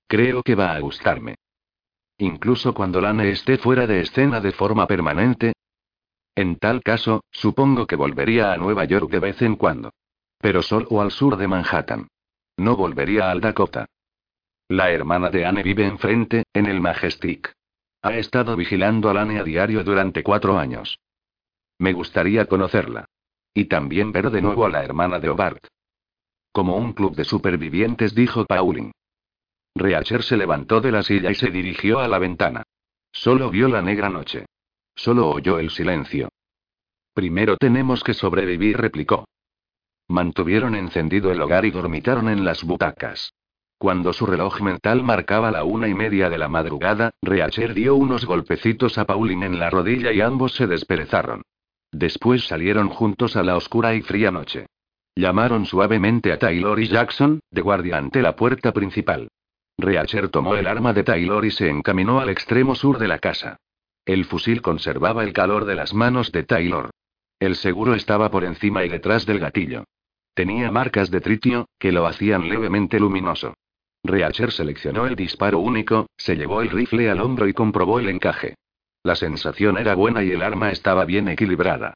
Creo 0.05 0.43
que 0.43 0.55
va 0.55 0.73
a 0.73 0.79
gustarme. 0.81 1.35
Incluso 2.17 2.73
cuando 2.73 2.99
Lane 2.99 3.29
esté 3.29 3.57
fuera 3.57 3.87
de 3.87 4.01
escena 4.01 4.41
de 4.41 4.51
forma 4.51 4.85
permanente. 4.85 5.53
En 6.35 6.57
tal 6.57 6.83
caso, 6.83 7.23
supongo 7.31 7.87
que 7.87 7.95
volvería 7.95 8.51
a 8.51 8.57
Nueva 8.57 8.83
York 8.83 9.09
de 9.09 9.19
vez 9.19 9.41
en 9.41 9.55
cuando. 9.55 9.91
Pero 10.39 10.61
solo 10.61 10.99
al 10.99 11.11
sur 11.11 11.37
de 11.37 11.47
Manhattan. 11.47 12.09
No 12.57 12.75
volvería 12.75 13.29
al 13.29 13.39
Dakota. 13.39 13.85
La 14.67 14.91
hermana 14.91 15.29
de 15.29 15.45
Anne 15.45 15.63
vive 15.63 15.85
enfrente, 15.85 16.43
en 16.53 16.65
el 16.65 16.81
Majestic. 16.81 17.53
Ha 18.01 18.15
estado 18.17 18.55
vigilando 18.55 19.09
a 19.09 19.21
Anne 19.21 19.39
a 19.39 19.43
diario 19.43 19.83
durante 19.83 20.23
cuatro 20.23 20.57
años. 20.57 20.99
Me 21.79 21.93
gustaría 21.93 22.45
conocerla. 22.45 23.05
Y 23.53 23.65
también 23.65 24.11
ver 24.11 24.29
de 24.29 24.41
nuevo 24.41 24.65
a 24.65 24.69
la 24.69 24.83
hermana 24.83 25.19
de 25.19 25.29
Obart. 25.29 25.67
Como 26.51 26.75
un 26.75 26.93
club 26.93 27.15
de 27.15 27.23
supervivientes, 27.23 28.13
dijo 28.13 28.45
Pauline. 28.45 28.91
Reacher 29.75 30.23
se 30.23 30.37
levantó 30.37 30.81
de 30.81 30.91
la 30.91 31.03
silla 31.03 31.29
y 31.29 31.35
se 31.35 31.51
dirigió 31.51 31.99
a 31.99 32.07
la 32.07 32.19
ventana. 32.19 32.63
Solo 33.11 33.49
vio 33.49 33.67
la 33.67 33.81
negra 33.81 34.09
noche. 34.09 34.45
Solo 34.95 35.29
oyó 35.29 35.59
el 35.59 35.69
silencio. 35.69 36.29
Primero 37.13 37.57
tenemos 37.57 38.03
que 38.03 38.13
sobrevivir, 38.13 38.77
replicó. 38.77 39.25
Mantuvieron 40.09 40.75
encendido 40.75 41.31
el 41.31 41.41
hogar 41.41 41.65
y 41.65 41.71
dormitaron 41.71 42.29
en 42.29 42.45
las 42.45 42.63
butacas. 42.63 43.33
Cuando 43.77 44.13
su 44.13 44.25
reloj 44.25 44.61
mental 44.61 45.03
marcaba 45.03 45.51
la 45.51 45.63
una 45.63 45.87
y 45.87 45.93
media 45.93 46.29
de 46.29 46.37
la 46.37 46.47
madrugada, 46.47 47.11
Reacher 47.21 47.73
dio 47.73 47.95
unos 47.95 48.25
golpecitos 48.25 48.97
a 48.97 49.05
Pauline 49.05 49.45
en 49.45 49.59
la 49.59 49.69
rodilla 49.69 50.11
y 50.11 50.21
ambos 50.21 50.53
se 50.53 50.65
desperezaron. 50.65 51.43
Después 51.91 52.47
salieron 52.47 52.89
juntos 52.89 53.35
a 53.35 53.43
la 53.43 53.55
oscura 53.55 53.93
y 53.93 54.01
fría 54.01 54.31
noche. 54.31 54.65
Llamaron 55.15 55.65
suavemente 55.65 56.31
a 56.31 56.39
Taylor 56.39 56.79
y 56.79 56.87
Jackson, 56.87 57.39
de 57.51 57.61
guardia 57.61 57.97
ante 57.97 58.21
la 58.21 58.35
puerta 58.35 58.71
principal. 58.71 59.27
Reacher 59.77 60.29
tomó 60.29 60.55
el 60.55 60.67
arma 60.67 60.93
de 60.93 61.03
Taylor 61.03 61.45
y 61.45 61.51
se 61.51 61.69
encaminó 61.69 62.19
al 62.19 62.29
extremo 62.29 62.75
sur 62.75 62.97
de 62.97 63.07
la 63.07 63.19
casa. 63.19 63.57
El 64.05 64.25
fusil 64.25 64.61
conservaba 64.61 65.23
el 65.23 65.33
calor 65.33 65.65
de 65.65 65.75
las 65.75 65.93
manos 65.93 66.31
de 66.31 66.43
Taylor. 66.43 66.89
El 67.39 67.55
seguro 67.55 67.93
estaba 67.93 68.31
por 68.31 68.43
encima 68.43 68.83
y 68.85 68.89
detrás 68.89 69.25
del 69.25 69.39
gatillo. 69.39 69.83
Tenía 70.37 70.69
marcas 70.69 71.09
de 71.09 71.19
tritio, 71.19 71.67
que 71.79 71.91
lo 71.91 72.05
hacían 72.05 72.47
levemente 72.47 72.99
luminoso. 72.99 73.55
Reacher 74.03 74.51
seleccionó 74.51 75.07
el 75.07 75.15
disparo 75.15 75.57
único, 75.57 76.05
se 76.15 76.35
llevó 76.35 76.61
el 76.61 76.69
rifle 76.69 77.09
al 77.09 77.21
hombro 77.21 77.47
y 77.47 77.53
comprobó 77.53 77.99
el 77.99 78.07
encaje. 78.07 78.53
La 79.01 79.15
sensación 79.15 79.79
era 79.79 79.95
buena 79.95 80.23
y 80.23 80.29
el 80.29 80.43
arma 80.43 80.69
estaba 80.69 81.05
bien 81.05 81.27
equilibrada. 81.27 81.95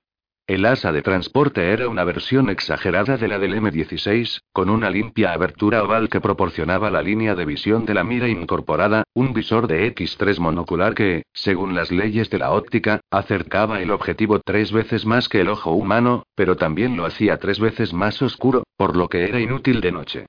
El 0.52 0.66
asa 0.66 0.92
de 0.92 1.02
transporte 1.02 1.72
era 1.72 1.88
una 1.88 2.04
versión 2.04 2.50
exagerada 2.50 3.16
de 3.16 3.30
la 3.30 3.40
del 3.40 3.54
M16, 3.54 4.42
con 4.52 4.70
una 4.70 4.90
limpia 4.90 5.32
abertura 5.32 5.82
oval 5.82 6.10
que 6.10 6.20
proporcionaba 6.20 6.92
la 6.92 7.02
línea 7.02 7.36
de 7.36 7.46
visión 7.46 7.86
de 7.86 7.94
la 7.94 8.04
mira 8.04 8.28
incorporada, 8.28 9.06
un 9.14 9.32
visor 9.32 9.68
de 9.68 9.88
X3 9.96 10.40
monocular 10.40 10.94
que, 10.94 11.24
según 11.32 11.74
las 11.74 11.90
leyes 11.90 12.30
de 12.30 12.40
la 12.40 12.52
óptica, 12.52 13.00
acercaba 13.10 13.82
el 13.82 13.92
objetivo 13.92 14.42
tres 14.42 14.74
veces 14.74 15.06
más 15.06 15.30
que 15.30 15.40
el 15.40 15.48
ojo 15.48 15.72
humano, 15.72 16.24
pero 16.36 16.58
también 16.58 16.98
lo 16.98 17.06
hacía 17.06 17.38
tres 17.38 17.58
veces 17.62 17.94
más 17.94 18.22
oscuro, 18.22 18.66
por 18.76 18.98
lo 18.98 19.08
que 19.08 19.24
era 19.24 19.40
inútil 19.40 19.80
de 19.80 19.94
noche. 19.94 20.26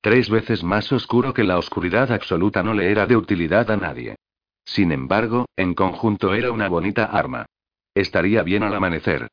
Tres 0.00 0.30
veces 0.30 0.64
más 0.64 0.90
oscuro 0.90 1.34
que 1.34 1.44
la 1.44 1.58
oscuridad 1.58 2.12
absoluta 2.12 2.62
no 2.62 2.72
le 2.72 2.90
era 2.90 3.04
de 3.04 3.18
utilidad 3.18 3.70
a 3.70 3.76
nadie. 3.76 4.16
Sin 4.64 4.90
embargo, 4.90 5.44
en 5.54 5.74
conjunto 5.74 6.32
era 6.32 6.50
una 6.50 6.70
bonita 6.70 7.04
arma. 7.04 7.44
Estaría 7.94 8.42
bien 8.42 8.62
al 8.62 8.74
amanecer. 8.74 9.28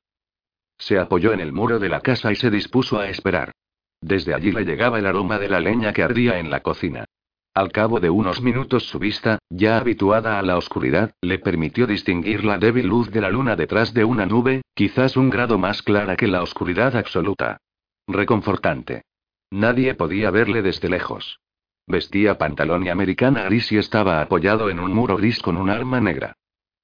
Se 0.83 0.99
apoyó 0.99 1.31
en 1.31 1.39
el 1.39 1.53
muro 1.53 1.79
de 1.79 1.87
la 1.87 2.01
casa 2.01 2.29
y 2.33 2.35
se 2.35 2.49
dispuso 2.49 2.99
a 2.99 3.07
esperar. 3.07 3.53
Desde 4.01 4.33
allí 4.33 4.51
le 4.51 4.65
llegaba 4.65 4.99
el 4.99 5.05
aroma 5.05 5.39
de 5.39 5.47
la 5.47 5.61
leña 5.61 5.93
que 5.93 6.03
ardía 6.03 6.39
en 6.39 6.51
la 6.51 6.59
cocina. 6.59 7.05
Al 7.53 7.71
cabo 7.71 8.01
de 8.01 8.09
unos 8.09 8.41
minutos 8.41 8.83
su 8.83 8.99
vista, 8.99 9.39
ya 9.49 9.77
habituada 9.77 10.37
a 10.37 10.41
la 10.41 10.57
oscuridad, 10.57 11.13
le 11.21 11.39
permitió 11.39 11.87
distinguir 11.87 12.43
la 12.43 12.57
débil 12.57 12.87
luz 12.87 13.09
de 13.11 13.21
la 13.21 13.29
luna 13.29 13.55
detrás 13.55 13.93
de 13.93 14.03
una 14.03 14.25
nube, 14.25 14.61
quizás 14.73 15.15
un 15.15 15.29
grado 15.29 15.57
más 15.57 15.81
clara 15.83 16.17
que 16.17 16.27
la 16.27 16.43
oscuridad 16.43 16.97
absoluta. 16.97 17.61
Reconfortante. 18.05 19.03
Nadie 19.51 19.95
podía 19.95 20.31
verle 20.31 20.61
desde 20.61 20.89
lejos. 20.89 21.39
Vestía 21.87 22.37
pantalón 22.37 22.85
y 22.85 22.89
americana 22.89 23.43
gris 23.43 23.71
y 23.71 23.77
estaba 23.77 24.19
apoyado 24.19 24.69
en 24.69 24.81
un 24.81 24.93
muro 24.93 25.15
gris 25.15 25.39
con 25.41 25.55
un 25.55 25.69
arma 25.69 26.01
negra. 26.01 26.35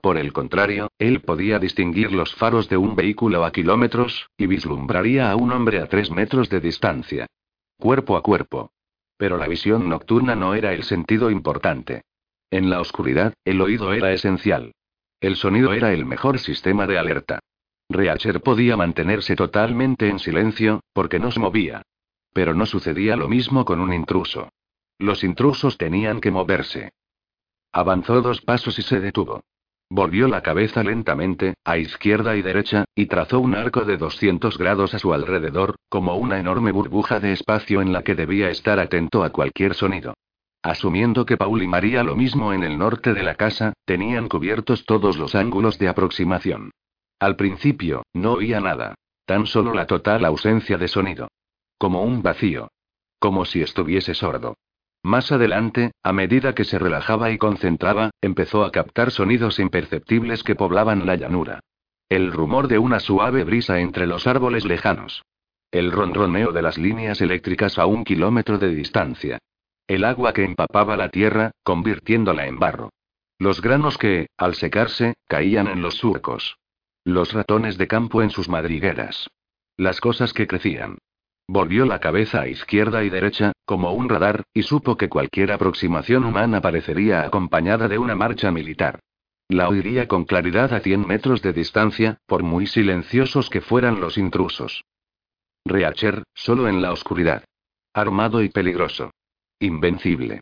Por 0.01 0.17
el 0.17 0.31
contrario, 0.31 0.91
él 0.97 1.21
podía 1.21 1.59
distinguir 1.59 2.13
los 2.13 2.33
faros 2.33 2.69
de 2.69 2.77
un 2.77 2.95
vehículo 2.95 3.43
a 3.43 3.51
kilómetros, 3.51 4.29
y 4.37 4.47
vislumbraría 4.47 5.29
a 5.29 5.35
un 5.35 5.51
hombre 5.51 5.79
a 5.79 5.87
tres 5.87 6.09
metros 6.09 6.49
de 6.49 6.61
distancia. 6.61 7.27
Cuerpo 7.77 8.15
a 8.15 8.23
cuerpo. 8.23 8.71
Pero 9.17 9.37
la 9.37 9.47
visión 9.47 9.89
nocturna 9.89 10.35
no 10.35 10.55
era 10.55 10.73
el 10.73 10.83
sentido 10.83 11.29
importante. 11.29 12.03
En 12.49 12.69
la 12.69 12.79
oscuridad, 12.79 13.33
el 13.43 13.59
oído 13.59 13.93
era 13.93 14.13
esencial. 14.13 14.71
El 15.19 15.35
sonido 15.35 15.73
era 15.73 15.91
el 15.91 16.05
mejor 16.05 16.39
sistema 16.39 16.87
de 16.87 16.97
alerta. 16.97 17.39
Reacher 17.89 18.41
podía 18.41 18.77
mantenerse 18.77 19.35
totalmente 19.35 20.07
en 20.07 20.19
silencio, 20.19 20.81
porque 20.93 21.19
no 21.19 21.31
se 21.31 21.41
movía. 21.41 21.81
Pero 22.31 22.53
no 22.53 22.65
sucedía 22.65 23.17
lo 23.17 23.27
mismo 23.27 23.65
con 23.65 23.81
un 23.81 23.93
intruso. 23.93 24.49
Los 24.97 25.25
intrusos 25.25 25.77
tenían 25.77 26.21
que 26.21 26.31
moverse. 26.31 26.93
Avanzó 27.73 28.21
dos 28.21 28.41
pasos 28.41 28.79
y 28.79 28.81
se 28.81 28.99
detuvo. 28.99 29.43
Volvió 29.91 30.27
la 30.27 30.43
cabeza 30.43 30.83
lentamente, 30.83 31.55
a 31.65 31.77
izquierda 31.77 32.35
y 32.35 32.43
derecha, 32.43 32.85
y 32.93 33.07
trazó 33.07 33.39
un 33.39 33.55
arco 33.55 33.85
de 33.85 33.97
200 33.97 34.57
grados 34.59 34.93
a 34.93 34.99
su 34.99 35.13
alrededor, 35.13 35.75
como 35.89 36.15
una 36.15 36.39
enorme 36.39 36.71
burbuja 36.71 37.19
de 37.19 37.33
espacio 37.33 37.81
en 37.81 37.91
la 37.91 38.03
que 38.03 38.13
debía 38.13 38.51
estar 38.51 38.79
atento 38.79 39.23
a 39.23 39.31
cualquier 39.31 39.73
sonido. 39.73 40.13
Asumiendo 40.61 41.25
que 41.25 41.37
Paul 41.37 41.63
y 41.63 41.67
María 41.67 42.03
lo 42.03 42.15
mismo 42.15 42.53
en 42.53 42.63
el 42.63 42.77
norte 42.77 43.13
de 43.15 43.23
la 43.23 43.33
casa, 43.33 43.73
tenían 43.85 44.29
cubiertos 44.29 44.85
todos 44.85 45.17
los 45.17 45.33
ángulos 45.33 45.79
de 45.79 45.87
aproximación. 45.87 46.71
Al 47.19 47.35
principio, 47.35 48.03
no 48.13 48.33
oía 48.33 48.59
nada. 48.59 48.93
Tan 49.25 49.47
solo 49.47 49.73
la 49.73 49.87
total 49.87 50.23
ausencia 50.25 50.77
de 50.77 50.87
sonido. 50.87 51.29
Como 51.77 52.03
un 52.03 52.21
vacío. 52.21 52.69
Como 53.19 53.45
si 53.45 53.61
estuviese 53.61 54.13
sordo. 54.13 54.55
Más 55.03 55.31
adelante, 55.31 55.91
a 56.03 56.11
medida 56.11 56.53
que 56.53 56.65
se 56.65 56.77
relajaba 56.77 57.31
y 57.31 57.37
concentraba, 57.37 58.11
empezó 58.21 58.63
a 58.63 58.71
captar 58.71 59.11
sonidos 59.11 59.59
imperceptibles 59.59 60.43
que 60.43 60.55
poblaban 60.55 61.05
la 61.05 61.15
llanura. 61.15 61.61
El 62.09 62.31
rumor 62.31 62.67
de 62.67 62.79
una 62.79 62.99
suave 62.99 63.43
brisa 63.43 63.79
entre 63.79 64.07
los 64.07 64.27
árboles 64.27 64.65
lejanos. 64.65 65.23
El 65.71 65.91
ronroneo 65.91 66.51
de 66.51 66.63
las 66.63 66.77
líneas 66.77 67.21
eléctricas 67.21 67.77
a 67.77 67.85
un 67.85 68.03
kilómetro 68.03 68.57
de 68.57 68.73
distancia. 68.73 69.37
El 69.87 70.03
agua 70.03 70.33
que 70.33 70.43
empapaba 70.43 70.97
la 70.97 71.09
tierra, 71.09 71.51
convirtiéndola 71.63 72.47
en 72.47 72.59
barro. 72.59 72.89
Los 73.37 73.61
granos 73.61 73.97
que, 73.97 74.27
al 74.37 74.55
secarse, 74.55 75.13
caían 75.27 75.67
en 75.67 75.81
los 75.81 75.95
surcos. 75.95 76.57
Los 77.05 77.33
ratones 77.33 77.77
de 77.77 77.87
campo 77.87 78.21
en 78.21 78.31
sus 78.31 78.49
madrigueras. 78.49 79.29
Las 79.77 80.01
cosas 80.01 80.33
que 80.33 80.47
crecían. 80.47 80.97
Volvió 81.51 81.87
la 81.87 81.97
cabeza 81.97 82.41
a 82.41 82.47
izquierda 82.47 83.03
y 83.03 83.09
derecha, 83.09 83.53
como 83.65 83.91
un 83.93 84.07
radar, 84.07 84.43
y 84.53 84.61
supo 84.61 84.97
que 84.97 85.09
cualquier 85.09 85.51
aproximación 85.51 86.23
humana 86.23 86.61
parecería 86.61 87.23
acompañada 87.23 87.87
de 87.87 87.97
una 87.97 88.13
marcha 88.13 88.51
militar. 88.51 88.99
La 89.47 89.67
oiría 89.67 90.07
con 90.07 90.25
claridad 90.25 90.71
a 90.75 90.79
100 90.79 91.07
metros 91.07 91.41
de 91.41 91.51
distancia, 91.51 92.19
por 92.27 92.43
muy 92.43 92.67
silenciosos 92.67 93.49
que 93.49 93.61
fueran 93.61 93.99
los 93.99 94.19
intrusos. 94.19 94.83
Reacher, 95.65 96.21
solo 96.35 96.67
en 96.67 96.83
la 96.83 96.91
oscuridad. 96.91 97.43
Armado 97.95 98.43
y 98.43 98.49
peligroso. 98.49 99.09
Invencible. 99.59 100.41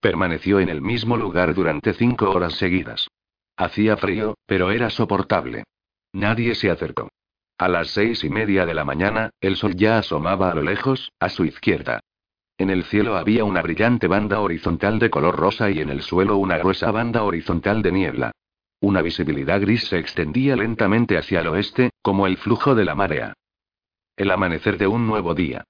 Permaneció 0.00 0.60
en 0.60 0.70
el 0.70 0.80
mismo 0.80 1.18
lugar 1.18 1.52
durante 1.52 1.92
cinco 1.92 2.30
horas 2.30 2.54
seguidas. 2.54 3.06
Hacía 3.54 3.98
frío, 3.98 4.34
pero 4.46 4.70
era 4.70 4.88
soportable. 4.88 5.64
Nadie 6.14 6.54
se 6.54 6.70
acercó. 6.70 7.10
A 7.58 7.68
las 7.68 7.88
seis 7.88 8.22
y 8.22 8.28
media 8.28 8.66
de 8.66 8.74
la 8.74 8.84
mañana, 8.84 9.30
el 9.40 9.56
sol 9.56 9.76
ya 9.76 9.98
asomaba 9.98 10.50
a 10.50 10.54
lo 10.54 10.62
lejos, 10.62 11.12
a 11.18 11.30
su 11.30 11.46
izquierda. 11.46 12.00
En 12.58 12.68
el 12.68 12.84
cielo 12.84 13.16
había 13.16 13.44
una 13.44 13.62
brillante 13.62 14.08
banda 14.08 14.40
horizontal 14.40 14.98
de 14.98 15.08
color 15.08 15.36
rosa 15.36 15.70
y 15.70 15.80
en 15.80 15.88
el 15.88 16.02
suelo 16.02 16.36
una 16.36 16.58
gruesa 16.58 16.90
banda 16.90 17.22
horizontal 17.22 17.80
de 17.82 17.92
niebla. 17.92 18.32
Una 18.80 19.00
visibilidad 19.00 19.58
gris 19.60 19.88
se 19.88 19.98
extendía 19.98 20.54
lentamente 20.54 21.16
hacia 21.16 21.40
el 21.40 21.48
oeste, 21.48 21.90
como 22.02 22.26
el 22.26 22.36
flujo 22.36 22.74
de 22.74 22.84
la 22.84 22.94
marea. 22.94 23.32
El 24.16 24.30
amanecer 24.30 24.76
de 24.76 24.86
un 24.86 25.06
nuevo 25.06 25.34
día. 25.34 25.64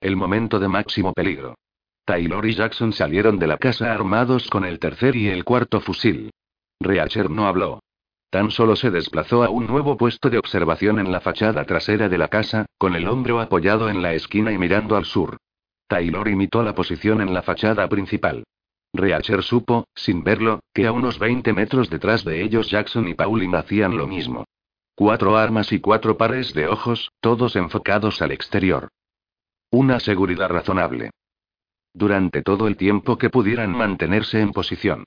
El 0.00 0.14
momento 0.14 0.60
de 0.60 0.68
máximo 0.68 1.12
peligro. 1.12 1.56
Taylor 2.04 2.46
y 2.46 2.54
Jackson 2.54 2.92
salieron 2.92 3.38
de 3.38 3.48
la 3.48 3.58
casa 3.58 3.92
armados 3.92 4.48
con 4.48 4.64
el 4.64 4.78
tercer 4.78 5.16
y 5.16 5.28
el 5.28 5.44
cuarto 5.44 5.80
fusil. 5.80 6.30
Reacher 6.80 7.30
no 7.30 7.46
habló. 7.46 7.80
Tan 8.30 8.52
solo 8.52 8.76
se 8.76 8.92
desplazó 8.92 9.42
a 9.42 9.50
un 9.50 9.66
nuevo 9.66 9.96
puesto 9.96 10.30
de 10.30 10.38
observación 10.38 11.00
en 11.00 11.10
la 11.10 11.20
fachada 11.20 11.64
trasera 11.64 12.08
de 12.08 12.16
la 12.16 12.28
casa, 12.28 12.66
con 12.78 12.94
el 12.94 13.08
hombro 13.08 13.40
apoyado 13.40 13.90
en 13.90 14.02
la 14.02 14.14
esquina 14.14 14.52
y 14.52 14.58
mirando 14.58 14.96
al 14.96 15.04
sur. 15.04 15.36
Taylor 15.88 16.28
imitó 16.28 16.62
la 16.62 16.72
posición 16.72 17.20
en 17.20 17.34
la 17.34 17.42
fachada 17.42 17.88
principal. 17.88 18.44
Reacher 18.92 19.42
supo, 19.42 19.88
sin 19.96 20.22
verlo, 20.22 20.60
que 20.72 20.86
a 20.86 20.92
unos 20.92 21.18
20 21.18 21.52
metros 21.52 21.90
detrás 21.90 22.24
de 22.24 22.42
ellos 22.42 22.70
Jackson 22.70 23.08
y 23.08 23.14
Pauline 23.14 23.56
hacían 23.56 23.96
lo 23.96 24.06
mismo. 24.06 24.44
Cuatro 24.94 25.36
armas 25.36 25.72
y 25.72 25.80
cuatro 25.80 26.16
pares 26.16 26.54
de 26.54 26.68
ojos, 26.68 27.10
todos 27.20 27.56
enfocados 27.56 28.22
al 28.22 28.30
exterior. 28.30 28.88
Una 29.70 29.98
seguridad 29.98 30.48
razonable. 30.48 31.10
Durante 31.92 32.42
todo 32.42 32.68
el 32.68 32.76
tiempo 32.76 33.18
que 33.18 33.30
pudieran 33.30 33.72
mantenerse 33.72 34.40
en 34.40 34.52
posición. 34.52 35.04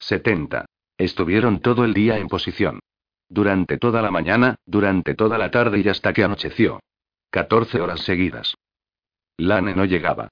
70. 0.00 0.66
Estuvieron 1.02 1.58
todo 1.58 1.84
el 1.84 1.94
día 1.94 2.18
en 2.18 2.28
posición. 2.28 2.78
Durante 3.28 3.76
toda 3.76 4.02
la 4.02 4.12
mañana, 4.12 4.54
durante 4.64 5.16
toda 5.16 5.36
la 5.36 5.50
tarde 5.50 5.80
y 5.84 5.88
hasta 5.88 6.12
que 6.12 6.22
anocheció. 6.22 6.78
14 7.32 7.80
horas 7.80 8.02
seguidas. 8.02 8.54
Lane 9.36 9.74
no 9.74 9.84
llegaba. 9.84 10.28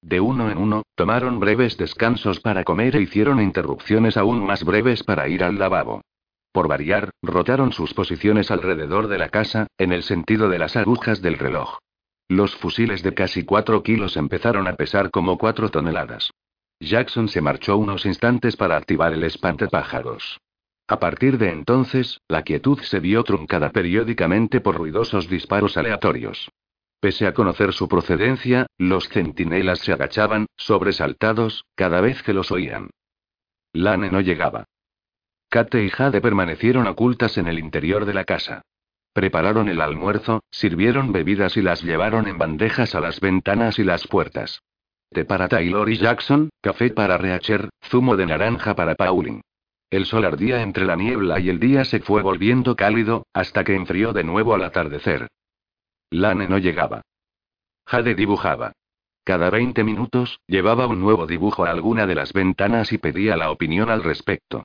De 0.00 0.18
uno 0.18 0.50
en 0.50 0.56
uno, 0.56 0.84
tomaron 0.94 1.38
breves 1.40 1.76
descansos 1.76 2.40
para 2.40 2.64
comer 2.64 2.96
e 2.96 3.02
hicieron 3.02 3.38
interrupciones 3.42 4.16
aún 4.16 4.46
más 4.46 4.64
breves 4.64 5.02
para 5.02 5.28
ir 5.28 5.44
al 5.44 5.58
lavabo. 5.58 6.00
Por 6.52 6.68
variar, 6.68 7.10
rotaron 7.20 7.72
sus 7.72 7.92
posiciones 7.92 8.50
alrededor 8.50 9.08
de 9.08 9.18
la 9.18 9.28
casa, 9.28 9.66
en 9.76 9.92
el 9.92 10.04
sentido 10.04 10.48
de 10.48 10.58
las 10.58 10.74
agujas 10.74 11.20
del 11.20 11.36
reloj. 11.36 11.76
Los 12.28 12.56
fusiles 12.56 13.02
de 13.02 13.12
casi 13.12 13.44
cuatro 13.44 13.82
kilos 13.82 14.16
empezaron 14.16 14.68
a 14.68 14.74
pesar 14.74 15.10
como 15.10 15.36
cuatro 15.36 15.68
toneladas. 15.68 16.30
Jackson 16.82 17.28
se 17.28 17.40
marchó 17.40 17.76
unos 17.76 18.06
instantes 18.06 18.56
para 18.56 18.76
activar 18.76 19.12
el 19.12 19.22
espantapájaros. 19.22 20.40
A 20.88 20.98
partir 20.98 21.38
de 21.38 21.50
entonces, 21.50 22.20
la 22.28 22.42
quietud 22.42 22.80
se 22.80 22.98
vio 22.98 23.22
truncada 23.22 23.70
periódicamente 23.70 24.60
por 24.60 24.76
ruidosos 24.76 25.28
disparos 25.28 25.76
aleatorios. 25.76 26.50
Pese 27.00 27.26
a 27.26 27.34
conocer 27.34 27.72
su 27.72 27.88
procedencia, 27.88 28.66
los 28.78 29.08
centinelas 29.08 29.78
se 29.78 29.92
agachaban, 29.92 30.46
sobresaltados, 30.56 31.64
cada 31.76 32.00
vez 32.00 32.22
que 32.22 32.32
los 32.32 32.50
oían. 32.50 32.90
Lane 33.72 34.10
no 34.10 34.20
llegaba. 34.20 34.64
Kate 35.48 35.84
y 35.84 35.90
Jade 35.90 36.20
permanecieron 36.20 36.86
ocultas 36.86 37.38
en 37.38 37.46
el 37.46 37.58
interior 37.58 38.06
de 38.06 38.14
la 38.14 38.24
casa. 38.24 38.62
Prepararon 39.12 39.68
el 39.68 39.80
almuerzo, 39.80 40.42
sirvieron 40.50 41.12
bebidas 41.12 41.56
y 41.56 41.62
las 41.62 41.82
llevaron 41.82 42.26
en 42.26 42.38
bandejas 42.38 42.94
a 42.94 43.00
las 43.00 43.20
ventanas 43.20 43.78
y 43.78 43.84
las 43.84 44.06
puertas 44.08 44.62
para 45.12 45.48
Taylor 45.48 45.88
y 45.90 45.98
Jackson, 45.98 46.50
café 46.60 46.90
para 46.90 47.18
Reacher, 47.18 47.68
zumo 47.84 48.16
de 48.16 48.26
naranja 48.26 48.74
para 48.74 48.94
Pauline. 48.94 49.42
El 49.90 50.06
sol 50.06 50.24
ardía 50.24 50.62
entre 50.62 50.86
la 50.86 50.96
niebla 50.96 51.38
y 51.38 51.50
el 51.50 51.60
día 51.60 51.84
se 51.84 52.00
fue 52.00 52.22
volviendo 52.22 52.74
cálido, 52.76 53.26
hasta 53.34 53.62
que 53.62 53.74
enfrió 53.74 54.14
de 54.14 54.24
nuevo 54.24 54.54
al 54.54 54.64
atardecer. 54.64 55.28
Lane 56.10 56.48
no 56.48 56.58
llegaba. 56.58 57.02
Jade 57.86 58.14
dibujaba. 58.14 58.72
Cada 59.24 59.50
20 59.50 59.84
minutos, 59.84 60.40
llevaba 60.46 60.86
un 60.86 61.00
nuevo 61.00 61.26
dibujo 61.26 61.64
a 61.64 61.70
alguna 61.70 62.06
de 62.06 62.14
las 62.14 62.32
ventanas 62.32 62.92
y 62.92 62.98
pedía 62.98 63.36
la 63.36 63.50
opinión 63.50 63.90
al 63.90 64.02
respecto. 64.02 64.64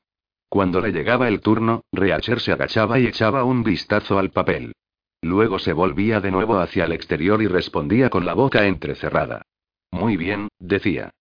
Cuando 0.50 0.80
le 0.80 0.94
llegaba 0.94 1.28
el 1.28 1.42
turno, 1.42 1.84
Reacher 1.92 2.40
se 2.40 2.54
agachaba 2.54 2.98
y 3.00 3.06
echaba 3.06 3.44
un 3.44 3.64
vistazo 3.64 4.18
al 4.18 4.32
papel. 4.32 4.74
Luego 5.22 5.60
se 5.60 5.74
volvía 5.74 6.22
de 6.22 6.32
nuevo 6.32 6.60
hacia 6.60 6.86
el 6.86 6.94
exterior 6.94 7.42
y 7.42 7.48
respondía 7.48 8.10
con 8.10 8.26
la 8.26 8.34
boca 8.34 8.66
entrecerrada. 8.66 9.42
Muy 9.92 10.18
bien, 10.18 10.50
decía. 10.60 11.12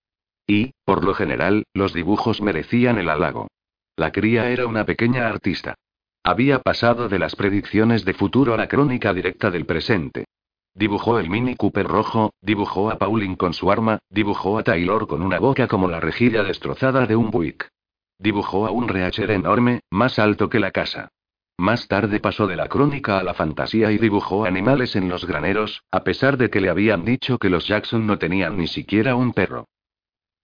Y, 0.46 0.72
por 0.84 1.04
lo 1.04 1.14
general, 1.14 1.64
los 1.74 1.92
dibujos 1.92 2.40
merecían 2.40 2.98
el 2.98 3.08
halago. 3.08 3.48
La 3.96 4.12
cría 4.12 4.50
era 4.50 4.66
una 4.66 4.84
pequeña 4.84 5.28
artista. 5.28 5.74
Había 6.22 6.60
pasado 6.60 7.08
de 7.08 7.18
las 7.18 7.36
predicciones 7.36 8.04
de 8.04 8.14
futuro 8.14 8.54
a 8.54 8.56
la 8.56 8.68
crónica 8.68 9.14
directa 9.14 9.50
del 9.50 9.64
presente. 9.64 10.26
Dibujó 10.74 11.18
el 11.18 11.30
Mini 11.30 11.56
Cooper 11.56 11.86
rojo, 11.86 12.34
dibujó 12.42 12.90
a 12.90 12.98
Pauline 12.98 13.36
con 13.36 13.54
su 13.54 13.70
arma, 13.70 13.98
dibujó 14.10 14.58
a 14.58 14.62
Taylor 14.62 15.06
con 15.06 15.22
una 15.22 15.38
boca 15.38 15.68
como 15.68 15.88
la 15.88 16.00
rejilla 16.00 16.42
destrozada 16.42 17.06
de 17.06 17.16
un 17.16 17.30
Buick. 17.30 17.70
Dibujó 18.18 18.66
a 18.66 18.70
un 18.70 18.88
Reacher 18.88 19.30
enorme, 19.30 19.80
más 19.90 20.18
alto 20.18 20.50
que 20.50 20.60
la 20.60 20.72
casa. 20.72 21.08
Más 21.58 21.88
tarde 21.88 22.20
pasó 22.20 22.46
de 22.46 22.56
la 22.56 22.68
crónica 22.68 23.18
a 23.18 23.22
la 23.22 23.32
fantasía 23.32 23.90
y 23.90 23.98
dibujó 23.98 24.44
animales 24.44 24.94
en 24.94 25.08
los 25.08 25.24
graneros, 25.24 25.82
a 25.90 26.04
pesar 26.04 26.36
de 26.36 26.50
que 26.50 26.60
le 26.60 26.68
habían 26.68 27.04
dicho 27.04 27.38
que 27.38 27.48
los 27.48 27.66
Jackson 27.66 28.06
no 28.06 28.18
tenían 28.18 28.58
ni 28.58 28.66
siquiera 28.66 29.14
un 29.14 29.32
perro. 29.32 29.66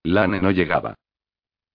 Lane 0.05 0.40
no 0.40 0.51
llegaba. 0.51 0.94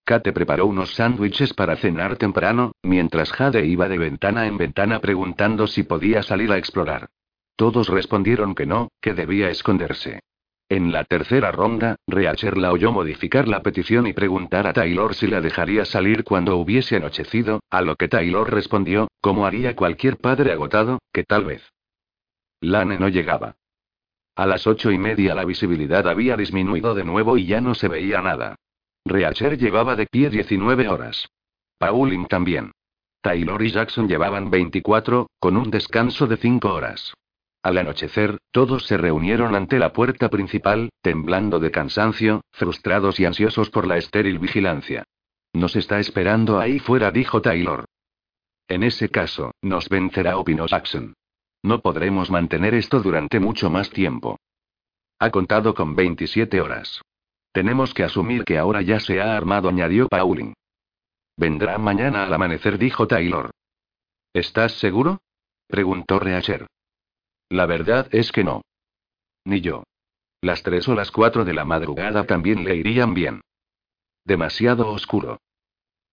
Kate 0.03 0.33
preparó 0.33 0.65
unos 0.65 0.95
sándwiches 0.95 1.53
para 1.53 1.75
cenar 1.75 2.15
temprano, 2.15 2.71
mientras 2.81 3.31
Jade 3.31 3.65
iba 3.65 3.89
de 3.89 3.97
ventana 3.97 4.47
en 4.47 4.57
ventana 4.57 4.99
preguntando 4.99 5.67
si 5.67 5.83
podía 5.83 6.23
salir 6.23 6.51
a 6.51 6.57
explorar. 6.57 7.09
Todos 7.57 7.89
respondieron 7.89 8.55
que 8.55 8.65
no, 8.65 8.89
que 9.01 9.13
debía 9.13 9.49
esconderse. 9.49 10.21
En 10.69 10.91
la 10.91 11.05
tercera 11.05 11.51
ronda, 11.53 11.95
Reacher 12.07 12.57
la 12.57 12.73
oyó 12.73 12.91
modificar 12.91 13.47
la 13.47 13.61
petición 13.61 14.05
y 14.05 14.13
preguntar 14.13 14.67
a 14.67 14.73
Taylor 14.73 15.15
si 15.15 15.27
la 15.27 15.39
dejaría 15.39 15.85
salir 15.85 16.25
cuando 16.25 16.57
hubiese 16.57 16.97
anochecido, 16.97 17.61
a 17.69 17.81
lo 17.81 17.95
que 17.95 18.09
Taylor 18.09 18.51
respondió, 18.51 19.07
como 19.21 19.45
haría 19.45 19.77
cualquier 19.77 20.17
padre 20.17 20.51
agotado, 20.51 20.99
que 21.13 21.23
tal 21.23 21.45
vez. 21.45 21.63
Lane 22.59 22.99
no 22.99 23.07
llegaba. 23.07 23.55
A 24.35 24.45
las 24.45 24.67
ocho 24.67 24.91
y 24.91 24.97
media 24.97 25.33
la 25.35 25.45
visibilidad 25.45 26.05
había 26.07 26.35
disminuido 26.35 26.93
de 26.95 27.05
nuevo 27.05 27.37
y 27.37 27.45
ya 27.45 27.61
no 27.61 27.73
se 27.73 27.87
veía 27.87 28.21
nada. 28.21 28.55
Reacher 29.05 29.57
llevaba 29.57 29.95
de 29.95 30.05
pie 30.05 30.29
19 30.29 30.89
horas. 30.89 31.29
Pauline 31.77 32.27
también. 32.27 32.71
Taylor 33.21 33.61
y 33.63 33.71
Jackson 33.71 34.09
llevaban 34.09 34.49
24, 34.49 35.29
con 35.39 35.55
un 35.55 35.71
descanso 35.71 36.27
de 36.27 36.37
5 36.37 36.73
horas. 36.73 37.13
Al 37.63 37.77
anochecer, 37.77 38.37
todos 38.51 38.85
se 38.85 38.97
reunieron 38.97 39.55
ante 39.55 39.79
la 39.79 39.91
puerta 39.91 40.29
principal, 40.29 40.89
temblando 41.01 41.59
de 41.59 41.71
cansancio, 41.71 42.41
frustrados 42.51 43.19
y 43.19 43.25
ansiosos 43.25 43.69
por 43.69 43.87
la 43.87 43.97
estéril 43.97 44.39
vigilancia. 44.39 45.03
Nos 45.53 45.75
está 45.75 45.99
esperando 45.99 46.59
ahí 46.59 46.79
fuera, 46.79 47.11
dijo 47.11 47.41
Taylor. 47.41 47.85
En 48.67 48.83
ese 48.83 49.09
caso, 49.09 49.51
nos 49.61 49.89
vencerá, 49.89 50.37
opinó 50.37 50.67
Jackson. 50.67 51.13
No 51.63 51.81
podremos 51.81 52.29
mantener 52.29 52.73
esto 52.73 53.01
durante 53.01 53.39
mucho 53.39 53.69
más 53.69 53.89
tiempo. 53.89 54.37
Ha 55.19 55.31
contado 55.31 55.73
con 55.73 55.95
27 55.95 56.61
horas. 56.61 57.01
Tenemos 57.51 57.93
que 57.93 58.03
asumir 58.03 58.43
que 58.43 58.57
ahora 58.57 58.81
ya 58.81 58.99
se 58.99 59.19
ha 59.19 59.35
armado, 59.35 59.69
añadió 59.69 60.07
Pauling. 60.07 60.53
Vendrá 61.37 61.77
mañana 61.77 62.23
al 62.23 62.33
amanecer, 62.33 62.77
dijo 62.77 63.07
Taylor. 63.07 63.49
¿Estás 64.33 64.73
seguro? 64.73 65.19
preguntó 65.67 66.19
Reacher. 66.19 66.67
La 67.49 67.65
verdad 67.65 68.07
es 68.11 68.31
que 68.31 68.43
no. 68.43 68.61
Ni 69.45 69.61
yo. 69.61 69.83
Las 70.41 70.63
tres 70.63 70.87
o 70.87 70.95
las 70.95 71.11
cuatro 71.11 71.45
de 71.45 71.53
la 71.53 71.65
madrugada 71.65 72.25
también 72.25 72.63
le 72.63 72.75
irían 72.75 73.13
bien. 73.13 73.41
Demasiado 74.25 74.89
oscuro. 74.89 75.39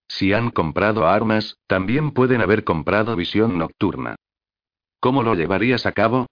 Si 0.07 0.33
han 0.33 0.51
comprado 0.51 1.07
armas, 1.07 1.57
también 1.67 2.11
pueden 2.11 2.41
haber 2.41 2.63
comprado 2.63 3.15
visión 3.15 3.57
nocturna. 3.57 4.15
¿Cómo 4.99 5.23
lo 5.23 5.35
llevarías 5.35 5.85
a 5.85 5.91
cabo? 5.91 6.27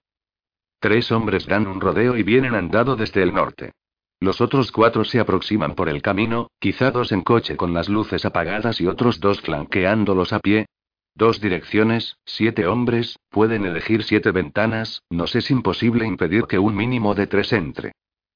Tres 0.80 1.12
hombres 1.12 1.46
dan 1.46 1.66
un 1.66 1.80
rodeo 1.80 2.16
y 2.16 2.22
vienen 2.22 2.54
andado 2.54 2.96
desde 2.96 3.22
el 3.22 3.34
norte. 3.34 3.72
Los 4.20 4.40
otros 4.40 4.72
cuatro 4.72 5.04
se 5.04 5.20
aproximan 5.20 5.74
por 5.74 5.88
el 5.88 6.00
camino, 6.00 6.48
quizá 6.58 6.90
dos 6.90 7.12
en 7.12 7.22
coche 7.22 7.56
con 7.56 7.74
las 7.74 7.88
luces 7.88 8.24
apagadas 8.24 8.80
y 8.80 8.86
otros 8.86 9.20
dos 9.20 9.40
flanqueándolos 9.40 10.32
a 10.32 10.40
pie, 10.40 10.66
Dos 11.16 11.40
direcciones, 11.40 12.16
siete 12.24 12.66
hombres, 12.66 13.18
pueden 13.30 13.64
elegir 13.64 14.02
siete 14.02 14.32
ventanas, 14.32 15.02
nos 15.10 15.36
es 15.36 15.50
imposible 15.50 16.06
impedir 16.06 16.44
que 16.44 16.58
un 16.58 16.74
mínimo 16.74 17.14
de 17.14 17.28
tres 17.28 17.52
entre. 17.52 17.92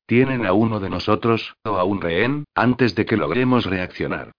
Tienen 0.06 0.46
a 0.46 0.52
uno 0.52 0.78
de 0.78 0.88
nosotros, 0.88 1.56
o 1.64 1.76
a 1.76 1.84
un 1.84 2.00
rehén, 2.00 2.44
antes 2.54 2.94
de 2.94 3.04
que 3.04 3.16
logremos 3.16 3.66
reaccionar. 3.66 4.32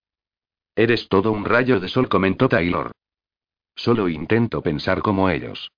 Eres 0.75 1.09
todo 1.09 1.33
un 1.33 1.43
rayo 1.43 1.81
de 1.81 1.89
sol, 1.89 2.07
comentó 2.07 2.47
Taylor. 2.47 2.91
Solo 3.75 4.07
intento 4.07 4.61
pensar 4.61 5.01
como 5.01 5.29
ellos. 5.29 5.71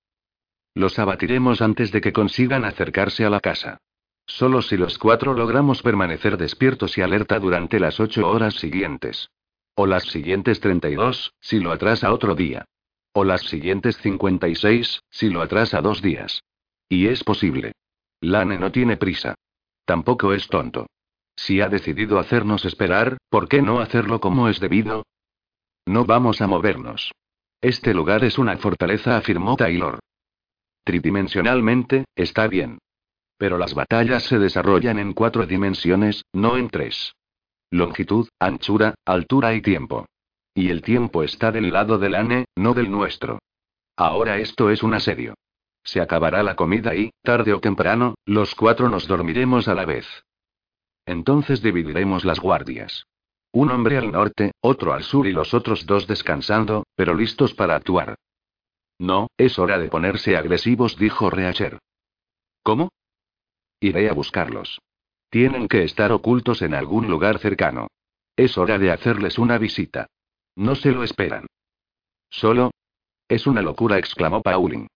Los 0.74 0.98
abatiremos 0.98 1.60
antes 1.60 1.90
de 1.90 2.00
que 2.00 2.12
consigan 2.12 2.64
acercarse 2.64 3.24
a 3.24 3.30
la 3.30 3.40
casa. 3.40 3.78
Solo 4.24 4.62
si 4.62 4.76
los 4.76 4.98
cuatro 4.98 5.34
logramos 5.34 5.82
permanecer 5.82 6.36
despiertos 6.36 6.96
y 6.96 7.02
alerta 7.02 7.40
durante 7.40 7.80
las 7.80 7.98
ocho 7.98 8.28
horas 8.28 8.54
siguientes. 8.54 9.28
O 9.74 9.86
las 9.86 10.04
siguientes 10.04 10.60
32, 10.60 11.34
si 11.40 11.58
lo 11.58 11.72
atrasa 11.72 12.12
otro 12.12 12.34
día. 12.34 12.66
O 13.12 13.24
las 13.24 13.42
siguientes 13.42 13.96
56, 13.98 15.02
si 15.10 15.30
lo 15.30 15.40
atrasa 15.40 15.80
dos 15.80 16.02
días. 16.02 16.42
Y 16.88 17.06
es 17.06 17.24
posible. 17.24 17.72
Lane 18.20 18.58
no 18.58 18.70
tiene 18.70 18.96
prisa. 18.96 19.34
Tampoco 19.84 20.32
es 20.32 20.46
tonto. 20.48 20.86
Si 21.36 21.60
ha 21.60 21.68
decidido 21.68 22.18
hacernos 22.18 22.64
esperar, 22.64 23.18
¿por 23.30 23.48
qué 23.48 23.62
no 23.62 23.80
hacerlo 23.80 24.20
como 24.20 24.48
es 24.48 24.60
debido? 24.60 25.04
No 25.86 26.04
vamos 26.04 26.40
a 26.40 26.46
movernos. 26.46 27.12
Este 27.60 27.94
lugar 27.94 28.24
es 28.24 28.38
una 28.38 28.56
fortaleza, 28.58 29.16
afirmó 29.16 29.56
Taylor. 29.56 30.00
Tridimensionalmente, 30.84 32.04
está 32.14 32.46
bien. 32.46 32.78
Pero 33.38 33.56
las 33.56 33.74
batallas 33.74 34.24
se 34.24 34.38
desarrollan 34.38 34.98
en 34.98 35.14
cuatro 35.14 35.46
dimensiones, 35.46 36.24
no 36.32 36.56
en 36.56 36.68
tres. 36.68 37.14
Longitud, 37.72 38.28
anchura, 38.38 38.94
altura 39.06 39.54
y 39.54 39.62
tiempo. 39.62 40.04
Y 40.54 40.68
el 40.68 40.82
tiempo 40.82 41.22
está 41.22 41.50
del 41.50 41.72
lado 41.72 41.96
del 41.96 42.14
ANE, 42.14 42.44
no 42.54 42.74
del 42.74 42.90
nuestro. 42.90 43.38
Ahora 43.96 44.36
esto 44.36 44.68
es 44.68 44.82
un 44.82 44.92
asedio. 44.92 45.32
Se 45.82 46.02
acabará 46.02 46.42
la 46.42 46.54
comida 46.54 46.94
y, 46.94 47.12
tarde 47.22 47.54
o 47.54 47.60
temprano, 47.60 48.14
los 48.26 48.54
cuatro 48.54 48.90
nos 48.90 49.08
dormiremos 49.08 49.68
a 49.68 49.74
la 49.74 49.86
vez. 49.86 50.06
Entonces 51.06 51.62
dividiremos 51.62 52.26
las 52.26 52.40
guardias. 52.40 53.06
Un 53.52 53.70
hombre 53.70 53.96
al 53.96 54.12
norte, 54.12 54.52
otro 54.60 54.92
al 54.92 55.02
sur 55.02 55.26
y 55.26 55.32
los 55.32 55.54
otros 55.54 55.86
dos 55.86 56.06
descansando, 56.06 56.84
pero 56.94 57.14
listos 57.14 57.54
para 57.54 57.74
actuar. 57.74 58.16
No, 58.98 59.28
es 59.38 59.58
hora 59.58 59.78
de 59.78 59.88
ponerse 59.88 60.36
agresivos, 60.36 60.98
dijo 60.98 61.30
Reacher. 61.30 61.78
¿Cómo? 62.62 62.90
Iré 63.80 64.10
a 64.10 64.12
buscarlos. 64.12 64.78
Tienen 65.32 65.66
que 65.66 65.82
estar 65.82 66.12
ocultos 66.12 66.60
en 66.60 66.74
algún 66.74 67.08
lugar 67.08 67.38
cercano. 67.38 67.88
Es 68.36 68.58
hora 68.58 68.78
de 68.78 68.90
hacerles 68.90 69.38
una 69.38 69.56
visita. 69.56 70.08
No 70.56 70.74
se 70.74 70.92
lo 70.92 71.02
esperan. 71.04 71.46
¿Solo? 72.28 72.70
Es 73.30 73.46
una 73.46 73.62
locura, 73.62 73.96
exclamó 73.96 74.42
Pauling. 74.42 74.88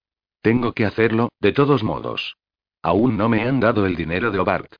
Tengo 0.42 0.74
que 0.74 0.84
hacerlo, 0.84 1.30
de 1.40 1.52
todos 1.52 1.82
modos. 1.82 2.36
Aún 2.82 3.16
no 3.16 3.30
me 3.30 3.48
han 3.48 3.60
dado 3.60 3.86
el 3.86 3.96
dinero 3.96 4.30
de 4.30 4.38
Obart. 4.38 4.74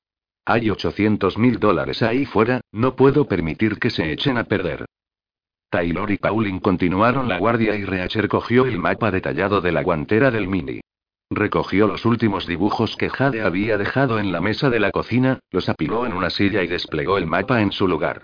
Hay 0.44 0.68
800 0.68 1.38
mil 1.38 1.58
dólares 1.58 2.02
ahí 2.02 2.26
fuera, 2.26 2.60
no 2.70 2.94
puedo 2.94 3.26
permitir 3.26 3.78
que 3.78 3.88
se 3.88 4.12
echen 4.12 4.36
a 4.36 4.44
perder. 4.44 4.84
Taylor 5.70 6.10
y 6.10 6.18
Pauling 6.18 6.60
continuaron 6.60 7.30
la 7.30 7.38
guardia 7.38 7.74
y 7.76 7.84
Reacher 7.86 8.28
cogió 8.28 8.66
el 8.66 8.78
mapa 8.78 9.10
detallado 9.10 9.62
de 9.62 9.72
la 9.72 9.82
guantera 9.82 10.30
del 10.30 10.48
Mini. 10.48 10.82
Recogió 11.31 11.89
los 11.89 12.05
últimos 12.05 12.47
dibujos 12.47 12.97
que 12.97 13.11
Jade 13.11 13.43
había 13.43 13.78
dejado 13.78 14.20
en 14.20 14.31
la 14.31 14.40
mesa 14.40 14.70
de 14.70 14.78
la 14.78 14.93
cocina, 14.93 15.40
los 15.51 15.69
apiló 15.69 16.07
en 16.07 16.12
una 16.12 16.31
silla 16.31 16.62
y 16.62 16.69
desplegó 16.69 17.19
el 17.19 17.27
mapa 17.27 17.61
en 17.62 17.73
su 17.73 17.89
lugar. 17.89 18.23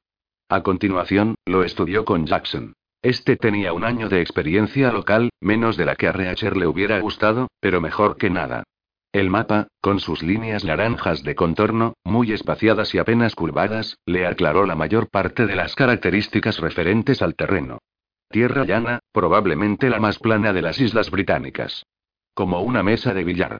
A 0.49 0.63
continuación, 0.63 1.35
lo 1.45 1.65
estudió 1.65 2.05
con 2.05 2.27
Jackson. 2.27 2.75
Este 3.03 3.37
tenía 3.37 3.73
un 3.73 3.83
año 3.83 4.09
de 4.09 4.21
experiencia 4.21 4.93
local, 4.93 5.31
menos 5.41 5.77
de 5.77 5.85
la 5.85 5.97
que 5.97 6.07
a 6.07 6.13
Reacher 6.13 6.57
le 6.57 6.69
hubiera 6.69 7.01
gustado, 7.01 7.49
pero 7.59 7.81
mejor 7.81 8.17
que 8.17 8.31
nada. 8.31 8.63
El 9.11 9.29
mapa, 9.29 9.67
con 9.81 9.99
sus 9.99 10.23
líneas 10.23 10.65
naranjas 10.65 11.25
de 11.25 11.35
contorno, 11.35 11.95
muy 12.05 12.33
espaciadas 12.33 12.95
y 12.95 12.99
apenas 12.99 13.35
curvadas, 13.35 13.99
le 14.07 14.27
aclaró 14.27 14.65
la 14.65 14.77
mayor 14.77 15.11
parte 15.11 15.47
de 15.47 15.57
las 15.57 15.75
características 15.75 16.61
referentes 16.61 17.21
al 17.21 17.35
terreno. 17.35 17.79
Tierra 18.31 18.65
llana, 18.65 19.01
probablemente 19.11 19.91
la 19.91 19.99
más 19.99 20.19
plana 20.21 20.53
de 20.53 20.63
las 20.63 20.79
islas 20.81 21.11
británicas. 21.11 21.85
Como 22.35 22.63
una 22.63 22.83
mesa 22.83 23.13
de 23.13 23.25
billar. 23.25 23.59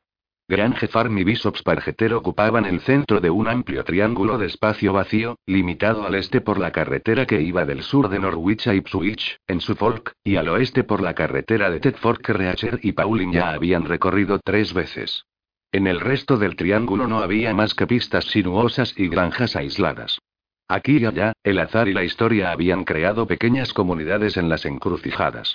Grange 0.49 0.89
Farm 0.89 1.17
y 1.19 1.25
Bishop's 1.25 1.63
Pargeter 1.63 2.15
ocupaban 2.15 2.65
el 2.65 2.81
centro 2.81 3.21
de 3.21 3.31
un 3.31 3.49
amplio 3.49 3.85
triángulo 3.85 4.39
de 4.39 4.47
espacio 4.47 4.93
vacío, 4.93 5.39
limitado 5.47 6.07
al 6.07 6.15
este 6.15 6.41
por 6.41 6.59
la 6.59 6.73
carretera 6.73 7.27
que 7.27 7.41
iba 7.41 7.65
del 7.65 7.83
sur 7.83 8.09
de 8.09 8.19
Norwich 8.19 8.67
a 8.69 8.75
Ipswich, 8.75 9.39
en 9.47 9.61
Suffolk, 9.61 10.13
y 10.25 10.37
al 10.37 10.49
oeste 10.49 10.85
por 10.85 11.03
la 11.03 11.15
carretera 11.15 11.71
de 11.71 11.81
Tedford 11.81 12.21
que 12.23 12.33
Reacher 12.33 12.81
y 12.83 12.93
Pauline 12.93 13.35
ya 13.35 13.51
habían 13.51 13.85
recorrido 13.85 14.41
tres 14.43 14.75
veces. 14.75 15.27
En 15.71 15.87
el 15.87 16.01
resto 16.01 16.37
del 16.37 16.57
triángulo 16.57 17.07
no 17.07 17.21
había 17.21 17.55
más 17.55 17.75
que 17.75 17.87
pistas 17.87 18.25
sinuosas 18.27 18.95
y 18.99 19.09
granjas 19.09 19.55
aisladas. 19.55 20.19
Aquí 20.69 20.99
y 20.99 21.05
allá, 21.05 21.33
el 21.45 21.59
azar 21.59 21.89
y 21.89 21.95
la 21.95 22.05
historia 22.05 22.53
habían 22.53 22.85
creado 22.85 23.27
pequeñas 23.27 23.73
comunidades 23.73 24.37
en 24.37 24.49
las 24.49 24.65
encrucijadas. 24.65 25.55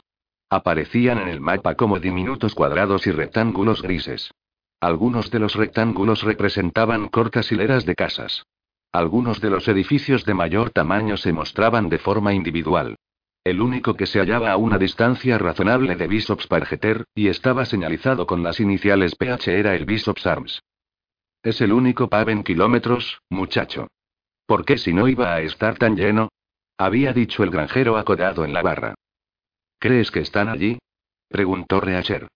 Aparecían 0.49 1.17
en 1.17 1.27
el 1.27 1.41
mapa 1.41 1.75
como 1.75 1.99
diminutos 1.99 2.55
cuadrados 2.55 3.05
y 3.05 3.11
rectángulos 3.11 3.81
grises. 3.81 4.31
Algunos 4.79 5.29
de 5.31 5.39
los 5.39 5.55
rectángulos 5.55 6.23
representaban 6.23 7.09
cortas 7.09 7.51
hileras 7.51 7.85
de 7.85 7.95
casas. 7.95 8.45
Algunos 8.93 9.41
de 9.41 9.49
los 9.49 9.67
edificios 9.67 10.23
de 10.23 10.33
mayor 10.33 10.69
tamaño 10.69 11.17
se 11.17 11.33
mostraban 11.33 11.89
de 11.89 11.97
forma 11.97 12.33
individual. 12.33 12.95
El 13.43 13.61
único 13.61 13.95
que 13.95 14.05
se 14.05 14.19
hallaba 14.19 14.51
a 14.51 14.57
una 14.57 14.77
distancia 14.77 15.37
razonable 15.37 15.95
de 15.95 16.07
Bishop's 16.07 16.47
Pargeter, 16.47 17.05
y 17.13 17.27
estaba 17.27 17.65
señalizado 17.65 18.25
con 18.25 18.43
las 18.43 18.59
iniciales 18.59 19.15
PH 19.15 19.59
era 19.59 19.75
el 19.75 19.85
Bishop's 19.85 20.25
Arms. 20.25 20.61
Es 21.43 21.61
el 21.61 21.73
único 21.73 22.09
pub 22.09 22.29
en 22.29 22.43
kilómetros, 22.43 23.21
muchacho. 23.29 23.87
¿Por 24.45 24.63
qué 24.63 24.77
si 24.77 24.93
no 24.93 25.07
iba 25.07 25.33
a 25.33 25.41
estar 25.41 25.77
tan 25.77 25.95
lleno? 25.95 26.29
Había 26.77 27.11
dicho 27.11 27.43
el 27.43 27.51
granjero 27.51 27.97
acodado 27.97 28.45
en 28.45 28.53
la 28.53 28.61
barra. 28.61 28.95
¿Crees 29.87 30.11
que 30.11 30.19
están 30.19 30.49
allí? 30.49 30.79
preguntó 31.29 31.79
Reacher. 31.79 32.27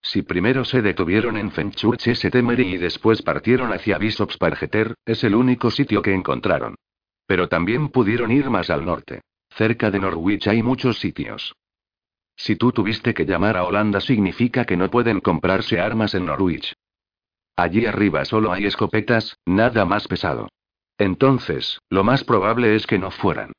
Si 0.00 0.22
primero 0.22 0.64
se 0.64 0.80
detuvieron 0.80 1.36
en 1.36 1.50
Fenchurch 1.50 2.30
Temery 2.30 2.74
y 2.74 2.76
después 2.76 3.20
partieron 3.20 3.72
hacia 3.72 3.98
Bishop's 3.98 4.36
Pargeter, 4.36 4.94
es 5.04 5.24
el 5.24 5.34
único 5.34 5.72
sitio 5.72 6.02
que 6.02 6.14
encontraron. 6.14 6.76
Pero 7.26 7.48
también 7.48 7.88
pudieron 7.88 8.30
ir 8.30 8.48
más 8.48 8.70
al 8.70 8.84
norte. 8.84 9.22
Cerca 9.50 9.90
de 9.90 9.98
Norwich 9.98 10.46
hay 10.46 10.62
muchos 10.62 11.00
sitios. 11.00 11.52
Si 12.36 12.54
tú 12.54 12.70
tuviste 12.70 13.12
que 13.12 13.26
llamar 13.26 13.56
a 13.56 13.64
Holanda 13.64 14.00
significa 14.00 14.64
que 14.64 14.76
no 14.76 14.88
pueden 14.88 15.18
comprarse 15.18 15.80
armas 15.80 16.14
en 16.14 16.26
Norwich. 16.26 16.74
Allí 17.56 17.86
arriba 17.86 18.24
solo 18.24 18.52
hay 18.52 18.66
escopetas, 18.66 19.36
nada 19.44 19.84
más 19.84 20.06
pesado. 20.06 20.48
Entonces, 20.96 21.80
lo 21.90 22.04
más 22.04 22.22
probable 22.22 22.76
es 22.76 22.86
que 22.86 23.00
no 23.00 23.10
fueran. 23.10 23.50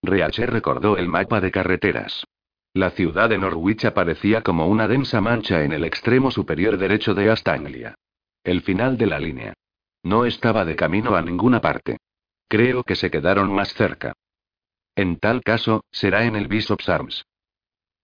Reacher 0.00 0.52
recordó 0.52 0.96
el 0.96 1.08
mapa 1.08 1.40
de 1.40 1.50
carreteras. 1.50 2.24
La 2.74 2.90
ciudad 2.90 3.28
de 3.28 3.38
Norwich 3.38 3.84
aparecía 3.84 4.42
como 4.42 4.66
una 4.66 4.86
densa 4.86 5.20
mancha 5.20 5.64
en 5.64 5.72
el 5.72 5.84
extremo 5.84 6.30
superior 6.30 6.76
derecho 6.76 7.14
de 7.14 7.30
Astanglia. 7.30 7.94
El 8.44 8.62
final 8.62 8.96
de 8.96 9.06
la 9.06 9.18
línea. 9.18 9.54
No 10.02 10.24
estaba 10.24 10.64
de 10.64 10.76
camino 10.76 11.16
a 11.16 11.22
ninguna 11.22 11.60
parte. 11.60 11.98
Creo 12.48 12.84
que 12.84 12.96
se 12.96 13.10
quedaron 13.10 13.52
más 13.52 13.74
cerca. 13.74 14.12
En 14.94 15.18
tal 15.18 15.42
caso, 15.42 15.84
será 15.90 16.24
en 16.24 16.36
el 16.36 16.48
Bishop's 16.48 16.88
Arms. 16.88 17.24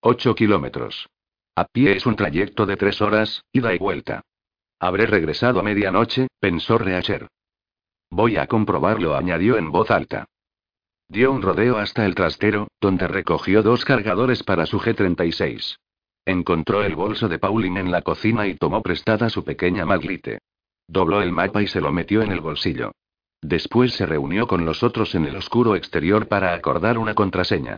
Ocho 0.01 0.35
kilómetros. 0.35 1.09
A 1.57 1.65
pie 1.65 1.97
es 1.97 2.05
un 2.05 2.16
trayecto 2.16 2.66
de 2.66 2.77
tres 2.77 3.01
horas, 3.01 3.45
ida 3.53 3.74
y 3.74 3.78
vuelta. 3.78 4.23
Habré 4.81 5.07
regresado 5.07 5.61
a 5.61 5.62
medianoche, 5.62 6.28
pensó 6.41 6.78
Reacher. 6.78 7.28
Voy 8.11 8.36
a 8.36 8.47
comprobarlo, 8.47 9.16
añadió 9.16 9.57
en 9.57 9.70
voz 9.70 9.91
alta. 9.91 10.27
Dio 11.09 11.32
un 11.32 11.43
rodeo 11.43 11.78
hasta 11.78 12.06
el 12.06 12.14
trastero, 12.14 12.68
donde 12.81 13.06
recogió 13.06 13.62
dos 13.62 13.85
cargadores 13.85 14.43
para 14.43 14.66
su 14.66 14.81
G-36. 14.81 15.76
Encontró 16.26 16.82
el 16.82 16.97
bolso 16.97 17.28
de 17.28 17.39
Pauline 17.39 17.81
en 17.81 17.90
la 17.90 18.02
cocina 18.02 18.47
y 18.47 18.55
tomó 18.55 18.82
prestada 18.82 19.28
su 19.28 19.44
pequeña 19.44 19.85
maglite. 19.85 20.39
Dobló 20.89 21.22
el 21.22 21.32
mapa 21.32 21.62
y 21.62 21.66
se 21.66 21.81
lo 21.81 21.93
metió 21.93 22.22
en 22.22 22.32
el 22.32 22.40
bolsillo. 22.40 22.93
Después 23.43 23.93
se 23.93 24.06
reunió 24.06 24.47
con 24.47 24.64
los 24.64 24.82
otros 24.82 25.14
en 25.14 25.26
el 25.26 25.36
oscuro 25.36 25.76
exterior 25.76 26.28
para 26.28 26.55
acordar 26.55 26.97
una 26.97 27.14
contraseña. 27.14 27.76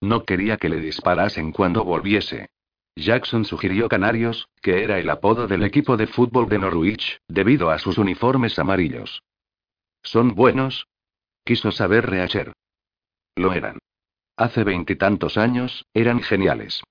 No 0.00 0.24
quería 0.24 0.56
que 0.56 0.68
le 0.68 0.80
disparasen 0.80 1.50
cuando 1.50 1.84
volviese. 1.84 2.50
Jackson 2.94 3.44
sugirió 3.44 3.88
Canarios, 3.88 4.48
que 4.62 4.84
era 4.84 4.98
el 4.98 5.10
apodo 5.10 5.48
del 5.48 5.64
equipo 5.64 5.96
de 5.96 6.06
fútbol 6.06 6.48
de 6.48 6.58
Norwich, 6.58 7.18
debido 7.26 7.70
a 7.70 7.78
sus 7.78 7.98
uniformes 7.98 8.58
amarillos. 8.58 9.22
¿Son 10.02 10.34
buenos? 10.34 10.86
Quiso 11.44 11.72
saber 11.72 12.08
Reacher. 12.08 12.52
Lo 13.38 13.52
eran. 13.52 13.78
Hace 14.36 14.64
veintitantos 14.64 15.38
años, 15.38 15.86
eran 15.94 16.20
geniales. 16.22 16.82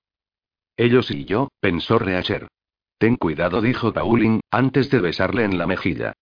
Ellos 0.78 1.10
y 1.10 1.26
yo, 1.26 1.48
pensó 1.60 1.98
Reacher. 1.98 2.48
Ten 2.96 3.16
cuidado, 3.16 3.60
dijo 3.60 3.92
Pauline, 3.92 4.40
antes 4.50 4.90
de 4.90 5.00
besarle 5.00 5.44
en 5.44 5.58
la 5.58 5.66
mejilla. 5.66 6.14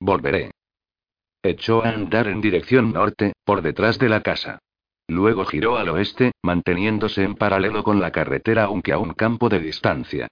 Volveré. 0.00 0.52
Echó 1.42 1.84
a 1.84 1.90
andar 1.90 2.28
en 2.28 2.40
dirección 2.40 2.94
norte, 2.94 3.34
por 3.44 3.60
detrás 3.60 3.98
de 3.98 4.08
la 4.08 4.22
casa. 4.22 4.58
Luego 5.06 5.44
giró 5.44 5.76
al 5.76 5.90
oeste, 5.90 6.32
manteniéndose 6.42 7.22
en 7.22 7.34
paralelo 7.34 7.84
con 7.84 8.00
la 8.00 8.10
carretera 8.10 8.64
aunque 8.64 8.92
a 8.92 8.98
un 8.98 9.12
campo 9.12 9.50
de 9.50 9.60
distancia. 9.60 10.28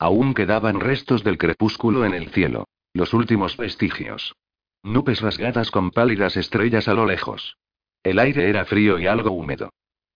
Aún 0.00 0.34
quedaban 0.34 0.80
restos 0.80 1.22
del 1.22 1.38
crepúsculo 1.38 2.04
en 2.04 2.14
el 2.14 2.30
cielo. 2.30 2.66
Los 2.92 3.14
últimos 3.14 3.56
vestigios. 3.56 4.34
Nubes 4.82 5.20
rasgadas 5.20 5.70
con 5.70 5.92
pálidas 5.92 6.36
estrellas 6.36 6.88
a 6.88 6.94
lo 6.94 7.06
lejos. 7.06 7.56
El 8.04 8.18
aire 8.18 8.48
era 8.50 8.66
frío 8.66 8.98
y 8.98 9.06
algo 9.06 9.30
húmedo. 9.30 9.70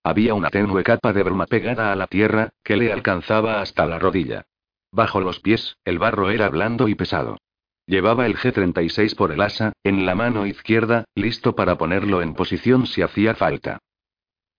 Había 0.04 0.34
una 0.34 0.50
tenue 0.50 0.84
capa 0.84 1.12
de 1.12 1.22
bruma 1.22 1.46
pegada 1.46 1.90
a 1.90 1.96
la 1.96 2.06
tierra, 2.06 2.50
que 2.62 2.76
le 2.76 2.92
alcanzaba 2.92 3.60
hasta 3.60 3.86
la 3.86 3.98
rodilla. 3.98 4.44
Bajo 4.92 5.20
los 5.20 5.40
pies, 5.40 5.76
el 5.84 5.98
barro 5.98 6.30
era 6.30 6.48
blando 6.50 6.86
y 6.88 6.94
pesado. 6.94 7.38
Llevaba 7.86 8.26
el 8.26 8.36
G-36 8.36 9.16
por 9.16 9.32
el 9.32 9.40
asa, 9.40 9.72
en 9.82 10.04
la 10.04 10.14
mano 10.14 10.46
izquierda, 10.46 11.04
listo 11.14 11.56
para 11.56 11.78
ponerlo 11.78 12.20
en 12.20 12.34
posición 12.34 12.86
si 12.86 13.00
hacía 13.00 13.34
falta. 13.34 13.78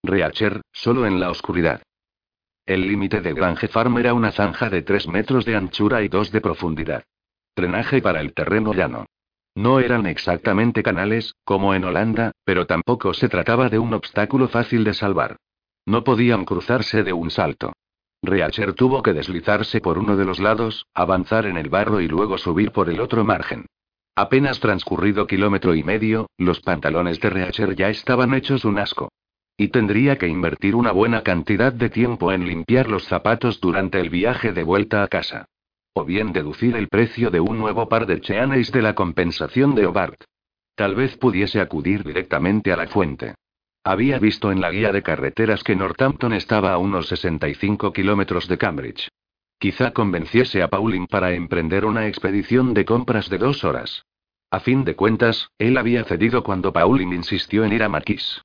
Reacher, 0.03 0.61
solo 0.71 1.05
en 1.05 1.19
la 1.19 1.29
oscuridad. 1.29 1.83
El 2.65 2.87
límite 2.87 3.21
de 3.21 3.33
Grange 3.33 3.67
Farm 3.67 3.97
era 3.99 4.15
una 4.15 4.31
zanja 4.31 4.69
de 4.69 4.81
3 4.81 5.07
metros 5.07 5.45
de 5.45 5.55
anchura 5.55 6.01
y 6.01 6.07
2 6.07 6.31
de 6.31 6.41
profundidad. 6.41 7.03
Drenaje 7.55 8.01
para 8.01 8.21
el 8.21 8.33
terreno 8.33 8.73
llano. 8.73 9.05
No 9.59 9.81
eran 9.81 10.05
exactamente 10.05 10.83
canales, 10.83 11.35
como 11.43 11.73
en 11.73 11.83
Holanda, 11.83 12.31
pero 12.45 12.65
tampoco 12.65 13.13
se 13.13 13.27
trataba 13.27 13.67
de 13.67 13.77
un 13.77 13.93
obstáculo 13.93 14.47
fácil 14.47 14.85
de 14.85 14.93
salvar. 14.93 15.35
No 15.85 16.05
podían 16.05 16.45
cruzarse 16.45 17.03
de 17.03 17.11
un 17.11 17.29
salto. 17.29 17.73
Reacher 18.23 18.71
tuvo 18.71 19.03
que 19.03 19.11
deslizarse 19.11 19.81
por 19.81 19.97
uno 19.97 20.15
de 20.15 20.23
los 20.23 20.39
lados, 20.39 20.85
avanzar 20.93 21.45
en 21.45 21.57
el 21.57 21.67
barro 21.67 21.99
y 21.99 22.07
luego 22.07 22.37
subir 22.37 22.71
por 22.71 22.89
el 22.89 23.01
otro 23.01 23.25
margen. 23.25 23.65
Apenas 24.15 24.61
transcurrido 24.61 25.27
kilómetro 25.27 25.75
y 25.75 25.83
medio, 25.83 26.29
los 26.37 26.61
pantalones 26.61 27.19
de 27.19 27.29
Reacher 27.29 27.75
ya 27.75 27.89
estaban 27.89 28.33
hechos 28.33 28.63
un 28.63 28.79
asco. 28.79 29.11
Y 29.57 29.67
tendría 29.67 30.17
que 30.17 30.29
invertir 30.29 30.73
una 30.73 30.93
buena 30.93 31.21
cantidad 31.21 31.73
de 31.73 31.89
tiempo 31.89 32.31
en 32.31 32.47
limpiar 32.47 32.89
los 32.89 33.03
zapatos 33.03 33.59
durante 33.59 33.99
el 33.99 34.09
viaje 34.09 34.53
de 34.53 34.63
vuelta 34.63 35.03
a 35.03 35.09
casa. 35.09 35.49
O 35.93 36.05
bien 36.05 36.33
deducir 36.33 36.75
el 36.75 36.87
precio 36.87 37.29
de 37.31 37.39
un 37.39 37.57
nuevo 37.57 37.89
par 37.89 38.05
de 38.05 38.21
cheanes 38.21 38.71
de 38.71 38.81
la 38.81 38.95
compensación 38.95 39.75
de 39.75 39.85
Hobart. 39.85 40.23
Tal 40.75 40.95
vez 40.95 41.17
pudiese 41.17 41.59
acudir 41.59 42.03
directamente 42.03 42.71
a 42.71 42.77
la 42.77 42.87
fuente. 42.87 43.35
Había 43.83 44.19
visto 44.19 44.51
en 44.51 44.61
la 44.61 44.71
guía 44.71 44.91
de 44.91 45.01
carreteras 45.01 45.63
que 45.63 45.75
Northampton 45.75 46.33
estaba 46.33 46.73
a 46.73 46.77
unos 46.77 47.07
65 47.07 47.91
kilómetros 47.91 48.47
de 48.47 48.57
Cambridge. 48.57 49.09
Quizá 49.57 49.91
convenciese 49.91 50.61
a 50.61 50.69
Pauline 50.69 51.07
para 51.07 51.33
emprender 51.33 51.85
una 51.85 52.07
expedición 52.07 52.73
de 52.73 52.85
compras 52.85 53.29
de 53.29 53.37
dos 53.37 53.63
horas. 53.63 54.05
A 54.51 54.59
fin 54.61 54.83
de 54.83 54.95
cuentas, 54.95 55.49
él 55.57 55.77
había 55.77 56.03
cedido 56.05 56.43
cuando 56.43 56.71
Pauline 56.71 57.15
insistió 57.15 57.65
en 57.65 57.73
ir 57.73 57.83
a 57.83 57.89
Maquis. 57.89 58.41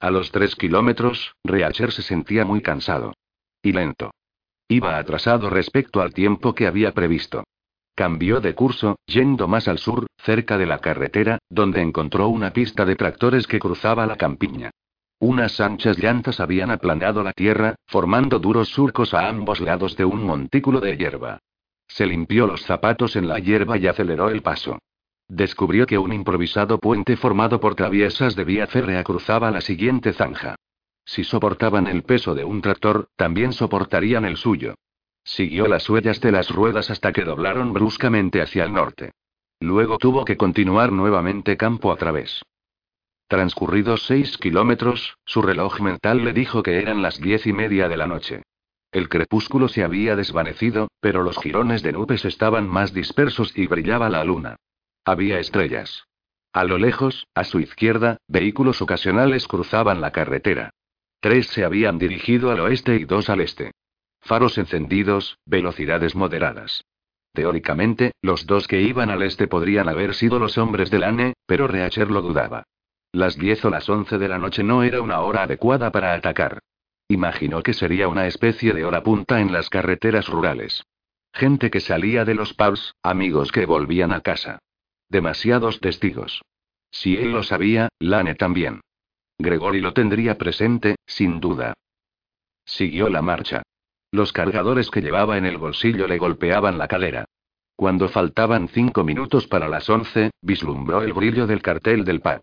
A 0.00 0.10
los 0.10 0.32
tres 0.32 0.56
kilómetros, 0.56 1.34
Reacher 1.44 1.92
se 1.92 2.02
sentía 2.02 2.44
muy 2.44 2.60
cansado. 2.60 3.14
Y 3.62 3.72
lento. 3.72 4.10
Iba 4.68 4.98
atrasado 4.98 5.50
respecto 5.50 6.00
al 6.00 6.14
tiempo 6.14 6.54
que 6.54 6.66
había 6.66 6.92
previsto. 6.92 7.44
Cambió 7.94 8.40
de 8.40 8.54
curso, 8.54 8.96
yendo 9.06 9.46
más 9.46 9.68
al 9.68 9.78
sur, 9.78 10.06
cerca 10.18 10.58
de 10.58 10.66
la 10.66 10.78
carretera, 10.78 11.38
donde 11.48 11.80
encontró 11.80 12.28
una 12.28 12.52
pista 12.52 12.84
de 12.84 12.96
tractores 12.96 13.46
que 13.46 13.60
cruzaba 13.60 14.06
la 14.06 14.16
campiña. 14.16 14.70
Unas 15.20 15.60
anchas 15.60 15.98
llantas 15.98 16.40
habían 16.40 16.70
aplanado 16.70 17.22
la 17.22 17.32
tierra, 17.32 17.76
formando 17.86 18.38
duros 18.40 18.68
surcos 18.68 19.14
a 19.14 19.28
ambos 19.28 19.60
lados 19.60 19.96
de 19.96 20.04
un 20.04 20.24
montículo 20.24 20.80
de 20.80 20.96
hierba. 20.96 21.38
Se 21.86 22.06
limpió 22.06 22.46
los 22.46 22.62
zapatos 22.62 23.14
en 23.16 23.28
la 23.28 23.38
hierba 23.38 23.78
y 23.78 23.86
aceleró 23.86 24.28
el 24.28 24.42
paso. 24.42 24.78
Descubrió 25.28 25.86
que 25.86 25.98
un 25.98 26.12
improvisado 26.12 26.78
puente 26.78 27.16
formado 27.16 27.60
por 27.60 27.74
traviesas 27.74 28.34
de 28.34 28.44
vía 28.44 28.66
férrea 28.66 29.04
cruzaba 29.04 29.50
la 29.50 29.60
siguiente 29.60 30.12
zanja. 30.12 30.56
Si 31.04 31.24
soportaban 31.24 31.86
el 31.86 32.02
peso 32.02 32.34
de 32.34 32.44
un 32.44 32.62
tractor, 32.62 33.08
también 33.16 33.52
soportarían 33.52 34.24
el 34.24 34.36
suyo. 34.36 34.74
Siguió 35.22 35.66
las 35.68 35.88
huellas 35.88 36.20
de 36.20 36.32
las 36.32 36.50
ruedas 36.50 36.90
hasta 36.90 37.12
que 37.12 37.24
doblaron 37.24 37.72
bruscamente 37.72 38.42
hacia 38.42 38.64
el 38.64 38.72
norte. 38.72 39.12
Luego 39.60 39.98
tuvo 39.98 40.24
que 40.24 40.36
continuar 40.36 40.92
nuevamente 40.92 41.56
campo 41.56 41.92
a 41.92 41.96
través. 41.96 42.42
Transcurridos 43.28 44.04
seis 44.06 44.36
kilómetros, 44.36 45.16
su 45.24 45.40
reloj 45.40 45.80
mental 45.80 46.24
le 46.24 46.32
dijo 46.32 46.62
que 46.62 46.78
eran 46.78 47.00
las 47.00 47.18
diez 47.18 47.46
y 47.46 47.52
media 47.52 47.88
de 47.88 47.96
la 47.96 48.06
noche. 48.06 48.42
El 48.92 49.08
crepúsculo 49.08 49.68
se 49.68 49.82
había 49.82 50.14
desvanecido, 50.14 50.88
pero 51.00 51.22
los 51.22 51.38
jirones 51.38 51.82
de 51.82 51.92
nubes 51.92 52.24
estaban 52.24 52.68
más 52.68 52.92
dispersos 52.92 53.56
y 53.56 53.66
brillaba 53.66 54.08
la 54.08 54.22
luna. 54.24 54.56
Había 55.04 55.38
estrellas. 55.38 56.04
A 56.52 56.64
lo 56.64 56.78
lejos, 56.78 57.26
a 57.34 57.44
su 57.44 57.58
izquierda, 57.58 58.18
vehículos 58.28 58.80
ocasionales 58.82 59.48
cruzaban 59.48 60.00
la 60.00 60.12
carretera. 60.12 60.70
Tres 61.24 61.46
se 61.46 61.64
habían 61.64 61.96
dirigido 61.96 62.50
al 62.50 62.60
oeste 62.60 62.96
y 62.96 63.06
dos 63.06 63.30
al 63.30 63.40
este. 63.40 63.70
Faros 64.20 64.58
encendidos, 64.58 65.38
velocidades 65.46 66.14
moderadas. 66.14 66.84
Teóricamente, 67.32 68.12
los 68.20 68.44
dos 68.44 68.68
que 68.68 68.82
iban 68.82 69.08
al 69.08 69.22
este 69.22 69.48
podrían 69.48 69.88
haber 69.88 70.14
sido 70.14 70.38
los 70.38 70.58
hombres 70.58 70.90
del 70.90 71.02
ANE, 71.02 71.32
pero 71.46 71.66
Reacher 71.66 72.10
lo 72.10 72.20
dudaba. 72.20 72.64
Las 73.10 73.38
10 73.38 73.64
o 73.64 73.70
las 73.70 73.88
11 73.88 74.18
de 74.18 74.28
la 74.28 74.36
noche 74.36 74.62
no 74.62 74.82
era 74.82 75.00
una 75.00 75.20
hora 75.20 75.44
adecuada 75.44 75.90
para 75.90 76.12
atacar. 76.12 76.58
Imaginó 77.08 77.62
que 77.62 77.72
sería 77.72 78.06
una 78.08 78.26
especie 78.26 78.74
de 78.74 78.84
hora 78.84 79.02
punta 79.02 79.40
en 79.40 79.50
las 79.50 79.70
carreteras 79.70 80.28
rurales. 80.28 80.84
Gente 81.32 81.70
que 81.70 81.80
salía 81.80 82.26
de 82.26 82.34
los 82.34 82.52
pubs, 82.52 82.96
amigos 83.02 83.50
que 83.50 83.64
volvían 83.64 84.12
a 84.12 84.20
casa. 84.20 84.58
Demasiados 85.08 85.80
testigos. 85.80 86.42
Si 86.90 87.16
él 87.16 87.32
lo 87.32 87.44
sabía, 87.44 87.88
Lane 87.98 88.34
también. 88.34 88.82
Gregory 89.38 89.80
lo 89.80 89.92
tendría 89.92 90.38
presente, 90.38 90.96
sin 91.06 91.40
duda. 91.40 91.74
Siguió 92.64 93.08
la 93.08 93.22
marcha. 93.22 93.62
Los 94.10 94.32
cargadores 94.32 94.90
que 94.90 95.00
llevaba 95.00 95.36
en 95.38 95.44
el 95.44 95.58
bolsillo 95.58 96.06
le 96.06 96.18
golpeaban 96.18 96.78
la 96.78 96.88
cadera. 96.88 97.24
Cuando 97.76 98.08
faltaban 98.08 98.68
cinco 98.68 99.02
minutos 99.02 99.48
para 99.48 99.68
las 99.68 99.90
once, 99.90 100.30
vislumbró 100.40 101.02
el 101.02 101.12
brillo 101.12 101.46
del 101.46 101.62
cartel 101.62 102.04
del 102.04 102.20
pub. 102.20 102.42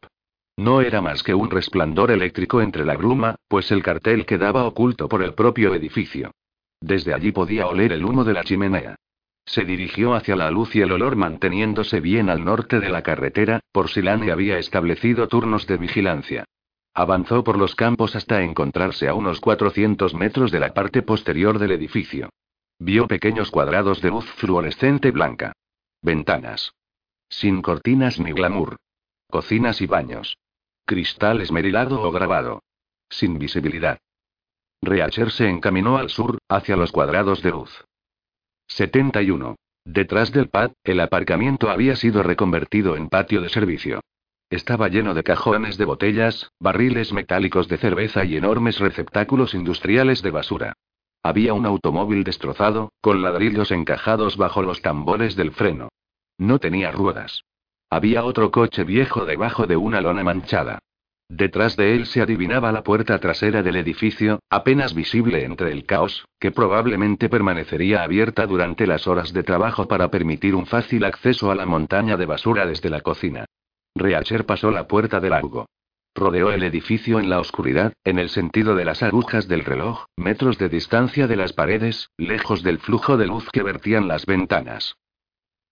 No 0.58 0.82
era 0.82 1.02
más 1.02 1.24
que 1.24 1.34
un 1.34 1.50
resplandor 1.50 2.12
eléctrico 2.12 2.62
entre 2.62 2.86
la 2.86 2.98
bruma, 2.98 3.36
pues 3.48 3.72
el 3.72 3.82
cartel 3.82 4.26
quedaba 4.26 4.66
oculto 4.66 5.08
por 5.08 5.24
el 5.24 5.34
propio 5.34 5.74
edificio. 5.74 6.32
Desde 6.82 7.14
allí 7.14 7.32
podía 7.32 7.68
oler 7.68 7.94
el 7.94 8.04
humo 8.04 8.26
de 8.26 8.34
la 8.34 8.44
chimenea. 8.44 8.96
Se 9.46 9.64
dirigió 9.64 10.14
hacia 10.14 10.36
la 10.36 10.52
luz 10.52 10.76
y 10.76 10.82
el 10.82 10.92
olor 10.92 11.16
manteniéndose 11.16 12.00
bien 12.00 12.30
al 12.30 12.44
norte 12.44 12.80
de 12.80 12.90
la 12.90 13.02
carretera, 13.02 13.62
por 13.72 13.90
si 13.90 14.02
Lane 14.02 14.32
había 14.32 14.58
establecido 14.58 15.28
turnos 15.28 15.66
de 15.68 15.78
vigilancia. 15.78 16.46
Avanzó 16.94 17.44
por 17.44 17.58
los 17.58 17.76
campos 17.76 18.16
hasta 18.16 18.44
encontrarse 18.44 19.08
a 19.08 19.14
unos 19.14 19.40
400 19.40 20.14
metros 20.14 20.52
de 20.52 20.60
la 20.60 20.74
parte 20.74 21.02
posterior 21.02 21.58
del 21.58 21.72
edificio. 21.72 22.30
Vio 22.80 23.08
pequeños 23.08 23.50
cuadrados 23.50 24.02
de 24.02 24.10
luz 24.10 24.26
fluorescente 24.26 25.12
blanca. 25.12 25.54
Ventanas. 26.02 26.74
Sin 27.30 27.62
cortinas 27.62 28.20
ni 28.20 28.34
glamour. 28.34 28.78
Cocinas 29.30 29.82
y 29.82 29.88
baños. 29.88 30.38
Cristal 30.86 31.42
esmerilado 31.42 32.02
o 32.02 32.12
grabado. 32.12 32.64
Sin 33.10 33.40
visibilidad. 33.40 34.00
Reacher 34.82 35.32
se 35.32 35.48
encaminó 35.48 35.98
al 35.98 36.10
sur, 36.10 36.40
hacia 36.50 36.76
los 36.76 36.92
cuadrados 36.92 37.42
de 37.42 37.52
luz. 37.52 37.86
71. 38.68 39.56
Detrás 39.86 40.32
del 40.32 40.50
pad, 40.50 40.72
el 40.84 41.00
aparcamiento 41.00 41.70
había 41.70 41.96
sido 41.96 42.24
reconvertido 42.24 42.98
en 42.98 43.08
patio 43.08 43.42
de 43.42 43.50
servicio. 43.50 44.02
Estaba 44.52 44.90
lleno 44.90 45.14
de 45.14 45.24
cajones 45.24 45.78
de 45.78 45.86
botellas, 45.86 46.52
barriles 46.60 47.14
metálicos 47.14 47.70
de 47.70 47.78
cerveza 47.78 48.26
y 48.26 48.36
enormes 48.36 48.80
receptáculos 48.80 49.54
industriales 49.54 50.22
de 50.22 50.32
basura. 50.32 50.74
Había 51.24 51.54
un 51.54 51.66
automóvil 51.66 52.26
destrozado, 52.26 52.92
con 53.00 53.22
ladrillos 53.22 53.72
encajados 53.72 54.36
bajo 54.36 54.62
los 54.62 54.82
tambores 54.82 55.38
del 55.38 55.54
freno. 55.54 55.88
No 56.38 56.60
tenía 56.60 56.92
ruedas. 56.92 57.46
Había 57.90 58.26
otro 58.26 58.52
coche 58.52 58.84
viejo 58.84 59.26
debajo 59.26 59.68
de 59.68 59.78
una 59.78 60.02
lona 60.02 60.22
manchada. 60.26 60.80
Detrás 61.30 61.78
de 61.78 61.96
él 61.96 62.06
se 62.06 62.22
adivinaba 62.22 62.74
la 62.74 62.84
puerta 62.84 63.18
trasera 63.20 63.64
del 63.64 63.78
edificio, 63.78 64.42
apenas 64.50 64.94
visible 64.94 65.46
entre 65.46 65.72
el 65.72 65.86
caos, 65.86 66.26
que 66.42 66.52
probablemente 66.52 67.30
permanecería 67.30 68.04
abierta 68.04 68.46
durante 68.48 68.86
las 68.86 69.08
horas 69.08 69.32
de 69.32 69.44
trabajo 69.44 69.88
para 69.88 70.12
permitir 70.12 70.56
un 70.56 70.66
fácil 70.66 71.06
acceso 71.06 71.52
a 71.52 71.56
la 71.56 71.66
montaña 71.66 72.18
de 72.18 72.26
basura 72.26 72.66
desde 72.66 72.90
la 72.90 73.00
cocina. 73.00 73.46
Reacher 73.96 74.46
pasó 74.46 74.72
la 74.72 74.88
puerta 74.88 75.20
del 75.20 75.32
largo. 75.32 75.68
Rodeó 76.14 76.52
el 76.52 76.64
edificio 76.64 77.20
en 77.20 77.30
la 77.30 77.40
oscuridad, 77.40 77.94
en 78.04 78.20
el 78.20 78.30
sentido 78.30 78.76
de 78.76 78.86
las 78.86 79.02
agujas 79.02 79.48
del 79.48 79.64
reloj, 79.64 80.06
metros 80.18 80.58
de 80.58 80.70
distancia 80.70 81.28
de 81.28 81.38
las 81.38 81.54
paredes, 81.54 82.10
lejos 82.18 82.64
del 82.64 82.80
flujo 82.80 83.18
de 83.18 83.28
luz 83.28 83.48
que 83.52 83.64
vertían 83.64 84.08
las 84.08 84.26
ventanas. 84.26 84.96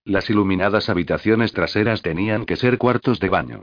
Las 0.05 0.29
iluminadas 0.29 0.89
habitaciones 0.89 1.51
traseras 1.53 2.01
tenían 2.01 2.45
que 2.45 2.55
ser 2.55 2.77
cuartos 2.77 3.19
de 3.19 3.29
baño. 3.29 3.61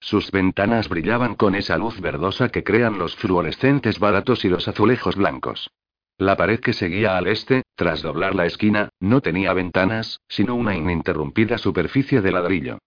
Sus 0.00 0.30
ventanas 0.30 0.88
brillaban 0.88 1.34
con 1.34 1.54
esa 1.54 1.76
luz 1.76 2.00
verdosa 2.00 2.50
que 2.50 2.62
crean 2.62 2.98
los 2.98 3.16
fluorescentes 3.16 3.98
baratos 3.98 4.44
y 4.44 4.48
los 4.48 4.68
azulejos 4.68 5.16
blancos. 5.16 5.70
La 6.18 6.36
pared 6.36 6.60
que 6.60 6.72
seguía 6.72 7.16
al 7.16 7.26
este, 7.26 7.62
tras 7.74 8.02
doblar 8.02 8.34
la 8.34 8.46
esquina, 8.46 8.90
no 9.00 9.20
tenía 9.20 9.52
ventanas, 9.54 10.20
sino 10.28 10.54
una 10.54 10.76
ininterrumpida 10.76 11.58
superficie 11.58 12.20
de 12.20 12.32
ladrillo. 12.32 12.78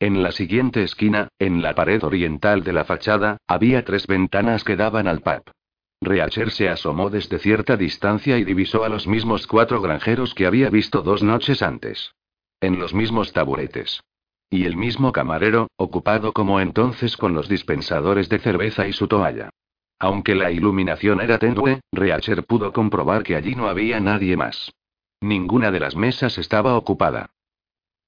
En 0.00 0.22
la 0.22 0.32
siguiente 0.32 0.82
esquina, 0.82 1.28
en 1.38 1.60
la 1.60 1.74
pared 1.74 2.02
oriental 2.02 2.64
de 2.64 2.72
la 2.72 2.86
fachada, 2.86 3.36
había 3.46 3.84
tres 3.84 4.06
ventanas 4.06 4.64
que 4.64 4.74
daban 4.74 5.06
al 5.06 5.20
pub. 5.20 5.42
Reacher 6.00 6.50
se 6.52 6.70
asomó 6.70 7.10
desde 7.10 7.38
cierta 7.38 7.76
distancia 7.76 8.38
y 8.38 8.44
divisó 8.44 8.84
a 8.84 8.88
los 8.88 9.06
mismos 9.06 9.46
cuatro 9.46 9.82
granjeros 9.82 10.32
que 10.32 10.46
había 10.46 10.70
visto 10.70 11.02
dos 11.02 11.22
noches 11.22 11.60
antes. 11.60 12.14
En 12.62 12.78
los 12.78 12.94
mismos 12.94 13.34
taburetes. 13.34 14.02
Y 14.48 14.64
el 14.64 14.74
mismo 14.74 15.12
camarero, 15.12 15.68
ocupado 15.76 16.32
como 16.32 16.60
entonces 16.60 17.18
con 17.18 17.34
los 17.34 17.50
dispensadores 17.50 18.30
de 18.30 18.38
cerveza 18.38 18.88
y 18.88 18.94
su 18.94 19.06
toalla. 19.06 19.50
Aunque 19.98 20.34
la 20.34 20.50
iluminación 20.50 21.20
era 21.20 21.38
tenue, 21.38 21.82
Reacher 21.92 22.46
pudo 22.46 22.72
comprobar 22.72 23.22
que 23.22 23.36
allí 23.36 23.54
no 23.54 23.68
había 23.68 24.00
nadie 24.00 24.34
más. 24.34 24.72
Ninguna 25.20 25.70
de 25.70 25.80
las 25.80 25.94
mesas 25.94 26.38
estaba 26.38 26.74
ocupada. 26.74 27.32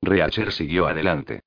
Reacher 0.00 0.52
siguió 0.52 0.86
adelante. 0.86 1.42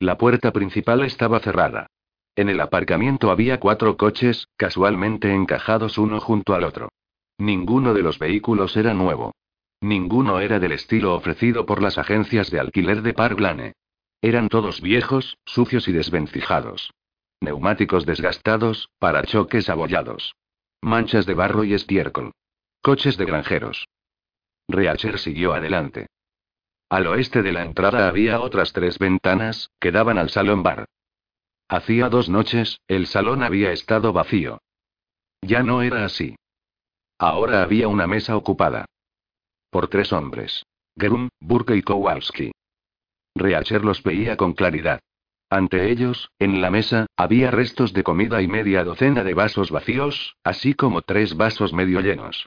La 0.00 0.16
puerta 0.16 0.52
principal 0.52 1.02
estaba 1.02 1.40
cerrada. 1.40 1.88
En 2.36 2.48
el 2.48 2.60
aparcamiento 2.60 3.32
había 3.32 3.58
cuatro 3.58 3.96
coches, 3.96 4.46
casualmente 4.56 5.34
encajados 5.34 5.98
uno 5.98 6.20
junto 6.20 6.54
al 6.54 6.62
otro. 6.62 6.90
Ninguno 7.36 7.94
de 7.94 8.02
los 8.02 8.18
vehículos 8.18 8.76
era 8.76 8.94
nuevo. 8.94 9.34
Ninguno 9.80 10.38
era 10.40 10.60
del 10.60 10.72
estilo 10.72 11.14
ofrecido 11.14 11.66
por 11.66 11.82
las 11.82 11.98
agencias 11.98 12.50
de 12.50 12.60
alquiler 12.60 13.02
de 13.02 13.12
Park 13.12 13.40
Lane. 13.40 13.72
Eran 14.22 14.48
todos 14.48 14.80
viejos, 14.80 15.36
sucios 15.44 15.88
y 15.88 15.92
desvencijados. 15.92 16.92
Neumáticos 17.40 18.06
desgastados, 18.06 18.90
parachoques 18.98 19.68
abollados. 19.68 20.34
Manchas 20.80 21.26
de 21.26 21.34
barro 21.34 21.64
y 21.64 21.74
estiércol. 21.74 22.32
Coches 22.82 23.16
de 23.16 23.24
granjeros. 23.24 23.88
Reacher 24.68 25.18
siguió 25.18 25.54
adelante. 25.54 26.06
Al 26.88 27.06
oeste 27.06 27.42
de 27.42 27.52
la 27.52 27.64
entrada 27.64 28.08
había 28.08 28.40
otras 28.40 28.72
tres 28.72 28.98
ventanas, 28.98 29.70
que 29.80 29.92
daban 29.92 30.18
al 30.18 30.30
salón 30.30 30.62
bar. 30.62 30.86
Hacía 31.68 32.08
dos 32.08 32.28
noches, 32.28 32.80
el 32.88 33.06
salón 33.06 33.42
había 33.42 33.72
estado 33.72 34.12
vacío. 34.12 34.62
Ya 35.42 35.62
no 35.62 35.82
era 35.82 36.04
así. 36.04 36.36
Ahora 37.18 37.62
había 37.62 37.88
una 37.88 38.06
mesa 38.06 38.36
ocupada 38.36 38.86
por 39.70 39.88
tres 39.88 40.12
hombres. 40.12 40.64
Grum, 40.96 41.28
Burke 41.40 41.76
y 41.76 41.82
Kowalski. 41.82 42.52
Reacher 43.34 43.84
los 43.84 44.02
veía 44.02 44.36
con 44.36 44.54
claridad. 44.54 45.00
Ante 45.50 45.90
ellos, 45.90 46.30
en 46.38 46.60
la 46.60 46.70
mesa, 46.70 47.06
había 47.16 47.50
restos 47.50 47.92
de 47.92 48.02
comida 48.02 48.42
y 48.42 48.48
media 48.48 48.84
docena 48.84 49.24
de 49.24 49.34
vasos 49.34 49.70
vacíos, 49.70 50.36
así 50.44 50.74
como 50.74 51.02
tres 51.02 51.36
vasos 51.36 51.72
medio 51.72 52.00
llenos. 52.00 52.46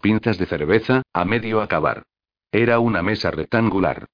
Pinzas 0.00 0.38
de 0.38 0.46
cerveza, 0.46 1.02
a 1.12 1.24
medio 1.24 1.60
acabar. 1.60 2.04
Era 2.52 2.80
una 2.80 3.02
mesa 3.02 3.30
rectangular. 3.30 4.06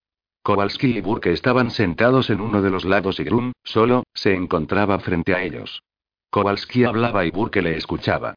Kowalski 0.42 0.98
y 0.98 1.00
Burke 1.00 1.32
estaban 1.32 1.70
sentados 1.70 2.28
en 2.28 2.40
uno 2.40 2.60
de 2.60 2.70
los 2.70 2.84
lados 2.84 3.18
y 3.18 3.24
Grum, 3.24 3.52
solo, 3.64 4.04
se 4.12 4.34
encontraba 4.34 4.98
frente 4.98 5.34
a 5.34 5.42
ellos. 5.42 5.82
Kowalski 6.30 6.84
hablaba 6.84 7.24
y 7.24 7.30
Burke 7.30 7.62
le 7.62 7.76
escuchaba. 7.76 8.34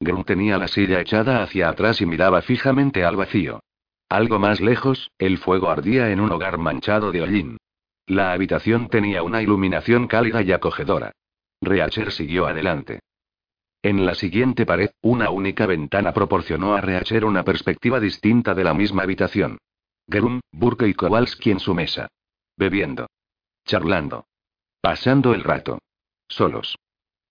Grum 0.00 0.24
tenía 0.24 0.56
la 0.56 0.68
silla 0.68 1.00
echada 1.00 1.42
hacia 1.42 1.68
atrás 1.68 2.00
y 2.00 2.06
miraba 2.06 2.40
fijamente 2.40 3.04
al 3.04 3.16
vacío. 3.16 3.60
Algo 4.08 4.38
más 4.38 4.60
lejos, 4.60 5.10
el 5.18 5.38
fuego 5.38 5.70
ardía 5.70 6.10
en 6.10 6.20
un 6.20 6.32
hogar 6.32 6.58
manchado 6.58 7.12
de 7.12 7.22
hollín. 7.22 7.58
La 8.06 8.32
habitación 8.32 8.88
tenía 8.88 9.22
una 9.22 9.42
iluminación 9.42 10.08
cálida 10.08 10.42
y 10.42 10.52
acogedora. 10.52 11.12
Reacher 11.60 12.10
siguió 12.10 12.46
adelante. 12.46 13.00
En 13.82 14.06
la 14.06 14.14
siguiente 14.14 14.64
pared, 14.64 14.90
una 15.00 15.30
única 15.30 15.66
ventana 15.66 16.12
proporcionó 16.12 16.74
a 16.74 16.80
Reacher 16.80 17.24
una 17.24 17.42
perspectiva 17.42 17.98
distinta 17.98 18.54
de 18.54 18.62
la 18.62 18.74
misma 18.74 19.02
habitación. 19.02 19.58
Grum, 20.06 20.40
Burke 20.52 20.86
y 20.86 20.94
Kowalski 20.94 21.50
en 21.50 21.58
su 21.58 21.74
mesa. 21.74 22.06
Bebiendo. 22.56 23.08
Charlando. 23.64 24.26
Pasando 24.80 25.34
el 25.34 25.42
rato. 25.42 25.80
Solos. 26.28 26.76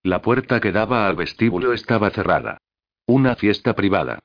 La 0.04 0.22
puerta 0.22 0.60
que 0.60 0.74
daba 0.74 1.08
al 1.08 1.16
vestíbulo 1.16 1.72
estaba 1.72 2.10
cerrada. 2.10 2.58
Una 3.06 3.36
fiesta 3.36 3.74
privada. 3.74 4.20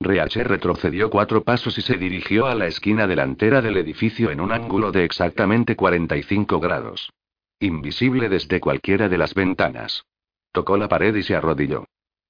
Reacher 0.00 0.48
retrocedió 0.48 1.08
cuatro 1.08 1.44
pasos 1.44 1.78
y 1.78 1.82
se 1.82 1.96
dirigió 1.96 2.46
a 2.46 2.54
la 2.54 2.66
esquina 2.66 3.06
delantera 3.06 3.62
del 3.62 3.78
edificio 3.78 4.30
en 4.30 4.40
un 4.40 4.52
ángulo 4.52 4.92
de 4.92 5.04
exactamente 5.04 5.76
45 5.76 6.60
grados. 6.60 7.10
Invisible 7.58 8.28
desde 8.28 8.60
cualquiera 8.60 9.08
de 9.08 9.18
las 9.18 9.34
ventanas. 9.34 10.04
Tocó 10.52 10.76
la 10.76 10.88
pared 10.88 11.14
y 11.14 11.22
se 11.22 11.36
arrodilló. 11.36 11.84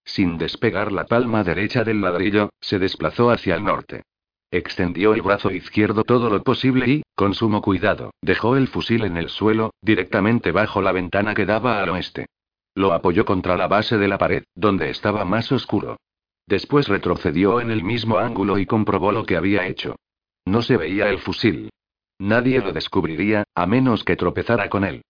Sin 0.05 0.39
despegar 0.39 0.91
la 0.93 1.05
palma 1.05 1.45
derecha 1.45 1.85
del 1.85 2.01
ladrillo, 2.01 2.51
se 2.61 2.79
desplazó 2.79 3.31
hacia 3.31 3.55
el 3.55 3.65
norte. 3.65 4.05
Extendió 4.51 5.13
el 5.13 5.21
brazo 5.21 5.51
izquierdo 5.51 6.05
todo 6.05 6.31
lo 6.31 6.43
posible 6.43 6.89
y, 6.89 7.03
con 7.15 7.35
sumo 7.35 7.61
cuidado, 7.61 8.13
dejó 8.23 8.57
el 8.57 8.69
fusil 8.69 9.05
en 9.05 9.19
el 9.19 9.29
suelo, 9.29 9.75
directamente 9.83 10.53
bajo 10.53 10.81
la 10.81 10.93
ventana 10.93 11.35
que 11.35 11.45
daba 11.45 11.83
al 11.83 11.91
oeste. 11.91 12.27
Lo 12.75 12.95
apoyó 12.95 13.27
contra 13.27 13.57
la 13.57 13.67
base 13.67 13.99
de 13.99 14.09
la 14.09 14.17
pared, 14.17 14.45
donde 14.55 14.89
estaba 14.89 15.25
más 15.27 15.53
oscuro. 15.53 15.99
Después 16.47 16.89
retrocedió 16.89 17.61
en 17.61 17.71
el 17.71 17.85
mismo 17.85 18.19
ángulo 18.19 18.59
y 18.59 18.65
comprobó 18.65 19.13
lo 19.13 19.27
que 19.27 19.37
había 19.37 19.67
hecho. 19.67 19.97
No 20.47 20.63
se 20.63 20.79
veía 20.79 21.11
el 21.11 21.19
fusil. 21.19 21.69
Nadie 22.19 22.61
lo 22.61 22.73
descubriría, 22.73 23.45
a 23.55 23.67
menos 23.67 24.03
que 24.03 24.17
tropezara 24.17 24.71
con 24.71 24.85
él. 24.85 25.03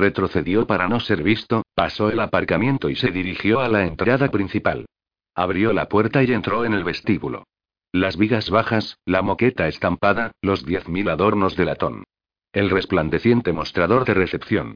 Retrocedió 0.00 0.66
para 0.66 0.88
no 0.88 0.98
ser 0.98 1.22
visto, 1.22 1.62
pasó 1.74 2.08
el 2.08 2.20
aparcamiento 2.20 2.88
y 2.88 2.96
se 2.96 3.10
dirigió 3.10 3.60
a 3.60 3.68
la 3.68 3.84
entrada 3.84 4.30
principal. 4.30 4.86
Abrió 5.34 5.74
la 5.74 5.90
puerta 5.90 6.22
y 6.22 6.32
entró 6.32 6.64
en 6.64 6.72
el 6.72 6.84
vestíbulo. 6.84 7.44
Las 7.92 8.16
vigas 8.16 8.48
bajas, 8.48 8.96
la 9.04 9.20
moqueta 9.20 9.68
estampada, 9.68 10.32
los 10.40 10.64
diez 10.64 10.88
mil 10.88 11.10
adornos 11.10 11.54
de 11.54 11.66
latón. 11.66 12.04
El 12.50 12.70
resplandeciente 12.70 13.52
mostrador 13.52 14.06
de 14.06 14.14
recepción. 14.14 14.74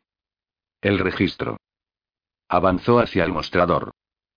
El 0.82 0.98
registro. 0.98 1.56
Avanzó 2.46 2.98
hacia 2.98 3.24
el 3.24 3.32
mostrador. 3.32 3.92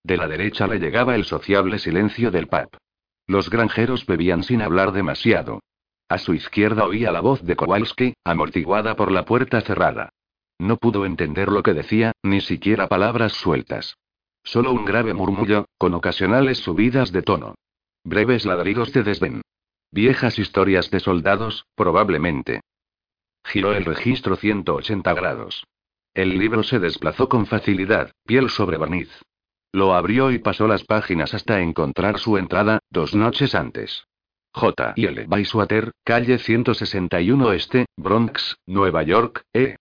De 0.05 0.15
la 0.15 0.29
derecha 0.29 0.67
le 0.67 0.79
llegaba 0.79 1.15
el 1.15 1.25
sociable 1.25 1.79
silencio 1.79 2.31
del 2.31 2.47
pub. 2.47 2.69
Los 3.25 3.49
granjeros 3.49 4.05
bebían 4.05 4.41
sin 4.41 4.61
hablar 4.61 4.93
demasiado. 4.93 5.59
A 6.07 6.17
su 6.17 6.33
izquierda 6.33 6.85
oía 6.85 7.11
la 7.11 7.19
voz 7.19 7.43
de 7.43 7.57
Kowalski, 7.57 8.13
amortiguada 8.23 8.95
por 8.95 9.11
la 9.11 9.25
puerta 9.25 9.59
cerrada. 9.59 10.13
No 10.59 10.77
pudo 10.77 11.05
entender 11.05 11.49
lo 11.49 11.63
que 11.63 11.73
decía, 11.73 12.13
ni 12.23 12.41
siquiera 12.41 12.87
palabras 12.87 13.33
sueltas. 13.33 13.97
Solo 14.43 14.71
un 14.71 14.85
grave 14.85 15.13
murmullo, 15.13 15.65
con 15.77 15.93
ocasionales 15.93 16.59
subidas 16.59 17.11
de 17.11 17.21
tono. 17.21 17.55
Breves 18.03 18.45
ladridos 18.45 18.93
de 18.93 19.03
desdén. 19.03 19.41
Viejas 19.91 20.39
historias 20.39 20.89
de 20.89 20.99
soldados, 20.99 21.65
probablemente. 21.75 22.61
Giró 23.43 23.73
el 23.73 23.85
registro 23.85 24.35
180 24.35 25.13
grados. 25.13 25.65
El 26.13 26.37
libro 26.37 26.63
se 26.63 26.79
desplazó 26.79 27.29
con 27.29 27.45
facilidad, 27.45 28.11
piel 28.25 28.49
sobre 28.49 28.77
barniz. 28.77 29.09
Lo 29.71 29.93
abrió 29.93 30.31
y 30.31 30.39
pasó 30.39 30.67
las 30.67 30.83
páginas 30.83 31.33
hasta 31.33 31.61
encontrar 31.61 32.17
su 32.17 32.37
entrada, 32.37 32.79
dos 32.89 33.13
noches 33.13 33.53
antes. 33.53 34.07
J. 34.53 34.93
y 34.95 35.05
L. 35.05 35.25
Bayswater, 35.27 35.91
calle 36.03 36.39
161 36.39 37.51
Este, 37.51 37.85
Bronx, 37.95 38.57
Nueva 38.65 39.03
York, 39.03 39.43
E. 39.53 39.75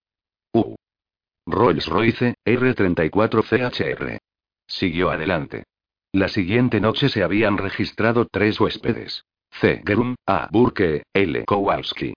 U. 1.47 1.51
Rolls 1.53 1.87
Royce, 1.87 2.35
R34 2.45 3.43
CHR. 3.43 4.19
Siguió 4.67 5.11
adelante. 5.11 5.65
La 6.13 6.29
siguiente 6.29 6.81
noche 6.81 7.09
se 7.09 7.23
habían 7.23 7.57
registrado 7.59 8.27
tres 8.31 8.61
huéspedes. 8.61 9.25
C. 9.51 9.81
Grum, 9.85 10.17
A. 10.27 10.49
Burke, 10.51 11.05
L. 11.13 11.45
Kowalski. 11.45 12.15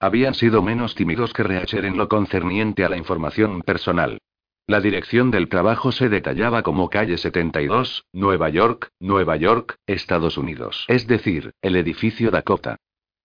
Habían 0.00 0.34
sido 0.34 0.60
menos 0.62 0.94
tímidos 0.94 1.32
que 1.32 1.42
Reacher 1.42 1.84
en 1.84 1.96
lo 1.96 2.08
concerniente 2.08 2.84
a 2.84 2.88
la 2.88 2.96
información 2.96 3.62
personal. 3.62 4.18
La 4.66 4.80
dirección 4.80 5.30
del 5.30 5.48
trabajo 5.48 5.92
se 5.92 6.08
detallaba 6.08 6.62
como 6.62 6.88
calle 6.88 7.18
72, 7.18 8.04
Nueva 8.12 8.48
York, 8.48 8.88
Nueva 8.98 9.36
York, 9.36 9.76
Estados 9.86 10.38
Unidos. 10.38 10.84
Es 10.88 11.06
decir, 11.06 11.52
el 11.62 11.76
edificio 11.76 12.30
Dakota. 12.30 12.76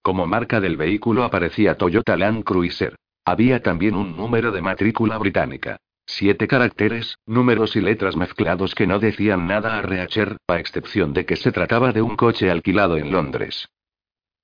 Como 0.01 0.27
marca 0.27 0.59
del 0.59 0.77
vehículo 0.77 1.23
aparecía 1.23 1.75
Toyota 1.75 2.17
Land 2.17 2.43
Cruiser. 2.43 2.95
Había 3.29 3.61
también 3.61 3.93
un 3.93 4.17
número 4.17 4.51
de 4.51 4.59
matrícula 4.59 5.19
británica. 5.19 5.77
Siete 6.07 6.47
caracteres, 6.47 7.19
números 7.27 7.75
y 7.75 7.79
letras 7.79 8.15
mezclados 8.15 8.73
que 8.73 8.87
no 8.87 8.97
decían 8.97 9.45
nada 9.45 9.77
a 9.77 9.83
Reacher, 9.83 10.37
a 10.47 10.57
excepción 10.57 11.13
de 11.13 11.27
que 11.27 11.35
se 11.35 11.51
trataba 11.51 11.91
de 11.91 12.01
un 12.01 12.15
coche 12.15 12.49
alquilado 12.49 12.97
en 12.97 13.11
Londres. 13.11 13.69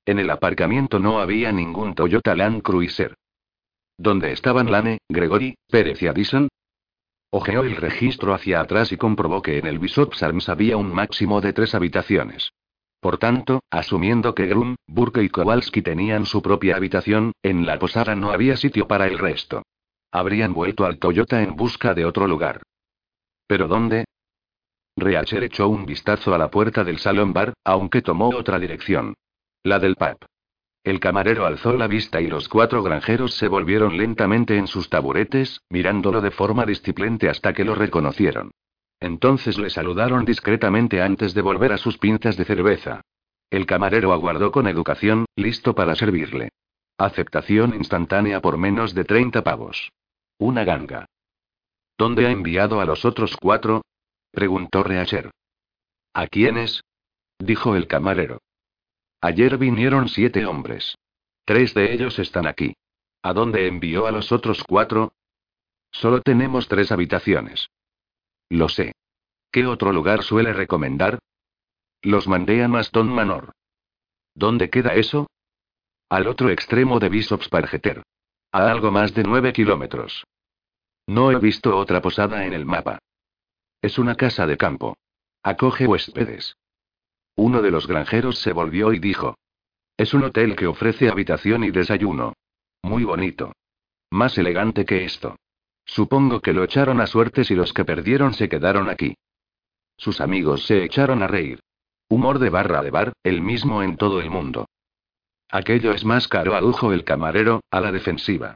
En 0.06 0.20
el 0.20 0.30
aparcamiento 0.30 0.99
no 0.99 1.20
había 1.20 1.52
ningún 1.52 1.95
Toyota 1.95 2.36
Land 2.36 2.62
Cruiser. 2.62 3.16
¿Dónde 3.98 4.32
estaban 4.32 4.72
Lane, 4.72 4.99
Gregory, 5.10 5.56
Pérez 5.68 6.03
y 6.03 6.07
Addison? 6.07 6.48
Ojeó 7.32 7.64
el 7.64 7.78
registro 7.78 8.36
hacia 8.36 8.62
atrás 8.62 8.91
y 8.91 8.98
comprobó 8.98 9.41
que 9.41 9.57
en 9.57 9.66
el 9.66 9.80
Bishop's 9.80 10.22
Arms 10.22 10.48
había 10.48 10.78
un 10.78 10.94
máximo 10.94 11.41
de 11.41 11.53
tres 11.53 11.74
habitaciones. 11.74 12.52
Por 12.99 13.17
tanto, 13.17 13.61
asumiendo 13.69 14.34
que 14.34 14.47
Grum, 14.47 14.76
Burke 14.88 15.23
y 15.23 15.30
Kowalski 15.30 15.81
tenían 15.81 16.26
su 16.26 16.41
propia 16.41 16.76
habitación, 16.76 17.34
en 17.43 17.65
la 17.65 17.77
posada 17.77 18.15
no 18.15 18.31
había 18.31 18.57
sitio 18.57 18.88
para 18.88 19.07
el 19.07 19.19
resto. 19.19 19.63
Habrían 20.11 20.53
vuelto 20.53 20.85
al 20.85 20.97
Toyota 20.97 21.43
en 21.43 21.55
busca 21.55 21.93
de 21.93 22.05
otro 22.05 22.27
lugar. 22.27 22.61
¿Pero 23.47 23.67
dónde? 23.67 24.05
Reacher 24.97 25.43
echó 25.43 25.67
un 25.67 25.85
vistazo 25.85 26.34
a 26.34 26.38
la 26.38 26.49
puerta 26.49 26.84
del 26.84 26.99
salón 26.99 27.34
bar, 27.34 27.53
aunque 27.63 28.01
tomó 28.01 28.30
otra 28.30 28.59
dirección. 28.59 29.13
La 29.63 29.80
del 29.80 29.95
pub. 29.95 30.17
El 30.85 30.99
camarero 30.99 31.45
alzó 31.45 31.73
la 31.73 31.88
vista 31.88 32.22
y 32.22 32.27
los 32.27 32.47
cuatro 32.47 32.84
granjeros 32.84 33.34
se 33.34 33.47
volvieron 33.47 33.97
lentamente 33.97 34.55
en 34.55 34.67
sus 34.67 34.89
taburetes, 34.89 35.61
mirándolo 35.69 36.22
de 36.22 36.31
forma 36.31 36.65
disciplente 36.65 37.27
hasta 37.27 37.53
que 37.53 37.65
lo 37.65 37.76
reconocieron. 37.76 38.51
Entonces 38.99 39.57
le 39.57 39.69
saludaron 39.69 40.26
discretamente 40.26 41.01
antes 41.01 41.34
de 41.34 41.41
volver 41.41 41.73
a 41.73 41.77
sus 41.77 41.97
pintas 41.97 42.38
de 42.38 42.45
cerveza. 42.45 43.01
El 43.49 43.65
camarero 43.65 44.13
aguardó 44.13 44.51
con 44.51 44.67
educación, 44.67 45.26
listo 45.35 45.76
para 45.76 45.95
servirle. 45.95 46.49
Aceptación 46.97 47.76
instantánea 47.76 48.41
por 48.41 48.57
menos 48.57 48.93
de 48.93 49.03
30 49.03 49.43
pavos. 49.43 49.91
Una 50.38 50.63
ganga. 50.63 51.05
¿Dónde 51.97 52.27
ha 52.27 52.31
enviado 52.31 52.81
a 52.81 52.85
los 52.85 53.05
otros 53.05 53.38
cuatro? 53.38 53.81
preguntó 54.31 54.84
Reacher. 54.84 55.31
¿A 56.13 56.27
quiénes? 56.27 56.81
dijo 57.39 57.76
el 57.76 57.88
camarero. 57.88 58.39
Ayer 59.22 59.57
vinieron 59.57 60.09
siete 60.09 60.45
hombres. 60.45 60.97
Tres 61.45 61.73
de 61.73 61.93
ellos 61.93 62.19
están 62.19 62.47
aquí. 62.47 62.76
¿A 63.22 63.34
dónde 63.34 63.67
envió 63.67 64.07
a 64.07 64.11
los 64.11 64.31
otros 64.31 64.63
cuatro? 64.63 65.13
Solo 65.91 66.22
tenemos 66.22 66.67
tres 66.67 66.91
habitaciones. 66.91 67.69
Lo 68.49 68.69
sé. 68.69 68.93
¿Qué 69.51 69.65
otro 69.65 69.91
lugar 69.91 70.23
suele 70.23 70.53
recomendar? 70.53 71.19
Los 72.01 72.27
mandé 72.27 72.63
a 72.63 72.67
Maston 72.67 73.09
Manor. 73.09 73.53
¿Dónde 74.34 74.69
queda 74.69 74.93
eso? 74.93 75.27
Al 76.09 76.27
otro 76.27 76.49
extremo 76.49 76.99
de 76.99 77.09
Bishop's 77.09 77.49
Pargeter. 77.49 78.03
A 78.51 78.69
algo 78.69 78.91
más 78.91 79.13
de 79.13 79.23
nueve 79.23 79.53
kilómetros. 79.53 80.23
No 81.07 81.31
he 81.31 81.39
visto 81.39 81.77
otra 81.77 82.01
posada 82.01 82.45
en 82.45 82.53
el 82.53 82.65
mapa. 82.65 82.99
Es 83.81 83.97
una 83.97 84.15
casa 84.15 84.45
de 84.45 84.57
campo. 84.57 84.97
Acoge 85.43 85.88
huéspedes. 85.88 86.55
Uno 87.35 87.61
de 87.61 87.72
los 87.72 87.88
granjeros 87.88 88.39
se 88.39 88.53
volvió 88.53 88.93
y 88.93 88.99
dijo. 88.99 89.38
Es 89.97 90.13
un 90.13 90.23
hotel 90.23 90.55
que 90.55 90.67
ofrece 90.67 91.09
habitación 91.09 91.63
y 91.63 91.72
desayuno. 91.72 92.34
Muy 92.81 93.03
bonito. 93.03 93.53
Más 94.09 94.38
elegante 94.38 94.85
que 94.85 95.05
esto. 95.05 95.35
Supongo 95.86 96.41
que 96.41 96.53
lo 96.53 96.64
echaron 96.64 96.99
a 96.99 97.07
suertes 97.07 97.52
y 97.52 97.56
los 97.56 97.74
que 97.74 97.86
perdieron 97.86 98.34
se 98.34 98.49
quedaron 98.49 98.90
aquí. 98.90 99.16
Sus 99.98 100.20
amigos 100.20 100.66
se 100.66 100.84
echaron 100.84 101.24
a 101.24 101.28
reír. 101.28 101.60
Humor 102.10 102.40
de 102.40 102.49
barra 102.49 102.82
de 102.82 102.91
bar, 102.91 103.14
el 103.24 103.41
mismo 103.41 103.82
en 103.82 103.98
todo 103.98 104.20
el 104.20 104.30
mundo. 104.30 104.68
Aquello 105.49 105.94
es 105.94 106.03
más 106.03 106.28
caro, 106.28 106.56
adujo 106.56 106.91
el 106.91 107.03
camarero, 107.03 107.62
a 107.72 107.80
la 107.80 107.91
defensiva. 107.91 108.56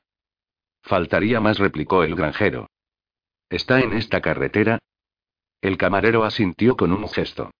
Faltaría 0.82 1.40
más, 1.40 1.60
replicó 1.60 2.04
el 2.04 2.16
granjero. 2.16 2.68
¿Está 3.50 3.80
en 3.80 3.94
esta 3.94 4.22
carretera? 4.22 4.80
El 5.62 5.78
camarero 5.78 6.24
asintió 6.24 6.76
con 6.78 6.92
un 6.92 7.08
gesto. 7.10 7.52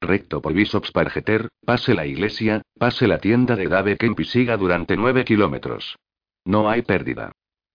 Recto 0.00 0.42
por 0.42 0.52
Bishop's 0.52 0.92
Pargeter, 0.92 1.48
pase 1.64 1.94
la 1.94 2.06
iglesia, 2.06 2.62
pase 2.78 3.06
la 3.06 3.18
tienda 3.18 3.56
de 3.56 3.68
Dave 3.68 3.96
Kemp 3.96 4.20
y 4.20 4.24
siga 4.24 4.56
durante 4.56 4.96
nueve 4.96 5.24
kilómetros. 5.24 5.96
No 6.44 6.68
hay 6.68 6.82
pérdida. 6.82 7.32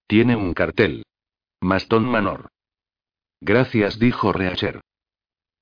Tiene 0.07 0.35
un 0.35 0.53
cartel. 0.53 1.03
Maston 1.63 2.05
Manor. 2.05 2.49
Gracias, 3.39 3.99
dijo 3.99 4.33
Reacher. 4.33 4.81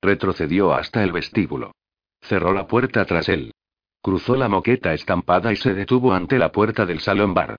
Retrocedió 0.01 0.73
hasta 0.73 1.03
el 1.03 1.11
vestíbulo. 1.11 1.73
Cerró 2.21 2.53
la 2.53 2.67
puerta 2.67 3.03
tras 3.03 3.27
él. 3.27 3.51
Cruzó 4.01 4.37
la 4.37 4.47
moqueta 4.47 4.93
estampada 4.93 5.51
y 5.51 5.57
se 5.57 5.73
detuvo 5.73 6.13
ante 6.13 6.39
la 6.39 6.53
puerta 6.53 6.85
del 6.85 7.01
salón 7.01 7.33
bar. 7.33 7.57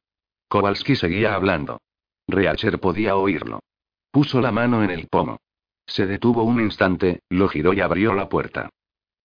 Kowalski 0.49 0.97
seguía 0.97 1.35
hablando. 1.35 1.83
Reacher 2.27 2.81
podía 2.81 3.15
oírlo. 3.17 3.61
Puso 4.11 4.41
la 4.41 4.53
mano 4.53 4.83
en 4.83 4.91
el 4.91 5.07
pomo. 5.09 5.39
Se 5.87 6.07
detuvo 6.07 6.43
un 6.43 6.61
instante, 6.61 7.21
lo 7.29 7.47
giró 7.47 7.75
y 7.75 7.83
abrió 7.83 8.15
la 8.15 8.31
puerta. 8.31 8.71